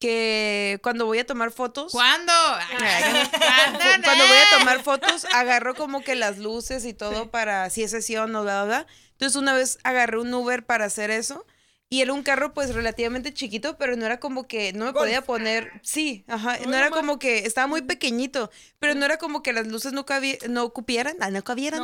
Que 0.00 0.80
cuando 0.82 1.06
voy 1.06 1.20
a 1.20 1.26
tomar 1.26 1.52
fotos. 1.52 1.92
¿Cuándo? 1.92 2.32
Ay, 2.34 3.28
¿Cuándo, 3.30 3.78
cu- 3.78 4.02
Cuando 4.04 4.26
voy 4.26 4.36
a 4.36 4.58
tomar 4.58 4.82
fotos, 4.82 5.24
agarro 5.32 5.74
como 5.74 6.02
que 6.02 6.14
las 6.16 6.38
luces 6.38 6.84
y 6.84 6.92
todo 6.92 7.22
Sí. 7.24 7.28
para 7.30 7.70
si 7.70 7.82
es 7.84 7.92
sesión 7.92 8.34
o 8.34 8.42
bla, 8.42 8.64
bla, 8.64 8.82
bla. 8.82 8.86
Entonces 9.12 9.36
una 9.36 9.52
vez 9.54 9.78
agarré 9.84 10.18
un 10.18 10.34
Uber 10.34 10.66
para 10.66 10.86
hacer 10.86 11.10
eso. 11.10 11.46
Y 11.92 12.00
era 12.00 12.14
un 12.14 12.22
carro 12.22 12.54
pues 12.54 12.74
relativamente 12.74 13.34
chiquito, 13.34 13.76
pero 13.76 13.96
no 13.96 14.06
era 14.06 14.18
como 14.18 14.46
que 14.48 14.72
no 14.72 14.86
me 14.86 14.92
podía 14.94 15.20
poner, 15.22 15.70
sí, 15.82 16.24
ajá, 16.26 16.56
no 16.66 16.74
era 16.74 16.88
como 16.90 17.18
que 17.18 17.40
estaba 17.40 17.66
muy 17.66 17.82
pequeñito, 17.82 18.50
pero 18.78 18.94
no 18.94 19.04
era 19.04 19.18
como 19.18 19.42
que 19.42 19.52
las 19.52 19.66
luces 19.66 19.92
no 19.92 20.06
cabie- 20.06 20.40
no 20.48 20.72
cupieran, 20.72 21.16
ah, 21.20 21.30
no 21.30 21.44
cabieran, 21.44 21.80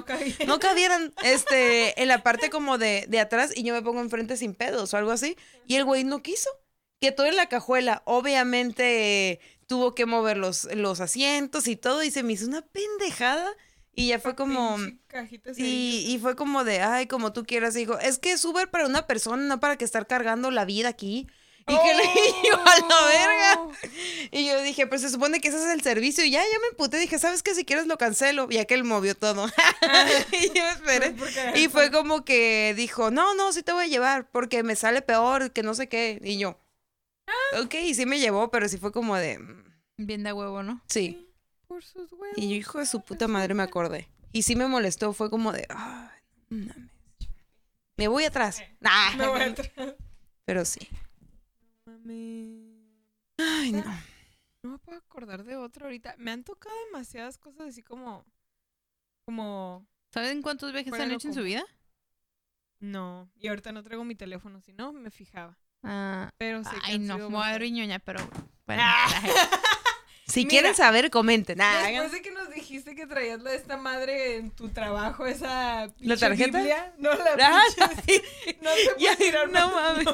no 0.46 0.58
cabieran 0.60 1.12
este 1.22 2.00
en 2.00 2.08
la 2.08 2.22
parte 2.22 2.48
como 2.48 2.78
de, 2.78 3.04
de 3.08 3.20
atrás 3.20 3.52
y 3.54 3.62
yo 3.64 3.74
me 3.74 3.82
pongo 3.82 4.00
enfrente 4.00 4.38
sin 4.38 4.54
pedos 4.54 4.94
o 4.94 4.96
algo 4.96 5.10
así 5.10 5.36
y 5.66 5.74
el 5.74 5.84
güey 5.84 6.04
no 6.04 6.22
quiso 6.22 6.48
que 7.00 7.12
todo 7.12 7.26
en 7.26 7.36
la 7.36 7.50
cajuela 7.50 8.02
obviamente 8.06 9.40
tuvo 9.66 9.94
que 9.94 10.06
mover 10.06 10.36
los, 10.38 10.64
los 10.74 11.00
asientos 11.00 11.68
y 11.68 11.76
todo 11.76 12.02
y 12.02 12.10
se 12.10 12.22
me 12.22 12.32
hizo 12.32 12.46
una 12.46 12.62
pendejada 12.62 13.46
y 13.94 14.08
ya 14.08 14.18
fue 14.18 14.34
como 14.36 14.76
y, 15.56 16.04
y 16.08 16.18
fue 16.20 16.36
como 16.36 16.64
de 16.64 16.80
ay 16.80 17.06
como 17.06 17.32
tú 17.32 17.44
quieras 17.44 17.74
y 17.76 17.80
dijo 17.80 17.98
es 17.98 18.18
que 18.18 18.32
es 18.32 18.44
Uber 18.44 18.70
para 18.70 18.86
una 18.86 19.06
persona 19.06 19.42
no 19.44 19.60
para 19.60 19.76
que 19.76 19.84
estar 19.84 20.06
cargando 20.06 20.50
la 20.50 20.64
vida 20.64 20.88
aquí 20.88 21.26
y 21.66 21.76
que 21.76 21.94
le 21.94 22.04
y 22.44 22.48
yo 22.48 22.54
a 22.54 22.64
la 22.64 23.06
verga 23.06 23.38
Oh. 23.58 23.72
y 24.30 24.46
yo 24.46 24.62
dije, 24.62 24.86
pues 24.86 25.00
se 25.00 25.10
supone 25.10 25.40
que 25.40 25.48
ese 25.48 25.58
es 25.58 25.72
el 25.72 25.82
servicio. 25.82 26.24
Y 26.24 26.30
ya, 26.30 26.40
ya 26.40 26.58
me 26.60 26.68
emputé. 26.68 26.98
Dije, 26.98 27.18
¿sabes 27.18 27.42
qué? 27.42 27.54
Si 27.54 27.64
quieres 27.64 27.86
lo 27.86 27.98
cancelo. 27.98 28.48
Ya 28.50 28.64
que 28.66 28.74
él 28.74 28.84
movió 28.84 29.14
todo. 29.14 29.46
y 30.32 30.56
yo 30.56 30.68
esperé. 30.68 31.14
Y 31.56 31.68
fue 31.68 31.90
como 31.90 32.24
que 32.24 32.74
dijo, 32.76 33.10
no, 33.10 33.34
no, 33.34 33.52
sí 33.52 33.62
te 33.62 33.72
voy 33.72 33.84
a 33.84 33.88
llevar 33.88 34.30
porque 34.30 34.62
me 34.62 34.76
sale 34.76 35.02
peor, 35.02 35.52
que 35.52 35.62
no 35.62 35.74
sé 35.74 35.88
qué. 35.88 36.20
Y 36.22 36.38
yo, 36.38 36.58
ok, 37.62 37.74
y 37.74 37.94
sí 37.94 38.06
me 38.06 38.18
llevó, 38.20 38.50
pero 38.50 38.68
sí 38.68 38.78
fue 38.78 38.92
como 38.92 39.16
de, 39.16 39.38
mm, 39.38 39.64
Bien 39.98 40.22
de 40.22 40.32
huevo, 40.32 40.62
¿no? 40.62 40.82
sí. 40.86 41.27
Por 41.78 41.84
sus 41.84 42.12
huevos. 42.12 42.36
Y 42.36 42.48
yo, 42.48 42.56
hijo 42.56 42.80
de 42.80 42.86
su 42.86 43.02
puta 43.02 43.28
madre, 43.28 43.54
me 43.54 43.62
acordé. 43.62 44.08
Y 44.32 44.42
sí 44.42 44.56
me 44.56 44.66
molestó, 44.66 45.12
fue 45.12 45.30
como 45.30 45.52
de, 45.52 45.64
ay, 45.68 46.20
no 46.50 46.66
mames. 46.74 46.90
Me 47.96 48.08
voy 48.08 48.24
atrás. 48.24 48.60
Nah, 48.80 49.14
Me 49.16 49.28
voy 49.28 49.40
atrás. 49.42 49.70
Pero 50.44 50.64
sí. 50.64 50.88
Mami. 51.84 52.84
Ay, 53.38 53.70
no. 53.70 53.84
No 54.64 54.70
me 54.70 54.78
puedo 54.78 54.98
acordar 54.98 55.44
de 55.44 55.54
otro 55.54 55.84
ahorita. 55.84 56.16
Me 56.18 56.32
han 56.32 56.42
tocado 56.42 56.74
demasiadas 56.86 57.38
cosas 57.38 57.68
así 57.68 57.84
como. 57.84 58.26
Como. 59.24 59.86
¿Saben 60.10 60.42
cuántos 60.42 60.72
viajes 60.72 60.92
han 60.94 61.12
hecho 61.12 61.28
en 61.28 61.34
su 61.34 61.44
vida? 61.44 61.62
No. 62.80 63.30
Y 63.36 63.46
ahorita 63.46 63.70
no 63.70 63.84
traigo 63.84 64.02
mi 64.02 64.16
teléfono, 64.16 64.60
si 64.62 64.72
no, 64.72 64.92
me 64.92 65.12
fijaba. 65.12 65.56
Ah, 65.84 66.28
Pero 66.38 66.60
que 66.62 66.76
ay, 66.82 66.98
no, 66.98 67.18
me 67.18 67.26
voy 67.26 67.46
a 67.46 67.56
ñoña, 67.56 68.00
pero 68.00 68.18
bueno. 68.66 68.82
Si 70.28 70.40
Mira. 70.40 70.50
quieren 70.50 70.74
saber, 70.74 71.10
comenten. 71.10 71.56
Nah, 71.58 71.86
Después 71.86 72.12
de 72.12 72.20
que 72.22 72.30
nos 72.32 72.50
dijiste 72.50 72.94
que 72.94 73.06
traías 73.06 73.40
la 73.40 73.50
de 73.52 73.56
esta 73.56 73.76
madre 73.78 74.36
en 74.36 74.50
tu 74.50 74.68
trabajo, 74.68 75.26
esa 75.26 75.90
¿La 76.00 76.16
tarjeta? 76.18 76.58
Biblia, 76.58 76.92
no 76.98 77.10
la 77.14 77.24
Ah, 77.40 77.62
pinche, 78.04 78.22
no 78.60 78.70
te 78.70 79.02
Ya, 79.02 79.16
tirar 79.16 79.48
no 79.48 79.70
mames. 79.70 80.06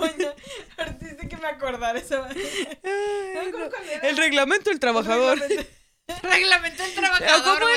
hiciste 1.02 1.28
que 1.28 1.36
me 1.36 1.48
acordara 1.48 1.98
esa. 1.98 2.18
No 2.18 2.26
Ay, 2.28 3.50
no. 3.52 3.58
era. 3.58 4.08
El 4.08 4.16
reglamento 4.16 4.70
del 4.70 4.78
trabajador. 4.80 5.38
Reglamento 6.22 6.82
del 6.82 6.94
¿Cómo 6.94 7.06
trabajador, 7.08 7.60
güey. 7.62 7.74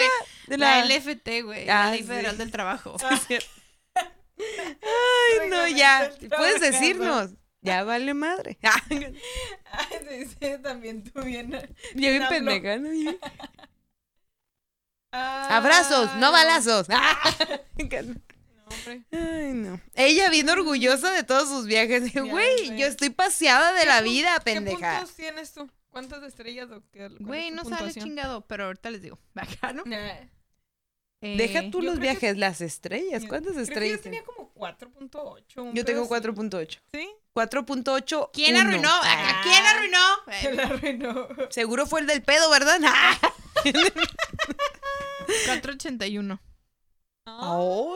De 0.48 0.58
La... 0.58 0.86
la- 0.86 0.96
LFT, 0.96 1.42
güey. 1.44 1.70
Ah, 1.70 1.86
la 1.86 1.92
Ley 1.92 2.02
sí. 2.02 2.08
Federal 2.08 2.38
del 2.38 2.52
Trabajo. 2.52 2.98
Ay, 4.40 5.50
no, 5.50 5.68
ya. 5.68 6.12
Puedes 6.38 6.62
decirnos. 6.62 7.32
Ya 7.62 7.84
vale 7.84 8.14
madre. 8.14 8.58
Ay, 8.90 10.20
dice 10.20 10.60
también 10.60 11.04
tú 11.04 11.22
bien. 11.24 11.52
Yo 11.52 12.10
bien 12.10 12.24
pendeja, 12.30 12.78
¿no? 12.78 12.90
Ah. 15.12 15.58
Abrazos, 15.58 16.16
no 16.18 16.32
balazos. 16.32 16.88
No, 18.68 18.76
hombre. 18.76 19.04
Ay, 19.14 19.54
no. 19.54 19.80
Ella 19.96 20.30
bien 20.30 20.50
orgullosa 20.50 21.12
de 21.12 21.24
todos 21.24 21.48
sus 21.48 21.66
viajes. 21.68 22.14
Güey, 22.14 22.78
yo 22.78 22.86
estoy 22.86 23.10
paseada 23.10 23.72
de 23.72 23.82
¿Qué 23.82 23.88
la 23.88 24.02
vida, 24.02 24.36
¿Qué 24.40 24.44
pendeja. 24.56 24.98
puntos 25.00 25.16
tienes 25.16 25.54
tú? 25.54 25.70
¿Cuántas 25.90 26.22
estrellas 26.24 26.70
o 26.72 26.84
qué? 26.92 27.08
Güey, 27.20 27.52
no 27.52 27.64
sale 27.64 27.94
chingado, 27.94 28.46
pero 28.46 28.66
ahorita 28.66 28.90
les 28.92 29.02
digo. 29.02 29.18
Acá, 29.36 29.72
¿no? 29.72 29.84
Nah. 29.86 29.98
Eh, 31.22 31.36
Deja 31.38 31.62
tú 31.72 31.82
los 31.82 31.94
creo 31.94 31.94
que- 31.96 32.00
viajes, 32.02 32.38
las 32.38 32.60
estrellas. 32.62 33.24
¿Cuántas 33.26 33.54
Creo 33.54 33.66
que 33.66 33.72
estrellas? 33.72 33.98
yo 34.00 34.04
tenía 34.04 34.24
como 34.26 34.54
4.8. 34.54 35.62
un 35.64 35.74
Yo 35.74 35.86
tengo 35.86 36.08
pedo 36.08 36.16
así. 36.16 36.28
4.8. 36.28 36.80
¿Sí? 36.92 37.10
4.8. 37.38 38.32
¿Quién 38.34 38.58
arruinó? 38.58 38.90
Ah, 38.90 39.40
¿A 39.40 39.44
¿Quién 39.44 39.64
arruinó? 39.64 40.56
La 40.56 40.64
arruinó. 40.64 41.28
Seguro 41.52 41.86
fue 41.86 42.00
el 42.02 42.08
del 42.08 42.24
pedo, 42.24 42.50
¿verdad? 42.50 42.80
Ah. 42.84 43.20
481. 45.46 46.42
Ay, 47.26 47.34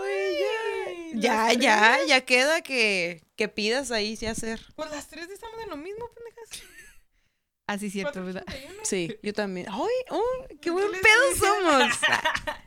Ay, 0.03 1.11
ya, 1.15 1.53
ya, 1.53 1.95
tres. 1.95 2.07
ya 2.07 2.21
queda 2.21 2.61
que, 2.61 3.23
que 3.35 3.47
pidas 3.47 3.89
ahí 3.89 4.15
sí 4.15 4.27
hacer. 4.27 4.61
Pues 4.75 4.91
las 4.91 5.07
tres 5.07 5.27
estamos 5.31 5.59
en 5.63 5.69
lo 5.71 5.77
mismo, 5.77 6.07
pendejas. 6.13 6.63
Ah, 7.65 7.79
sí, 7.79 7.89
cierto, 7.89 8.23
¿verdad? 8.23 8.43
4.81. 8.45 8.79
Sí, 8.83 9.17
yo 9.23 9.33
también. 9.33 9.67
¡Ay! 9.71 9.79
oh, 10.11 10.45
¡Qué 10.49 10.57
¿Qué 10.59 10.69
buen 10.69 10.91
pedo 10.91 11.35
somos! 11.39 11.93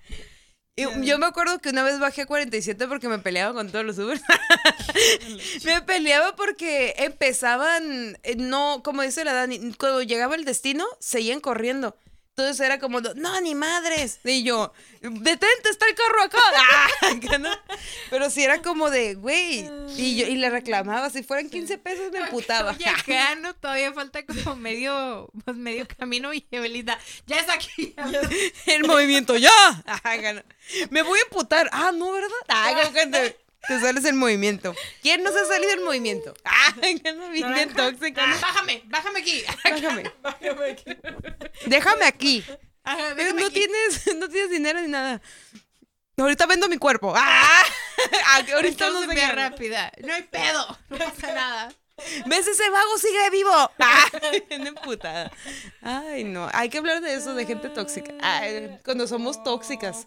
Y. 0.77 0.83
Yo 1.07 1.19
me 1.19 1.27
acuerdo 1.27 1.61
que 1.61 1.69
una 1.69 1.83
vez 1.83 2.01
bajé 2.01 2.23
a 2.23 2.27
47 2.27 2.89
porque 2.89 3.09
me 3.09 3.19
peleaba 3.19 3.55
con 3.55 3.71
todos 3.71 3.85
los 3.85 3.99
Uber. 3.99 4.21
me 5.65 5.83
peleaba 5.83 6.35
porque 6.35 6.95
empezaban, 6.99 8.19
eh, 8.23 8.37
no, 8.37 8.83
como 8.83 9.03
dice 9.03 9.25
la 9.25 9.33
Dani, 9.33 9.75
cuando 9.75 10.03
llegaba 10.03 10.35
el 10.35 10.45
destino, 10.45 10.85
seguían 10.99 11.41
corriendo. 11.41 11.97
Entonces 12.37 12.59
era 12.67 12.81
como, 12.81 13.01
no, 13.01 13.41
ni 13.43 13.55
madres. 13.55 14.19
Y 14.25 14.43
yo, 14.43 14.73
detente, 15.01 15.69
está 15.71 15.87
el 15.87 15.95
carro 15.95 16.23
acá. 16.25 16.39
Ah, 17.31 17.39
no. 17.39 17.49
Pero 18.11 18.29
sí 18.29 18.43
era 18.43 18.61
como 18.61 18.91
de, 18.91 19.15
güey. 19.15 19.71
Y 19.97 20.17
yo 20.17 20.27
y 20.27 20.35
le 20.37 20.51
reclamaba, 20.51 21.11
si 21.11 21.23
fueran 21.23 21.49
15 21.49 21.79
pesos 21.79 22.11
me 22.11 22.19
emputaba. 22.25 22.73
Acá 22.73 23.37
no, 23.37 23.55
todavía 23.55 23.93
falta 23.93 24.25
como 24.27 24.57
medio, 24.57 25.31
pues 25.45 25.57
medio 25.57 25.87
camino 25.97 26.35
y 26.35 26.45
Evelita, 26.51 26.99
ya 27.27 27.37
es 27.39 27.49
aquí. 27.49 27.95
El 28.67 28.85
movimiento, 28.85 29.37
ya. 29.37 29.53
No. 29.87 30.43
Me 30.91 31.03
voy 31.03 31.21
a 31.21 31.23
emputar. 31.23 31.69
Ah, 31.73 31.93
no, 31.95 32.11
¿verdad? 32.11 32.31
Ah, 32.49 32.73
como 32.83 32.93
que 32.95 33.07
te- 33.07 33.44
Te 33.69 33.81
sales 33.81 34.05
en 34.05 34.17
movimiento. 34.17 34.75
¿Quién 35.03 35.23
no 35.23 35.33
se 35.33 35.41
ha 35.41 35.45
salido 35.47 35.73
en 35.73 35.85
movimiento? 35.85 36.35
Ah, 36.45 36.75
que 36.81 37.13
no 37.13 37.29
bien 37.31 37.73
tóxica. 37.75 38.27
Bájame, 38.41 38.83
bájame 38.87 39.21
aquí. 39.21 39.43
Bájame. 39.65 40.13
Bájame 40.23 40.71
aquí. 40.71 40.97
Déjame 41.67 42.05
aquí. 42.07 42.45
Ajá, 42.83 43.15
déjame 43.15 43.41
No 43.41 43.47
aquí. 43.49 43.55
tienes, 43.61 44.15
no 44.17 44.29
tienes 44.29 44.51
dinero 44.51 44.81
ni 44.81 44.89
nada. 44.89 45.21
Ahorita 46.17 46.47
vendo 46.47 46.69
mi 46.69 46.79
cuerpo. 46.79 47.13
¡Ah! 47.17 47.63
Ah, 48.27 48.43
ahorita 48.55 48.89
no 48.91 49.09
qué. 49.09 49.27
rápida. 49.33 49.93
No 50.01 50.13
hay 50.13 50.23
pedo. 50.23 50.79
No 50.89 50.97
pasa 50.99 51.33
nada. 51.33 51.73
¿Ves 52.27 52.47
ese 52.47 52.69
vago 52.71 52.99
sigue 52.99 53.31
vivo? 53.31 53.71
¡Ah! 53.79 54.05
Emputada. 54.51 55.31
Ay, 55.83 56.25
no. 56.25 56.49
Hay 56.53 56.69
que 56.69 56.79
hablar 56.79 57.01
de 57.01 57.15
eso, 57.15 57.35
de 57.35 57.47
gente 57.47 57.69
tóxica. 57.69 58.13
Ay, 58.21 58.79
cuando 58.85 59.07
somos 59.07 59.43
tóxicas. 59.43 60.07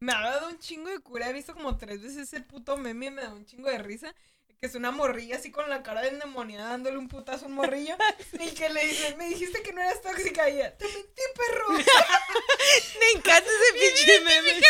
Me 0.00 0.12
ha 0.12 0.20
dado 0.20 0.48
un 0.48 0.58
chingo 0.58 0.88
de 0.90 1.00
cura. 1.00 1.28
He 1.28 1.32
visto 1.32 1.54
como 1.54 1.76
tres 1.76 2.02
veces 2.02 2.18
ese 2.18 2.40
puto 2.40 2.76
meme 2.76 3.06
y 3.06 3.10
me 3.10 3.22
da 3.22 3.30
un 3.32 3.44
chingo 3.46 3.68
de 3.68 3.78
risa. 3.78 4.14
Que 4.60 4.66
es 4.66 4.74
una 4.74 4.90
morrilla 4.90 5.36
así 5.36 5.52
con 5.52 5.70
la 5.70 5.84
cara 5.84 6.02
de 6.02 6.08
endemoniada 6.08 6.70
dándole 6.70 6.98
un 6.98 7.06
putazo 7.06 7.44
a 7.44 7.48
un 7.48 7.54
morrillo. 7.54 7.96
y 8.40 8.50
que 8.50 8.68
le 8.68 8.86
dicen, 8.86 9.16
me 9.16 9.28
dijiste 9.28 9.62
que 9.62 9.72
no 9.72 9.80
eras 9.80 10.02
tóxica. 10.02 10.48
Y 10.48 10.56
ella, 10.56 10.76
te 10.76 10.84
mentí, 10.84 11.22
perro. 11.36 11.68
Me 11.70 13.10
encanta 13.18 13.48
ese 13.50 13.78
pinche 13.94 14.20
meme. 14.20 14.60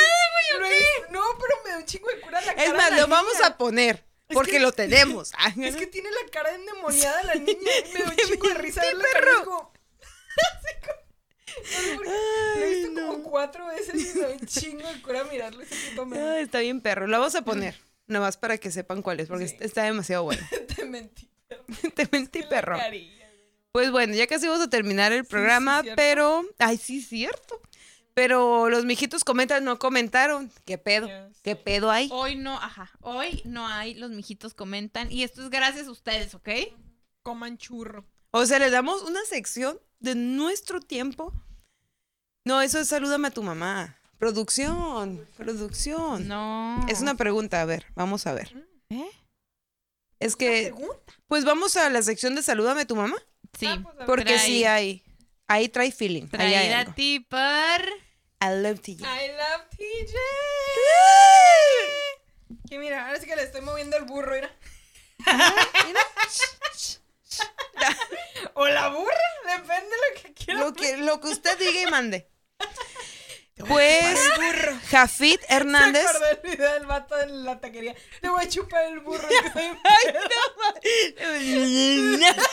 No, 1.11 1.23
pero 1.41 1.55
me 1.65 1.71
da 1.71 1.79
un 1.79 1.85
chingo 1.85 2.09
de 2.09 2.21
cura 2.21 2.41
la 2.41 2.47
cara. 2.55 2.65
Es 2.65 2.71
de 2.73 2.77
más, 2.77 2.91
la 2.91 2.97
lo 2.99 3.07
vamos 3.09 3.41
a 3.43 3.57
poner. 3.57 4.05
Es 4.29 4.35
Porque 4.35 4.53
que- 4.53 4.61
lo 4.61 4.73
tenemos. 4.73 5.33
Es 5.63 5.77
que 5.77 5.87
tiene 5.87 6.11
la 6.11 6.31
cara 6.31 6.51
de 6.51 6.57
endemoniada 6.57 7.23
la 7.23 7.35
niña. 7.37 7.71
Me 7.95 8.01
da 8.01 8.11
un 8.11 8.17
chingo 8.17 8.49
de 8.49 8.55
risa. 8.55 8.83
Es 8.83 8.95
como... 9.45 9.73
Lo 11.97 12.05
he 12.61 12.65
Ay, 12.65 12.75
visto 12.85 13.07
como 13.07 13.23
cuatro 13.23 13.67
veces 13.67 14.15
y 14.15 14.19
me 14.19 14.27
un 14.27 14.41
chingo 14.47 14.87
de 14.89 15.03
cura 15.03 15.25
mirarle 15.25 15.65
ese 15.65 15.91
puto 15.91 16.07
meme. 16.07 16.23
Ay, 16.29 16.43
está 16.45 16.61
bien, 16.61 16.81
perro. 16.81 17.07
Lo 17.07 17.19
vamos 17.19 17.35
a 17.35 17.43
poner. 17.43 17.75
Nada 18.07 18.25
más 18.27 18.37
para 18.37 18.57
que 18.59 18.71
sepan 18.71 19.03
cuál 19.03 19.21
es, 19.21 19.29
porque 19.29 19.49
Sí. 19.49 19.57
está 19.61 19.83
demasiado 19.83 20.25
bueno. 20.25 20.43
Te 20.77 20.85
mentí, 20.85 21.29
perro. 21.47 21.65
Te 21.95 22.09
mentí, 22.11 22.43
perro. 22.43 22.77
carilla. 22.79 23.15
Pues 23.73 23.91
bueno, 23.91 24.15
ya 24.15 24.27
casi 24.27 24.47
vamos 24.49 24.63
a 24.67 24.71
terminar 24.71 25.13
el 25.13 25.25
sí, 25.25 25.31
programa, 25.31 25.83
pero. 25.95 26.43
Ay, 26.59 26.79
sí, 26.79 27.03
cierto. 27.03 27.61
Pero 28.15 28.69
los 28.69 28.85
mijitos 28.85 29.23
comentan, 29.23 29.63
no 29.63 29.79
comentaron. 29.79 30.51
¿Qué 30.65 30.77
pedo? 30.79 31.09
¿Qué 31.43 31.55
pedo 31.55 31.89
hay? 31.91 32.09
Hoy 32.11 32.35
no, 32.35 32.55
ajá. 32.57 32.91
Hoy 33.01 33.43
no 33.45 33.69
hay. 33.69 33.95
Los 33.95 34.11
mijitos 34.11 34.55
comentan. 34.55 35.13
Y 35.13 35.23
esto 35.23 35.43
es 35.43 35.51
gracias 35.51 35.87
a 35.87 35.91
ustedes, 35.93 36.35
¿ok? 36.35 36.49
Coman 37.23 37.59
churro. 37.59 38.05
O 38.33 38.45
sea, 38.47 38.59
le 38.59 38.71
damos 38.71 39.03
una 39.03 39.25
sección 39.25 39.79
de 40.01 40.17
nuestro 40.17 40.81
tiempo. 40.81 41.33
No, 42.49 42.63
eso 42.63 42.79
es 42.79 42.89
salúdame 42.89 43.29
a 43.29 43.31
tu 43.31 43.43
mamá. 43.43 43.99
Producción, 44.19 45.29
producción. 45.37 46.27
No. 46.27 46.83
Es 46.89 47.03
una 47.03 47.15
pregunta, 47.15 47.61
a 47.61 47.67
ver, 47.67 47.85
vamos 47.95 48.27
a 48.27 48.33
ver. 48.33 48.51
¿Eh? 48.89 49.11
Es 50.19 50.33
¿Una 50.33 50.39
que, 50.39 50.63
pregunta? 50.75 51.13
pues 51.27 51.45
vamos 51.45 51.77
a 51.77 51.91
la 51.91 52.01
sección 52.01 52.35
de 52.35 52.43
salúdame 52.43 52.81
a 52.81 52.87
tu 52.87 52.97
mamá. 52.97 53.17
Sí. 53.59 53.67
Ah, 53.67 53.79
pues. 53.83 53.97
Porque 54.07 54.37
Trae- 54.37 54.47
sí 54.47 54.65
hay, 54.65 55.05
ahí 55.47 55.69
trae 55.69 55.93
feeling. 55.93 56.27
ahí 56.39 56.55
hay 56.55 56.69
Traída 56.71 56.91
a 56.91 56.95
ti 56.95 57.21
por. 57.21 57.39
I 58.41 58.55
love 58.63 58.81
TJ. 58.81 59.03
I 59.03 59.29
love 59.29 59.69
TJ. 59.77 60.15
Que 62.71 62.79
mira, 62.79 63.09
ahora 63.09 63.21
sí 63.21 63.27
que 63.27 63.37
le 63.37 63.43
estoy 63.43 63.61
moviendo 63.61 63.99
el 63.99 64.05
burro, 64.05 64.33
mira. 64.35 64.51
o 68.55 68.67
la 68.69 68.89
burra, 68.89 69.15
depende 69.45 69.91
de 69.91 69.97
lo 69.97 70.23
que 70.23 70.33
quiera. 70.33 70.61
Lo 70.61 70.73
que, 70.73 70.97
lo 70.97 71.21
que 71.21 71.29
usted 71.29 71.59
diga 71.59 71.83
y 71.83 71.87
mande. 71.91 72.27
Pues, 73.69 74.19
Jafit 74.91 75.41
Hernández. 75.49 76.03
Se 76.03 76.09
acordó 76.09 76.31
el 76.31 76.51
video 76.51 76.73
del 76.73 76.87
vato 76.87 77.17
de 77.17 77.27
la 77.27 77.61
taquería. 77.61 77.95
Te 78.21 78.29
voy 78.29 78.45
a 78.45 78.49
chupar 78.49 78.85
el 78.87 79.01
burro. 79.01 79.29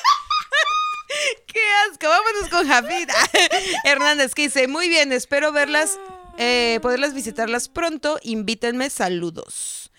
¡Qué 1.48 1.60
asco! 1.90 2.10
Vámonos 2.10 2.50
con 2.50 2.68
Jafit 2.68 3.10
Hernández, 3.84 4.34
que 4.34 4.44
dice, 4.44 4.68
muy 4.68 4.90
bien, 4.90 5.12
espero 5.12 5.52
verlas, 5.52 6.00
eh, 6.38 6.80
poderlas 6.82 7.14
visitarlas 7.14 7.70
pronto. 7.70 8.20
Invítenme, 8.22 8.90
saludos. 8.90 9.92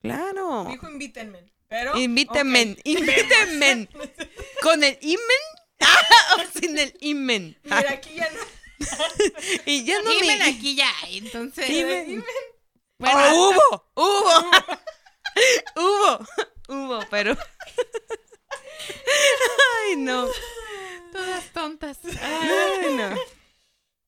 Claro. 0.00 0.66
Dijo 0.70 0.88
invítenme. 0.88 1.52
Pero. 1.68 1.96
Invítenme, 1.96 2.72
ok. 2.72 2.78
invítenme. 2.84 3.88
¿Con 4.62 4.84
el 4.84 4.98
imen? 5.00 5.20
o 6.36 6.58
sin 6.58 6.78
el 6.78 6.94
imen. 7.00 7.58
Mira, 7.64 7.90
aquí 7.90 8.14
ya 8.14 8.28
no. 8.30 8.61
y 9.66 9.84
ya 9.84 10.00
no 10.02 10.10
me... 10.20 10.42
Aquí 10.44 10.74
ya. 10.74 10.90
Entonces. 11.10 11.68
Bueno, 12.98 13.18
Oh, 13.34 13.50
hubo, 13.50 13.90
hubo, 13.96 14.50
hubo, 15.76 16.26
hubo, 16.68 17.00
pero... 17.10 17.36
Ay, 19.84 19.96
no. 19.96 20.28
todas 21.12 21.44
tontas. 21.52 21.98
Ay, 22.20 22.94
no. 22.94 23.16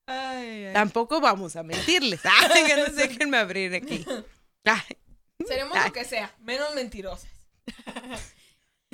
Ay, 0.07 0.67
ay. 0.67 0.73
Tampoco 0.73 1.21
vamos 1.21 1.57
a 1.57 1.63
mentirles. 1.63 2.21
Ay, 2.25 2.65
que 2.65 2.77
no 2.77 2.87
déjenme 2.87 3.37
abrir 3.39 3.75
aquí. 3.75 4.05
Ay, 4.65 4.97
Seremos 5.47 5.77
Ay. 5.77 5.89
lo 5.89 5.93
que 5.93 6.05
sea, 6.05 6.35
menos 6.41 6.75
mentirosas. 6.75 7.29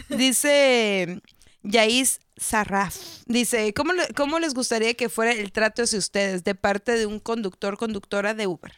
Dice 0.09 1.20
Yais 1.62 2.20
Sarraf. 2.41 2.97
Dice, 3.27 3.73
¿cómo, 3.75 3.93
le- 3.93 4.09
¿cómo 4.15 4.39
les 4.39 4.55
gustaría 4.55 4.95
que 4.95 5.09
fuera 5.09 5.33
el 5.33 5.53
trato 5.53 5.83
hacia 5.83 5.99
ustedes 5.99 6.43
de 6.43 6.55
parte 6.55 6.93
de 6.93 7.05
un 7.07 7.21
conductor, 7.21 7.77
conductora 7.77 8.33
de 8.35 8.47
Uber? 8.47 8.73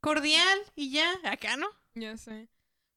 Cordial 0.00 0.58
y 0.74 0.90
ya. 0.90 1.10
Acá 1.24 1.56
no. 1.56 1.68
Ya 1.94 2.16
sé. 2.16 2.48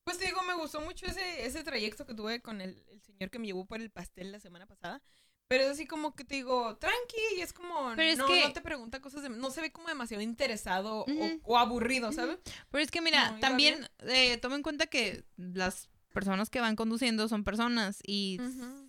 Pues 0.05 0.17
te 0.17 0.25
digo, 0.25 0.41
me 0.43 0.55
gustó 0.55 0.81
mucho 0.81 1.05
ese, 1.05 1.45
ese 1.45 1.63
trayecto 1.63 2.05
que 2.05 2.13
tuve 2.13 2.41
con 2.41 2.61
el, 2.61 2.83
el 2.89 3.01
señor 3.01 3.29
que 3.29 3.39
me 3.39 3.47
llevó 3.47 3.65
por 3.65 3.81
el 3.81 3.89
pastel 3.91 4.31
la 4.31 4.39
semana 4.39 4.65
pasada. 4.65 5.01
Pero 5.47 5.63
es 5.63 5.69
así 5.71 5.87
como 5.87 6.15
que 6.15 6.23
te 6.23 6.35
digo, 6.35 6.77
tranqui, 6.77 7.17
y 7.37 7.41
es 7.41 7.53
como, 7.53 7.93
Pero 7.95 8.09
es 8.09 8.17
no, 8.19 8.27
que- 8.27 8.43
no 8.43 8.53
te 8.53 8.61
pregunta 8.61 9.01
cosas 9.01 9.23
de... 9.23 9.29
No 9.29 9.49
se 9.49 9.61
ve 9.61 9.71
como 9.71 9.87
demasiado 9.87 10.21
interesado 10.21 11.05
o- 11.43 11.57
aburrido, 11.57 12.11
¿sabes? 12.11 12.37
Pero 12.69 12.83
es 12.83 12.91
que 12.91 13.01
mira, 13.01 13.31
No, 13.31 13.39
también 13.39 13.89
eh, 14.07 14.37
toma 14.37 14.55
en 14.55 14.63
cuenta 14.63 14.85
que 14.87 15.23
las 15.37 15.89
personas 16.13 16.49
que 16.49 16.59
van 16.59 16.75
conduciendo 16.75 17.27
son 17.27 17.43
personas 17.43 17.99
y, 18.05 18.39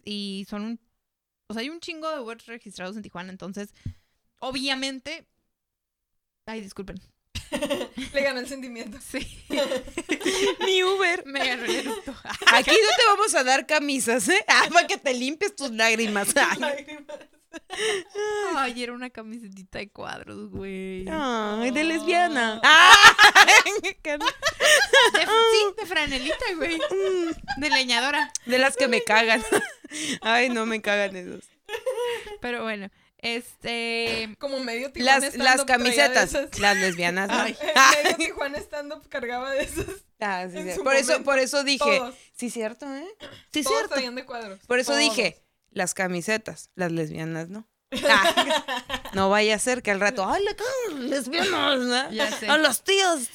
y 0.04 0.46
son 0.48 0.62
un... 0.62 0.80
O 1.48 1.54
sea, 1.54 1.62
hay 1.62 1.70
un 1.70 1.80
chingo 1.80 2.08
de 2.10 2.20
Ubers 2.20 2.46
registrados 2.46 2.96
en 2.96 3.02
Tijuana, 3.02 3.30
entonces, 3.30 3.74
obviamente... 4.38 5.26
Ay, 6.46 6.60
disculpen. 6.60 7.00
Le 8.12 8.22
ganó 8.22 8.40
el 8.40 8.46
sentimiento. 8.48 8.98
Sí, 9.00 9.18
Mi 10.64 10.82
Uber. 10.84 11.24
me 11.26 11.44
ganó 11.44 11.64
el 11.64 11.76
eructo. 11.76 12.14
Aquí 12.52 12.70
no 12.70 12.96
te 12.96 13.04
vamos 13.08 13.34
a 13.34 13.44
dar 13.44 13.66
camisas, 13.66 14.28
¿eh? 14.28 14.44
Ah, 14.46 14.68
para 14.72 14.86
que 14.86 14.96
te 14.96 15.12
limpies 15.14 15.54
tus 15.56 15.70
lágrimas. 15.72 16.34
Ay, 16.36 16.58
Lágrimas. 16.60 17.18
Ay, 18.56 18.82
era 18.82 18.92
una 18.92 19.10
camisetita 19.10 19.78
de 19.78 19.90
cuadros, 19.90 20.50
güey. 20.50 21.06
Ay, 21.10 21.70
de 21.70 21.84
lesbiana. 21.84 22.60
De, 25.12 25.20
sí, 25.20 25.74
de 25.76 25.86
franelita, 25.86 26.44
güey. 26.56 26.78
De 27.56 27.70
leñadora. 27.70 28.32
De 28.46 28.58
las 28.58 28.76
que 28.76 28.88
me 28.88 29.02
cagan. 29.02 29.42
Ay, 30.20 30.48
no 30.50 30.66
me 30.66 30.80
cagan 30.82 31.16
esos. 31.16 31.44
Pero 32.40 32.62
bueno, 32.62 32.88
este... 33.18 34.34
Como 34.38 34.60
medio 34.60 34.92
Tijuana 34.92 35.20
Las, 35.20 35.36
las 35.36 35.64
camisetas, 35.64 36.36
las 36.58 36.76
lesbianas. 36.76 37.28
¿no? 37.28 37.40
Ay. 37.40 37.56
medio 38.02 38.16
Tijuana 38.16 38.58
stand-up 38.58 39.08
cargaba 39.08 39.50
de 39.52 39.62
esas. 39.62 39.86
Ah, 40.20 40.46
sí, 40.50 40.58
sí. 40.72 40.80
Por 40.80 40.94
eso, 40.96 41.22
por 41.22 41.38
eso 41.38 41.64
dije, 41.64 41.78
Todos. 41.98 42.14
sí 42.36 42.50
cierto, 42.50 42.86
¿eh? 42.94 43.08
Sí 43.52 43.62
todos 43.62 43.76
cierto. 43.76 43.94
traían 43.94 44.14
de 44.14 44.24
cuadros. 44.26 44.60
Por 44.66 44.78
eso 44.78 44.92
todos. 44.92 45.00
dije, 45.02 45.40
las 45.70 45.94
camisetas, 45.94 46.70
las 46.74 46.92
lesbianas, 46.92 47.48
¿no? 47.48 47.68
Ah, 48.08 49.10
no 49.14 49.30
vaya 49.30 49.56
a 49.56 49.58
ser 49.58 49.82
que 49.82 49.90
al 49.90 49.98
rato, 49.98 50.24
ay, 50.24 50.44
le 50.44 51.08
lesbianas, 51.08 51.80
¿no? 51.80 52.12
Ya 52.12 52.30
sé. 52.30 52.48
A 52.48 52.56
los 52.56 52.84
tíos 52.84 53.28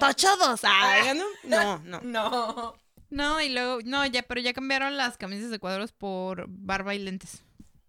tachados. 0.00 0.60
Ay, 0.64 1.16
¿no? 1.16 1.24
No, 1.44 1.78
no. 1.84 2.00
No. 2.02 2.74
No, 3.10 3.40
y 3.40 3.48
luego... 3.48 3.80
No, 3.84 4.06
ya, 4.06 4.22
pero 4.22 4.40
ya 4.40 4.52
cambiaron 4.52 4.96
las 4.96 5.16
camisas 5.16 5.50
de 5.50 5.58
cuadros 5.58 5.90
por 5.92 6.46
barba 6.48 6.94
y 6.94 7.00
lentes. 7.00 7.42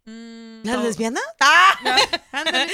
Mm, 0.05 0.63
¿Las 0.63 0.77
no. 0.77 0.83
lesbianas? 0.83 1.23
¡Ah! 1.39 1.75
También. 1.83 2.69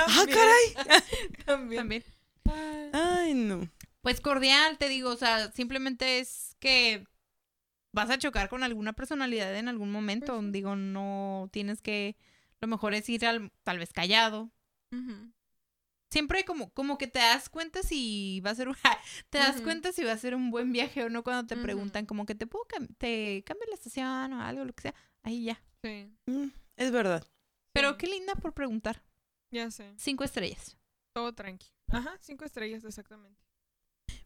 ¡Ah, 0.00 0.06
También, 0.06 0.38
caray! 0.38 1.02
También. 1.44 1.78
También. 1.80 2.04
Ay, 2.92 3.34
no. 3.34 3.68
Pues 4.02 4.20
cordial, 4.20 4.78
te 4.78 4.88
digo, 4.88 5.10
o 5.10 5.16
sea, 5.16 5.50
simplemente 5.52 6.20
es 6.20 6.56
que 6.60 7.06
vas 7.94 8.10
a 8.10 8.18
chocar 8.18 8.48
con 8.48 8.62
alguna 8.62 8.92
personalidad 8.92 9.54
en 9.56 9.68
algún 9.68 9.90
momento. 9.90 10.38
Pues. 10.38 10.52
Digo, 10.52 10.76
no 10.76 11.48
tienes 11.52 11.80
que, 11.80 12.16
lo 12.60 12.68
mejor 12.68 12.94
es 12.94 13.08
ir 13.08 13.24
al, 13.26 13.50
tal 13.62 13.78
vez 13.78 13.92
callado. 13.92 14.50
Ujú. 14.92 15.32
Siempre 16.10 16.44
como, 16.44 16.70
como 16.72 16.96
que 16.96 17.08
te 17.08 17.18
das 17.18 17.48
cuenta 17.48 17.82
si 17.82 18.40
va 18.44 18.50
a 18.50 18.54
ser 18.54 18.68
un, 18.68 18.76
te 19.30 19.38
das 19.38 19.60
cuenta 19.62 19.90
si 19.92 20.04
va 20.04 20.12
a 20.12 20.18
ser 20.18 20.34
un 20.34 20.50
buen 20.50 20.72
viaje 20.72 21.02
o 21.02 21.08
no 21.10 21.24
cuando 21.24 21.46
te 21.46 21.60
preguntan 21.60 22.06
como 22.06 22.24
que 22.24 22.34
te 22.36 22.46
puedo 22.46 22.64
cam- 22.66 22.94
te 22.98 23.42
cambio 23.44 23.66
la 23.68 23.74
estación 23.74 24.32
o 24.32 24.40
algo, 24.42 24.64
lo 24.64 24.72
que 24.72 24.82
sea. 24.82 24.94
Ahí 25.22 25.44
ya. 25.44 25.60
Sí, 25.82 26.12
Mm, 26.26 26.48
Es 26.76 26.90
verdad. 26.92 27.26
Pero 27.72 27.90
Sí. 27.92 27.96
qué 27.98 28.06
linda 28.06 28.34
por 28.36 28.52
preguntar. 28.54 29.02
ya 29.50 29.70
sé. 29.70 29.92
Cinco 29.96 30.24
estrellas. 30.24 30.76
Todo 31.12 31.32
tranqui. 31.32 31.66
Ajá, 31.88 32.16
cinco 32.20 32.44
estrellas, 32.44 32.84
exactamente. 32.84 33.40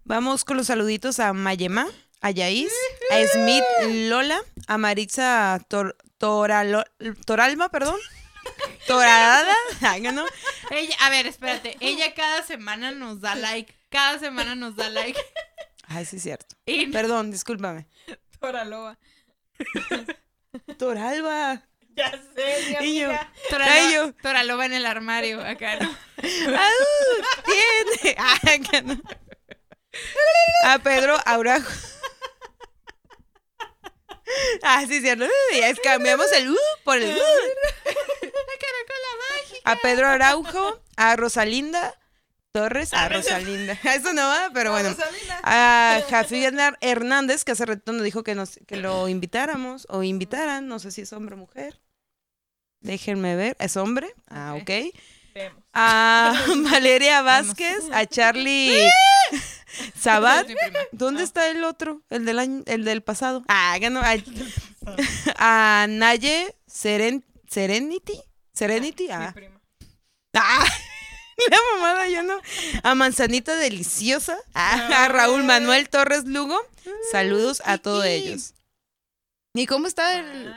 Vamos 0.05 0.45
con 0.45 0.57
los 0.57 0.69
saluditos 0.69 1.21
a 1.21 1.33
Mayema, 1.33 1.87
a 2.21 2.31
Yaís, 2.31 2.73
a 3.11 3.27
Smith 3.27 3.65
Lola, 4.09 4.41
a 4.67 4.79
Maritza 4.79 5.61
Tor, 5.69 5.97
Toralo- 6.19 6.85
Toralba, 7.27 7.69
perdón. 7.69 7.99
Torada. 8.87 9.55
No. 10.13 10.25
Ella, 10.71 10.97
a 11.01 11.11
ver, 11.11 11.27
espérate. 11.27 11.77
Ella 11.81 12.15
cada 12.15 12.43
semana 12.43 12.91
nos 12.91 13.21
da 13.21 13.35
like. 13.35 13.75
Cada 13.91 14.19
semana 14.19 14.55
nos 14.55 14.77
da 14.77 14.89
like. 14.89 15.21
Ay, 15.87 16.05
sí 16.07 16.17
es 16.17 16.23
cierto. 16.23 16.57
Y 16.67 16.87
Perdón, 16.87 17.31
discúlpame. 17.31 17.87
Toraloba. 18.41 18.99
Toralba. 20.79 21.63
Ya 21.97 22.11
sé, 22.35 22.77
mi 22.81 22.87
Y 22.87 23.01
yo, 23.01 23.09
amiga. 23.09 23.33
Ay, 23.61 23.93
yo. 23.93 24.03
Toralo- 24.09 24.15
Toraloba 24.23 24.67
en 24.67 24.73
el 24.73 24.87
armario, 24.87 25.41
acá, 25.45 25.77
¿no? 25.81 25.89
¡Au! 25.89 27.45
¡Tiene! 27.45 28.85
No. 28.85 29.03
A 30.65 30.79
Pedro 30.81 31.17
Aurajo. 31.25 31.71
Ah, 34.63 34.85
sí, 34.87 35.01
cierto. 35.01 35.25
Ya 35.59 35.69
es, 35.71 35.81
cambiamos 35.81 36.31
el 36.33 36.51
uh 36.51 36.57
por 36.85 36.99
el 36.99 37.17
uh. 37.17 37.21
A 39.65 39.77
Pedro 39.77 40.09
Araujo, 40.09 40.81
a 40.97 41.17
Rosalinda 41.17 41.95
Torres, 42.53 42.93
a 42.95 43.09
Rosalinda. 43.09 43.79
Eso 43.85 44.13
no 44.13 44.29
va, 44.29 44.51
pero 44.53 44.73
bueno. 44.73 44.95
A 45.43 46.01
Javier 46.09 46.55
Hernández, 46.81 47.45
que 47.45 47.53
hace 47.53 47.67
ratito 47.67 47.93
nos 47.93 48.03
dijo 48.03 48.23
que, 48.23 48.35
nos, 48.35 48.59
que 48.67 48.77
lo 48.77 49.09
invitáramos 49.09 49.87
o 49.91 50.03
invitaran, 50.03 50.69
no 50.69 50.79
sé 50.79 50.91
si 50.91 51.03
es 51.03 51.13
hombre 51.13 51.35
o 51.35 51.39
mujer. 51.39 51.81
Déjenme 52.81 53.35
ver, 53.37 53.57
¿es 53.59 53.77
hombre? 53.77 54.15
Ah, 54.29 54.57
Ok. 54.61 54.71
A 55.73 56.35
Valeria 56.71 57.23
Vázquez, 57.23 57.85
a 57.93 58.07
Charlie 58.07 58.89
Sabat. 59.99 60.49
¿Dónde 60.93 61.23
está 61.23 61.49
el 61.51 61.65
otro? 61.65 62.03
El 62.11 62.25
del 62.25 62.39
año, 62.39 62.63
el 62.67 62.85
del 62.85 63.03
pasado. 63.03 63.45
Ah, 63.49 63.77
ganó. 63.81 64.01
A, 64.03 64.15
a 65.83 65.87
Naye 65.89 66.55
Seren, 66.67 67.25
Serenity. 67.49 68.21
Serenity. 68.55 69.05
Mi 69.05 69.13
Ah. 69.13 69.33
prima. 69.35 69.61
Ah, 70.35 70.67
La 71.51 71.57
mamada, 71.75 72.09
yo 72.09 72.23
no. 72.25 72.35
A 72.83 72.95
Manzanita 72.95 73.55
Deliciosa. 73.57 74.37
A, 74.55 75.05
a 75.05 75.09
Raúl 75.09 75.45
Manuel 75.45 75.89
Torres 75.89 76.25
Lugo. 76.25 76.59
Saludos 77.13 77.63
a 77.65 77.79
todos 77.79 78.05
ellos. 78.05 78.55
¿Y 79.55 79.67
cómo 79.67 79.87
está 79.87 80.19
el. 80.19 80.55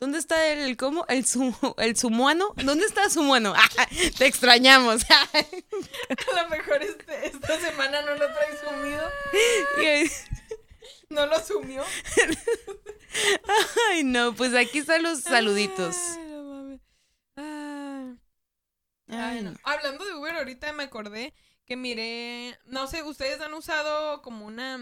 ¿Dónde 0.00 0.18
está 0.18 0.46
el 0.46 0.78
cómo? 0.78 1.04
El 1.08 1.26
su, 1.26 1.54
el 1.76 1.94
sumuano. 1.94 2.54
¿Dónde 2.56 2.86
está 2.86 3.10
sumuano? 3.10 3.52
Ah, 3.78 3.86
te 4.16 4.26
extrañamos. 4.26 5.04
A 5.10 6.42
lo 6.42 6.48
mejor 6.48 6.82
este, 6.82 7.26
esta 7.26 7.60
semana 7.60 8.00
no 8.02 8.14
lo 8.14 8.26
trae 8.26 8.58
sumido. 8.58 9.10
No 11.10 11.26
lo 11.26 11.40
sumió. 11.44 11.84
Ay, 13.90 14.04
no, 14.04 14.32
pues 14.36 14.54
aquí 14.54 14.78
están 14.78 15.02
los 15.02 15.22
saluditos. 15.22 15.96
Ay. 15.96 16.80
Ah. 17.36 18.14
Ay, 19.08 19.42
no. 19.42 19.54
Hablando 19.64 20.04
de 20.04 20.14
Uber, 20.14 20.36
ahorita 20.36 20.72
me 20.72 20.84
acordé 20.84 21.34
que 21.66 21.76
miré, 21.76 22.56
no 22.66 22.86
sé, 22.86 23.02
ustedes 23.02 23.40
han 23.40 23.54
usado 23.54 24.22
como 24.22 24.46
una 24.46 24.78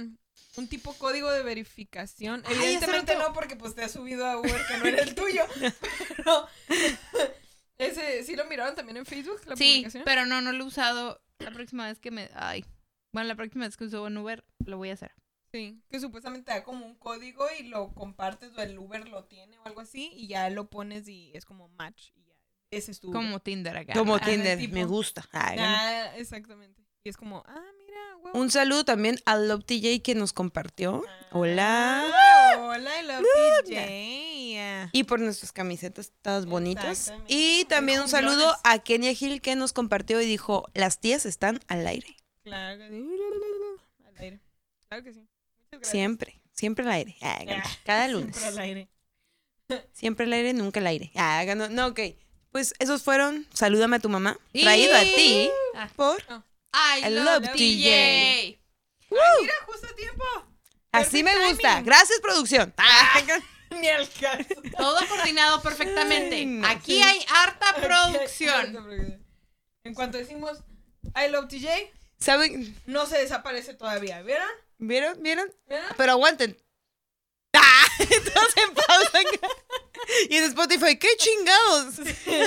un 0.59 0.68
tipo 0.68 0.93
código 0.94 1.30
de 1.30 1.43
verificación. 1.43 2.43
Ay, 2.47 2.55
Evidentemente 2.56 3.16
no, 3.16 3.32
porque 3.32 3.56
pues 3.56 3.74
te 3.74 3.82
has 3.85 3.93
subido 3.93 4.26
a 4.26 4.39
Uber 4.39 4.60
que 4.66 4.76
no 4.78 4.85
era 4.86 5.02
el 5.02 5.14
tuyo. 5.14 5.43
Pero 6.16 6.47
ese 7.78 8.24
sí 8.24 8.36
lo 8.36 8.44
miraron 8.47 8.74
también 8.74 8.97
en 8.97 9.06
Facebook 9.06 9.40
la 9.47 9.56
Sí, 9.56 9.70
publicación. 9.70 10.02
pero 10.05 10.26
no, 10.26 10.40
no 10.40 10.52
lo 10.52 10.64
he 10.64 10.66
usado. 10.66 11.20
La 11.39 11.51
próxima 11.52 11.86
vez 11.86 11.98
que 12.01 12.10
me. 12.10 12.28
Ay. 12.35 12.64
Bueno, 13.12 13.28
la 13.28 13.36
próxima 13.36 13.64
vez 13.66 13.76
que 13.76 13.85
uso 13.85 14.06
en 14.06 14.16
Uber, 14.18 14.44
lo 14.66 14.76
voy 14.76 14.90
a 14.90 14.94
hacer. 14.94 15.12
Sí, 15.52 15.80
que 15.89 15.98
supuestamente 15.98 16.51
da 16.52 16.62
como 16.62 16.85
un 16.85 16.94
código 16.97 17.47
y 17.59 17.62
lo 17.62 17.94
compartes 17.94 18.52
o 18.59 18.60
el 18.62 18.78
Uber 18.78 19.09
lo 19.09 19.24
tiene 19.24 19.59
o 19.59 19.64
algo 19.64 19.80
así 19.80 20.10
y 20.14 20.26
ya 20.28 20.51
lo 20.51 20.68
pones 20.68 21.09
y 21.09 21.30
es 21.35 21.47
como 21.47 21.68
match 21.68 22.10
y 22.16 22.24
ya. 22.26 22.35
Ese 22.70 22.90
es 22.90 23.01
tu 23.01 23.09
Uber. 23.09 23.22
Como 23.22 23.40
Tinder 23.40 23.76
acá. 23.78 23.94
Como 23.94 24.16
Ah, 24.16 24.20
Tinder, 24.20 24.59
tipo. 24.59 24.74
me 24.74 24.85
gusta. 24.85 25.24
Ay, 25.32 25.56
bueno. 25.56 25.74
Ah, 25.74 26.12
exactamente. 26.16 26.82
Y 27.02 27.09
es 27.09 27.16
como, 27.16 27.43
ah, 27.47 27.64
mira, 27.78 27.88
Un 28.34 28.50
saludo 28.50 28.84
también 28.84 29.18
a 29.24 29.36
Love 29.36 29.64
TJ 29.64 30.02
que 30.02 30.14
nos 30.14 30.32
compartió. 30.34 31.02
Hola. 31.32 32.04
Ah, 32.12 32.56
hola, 32.58 33.00
I 33.00 33.06
love 33.06 33.24
TJ. 33.64 34.90
Y 34.92 35.04
por 35.04 35.20
nuestras 35.20 35.52
camisetas 35.52 36.12
todas 36.22 36.44
bonitas. 36.46 37.12
Y 37.26 37.64
también 37.66 38.00
un 38.00 38.08
saludo 38.08 38.54
a 38.64 38.78
Kenia 38.80 39.14
Gil 39.14 39.40
que 39.40 39.56
nos 39.56 39.72
compartió 39.72 40.20
y 40.20 40.26
dijo, 40.26 40.68
las 40.74 41.00
tías 41.00 41.24
están 41.26 41.60
al 41.68 41.86
aire. 41.86 42.16
Claro 42.44 42.78
que 42.78 42.88
sí. 42.88 43.08
Al 44.06 44.16
aire. 44.18 44.40
Claro 44.88 45.04
que 45.04 45.12
sí. 45.14 45.28
Siempre, 45.82 46.40
siempre 46.52 46.84
al 46.84 46.90
aire. 46.92 47.16
Ay, 47.20 47.46
Ah, 47.50 47.62
Cada 47.84 48.08
lunes. 48.08 48.36
Siempre 48.36 48.48
al 48.48 48.58
aire. 48.58 48.88
Siempre 49.92 50.24
al 50.26 50.32
aire, 50.32 50.52
nunca 50.54 50.80
al 50.80 50.86
aire. 50.86 51.12
Ah, 51.14 51.44
no, 51.56 51.68
no, 51.68 51.88
ok. 51.88 52.00
Pues 52.52 52.74
esos 52.78 53.02
fueron 53.02 53.46
Salúdame 53.52 53.96
a 53.96 54.00
tu 54.00 54.08
mamá. 54.08 54.38
Y- 54.52 54.62
Traído 54.62 54.94
a 54.96 55.00
ti 55.00 55.50
Ah. 55.74 55.88
por... 55.94 56.22
I, 56.72 57.02
I 57.04 57.10
love, 57.10 57.42
love 57.44 57.52
DJ. 57.54 58.60
Ay, 59.10 59.16
mira, 59.40 59.54
justo 59.66 59.86
a 59.90 59.94
tiempo. 59.96 60.24
Así 60.92 61.22
me 61.22 61.32
gusta. 61.48 61.68
timing. 61.70 61.84
Gracias, 61.86 62.20
producción. 62.20 62.74
Ah, 62.76 63.20
Ni 63.70 63.86
al 63.88 64.08
caso. 64.10 64.54
Todo 64.76 65.06
coordinado 65.08 65.60
perfectamente. 65.62 66.36
Ay, 66.36 66.46
no. 66.46 66.66
Aquí 66.68 67.02
hay 67.02 67.24
harta 67.28 67.74
producción. 67.76 69.22
En 69.84 69.94
cuanto 69.94 70.18
decimos 70.18 70.58
I 71.16 71.30
love 71.30 71.48
TJ, 71.48 71.68
¿Saben? 72.18 72.76
no 72.86 73.06
se 73.06 73.18
desaparece 73.18 73.74
todavía. 73.74 74.22
¿Vieron? 74.22 74.48
¿Vieron? 74.78 75.22
¿Vieron? 75.22 75.50
¿Vieron? 75.68 75.86
Pero 75.96 76.12
aguanten. 76.12 76.56
¡Ah! 77.54 77.86
Todos 77.98 78.56
en 78.56 78.74
pausa. 78.74 79.18
Y 80.30 80.36
en 80.36 80.44
Spotify, 80.44 80.96
¡qué 80.98 81.08
chingados! 81.16 81.94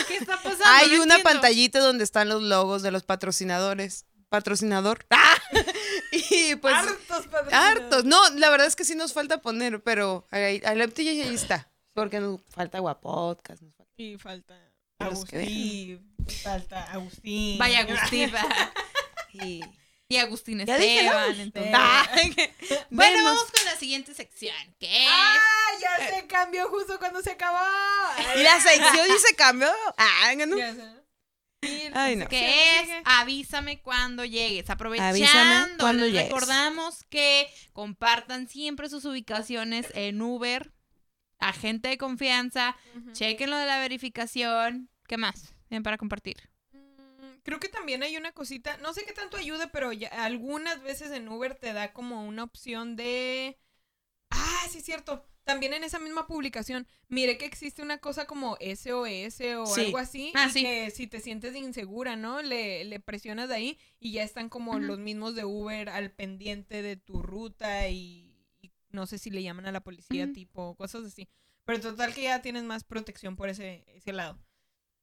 ¿Qué 0.08 0.18
está 0.18 0.38
pasando? 0.38 0.64
Hay 0.66 0.88
No 0.90 1.04
una 1.04 1.16
entiendo. 1.16 1.24
pantallita 1.24 1.80
donde 1.80 2.04
están 2.04 2.30
los 2.30 2.42
logos 2.42 2.82
de 2.82 2.92
los 2.92 3.04
patrocinadores. 3.04 4.06
Patrocinador. 4.32 5.06
¡Ah! 5.10 5.38
Y 6.14 6.56
pues. 6.56 6.74
hartos 6.74 7.28
patrocinadores. 7.28 7.54
Hartos. 7.54 8.06
No, 8.06 8.30
la 8.32 8.50
verdad 8.50 8.68
es 8.68 8.76
que 8.76 8.84
sí 8.86 8.96
nos 8.96 9.14
falta 9.14 9.42
poner, 9.42 9.82
pero 9.84 10.26
ahí, 10.32 10.62
ahí, 10.66 10.82
ahí 10.82 11.22
ahí 11.22 11.34
está. 11.36 11.70
Porque 11.94 12.20
nos 12.20 12.42
falta 12.50 12.80
Guapodcast. 12.80 13.62
nos 13.62 13.76
falta- 13.76 13.92
Y 13.98 14.18
falta 14.18 14.56
Agustín. 15.00 16.14
Falta 16.44 16.84
Agustín. 16.92 17.58
Vaya 17.58 17.80
Agustín. 17.82 18.32
va. 18.34 18.48
Y... 19.34 19.62
Y 20.10 20.18
Agustín 20.18 20.66
Ya 20.66 20.78
dije. 20.78 21.06
Esteban. 21.06 21.40
entonces. 21.40 21.72
Ah, 21.74 22.06
Bueno, 22.90 23.16
venos. 23.16 23.24
vamos 23.24 23.52
con 23.52 23.64
la 23.66 23.78
siguiente 23.78 24.14
sección. 24.14 24.56
¿Qué 24.80 25.04
es? 25.06 25.10
¡Ah! 25.10 25.36
Ya 25.82 26.10
se 26.10 26.28
cambió 26.28 26.68
justo 26.70 27.00
cuando 27.00 27.22
se 27.22 27.32
acabó. 27.32 27.58
Y 28.38 28.44
la 28.44 28.60
sección 28.60 29.08
sí 29.08 29.14
se 29.28 29.36
cambió. 29.36 29.72
Ah, 29.98 30.34
no. 30.48 30.58
Ya 30.58 30.74
sé. 30.74 31.01
Ay, 31.94 32.16
no. 32.16 32.28
que 32.28 32.80
es 32.80 32.90
avísame 33.06 33.82
cuando 33.82 34.26
llegues. 34.26 34.70
Aprovechando, 34.70 35.78
cuando 35.84 36.04
les 36.06 36.14
llegues. 36.14 36.30
recordamos 36.32 37.04
que 37.10 37.48
compartan 37.74 38.48
siempre 38.48 38.90
sus 38.90 39.06
ubicaciones 39.06 39.88
en 39.94 40.22
Uber, 40.22 40.74
a 41.40 41.54
gente 41.54 41.90
de 41.90 41.98
confianza, 41.98 42.76
chequen 43.14 43.50
lo 43.50 43.58
de 43.58 43.66
la 43.68 43.80
verificación. 43.80 44.90
¿Qué 45.08 45.18
más? 45.18 45.54
Bien 45.70 45.84
para 45.84 45.98
compartir. 45.98 46.50
Mm, 46.72 47.42
Creo 47.44 47.60
que 47.60 47.70
también 47.70 48.02
hay 48.04 48.18
una 48.18 48.32
cosita, 48.32 48.78
no 48.78 48.94
sé 48.94 49.04
qué 49.06 49.14
tanto 49.14 49.38
ayude, 49.38 49.68
pero 49.68 49.92
ya- 49.94 50.10
algunas 50.24 50.82
veces 50.82 51.12
en 51.12 51.28
Uber 51.28 51.56
te 51.56 51.74
da 51.74 51.94
como 51.94 52.26
una 52.28 52.44
opción 52.44 52.96
de... 52.96 53.60
Ah, 54.30 54.66
sí, 54.70 54.78
es 54.80 54.86
cierto. 54.86 55.28
También 55.44 55.74
en 55.74 55.84
esa 55.84 55.98
misma 56.00 56.28
publicación, 56.28 56.88
mire 57.08 57.38
que 57.38 57.46
existe 57.46 57.82
una 57.82 57.98
cosa 57.98 58.26
como 58.26 58.58
SOS 58.60 59.42
o 59.58 59.66
Sí. 59.66 59.82
algo 59.86 59.98
así. 59.98 60.32
Ah, 60.36 60.48
y 60.50 60.52
sí. 60.52 60.62
que 60.64 60.92
si 60.92 61.08
te 61.08 61.20
sientes 61.20 61.56
insegura, 61.56 62.16
¿no? 62.16 62.42
Le, 62.42 62.84
le 62.86 63.00
presionas 63.00 63.50
de 63.50 63.56
ahí 63.56 63.80
y 64.00 64.12
ya 64.14 64.24
están 64.24 64.50
como 64.50 64.78
los 64.80 65.00
mismos 65.00 65.34
de 65.36 65.44
Uber 65.46 65.90
al 65.90 66.12
pendiente 66.12 66.82
de 66.84 66.96
tu 66.96 67.22
ruta 67.24 67.90
y, 67.90 68.36
y 68.62 68.72
no 68.92 69.08
sé 69.08 69.18
si 69.18 69.32
le 69.32 69.42
llaman 69.42 69.66
a 69.66 69.72
la 69.72 69.84
policía, 69.84 70.32
tipo, 70.32 70.76
cosas 70.76 71.06
así. 71.06 71.28
Pero 71.66 71.82
total 71.82 72.14
que 72.14 72.24
ya 72.24 72.42
tienes 72.42 72.64
más 72.64 72.84
protección 72.84 73.36
por 73.36 73.50
ese, 73.50 73.84
ese 73.88 74.14
lado. 74.14 74.40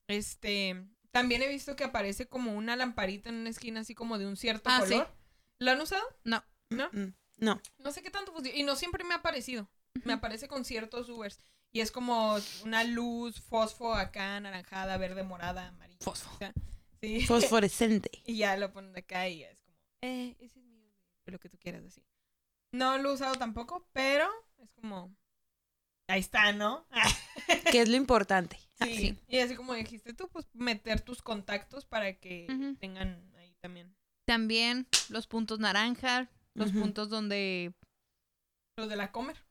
Este, 0.06 0.86
también 1.10 1.42
he 1.42 1.48
visto 1.48 1.76
que 1.76 1.84
aparece 1.84 2.26
como 2.28 2.54
una 2.56 2.76
lamparita 2.76 3.28
en 3.28 3.36
una 3.36 3.50
esquina 3.50 3.80
así 3.80 3.94
como 3.94 4.18
de 4.18 4.26
un 4.26 4.36
cierto 4.36 4.70
Ah, 4.70 4.82
sí. 4.86 4.92
color. 4.94 5.14
¿Lo 5.58 5.70
han 5.72 5.80
usado? 5.80 6.02
No. 6.24 6.44
¿No? 6.70 6.88
Mm, 6.92 7.14
No. 7.38 7.60
No 7.78 7.92
sé 7.92 8.02
qué 8.02 8.10
tanto 8.10 8.32
funciona. 8.32 8.58
Y 8.58 8.62
no 8.62 8.76
siempre 8.76 9.04
me 9.04 9.14
ha 9.14 9.18
aparecido. 9.18 9.68
Me 10.04 10.14
aparece 10.14 10.48
con 10.48 10.64
ciertos 10.64 11.08
Ubers. 11.08 11.38
Y 11.72 11.80
es 11.80 11.92
como 11.92 12.36
una 12.64 12.84
luz 12.84 13.40
fosfo 13.40 13.94
acá, 13.94 14.36
anaranjada, 14.36 14.96
verde, 14.96 15.22
morada, 15.22 15.68
amarilla. 15.68 15.98
Fosfo. 16.00 16.30
O 16.34 16.38
sea, 16.38 16.52
sí. 17.00 17.26
Fosforescente. 17.26 18.10
y 18.26 18.38
ya 18.38 18.56
lo 18.56 18.72
ponen 18.72 18.96
acá 18.96 19.28
y 19.28 19.40
ya 19.40 19.50
es 19.50 19.60
como, 19.60 19.76
eh, 20.02 20.36
ese 20.40 20.60
es 20.60 20.66
mío. 20.66 20.90
Lo 21.26 21.38
que 21.38 21.48
tú 21.48 21.58
quieras 21.58 21.82
decir. 21.82 22.04
No 22.72 22.98
lo 22.98 23.10
he 23.10 23.14
usado 23.14 23.34
tampoco, 23.34 23.86
pero 23.92 24.28
es 24.58 24.72
como, 24.72 25.14
ahí 26.08 26.20
está, 26.20 26.52
¿no? 26.52 26.86
Que 27.70 27.82
es 27.82 27.88
lo 27.88 27.96
importante. 27.96 28.58
Sí. 28.82 28.96
sí. 28.96 29.18
Y 29.26 29.38
así 29.38 29.54
como 29.54 29.74
dijiste 29.74 30.14
tú, 30.14 30.28
pues 30.28 30.46
meter 30.52 31.00
tus 31.00 31.22
contactos 31.22 31.84
para 31.84 32.14
que 32.14 32.76
tengan 32.78 33.32
ahí 33.36 33.54
también 33.60 33.94
También 34.26 34.86
los 35.08 35.26
puntos 35.26 35.58
naranja, 35.58 36.30
los 36.54 36.72
puntos 36.72 37.08
donde 37.08 37.74
Los 38.76 38.88
de 38.88 38.96
la 38.96 39.12
comer. 39.12 39.47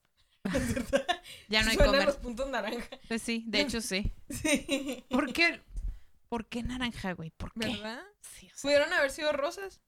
Ya 1.50 1.64
no 1.64 1.70
hay 1.70 1.76
Suenan 1.76 1.94
comer. 1.94 2.06
los 2.08 2.18
puntos 2.18 2.50
naranja. 2.50 2.88
Pues 3.08 3.22
sí, 3.22 3.44
de 3.48 3.62
hecho 3.62 3.82
sí. 3.82 4.12
Sí. 4.30 5.06
¿Por 5.10 5.32
qué? 5.34 5.62
¿Por 6.30 6.48
qué 6.48 6.64
naranja, 6.64 7.14
güey? 7.14 7.30
¿Por 7.32 7.54
qué? 7.54 7.68
¿Verdad? 7.68 8.04
Sí, 8.22 8.48
o 8.48 8.50
sea, 8.50 8.62
Pudieron 8.62 8.92
haber 8.94 9.12
sido 9.12 9.32
rosas. 9.32 9.82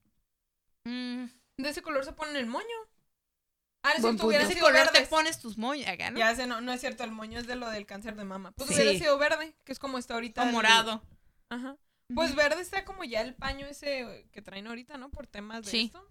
mm, 0.86 1.26
De 1.58 1.70
ese 1.70 1.82
color 1.82 2.06
se 2.06 2.14
ponen 2.14 2.36
el 2.36 2.46
moño. 2.46 2.66
Ah, 3.84 3.94
Buen 4.00 4.18
si 4.18 4.26
hubiera 4.26 4.44
punto. 4.44 4.56
¿Qué 4.56 4.60
sido 4.60 4.66
color 4.68 4.88
te 4.92 5.06
pones 5.08 5.40
tus 5.40 5.58
moños 5.58 5.88
no? 6.12 6.20
Ya 6.20 6.36
sé, 6.36 6.48
no, 6.48 6.60
no 6.62 6.72
es 6.74 6.82
cierto, 6.82 7.04
el 7.06 7.12
moño 7.12 7.40
es 7.40 7.48
de 7.48 7.56
lo 7.56 7.70
del 7.70 7.86
cáncer 7.86 8.16
de 8.16 8.26
mama. 8.26 8.52
Pues 8.52 8.70
Sí. 8.70 8.76
hubiera 8.76 8.98
sido 9.00 9.18
verde, 9.18 9.56
que 9.64 9.72
es 9.72 9.80
como 9.80 9.98
está 9.98 10.16
ahorita. 10.16 10.44
O 10.44 10.46
el- 10.48 10.52
morado. 10.52 11.02
Ajá. 11.50 11.78
Pues 12.14 12.36
verde 12.36 12.62
está 12.62 12.84
como 12.86 13.04
ya 13.04 13.22
el 13.22 13.36
paño 13.36 13.68
ese 13.68 14.28
que 14.32 14.42
traen 14.42 14.68
ahorita, 14.68 14.98
¿no? 14.98 15.10
Por 15.12 15.28
temas 15.28 15.64
de 15.64 15.72
Sí. 15.72 15.86
esto. 15.86 16.10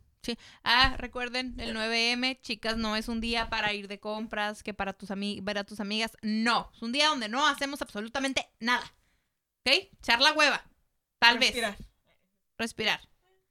Ah, 0.65 0.95
recuerden, 0.99 1.55
el 1.61 1.75
9M, 1.75 2.41
chicas, 2.41 2.77
no 2.77 2.97
es 2.97 3.09
un 3.09 3.21
día 3.21 3.49
para 3.49 3.73
ir 3.73 3.89
de 3.89 4.01
compras, 4.01 4.63
que 4.63 4.75
para 4.75 4.93
tus 4.93 5.11
ami- 5.11 5.43
ver 5.43 5.59
a 5.59 5.65
tus 5.65 5.81
amigas. 5.81 6.13
No, 6.23 6.71
es 6.75 6.83
un 6.83 6.93
día 6.93 7.09
donde 7.09 7.29
no 7.29 7.47
hacemos 7.47 7.81
absolutamente 7.83 8.49
nada. 8.61 8.85
¿Ok? 9.67 9.73
Echar 10.03 10.21
la 10.21 10.33
hueva. 10.33 10.65
Tal 11.19 11.39
Respirar. 11.39 11.77
vez. 11.77 11.87
Respirar. 12.59 13.01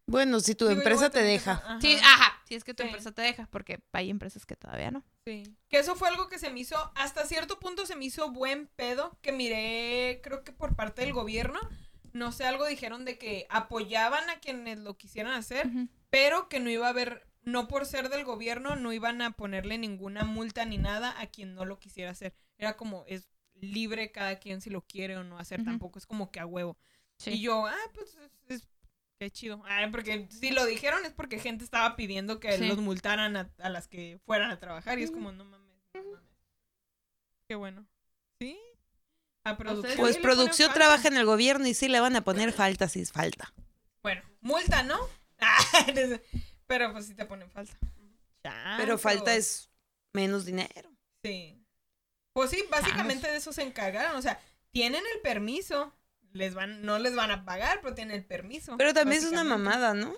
Bueno, 0.06 0.40
si 0.40 0.56
tu 0.56 0.68
Digo, 0.68 0.80
empresa 0.80 1.10
te 1.10 1.22
deja. 1.22 1.52
ajá. 1.54 1.80
Sí, 1.82 1.98
ajá. 2.02 2.42
Si 2.48 2.56
es 2.56 2.64
que 2.64 2.74
tu 2.74 2.84
Sí. 2.84 2.88
empresa 2.88 3.12
te 3.12 3.22
deja, 3.22 3.48
porque 3.52 3.80
hay 3.92 4.10
empresas 4.10 4.46
que 4.46 4.56
todavía 4.56 4.90
no. 4.90 5.04
Sí. 5.26 5.44
Que 5.68 5.80
eso 5.80 5.96
fue 5.98 6.08
algo 6.08 6.30
que 6.30 6.40
se 6.40 6.50
me 6.50 6.62
hizo, 6.62 6.78
hasta 6.96 7.26
cierto 7.26 7.60
punto 7.60 7.86
se 7.86 7.98
me 7.98 8.06
hizo 8.06 8.32
buen 8.32 8.68
pedo, 8.68 9.18
que 9.22 9.34
miré, 9.34 10.22
creo 10.24 10.46
que 10.46 10.54
por 10.54 10.78
parte 10.78 11.02
del 11.02 11.12
gobierno, 11.12 11.60
no 12.14 12.32
sé, 12.32 12.46
algo 12.46 12.66
dijeron 12.66 13.04
de 13.04 13.18
que 13.18 13.48
apoyaban 13.50 14.30
a 14.30 14.40
quienes 14.40 14.80
lo 14.80 14.96
quisieran 14.98 15.34
hacer. 15.34 15.68
Pero 16.10 16.50
que 16.50 16.60
no 16.60 16.70
iba 16.70 16.88
a 16.88 16.90
haber, 16.92 17.28
no 17.44 17.68
por 17.68 17.86
ser 17.86 18.10
del 18.10 18.24
gobierno, 18.26 18.76
no 18.76 18.94
iban 18.94 19.22
a 19.22 19.32
ponerle 19.32 19.78
ninguna 19.78 20.24
multa 20.24 20.66
ni 20.66 20.78
nada 20.78 21.20
a 21.20 21.28
quien 21.28 21.54
no 21.56 21.66
lo 21.66 21.80
quisiera 21.80 22.12
hacer. 22.12 22.34
Era 22.58 22.76
como, 22.78 23.04
es 23.08 23.30
libre 23.56 24.12
cada 24.12 24.38
quien 24.40 24.62
si 24.62 24.70
lo 24.70 24.82
quiere 24.82 25.18
o 25.18 25.24
no 25.24 25.40
hacer, 25.40 25.64
tampoco 25.64 25.98
es 26.00 26.06
como 26.06 26.32
que 26.32 26.40
a 26.40 26.46
huevo. 26.46 26.78
Sí. 27.18 27.32
Y 27.32 27.42
yo, 27.42 27.66
ah, 27.66 27.76
pues 27.94 28.16
es, 28.16 28.32
es- 28.62 28.68
qué 29.20 29.32
chido. 29.32 29.64
Ah, 29.68 29.88
porque 29.92 30.28
si 30.30 30.52
lo 30.52 30.64
dijeron 30.66 31.04
es 31.06 31.12
porque 31.14 31.40
gente 31.40 31.64
estaba 31.64 31.96
pidiendo 31.96 32.40
que 32.40 32.56
Sí. 32.58 32.68
los 32.68 32.78
multaran 32.78 33.36
a, 33.36 33.52
a 33.60 33.70
las 33.70 33.88
que 33.88 34.20
fueran 34.26 34.52
a 34.52 34.60
trabajar 34.60 35.00
y 35.00 35.04
es 35.04 35.10
como, 35.12 35.32
no 35.32 35.44
mames, 35.44 35.68
no 35.96 36.04
mames. 36.04 36.20
Qué 37.48 37.56
bueno. 37.56 37.88
¿Sí? 38.40 38.60
A 39.44 39.58
producción. 39.58 39.98
Pues 39.98 40.18
producción 40.18 40.72
trabaja 40.74 41.08
en 41.08 41.18
el 41.18 41.26
gobierno 41.26 41.66
y 41.68 41.74
sí 41.74 41.88
le 41.88 42.00
van 42.00 42.16
a 42.16 42.24
poner 42.24 42.52
falta 42.52 42.88
si 42.90 43.00
es 43.02 43.12
falta. 43.12 43.52
Bueno, 44.04 44.22
multa, 44.42 44.84
¿no? 44.84 44.98
Pero 46.68 46.92
pues 46.92 47.06
sí 47.06 47.14
te 47.14 47.26
ponen 47.26 47.50
falta. 47.50 47.78
Pero 48.78 48.98
falta 48.98 49.36
es 49.36 49.70
menos 50.14 50.46
dinero. 50.46 50.90
Sí. 51.24 51.64
Pues 52.34 52.52
sí, 52.52 52.64
básicamente 52.70 53.28
de 53.30 53.38
eso 53.38 53.52
se 53.52 53.64
encargaron. 53.64 54.16
O 54.16 54.22
sea, 54.22 54.40
tienen 54.72 55.04
el 55.16 55.22
permiso. 55.22 55.94
Les 56.34 56.54
van, 56.54 56.84
no 56.84 57.00
les 57.00 57.16
van 57.16 57.32
a 57.32 57.46
pagar, 57.46 57.80
pero 57.82 57.96
tienen 57.96 58.16
el 58.16 58.26
permiso. 58.26 58.78
Pero 58.78 58.94
también 58.94 59.24
es 59.24 59.30
una 59.30 59.44
mamada, 59.44 59.94
¿no? 59.94 60.14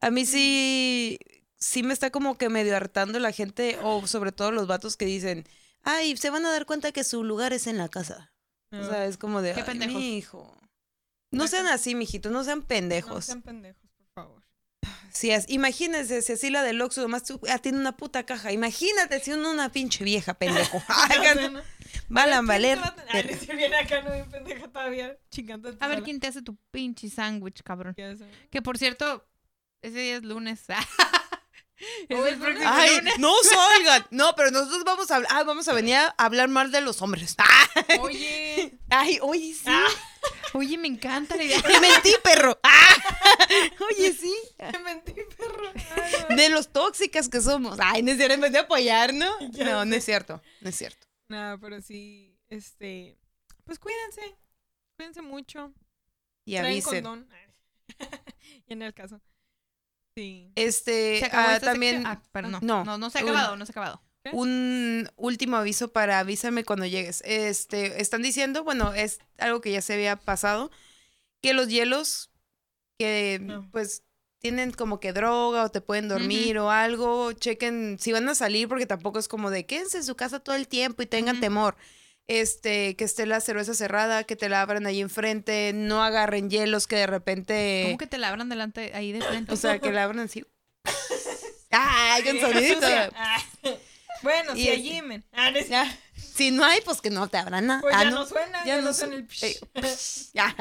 A 0.00 0.10
mí 0.10 0.26
sí, 0.26 1.18
sí 1.56 1.82
me 1.82 1.94
está 1.94 2.10
como 2.10 2.36
que 2.36 2.48
medio 2.48 2.76
hartando 2.76 3.18
la 3.18 3.32
gente, 3.32 3.78
o 3.82 4.06
sobre 4.06 4.32
todo 4.32 4.52
los 4.52 4.66
vatos 4.66 4.96
que 4.96 5.06
dicen, 5.06 5.46
ay, 5.82 6.16
se 6.16 6.30
van 6.30 6.44
a 6.44 6.50
dar 6.50 6.66
cuenta 6.66 6.92
que 6.92 7.02
su 7.04 7.24
lugar 7.24 7.52
es 7.52 7.66
en 7.66 7.78
la 7.78 7.88
casa. 7.88 8.32
O 8.72 8.84
sea, 8.84 9.06
es 9.06 9.16
como 9.16 9.40
de, 9.40 9.54
Qué 9.54 9.62
ay. 9.62 10.24
No 11.30 11.48
sean 11.48 11.66
así, 11.66 11.94
mijito, 11.94 12.30
no 12.30 12.44
sean 12.44 12.60
No 12.60 12.66
pendejos. 12.66 13.24
sean 13.24 13.42
pendejos, 13.42 13.87
favor. 14.24 14.42
Si 15.12 15.30
es, 15.30 15.46
imagínense 15.48 16.22
si 16.22 16.32
así 16.34 16.48
la 16.50 16.62
del 16.62 16.80
Oxxo 16.80 17.00
nomás 17.02 17.24
tú- 17.24 17.40
ah, 17.50 17.58
tiene 17.58 17.78
una 17.78 17.96
puta 17.96 18.24
caja. 18.24 18.52
Imagínate 18.52 19.18
si 19.20 19.32
uno 19.32 19.50
una 19.50 19.70
pinche 19.72 20.04
vieja 20.04 20.34
pendejo. 20.34 20.80
Ya 21.22 21.34
sé, 21.34 21.50
¿no? 21.50 21.60
Van 22.08 22.28
a 22.28 22.36
¿Quién 22.36 22.40
te 22.42 22.46
valer. 22.52 22.78
va 22.78 22.86
a 22.88 22.94
tener? 22.94 23.26
Ay, 23.28 23.34
si 23.34 23.56
viene 23.56 23.76
acá, 23.76 24.02
no, 24.02 24.12
bien 24.12 24.30
pendeja 24.30 24.68
todavía, 24.68 25.18
chingando. 25.30 25.74
A 25.80 25.88
ver 25.88 26.02
quién 26.02 26.20
te 26.20 26.26
hace 26.28 26.42
tu 26.42 26.56
pinche 26.70 27.08
sándwich, 27.10 27.62
cabrón. 27.62 27.96
Que 28.50 28.62
por 28.62 28.78
cierto, 28.78 29.26
ese 29.82 29.98
día 29.98 30.16
es 30.16 30.22
lunes. 30.22 30.64
es 31.78 32.18
el 32.18 32.26
es 32.26 32.34
próximo 32.38 32.48
lunes. 32.48 32.66
Ay, 32.66 32.96
lunes. 32.98 33.18
no 33.18 33.32
salgan. 33.42 34.06
No, 34.10 34.34
pero 34.34 34.50
nosotros 34.50 34.84
vamos 34.84 35.10
a 35.10 35.16
hablar, 35.16 35.32
ah, 35.34 35.44
vamos 35.44 35.68
a 35.68 35.72
venir 35.72 35.96
a 35.96 36.14
hablar 36.18 36.48
mal 36.48 36.70
de 36.72 36.80
los 36.80 37.00
hombres. 37.02 37.34
Ah, 37.38 37.68
Oye. 38.00 38.78
Ay, 38.90 39.18
oye, 39.22 39.54
sí. 39.54 39.70
Oye, 40.54 40.78
me 40.78 40.88
encanta 40.88 41.36
la 41.36 41.44
idea. 41.44 41.60
Te 41.62 41.80
mentí, 41.80 42.10
perro. 42.22 42.58
Ah, 42.62 42.96
oye, 43.90 44.12
sí. 44.12 44.34
Te 44.56 44.78
mentí, 44.78 45.12
perro. 45.36 45.72
Ay. 46.28 46.36
De 46.36 46.48
los 46.48 46.72
tóxicas 46.72 47.28
que 47.28 47.40
somos. 47.40 47.78
Ay, 47.80 48.02
no 48.02 48.10
es 48.10 48.16
cierto, 48.16 48.34
en 48.34 48.40
vez 48.40 48.52
de 48.52 48.58
apoyar, 48.58 49.12
¿no? 49.14 49.30
Ya 49.52 49.64
No, 49.64 49.84
no 49.84 49.94
es 49.94 50.04
cierto. 50.04 50.42
No 50.60 50.70
es 50.70 50.76
cierto. 50.76 51.06
No, 51.28 51.58
pero 51.60 51.80
sí, 51.82 52.38
este, 52.48 53.18
pues 53.64 53.78
cuídense, 53.78 54.36
cuídense 54.96 55.20
mucho. 55.22 55.72
Y 56.46 56.52
Traen 56.52 56.66
avisen. 56.72 57.04
condón. 57.04 57.28
y 58.66 58.72
en 58.72 58.82
el 58.82 58.94
caso. 58.94 59.20
Sí. 60.18 60.50
Este, 60.56 61.20
ah, 61.32 61.54
esta 61.54 61.66
también. 61.72 62.04
Ah, 62.06 62.20
pero 62.32 62.48
no, 62.48 62.58
no, 62.60 62.84
no, 62.84 62.98
no, 62.98 63.10
se 63.10 63.18
ha 63.18 63.22
un- 63.22 63.28
acabado, 63.30 63.56
no 63.56 63.64
se 63.64 63.70
ha 63.70 63.74
acabado. 63.74 64.02
un 64.32 65.08
último 65.16 65.56
aviso 65.56 65.92
para 65.92 66.18
avísame 66.18 66.64
cuando 66.64 66.86
llegues. 66.86 67.22
Este, 67.24 68.00
están 68.02 68.22
diciendo, 68.22 68.64
bueno, 68.64 68.92
es 68.94 69.20
algo 69.38 69.60
que 69.60 69.70
ya 69.72 69.80
se 69.80 69.94
había 69.94 70.16
pasado, 70.16 70.70
que 71.40 71.52
los 71.52 71.68
hielos 71.68 72.30
que 72.98 73.38
No. 73.40 73.68
pues 73.70 74.02
tienen 74.40 74.72
como 74.72 74.98
que 75.00 75.12
droga 75.12 75.64
o 75.64 75.70
te 75.70 75.80
pueden 75.80 76.08
dormir 76.08 76.58
o 76.58 76.70
algo, 76.70 77.32
chequen 77.32 77.96
si 78.00 78.12
van 78.12 78.28
a 78.28 78.34
salir 78.34 78.68
porque 78.68 78.86
tampoco 78.86 79.18
es 79.18 79.28
como 79.28 79.50
de 79.50 79.66
quédense 79.66 79.98
en 79.98 80.04
su 80.04 80.14
casa 80.16 80.40
todo 80.40 80.54
el 80.56 80.68
tiempo 80.68 81.02
y 81.02 81.06
tengan 81.06 81.40
temor. 81.40 81.76
Este, 82.28 82.94
que 82.96 83.04
esté 83.04 83.24
la 83.26 83.40
cerveza 83.40 83.72
cerrada, 83.74 84.22
que 84.24 84.36
te 84.36 84.48
la 84.50 84.60
abran 84.60 84.86
ahí 84.86 85.00
enfrente, 85.00 85.72
no 85.74 86.04
agarren 86.04 86.50
hielos 86.50 86.86
que 86.86 86.96
de 86.96 87.06
repente, 87.06 87.82
¿Cómo 87.86 87.96
que 87.98 88.06
te 88.06 88.18
la 88.18 88.28
abran 88.28 88.50
delante 88.50 88.92
ahí 88.94 89.12
de 89.12 89.22
frente? 89.22 89.50
o 89.52 89.56
sea, 89.56 89.78
que 89.78 89.90
la 89.90 90.04
abran 90.04 90.20
así. 90.26 90.44
Ay, 91.70 92.22
con 92.24 92.40
sonidito. 92.40 92.86
Ah. 93.14 93.42
Bueno, 94.20 94.56
Y 94.56 94.62
si 94.64 94.68
hay 94.68 94.82
Jimen. 94.82 95.24
Ah. 95.32 95.52
Si 96.16 96.50
no 96.50 96.64
hay, 96.64 96.80
pues 96.80 97.00
que 97.00 97.08
no 97.08 97.28
te 97.28 97.36
abran 97.36 97.66
nada. 97.68 97.80
Pues 97.82 97.94
Ah, 97.96 98.02
ya 98.02 98.10
no. 98.10 98.16
no 98.16 98.26
suena, 98.26 98.64
ya 98.66 98.74
ya, 98.76 98.82
no 98.82 98.92
suena 98.92 99.14
el 99.14 99.28
psh. 99.28 100.32
Ya. 100.34 100.56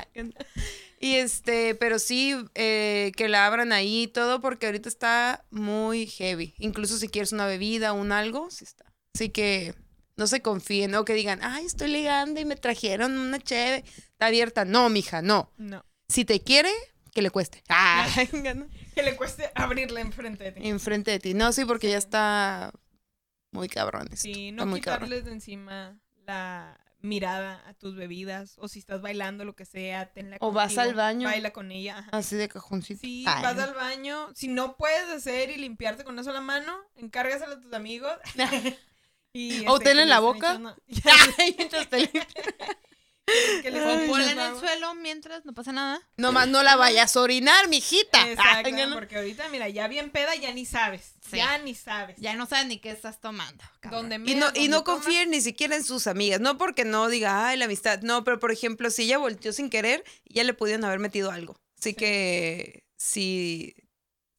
Y 1.00 1.16
este, 1.16 1.74
pero 1.74 1.98
sí, 1.98 2.36
eh, 2.54 3.12
que 3.18 3.28
la 3.28 3.48
abran 3.48 3.72
ahí 3.74 4.04
y 4.04 4.08
todo, 4.08 4.42
porque 4.42 4.68
ahorita 4.68 4.88
está 4.88 5.44
muy 5.50 6.06
heavy. 6.06 6.54
Incluso 6.60 6.98
si 7.00 7.08
quieres 7.08 7.32
una 7.32 7.48
bebida 7.48 7.94
o 7.94 7.96
un 7.96 8.12
algo, 8.12 8.52
sí 8.52 8.64
está. 8.64 8.86
Así 9.16 9.30
que 9.30 9.74
no 10.18 10.28
se 10.28 10.42
confíen, 10.42 10.94
o 10.96 11.06
que 11.06 11.14
digan, 11.14 11.40
ay, 11.44 11.66
estoy 11.66 11.90
ligando 11.90 12.40
y 12.40 12.46
me 12.46 12.56
trajeron 12.56 13.18
una 13.18 13.40
cheve. 13.40 13.84
Está 13.98 14.26
abierta. 14.28 14.66
No, 14.66 14.90
mija, 14.90 15.22
no. 15.22 15.52
No. 15.58 15.86
Si 16.10 16.26
te 16.26 16.42
quiere, 16.42 16.72
que 17.14 17.22
le 17.22 17.30
cueste. 17.30 17.64
Ah, 17.70 18.08
Que 18.96 19.04
le 19.04 19.16
cueste 19.16 19.52
abrirla 19.54 20.02
enfrente 20.02 20.44
de 20.46 20.52
ti. 20.54 20.68
enfrente 20.68 21.12
de 21.12 21.20
ti. 21.20 21.34
No, 21.36 21.52
sí, 21.54 21.66
porque 21.66 21.92
ya 21.92 21.98
está 22.00 22.72
muy 23.52 23.70
cabrón. 23.70 24.04
esto. 24.12 24.18
Sí, 24.18 24.52
no 24.52 24.64
cabrón. 24.64 24.80
quitarles 24.80 25.26
de 25.26 25.32
encima 25.34 26.00
la 26.26 26.80
mirada 27.00 27.64
a 27.68 27.76
tus 27.76 27.96
bebidas. 27.96 28.56
O 28.58 28.68
si 28.68 28.80
estás 28.80 29.02
bailando, 29.04 29.46
lo 29.46 29.56
que 29.56 29.66
sea, 29.66 30.12
tenla 30.14 30.38
O 30.40 30.52
vas 30.52 30.80
al 30.80 30.96
baño. 30.96 31.28
Baila 31.28 31.52
con 31.54 31.72
ella. 31.72 32.00
ajá. 32.00 32.10
Así 32.12 32.36
de 32.36 32.50
cajoncito. 32.50 33.02
Sí, 33.02 33.24
Ay, 33.28 33.44
vas 33.44 33.60
al 33.60 33.76
baño. 33.76 34.30
Si 34.34 34.48
no 34.48 34.76
puedes 34.78 35.08
hacer 35.10 35.52
y 35.52 35.58
limpiarte 35.58 36.04
con 36.04 36.14
una 36.14 36.24
sola 36.24 36.42
mano, 36.42 36.76
encárgaselo 36.96 37.54
a 37.54 37.62
tus 37.62 37.74
amigos. 37.74 38.12
y, 39.38 39.66
O 39.68 39.78
este, 39.78 39.92
en 39.92 40.10
la 40.10 40.20
boca. 40.20 40.60
mientras 41.58 41.90
te 41.90 42.10
que 43.62 43.72
le 43.72 44.06
en 44.32 44.40
el 44.40 44.58
suelo 44.58 44.96
mientras, 44.96 45.46
no 45.46 45.54
pasa 45.54 45.74
nada. 45.74 46.02
Nomás 46.16 46.48
no 46.48 46.64
la 46.64 46.78
vayas 46.78 47.16
a 47.16 47.22
orinar, 47.22 47.68
mijita. 47.68 48.26
Exacto, 48.30 48.70
Ay, 48.74 48.90
porque 48.94 49.18
ahorita, 49.18 49.50
mira, 49.50 49.68
ya 49.68 49.90
bien 49.90 50.12
peda, 50.12 50.34
ya 50.36 50.54
ni 50.54 50.66
sabes. 50.66 51.14
Sí. 51.30 51.38
Ya 51.38 51.58
ni 51.58 51.76
sabes. 51.76 52.16
Ya 52.20 52.36
no 52.36 52.46
sabes 52.46 52.68
ni 52.68 52.80
qué 52.80 52.90
estás 52.90 53.20
tomando. 53.20 53.64
Donde 53.92 54.16
Y 54.26 54.36
no, 54.36 54.48
y 54.56 54.70
no 54.70 54.86
confíen 54.86 55.30
ni 55.30 55.42
siquiera 55.42 55.76
en 55.76 55.84
sus 55.84 56.08
amigas. 56.08 56.40
No 56.40 56.58
porque 56.58 56.86
no 56.86 57.10
diga, 57.10 57.48
ay, 57.48 57.58
la 57.58 57.66
amistad. 57.66 58.00
No, 58.02 58.24
pero 58.24 58.40
por 58.40 58.52
ejemplo, 58.52 58.90
si 58.90 59.04
ella 59.04 59.18
volteó 59.18 59.52
sin 59.52 59.70
querer, 59.70 60.06
ya 60.26 60.46
le 60.46 60.54
pudieron 60.54 60.86
haber 60.86 61.00
metido 61.00 61.30
algo. 61.30 61.60
Así 61.78 61.90
Sí. 61.90 61.96
que 61.96 62.86
si, 62.96 63.76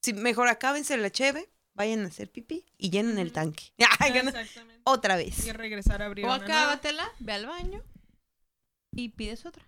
si 0.01 0.13
mejor 0.13 0.47
acábense 0.47 0.97
la 0.97 1.11
cheve, 1.11 1.47
vayan 1.75 2.03
a 2.03 2.07
hacer 2.07 2.29
pipí 2.31 2.65
y 2.77 2.89
llenen 2.89 3.19
el 3.19 3.31
tanque. 3.31 3.71
Exactamente. 3.77 4.78
Otra 4.89 5.15
vez. 5.15 5.45
Y 5.45 5.51
regresar 5.51 6.01
a 6.01 6.05
abrir 6.07 6.25
O 6.25 6.31
acábatela, 6.31 7.11
ve 7.19 7.33
al 7.33 7.45
baño 7.45 7.83
y 8.91 9.09
pides 9.09 9.45
otra. 9.45 9.63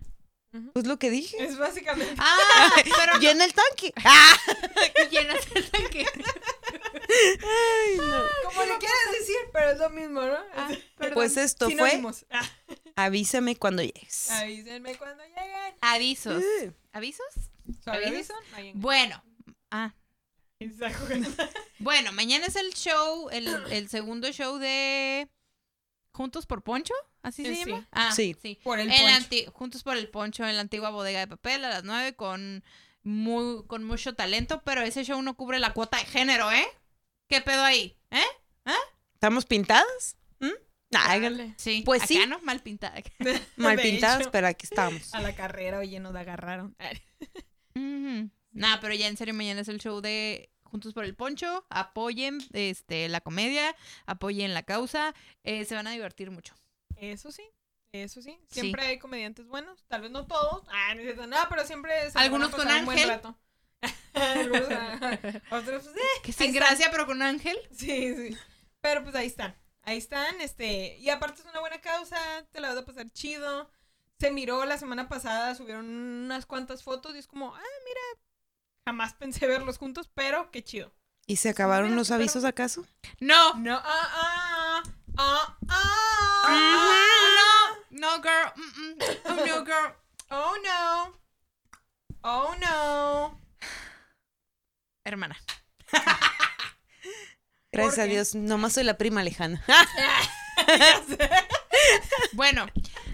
Pues 0.74 0.86
lo 0.86 0.98
que 0.98 1.08
dije. 1.10 1.42
Es 1.42 1.56
básicamente. 1.56 2.14
Ah, 2.18 2.70
pero 2.84 3.14
no, 3.14 3.20
Llena 3.20 3.44
el 3.44 3.54
tanque. 3.54 3.92
Ah, 4.04 4.36
llenas 5.10 5.46
el 5.54 5.70
tanque. 5.70 6.04
Como 8.44 8.62
le 8.64 8.78
quieras 8.78 9.12
decir, 9.18 9.36
pero 9.52 9.70
es 9.70 9.78
lo 9.78 9.90
mismo, 9.90 10.20
¿no? 10.20 10.36
Ah. 10.54 10.68
Pues 11.14 11.36
esto 11.36 11.66
fue. 11.66 11.74
Sinónimos. 11.74 12.26
Ah, 12.30 12.46
Avísame 12.96 13.56
cuando 13.56 13.82
llegues. 13.82 14.30
avísenme 14.30 14.96
cuando 14.96 15.22
lleguen. 15.24 15.74
Avisos. 15.80 16.42
Uh. 16.42 16.72
¿Avisos? 16.92 17.26
¿Suave 17.82 18.06
¿Avisos? 18.08 18.36
Bueno, 18.74 19.22
Ah. 19.70 19.94
Bueno, 21.78 22.12
mañana 22.12 22.46
es 22.46 22.54
el 22.56 22.72
show, 22.74 23.28
el, 23.30 23.48
el 23.70 23.88
segundo 23.88 24.30
show 24.32 24.58
de 24.58 25.28
Juntos 26.12 26.46
por 26.46 26.62
Poncho, 26.62 26.94
¿así 27.22 27.44
se 27.44 27.52
Eh, 27.52 27.56
sí. 27.64 27.70
llama? 27.70 27.88
Ah, 27.90 28.12
Sí. 28.14 28.36
sí. 28.40 28.58
Por 28.62 28.78
el 28.78 28.88
la 28.88 28.94
poncho. 28.96 29.14
anti- 29.16 29.46
Juntos 29.52 29.82
por 29.82 29.96
el 29.96 30.08
Poncho 30.08 30.46
en 30.46 30.54
la 30.54 30.60
antigua 30.60 30.90
bodega 30.90 31.20
de 31.20 31.26
papel 31.26 31.64
a 31.64 31.70
las 31.70 31.82
9 31.84 32.14
con, 32.14 32.62
muy, 33.02 33.64
con 33.66 33.82
mucho 33.84 34.14
talento, 34.14 34.62
pero 34.64 34.82
ese 34.82 35.04
show 35.04 35.20
no 35.22 35.36
cubre 35.36 35.58
la 35.58 35.72
cuota 35.72 35.96
de 35.98 36.04
género, 36.04 36.52
¿eh? 36.52 36.66
¿Qué 37.28 37.40
pedo 37.40 37.64
ahí? 37.64 37.96
¿Eh? 38.10 38.22
¿Estamos 39.14 39.46
pintadas? 39.46 40.16
¿Mm? 40.40 40.50
Nah. 40.90 41.54
Sí. 41.56 41.82
Pues 41.86 42.02
acá 42.02 42.08
sí. 42.08 42.24
no, 42.28 42.38
mal 42.40 42.60
pintada. 42.60 43.02
mal 43.56 43.76
pintadas, 43.80 44.28
pero 44.28 44.46
aquí 44.46 44.66
estamos. 44.66 45.12
A 45.14 45.20
la 45.20 45.34
carrera, 45.34 45.78
oye, 45.78 45.98
nos 45.98 46.14
agarraron. 46.14 46.76
Ujú. 47.74 48.30
Nah, 48.52 48.78
pero 48.80 48.92
ya 48.94 49.08
en 49.08 49.16
serio, 49.16 49.32
mañana 49.32 49.62
es 49.62 49.68
el 49.68 49.80
show 49.80 50.00
de 50.02 50.51
Juntos 50.72 50.92
por 50.94 51.04
el 51.04 51.14
Poncho. 51.14 51.64
Apoyen 51.70 52.38
este, 52.52 53.08
la 53.08 53.20
comedia, 53.20 53.76
apoyen 54.06 54.54
la 54.54 54.64
causa. 54.64 55.14
eh, 55.44 55.64
se 55.64 55.74
van 55.76 55.86
a 55.86 55.92
divertir 55.92 56.30
mucho. 56.32 56.54
Eso 56.96 57.30
sí, 57.30 57.44
eso 57.92 58.22
sí. 58.22 58.38
Sí. 58.48 58.60
Siempre 58.60 58.82
hay 58.86 58.98
comediantes 58.98 59.46
buenos, 59.46 59.84
tal 59.86 60.00
vez 60.00 60.10
no 60.10 60.26
todos. 60.26 60.64
Ah, 60.72 60.94
no, 60.94 61.02
es 61.02 61.16
no, 61.16 61.36
pero 61.48 61.64
siempre 61.66 62.10
se 62.10 62.18
Algunos 62.18 62.48
con 62.50 62.60
pasar 62.64 62.80
un 62.80 62.86
buen 62.86 62.98
Ángel. 62.98 63.10
rato. 63.10 63.38
Algunos, 64.14 64.68
ah, 64.70 65.18
Otros, 65.50 65.82
pues, 65.84 65.96
eh, 65.96 66.20
Que 66.24 66.32
sin 66.32 66.52
gracia, 66.52 66.88
pero 66.90 67.06
con 67.06 67.20
Ángel. 67.22 67.56
Sí, 67.70 68.14
sí. 68.16 68.36
Pero 68.80 69.02
pues 69.02 69.14
ahí 69.14 69.26
están. 69.26 69.54
Ahí 69.82 69.98
están, 69.98 70.40
este, 70.40 70.96
y 70.98 71.10
aparte 71.10 71.42
es 71.42 71.46
una 71.48 71.60
buena 71.60 71.80
causa, 71.80 72.16
te 72.52 72.60
la 72.60 72.68
vas 72.68 72.78
a 72.78 72.84
pasar 72.86 73.10
chido. 73.10 73.70
Se 74.20 74.30
miró 74.30 74.64
la 74.64 74.78
semana 74.78 75.08
pasada, 75.08 75.54
subieron 75.54 75.86
unas 75.86 76.46
cuantas 76.46 76.82
fotos 76.84 77.14
y 77.14 77.18
es 77.18 77.26
como, 77.26 77.54
ah, 77.54 77.60
mira, 77.84 78.00
jamás 78.84 79.14
pensé 79.14 79.46
verlos 79.46 79.78
juntos, 79.78 80.10
pero 80.14 80.50
qué 80.50 80.62
chido. 80.62 80.92
¿Y 81.26 81.36
se 81.36 81.48
acabaron 81.50 81.86
Mira, 81.90 81.96
los 81.96 82.08
pero- 82.08 82.16
avisos 82.20 82.44
acaso? 82.44 82.86
No. 83.20 83.54
No, 83.54 83.76
ah, 83.76 83.82
ah, 83.84 84.82
ah, 85.18 85.58
ah, 85.68 87.04
No, 87.90 88.00
no, 88.00 88.22
girl. 88.22 88.52
mm, 88.56 88.80
mm. 88.80 88.96
Oh, 89.24 89.46
no, 89.46 89.64
girl. 89.64 89.94
oh 90.30 90.54
no, 90.64 91.20
oh 92.22 92.54
no. 92.60 93.40
Hermana. 95.04 95.36
Gracias 97.72 97.98
a? 98.00 98.04
Dios, 98.04 98.34
nomás 98.34 98.74
soy 98.74 98.84
la 98.84 98.98
prima 98.98 99.22
lejana. 99.22 99.64
Bueno, 102.34 102.66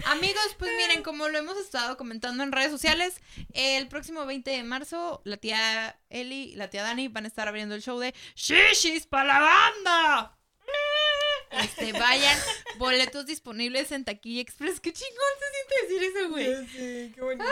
amigos, 0.09 0.55
pues 0.57 0.71
miren, 0.77 1.03
como 1.03 1.27
lo 1.29 1.37
hemos 1.37 1.57
estado 1.57 1.97
comentando 1.97 2.43
en 2.43 2.51
redes 2.51 2.71
sociales, 2.71 3.21
el 3.53 3.87
próximo 3.87 4.25
20 4.25 4.49
de 4.49 4.63
marzo, 4.63 5.21
la 5.23 5.37
tía 5.37 5.99
Eli 6.09 6.51
y 6.51 6.55
la 6.55 6.69
tía 6.69 6.83
Dani 6.83 7.07
van 7.07 7.25
a 7.25 7.27
estar 7.27 7.47
abriendo 7.47 7.75
el 7.75 7.81
show 7.81 7.99
de 7.99 8.13
Shishis 8.35 9.05
para 9.05 9.33
la 9.33 9.39
banda. 9.39 10.35
Este, 11.51 11.93
vayan, 11.93 12.37
boletos 12.77 13.25
disponibles 13.25 13.91
en 13.91 14.05
Taquilla 14.05 14.41
Express. 14.41 14.79
Qué 14.79 14.93
chingón 14.93 15.17
se 15.39 15.45
siente 15.55 15.93
decir 15.93 16.15
eso, 16.15 16.29
güey. 16.29 16.67
Sí, 16.67 17.11
qué 17.15 17.21
bonito. 17.21 17.45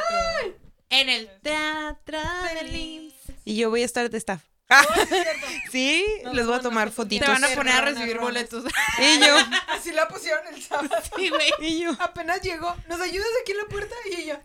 En 0.89 1.09
el 1.09 1.29
Teatro 1.41 2.19
de 2.19 2.59
Feliz. 2.59 2.71
Lims. 2.71 3.13
Y 3.43 3.55
yo 3.57 3.69
voy 3.69 3.81
a 3.81 3.85
estar 3.85 4.09
de 4.09 4.17
staff. 4.17 4.43
Es 4.69 5.09
cierto. 5.09 5.47
Sí, 5.71 6.05
les 6.33 6.45
voy 6.45 6.55
a 6.55 6.59
tomar 6.59 6.91
fotos. 6.91 7.09
Te 7.09 7.19
fotitos. 7.19 7.41
van 7.41 7.43
a 7.51 7.55
poner 7.55 7.73
a 7.75 7.81
recibir 7.81 8.17
ronas. 8.17 8.49
boletos. 8.49 8.63
Y 8.99 9.19
yo, 9.19 9.35
Así 9.69 9.91
la 9.91 10.07
pusieron 10.07 10.45
el 10.53 10.61
sábado. 10.61 10.89
Sí, 11.15 11.29
güey. 11.29 11.49
y 11.59 11.79
yo. 11.81 11.91
Apenas 11.99 12.41
llegó, 12.41 12.75
¿nos 12.87 12.99
ayudas 13.01 13.27
aquí 13.41 13.51
en 13.51 13.57
la 13.57 13.65
puerta? 13.65 13.95
Y 14.11 14.21
ella, 14.21 14.41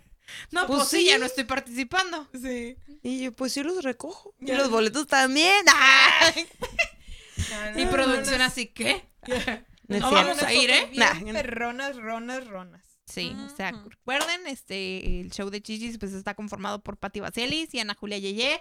No, 0.50 0.66
Pues 0.66 0.78
pues, 0.80 0.88
sí, 0.90 0.98
sí. 0.98 1.04
ya 1.06 1.18
no 1.18 1.26
estoy 1.26 1.44
participando. 1.44 2.28
sí. 2.40 2.76
Y 3.04 3.24
yo, 3.24 3.32
pues 3.32 3.54
yo 3.54 3.64
los 3.64 3.82
recojo. 3.82 4.34
Y 4.40 4.52
los 4.52 4.70
boletos 4.70 5.06
también. 5.08 5.64
¡Ah! 5.68 6.32
Mi 7.74 7.86
producción 7.86 8.40
así, 8.40 8.66
¿qué? 8.68 9.04
No 9.88 9.96
es 9.96 10.02
No 10.02 10.10
vamos 10.12 10.40
a 10.42 10.52
ir, 10.54 10.70
¿eh? 10.70 10.90
Nah. 10.94 11.20
Perronas, 11.32 11.96
ronas, 11.96 12.46
ronas. 12.46 12.82
Sí, 13.06 13.34
o 13.52 13.54
sea, 13.56 13.72
recuerden, 13.88 14.46
este, 14.46 15.20
el 15.20 15.30
show 15.32 15.50
de 15.50 15.60
Chichis 15.60 15.98
pues 15.98 16.12
está 16.12 16.34
conformado 16.34 16.80
por 16.82 16.96
Patti 16.96 17.18
Vaselis 17.20 17.74
y 17.74 17.80
Ana 17.80 17.94
Julia 17.94 18.18
Yeye. 18.18 18.60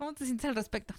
¿Cómo 0.00 0.14
te 0.14 0.24
sientes 0.24 0.46
al 0.48 0.54
respecto? 0.54 0.94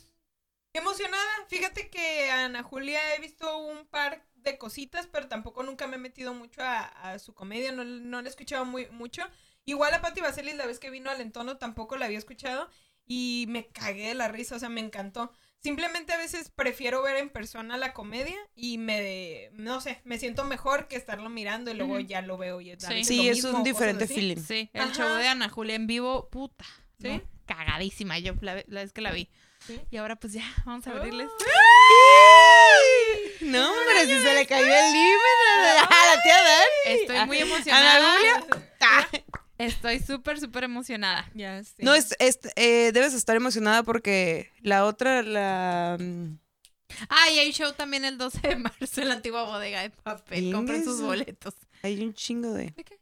Emocionada. 0.73 1.23
Fíjate 1.47 1.89
que 1.89 2.29
a 2.29 2.45
Ana 2.45 2.61
Julia 2.61 2.99
he 3.15 3.19
visto 3.19 3.57
un 3.57 3.87
par 3.87 4.23
de 4.35 4.59
cositas, 4.59 5.07
pero 5.07 5.27
tampoco 5.27 5.63
nunca 5.63 5.87
me 5.87 5.95
he 5.95 5.99
metido 5.99 6.35
mucho 6.35 6.61
a, 6.61 6.83
a 6.83 7.17
su 7.17 7.33
comedia, 7.33 7.71
no, 7.71 7.83
no 7.83 8.21
la 8.21 8.27
he 8.27 8.29
escuchado 8.29 8.63
muy, 8.63 8.85
mucho. 8.91 9.23
Igual 9.65 9.95
a 9.95 10.01
Patti 10.01 10.21
Vaselis 10.21 10.53
la 10.55 10.67
vez 10.67 10.77
que 10.77 10.91
vino 10.91 11.09
al 11.09 11.19
entono 11.19 11.57
tampoco 11.57 11.97
la 11.97 12.05
había 12.05 12.19
escuchado 12.19 12.69
y 13.07 13.45
me 13.49 13.65
cagué 13.69 14.09
de 14.09 14.13
la 14.13 14.27
risa, 14.27 14.57
o 14.57 14.59
sea, 14.59 14.69
me 14.69 14.81
encantó. 14.81 15.33
Simplemente 15.63 16.13
a 16.13 16.17
veces 16.17 16.51
prefiero 16.51 17.01
ver 17.01 17.17
en 17.17 17.31
persona 17.31 17.77
la 17.77 17.93
comedia 17.93 18.37
y 18.53 18.77
me, 18.77 19.49
no 19.53 19.81
sé, 19.81 19.99
me 20.03 20.19
siento 20.19 20.43
mejor 20.43 20.87
que 20.87 20.95
estarlo 20.95 21.29
mirando 21.31 21.71
y 21.71 21.73
luego 21.73 21.99
ya 21.99 22.21
lo 22.21 22.37
veo 22.37 22.61
y 22.61 22.69
es, 22.69 22.83
Sí. 22.83 22.93
veces 22.93 23.07
Sí, 23.07 23.17
lo 23.17 23.23
es 23.23 23.43
mismo, 23.45 23.57
un 23.57 23.63
diferente 23.63 24.05
feeling. 24.05 24.37
Sí, 24.37 24.69
el 24.73 24.81
Ajá. 24.83 24.93
show 24.93 25.17
de 25.17 25.27
Ana 25.27 25.49
Julia 25.49 25.73
en 25.73 25.87
vivo, 25.87 26.29
puta. 26.29 26.65
¿Sí? 26.99 27.07
¿no? 27.07 27.21
Cagadísima 27.55 28.17
yo 28.19 28.33
la, 28.41 28.63
la 28.67 28.81
vez 28.81 28.93
que 28.93 29.01
la 29.01 29.11
vi. 29.11 29.27
Sí. 29.67 29.79
Y 29.91 29.97
ahora 29.97 30.15
pues 30.15 30.33
ya, 30.33 30.43
vamos 30.65 30.85
a 30.87 30.91
abrirles. 30.91 31.29
No, 33.41 33.69
hombre, 33.71 34.05
si 34.05 34.19
se 34.19 34.33
le 34.33 34.45
cayó 34.45 34.65
el 34.65 34.93
límite 34.93 35.85
a 35.89 36.15
la 36.15 36.23
tía 36.23 36.37
Dani. 36.41 36.99
Estoy 37.01 37.25
muy 37.27 37.37
Ana 37.41 37.51
emocionada. 37.51 38.15
Julia. 38.17 38.45
Ah. 38.81 39.07
Estoy 39.57 39.99
súper, 39.99 40.39
súper 40.39 40.63
emocionada. 40.63 41.29
Ya 41.33 41.63
sé. 41.63 41.75
No, 41.83 41.93
es, 41.93 42.15
es- 42.19 42.39
eh, 42.55 42.91
debes 42.93 43.13
estar 43.13 43.35
emocionada 43.35 43.83
porque 43.83 44.51
la 44.61 44.85
otra, 44.85 45.21
la... 45.21 45.97
mm, 45.99 46.37
Ah, 47.09 47.29
y 47.31 47.39
hay 47.39 47.51
show 47.51 47.71
también 47.73 48.03
el 48.05 48.17
12 48.17 48.39
de 48.47 48.55
marzo 48.57 49.01
en 49.01 49.07
la 49.07 49.13
antigua 49.15 49.43
bodega 49.43 49.81
de 49.81 49.89
papel. 49.91 50.51
Compren 50.51 50.83
sus 50.83 51.01
boletos. 51.01 51.53
Hay 51.83 52.01
un 52.03 52.13
chingo 52.13 52.51
de... 52.53 52.71
¿De 52.71 52.83
qué? 52.83 52.99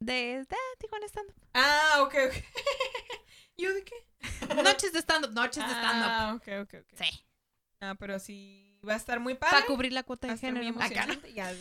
De, 0.00 0.14
de 0.48 0.56
Tijuana 0.78 1.06
Stand 1.08 1.30
Ah, 1.54 1.98
ok, 2.02 2.14
ok. 2.28 2.34
¿Yo 3.58 3.74
de 3.74 3.84
qué? 3.84 3.94
Noches 4.62 4.92
de 4.92 5.00
stand-up, 5.00 5.32
noches 5.32 5.64
de 5.66 5.72
stand-up. 5.72 6.10
Ah, 6.10 6.34
ok, 6.36 6.48
ok, 6.62 6.74
ok. 6.80 6.98
Sí. 7.02 7.24
Ah, 7.80 7.96
pero 7.98 8.18
sí 8.18 8.78
va 8.88 8.94
a 8.94 8.96
estar 8.96 9.20
muy 9.20 9.34
padre. 9.34 9.56
Para 9.56 9.66
cubrir 9.66 9.92
la 9.92 10.04
cuota 10.04 10.28
de 10.28 10.36
género. 10.36 10.68
Acá, 10.80 11.06
¿no? 11.06 11.12
emocionante, 11.12 11.32
ya. 11.32 11.52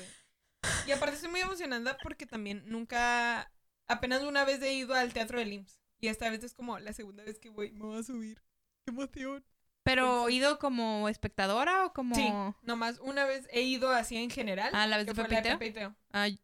Y 0.86 0.92
aparte 0.92 1.16
estoy 1.16 1.30
muy 1.30 1.42
emocionada 1.42 1.98
porque 2.02 2.26
también 2.26 2.64
nunca, 2.68 3.52
apenas 3.88 4.24
una 4.24 4.46
vez 4.46 4.62
he 4.62 4.74
ido 4.74 4.94
al 4.94 5.14
teatro 5.14 5.40
del 5.40 5.54
IMSS. 5.54 5.80
Y 6.00 6.08
esta 6.08 6.30
vez 6.30 6.44
es 6.44 6.54
como 6.54 6.78
la 6.80 6.94
segunda 6.94 7.24
vez 7.24 7.40
que 7.40 7.50
voy, 7.50 7.72
me 7.72 7.86
voy 7.86 8.00
a 8.00 8.04
subir. 8.04 8.42
¡Qué 8.86 8.92
emoción! 8.92 9.44
Pero 9.84 10.30
ido 10.30 10.60
como 10.60 11.08
espectadora 11.08 11.86
o 11.86 11.94
como. 11.94 12.14
Sí, 12.14 12.30
nomás 12.62 13.00
una 13.00 13.26
vez 13.26 13.48
he 13.52 13.62
ido 13.62 13.90
así 13.92 14.18
en 14.18 14.30
general. 14.30 14.72
Ah, 14.74 14.86
¿la 14.86 14.98
vez 14.98 15.08
que 15.08 15.14
de 15.14 15.42
Pepiteo? 15.42 15.96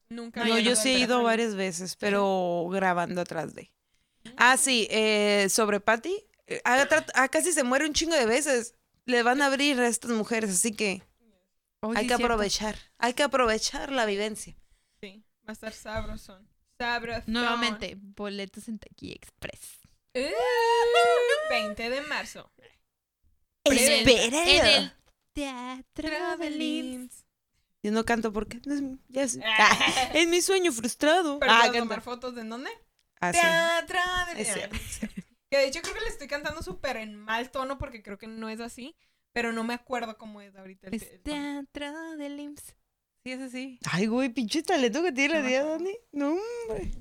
Nunca 0.07 0.45
No, 0.45 0.57
yo 0.57 0.75
sí 0.75 0.89
he 0.89 0.99
ido 0.99 1.23
varias 1.23 1.53
veces, 1.55 1.95
pero 1.97 2.67
grabando 2.71 3.21
atrás 3.21 3.53
de. 3.53 3.69
Ah, 4.37 4.57
sí, 4.57 4.87
eh, 4.91 5.47
sobre 5.49 5.79
Patty. 5.79 6.15
eh, 6.47 6.61
ah, 6.65 6.85
tra- 6.89 7.11
ah, 7.15 7.27
casi 7.29 7.51
se 7.53 7.63
muere 7.63 7.85
un 7.85 7.93
chingo 7.93 8.15
de 8.15 8.25
veces. 8.25 8.75
Le 9.05 9.21
van 9.23 9.41
a 9.41 9.47
abrir 9.47 9.79
a 9.79 9.87
estas 9.87 10.11
mujeres, 10.11 10.49
así 10.51 10.71
que 10.73 11.03
oh, 11.81 11.89
hay 11.91 11.95
sí, 11.95 12.01
que 12.03 12.07
cierto. 12.15 12.25
aprovechar. 12.25 12.77
Hay 12.97 13.13
que 13.13 13.23
aprovechar 13.23 13.91
la 13.91 14.05
vivencia. 14.05 14.55
Sí, 15.01 15.23
va 15.47 15.49
a 15.49 15.53
estar 15.53 15.73
sabrosón. 15.73 16.47
Sabrosón. 16.77 17.23
Nuevamente, 17.27 17.97
boletos 17.97 18.67
en 18.67 18.79
Taquilla 18.79 19.15
Express. 19.15 19.79
Uh, 20.15 20.19
20 21.49 21.89
de 21.89 22.01
marzo. 22.01 22.49
Espera. 22.57 22.73
En 23.63 24.33
el 24.33 24.93
Teatro. 25.33 26.09
IMSS. 26.49 27.25
Yo 27.81 27.91
no 27.91 28.05
canto 28.05 28.31
porque 28.31 28.61
no 28.65 28.73
es, 28.73 28.81
ya 29.09 29.23
es, 29.23 29.39
ah, 29.59 30.11
es 30.13 30.27
mi 30.27 30.41
sueño 30.41 30.71
frustrado. 30.71 31.39
Pero 31.39 31.51
ah, 31.51 31.59
¿puedo 31.59 31.73
canta. 31.73 31.79
tomar 31.79 32.01
fotos 32.01 32.35
de 32.35 32.43
dónde? 32.43 32.69
Ah. 33.29 33.83
Teatro 33.85 33.99
del 34.27 34.39
Es 34.39 34.53
cierto. 34.53 34.77
Que 35.49 35.57
de 35.57 35.67
hecho 35.67 35.81
creo 35.81 35.93
que 35.93 36.01
le 36.01 36.07
estoy 36.07 36.27
cantando 36.27 36.63
súper 36.63 36.97
en 36.97 37.15
mal 37.15 37.51
tono 37.51 37.77
porque 37.77 38.01
creo 38.01 38.17
que 38.17 38.27
no 38.27 38.49
es 38.49 38.59
así. 38.59 38.95
Pero 39.33 39.51
no 39.51 39.63
me 39.63 39.73
acuerdo 39.73 40.17
cómo 40.17 40.41
es 40.41 40.55
ahorita 40.55 40.87
el, 40.87 40.93
Es. 40.95 41.23
Teatro 41.23 42.15
del 42.17 42.39
IMSS. 42.39 42.75
Sí, 43.23 43.31
es 43.31 43.41
así. 43.41 43.79
Ay, 43.89 44.05
güey, 44.05 44.29
pinche 44.29 44.61
talento 44.63 45.01
que 45.01 45.11
tiene 45.11 45.35
la 45.35 45.41
No 45.41 45.47
tía. 45.47 45.63
Dani. 45.63 45.97
No, 46.11 46.37
hombre. 46.69 46.91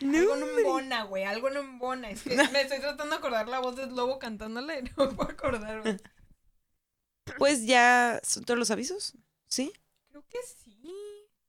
No, 0.00 0.18
algo 0.18 0.36
no 0.36 0.46
embona, 0.58 1.02
güey. 1.04 1.24
Algo 1.24 1.50
no 1.50 1.60
embona. 1.60 2.10
Es 2.10 2.22
que 2.22 2.34
me 2.36 2.62
estoy 2.62 2.80
tratando 2.80 3.14
de 3.14 3.18
acordar 3.18 3.48
la 3.48 3.60
voz 3.60 3.76
del 3.76 3.94
lobo 3.94 4.18
cantándole 4.18 4.80
y 4.80 4.82
no 4.96 5.06
me 5.06 5.12
puedo 5.14 5.30
acordar. 5.30 5.82
güey. 5.82 5.98
Pues 7.38 7.66
ya 7.66 8.20
son 8.24 8.44
todos 8.44 8.58
los 8.58 8.70
avisos. 8.70 9.14
¿Sí? 9.46 9.72
Creo 10.08 10.24
que 10.28 10.38
sí. 10.42 10.80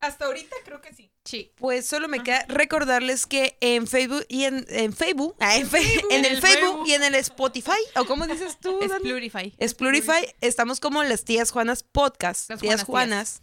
Hasta 0.02 0.26
ahorita 0.26 0.56
creo 0.66 0.82
que 0.82 0.94
sí. 0.94 1.12
Sí. 1.26 1.52
Pues 1.56 1.86
solo 1.86 2.08
me 2.08 2.18
Ajá. 2.18 2.24
queda 2.24 2.46
recordarles 2.48 3.28
que 3.28 3.58
en 3.62 3.86
Facebook 3.88 4.26
y 4.28 4.46
en, 4.46 4.66
en 4.70 4.94
Facebook, 4.94 5.36
ah, 5.40 5.56
en, 5.58 5.68
fe- 5.70 6.02
en 6.10 6.26
el 6.26 6.34
el 6.34 6.42
Facebook 6.42 6.60
Facebook. 6.70 6.88
y 6.88 6.94
en 6.94 7.04
el 7.04 7.16
Spotify, 7.16 7.78
o 7.96 8.06
como 8.06 8.26
dices 8.28 8.58
tú, 8.60 8.80
Es? 8.82 8.92
Plurify. 9.02 9.56
Splurify, 9.66 10.36
estamos 10.42 10.80
como 10.80 11.04
las 11.04 11.24
tías 11.24 11.52
Juanas 11.52 11.84
Podcast. 11.84 12.50
Las 12.50 12.60
tías 12.60 12.84
Juanas 12.84 13.42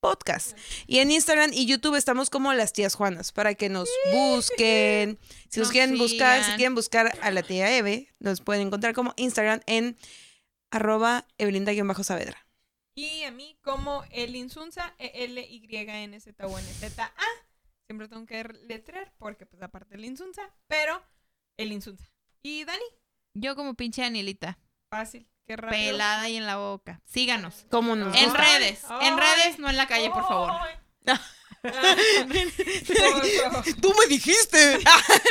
podcast. 0.00 0.54
Y 0.86 0.98
en 0.98 1.10
Instagram 1.10 1.50
y 1.54 1.64
YouTube 1.64 1.96
estamos 1.96 2.28
como 2.28 2.52
las 2.52 2.74
tías 2.74 2.94
Juanas, 2.94 3.32
para 3.32 3.54
que 3.54 3.70
nos 3.70 3.88
busquen. 4.12 5.18
Si 5.48 5.60
nos 5.60 5.68
Nos 5.68 5.72
quieren 5.72 5.96
buscar, 5.96 6.44
si 6.44 6.50
quieren 6.56 6.74
buscar 6.74 7.18
a 7.22 7.30
la 7.30 7.42
tía 7.42 7.74
Eve, 7.74 8.14
nos 8.18 8.42
pueden 8.42 8.66
encontrar 8.66 8.92
como 8.92 9.14
Instagram 9.16 9.60
en 9.66 9.96
arroba 10.70 11.26
evelinda-saavedra. 11.38 12.43
Y 12.96 13.24
a 13.24 13.30
mí 13.32 13.58
como 13.62 14.04
el 14.10 14.36
Insunza, 14.36 14.94
E 14.98 15.10
E-L-Y-N-Z-U-N-Z-A. 15.24 17.10
Siempre 17.86 18.08
tengo 18.08 18.24
que 18.26 18.44
letrear 18.66 19.12
porque 19.18 19.46
pues 19.46 19.62
aparte 19.62 19.94
el 19.96 20.04
Insunza, 20.04 20.42
pero 20.68 21.02
el 21.58 21.72
Insunza. 21.72 22.04
¿Y 22.42 22.64
Dani? 22.64 22.84
Yo 23.34 23.56
como 23.56 23.74
pinche 23.74 24.02
Danielita, 24.02 24.58
Fácil, 24.90 25.26
qué 25.46 25.56
rápido. 25.56 25.90
pelada 25.92 26.28
y 26.28 26.36
en 26.36 26.46
la 26.46 26.56
boca. 26.56 27.00
Síganos. 27.04 27.66
¿Cómo 27.70 27.96
nos 27.96 28.16
En 28.16 28.24
gusta? 28.26 28.42
redes, 28.44 28.82
en 29.02 29.18
redes, 29.18 29.58
no 29.58 29.68
en 29.68 29.76
la 29.76 29.88
calle, 29.88 30.10
por 30.10 30.22
favor. 30.28 30.50
Por 30.52 30.58
favor. 30.58 30.84
Tú 33.80 33.92
me 33.98 34.06
dijiste. 34.08 34.78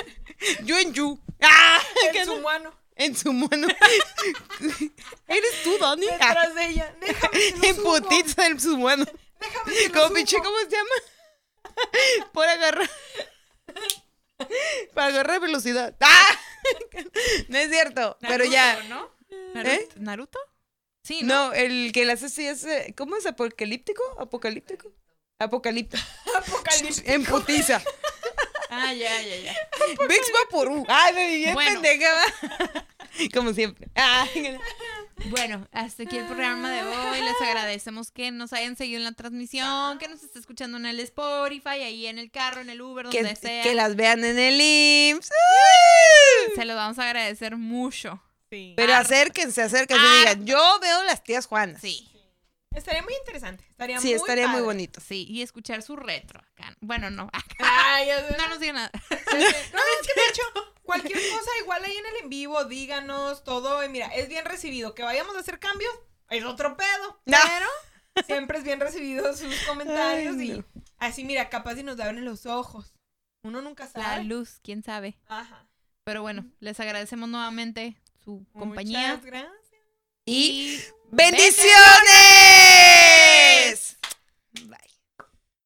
Yo 0.66 0.78
en 0.80 0.94
you. 0.94 1.20
Ah, 1.42 1.80
En 2.14 2.26
su 2.26 2.40
mano, 2.42 2.74
En 2.96 3.16
su 3.16 3.34
mano. 3.34 3.68
Eres 5.28 5.64
tú. 5.64 5.76
Ah, 5.82 5.96
detrás 5.96 6.56
de 6.56 6.66
ella. 6.68 6.96
Déjame 7.02 7.40
que 7.62 7.68
En 7.70 7.76
putiza 7.78 8.48
en 8.48 8.60
su 8.60 8.78
mano. 8.78 9.06
Déjame 9.40 9.74
que 9.76 9.92
Como 9.92 10.14
pinche, 10.14 10.38
¿cómo 10.38 10.58
se 10.60 10.70
llama? 10.70 12.28
Por 12.34 12.48
agarrar. 12.48 12.90
Para 14.94 15.08
agarrar 15.08 15.40
velocidad. 15.42 15.96
¡Ah! 16.00 16.40
No 17.50 17.58
es 17.58 17.70
cierto, 17.70 18.18
pero 18.22 18.46
ya. 18.46 18.76
Naruto, 18.76 18.90
¿no? 18.90 19.12
Naruto, 19.54 19.70
¿Eh? 19.76 19.90
¿Naruto? 19.96 20.40
Sí, 21.04 21.22
¿no? 21.24 21.48
No, 21.48 21.54
el 21.54 21.92
que 21.94 22.06
las 22.06 22.24
hace 22.24 22.50
es. 22.50 22.64
eh, 22.64 22.94
¿Cómo 22.96 23.18
es? 23.18 23.26
¿Apocalíptico? 23.26 24.02
¿Apocalíptico? 24.20 24.92
Apocalipto. 25.40 25.98
Apocalipsis. 26.38 27.04
En 27.06 27.26
putiza. 27.26 27.82
Ah, 28.76 28.94
ya, 28.94 29.22
ya, 29.22 29.36
ya. 29.38 29.54
Vix 30.10 30.32
va 30.34 30.50
por 30.50 30.68
un. 30.68 30.86
Ay, 30.88 31.14
me 31.14 31.28
viví 31.28 31.46
en 31.46 31.54
Bueno. 31.54 31.82
pendeja. 31.82 32.10
Como 33.34 33.54
siempre. 33.54 33.88
Ay, 33.96 34.58
Bueno, 35.26 35.68
hasta 35.72 36.04
aquí 36.04 36.18
el 36.18 36.26
programa 36.26 36.72
de 36.72 36.82
hoy. 36.84 37.22
Les 37.22 37.40
agradecemos 37.42 38.12
que 38.12 38.32
nos 38.32 38.52
hayan 38.54 38.76
seguido 38.76 38.98
en 38.98 39.04
la 39.04 39.12
transmisión, 39.12 40.00
que 40.00 40.08
nos 40.08 40.24
esté 40.24 40.40
escuchando 40.40 40.78
en 40.78 40.86
el 40.88 41.00
Spotify, 41.02 41.70
ahí 41.84 42.08
en 42.08 42.18
el 42.18 42.32
carro, 42.32 42.62
en 42.62 42.70
el 42.70 42.82
Uber, 42.82 43.06
donde 43.06 43.20
que, 43.30 43.36
sea. 43.36 43.64
que 43.64 43.76
las 43.76 43.96
vean 43.96 44.24
en 44.26 44.40
el 44.40 44.60
IMSS. 44.60 45.30
Se 46.56 46.66
lo 46.66 46.76
vamos 46.76 46.98
a 47.00 47.06
agradecer 47.06 47.56
mucho. 47.58 48.22
Sí. 48.50 48.74
Pero 48.76 48.94
acérquense, 48.96 49.62
acérquense 49.62 50.04
y 50.06 50.20
digan, 50.20 50.46
yo 50.46 50.80
veo 50.82 51.04
las 51.04 51.24
tías 51.24 51.46
Juanas. 51.46 51.82
Sí, 51.82 52.10
Estaría 52.76 53.02
muy 53.04 53.14
interesante. 53.16 53.66
Estaría 53.70 54.00
Sí, 54.00 54.08
muy 54.08 54.16
estaría 54.16 54.48
muy 54.48 54.62
bonito. 54.62 55.00
sí. 55.02 55.26
Y 55.30 55.42
escuchar 55.42 55.82
su 55.82 55.96
retro 55.96 56.40
acá. 56.40 56.76
Bueno, 56.82 57.10
no. 57.10 57.24
acá. 57.32 57.56
Ay. 57.60 58.08
No 58.38 58.48
nos 58.50 58.60
diga 58.60 58.74
nada. 58.74 58.92
No, 59.12 59.40
es 59.40 60.08
que 60.08 60.22
de 60.22 60.28
hecho, 60.30 60.44
cualquier 60.84 61.18
cosa 61.32 61.50
igual 61.62 61.84
ahí 61.84 61.96
en 61.98 62.06
el 62.06 62.16
en 62.24 62.30
vivo, 62.30 62.64
díganos 62.66 63.44
todo. 63.44 63.84
y 63.84 63.90
mira, 63.90 64.08
es 64.08 64.28
bien 64.30 64.46
recibido. 64.46 64.94
Que 64.94 65.04
vayamos 65.04 65.36
a 65.36 65.40
hacer 65.40 65.60
cambios, 65.60 65.94
es 66.30 66.44
otro 66.44 66.78
pedo. 66.78 67.22
No. 67.26 67.38
Pero 67.48 68.26
siempre 68.28 68.58
es 68.60 68.64
bien 68.64 68.80
recibido 68.80 69.36
sus 69.36 69.56
comentarios 69.66 70.36
Ay, 70.38 70.52
y 70.52 70.58
no. 70.58 70.66
así, 71.00 71.24
mira, 71.24 71.50
capaz 71.50 71.76
si 71.76 71.84
nos 71.84 72.00
abren 72.00 72.26
los 72.26 72.46
ojos. 72.46 72.94
Uno 73.44 73.62
nunca 73.62 73.86
La 73.96 74.04
sabe. 74.04 74.24
luz, 74.26 74.60
quién 74.64 74.84
sabe. 74.84 75.18
Ajá. 75.28 75.68
Pero 76.04 76.22
bueno, 76.22 76.46
les 76.60 76.80
agradecemos 76.80 77.28
nuevamente 77.30 78.00
su 78.24 78.46
compañía. 78.54 79.16
Muchas 79.16 79.26
gracias 79.26 79.52
y 80.26 80.80
bendiciones. 81.12 81.74
Bye. 84.66 84.93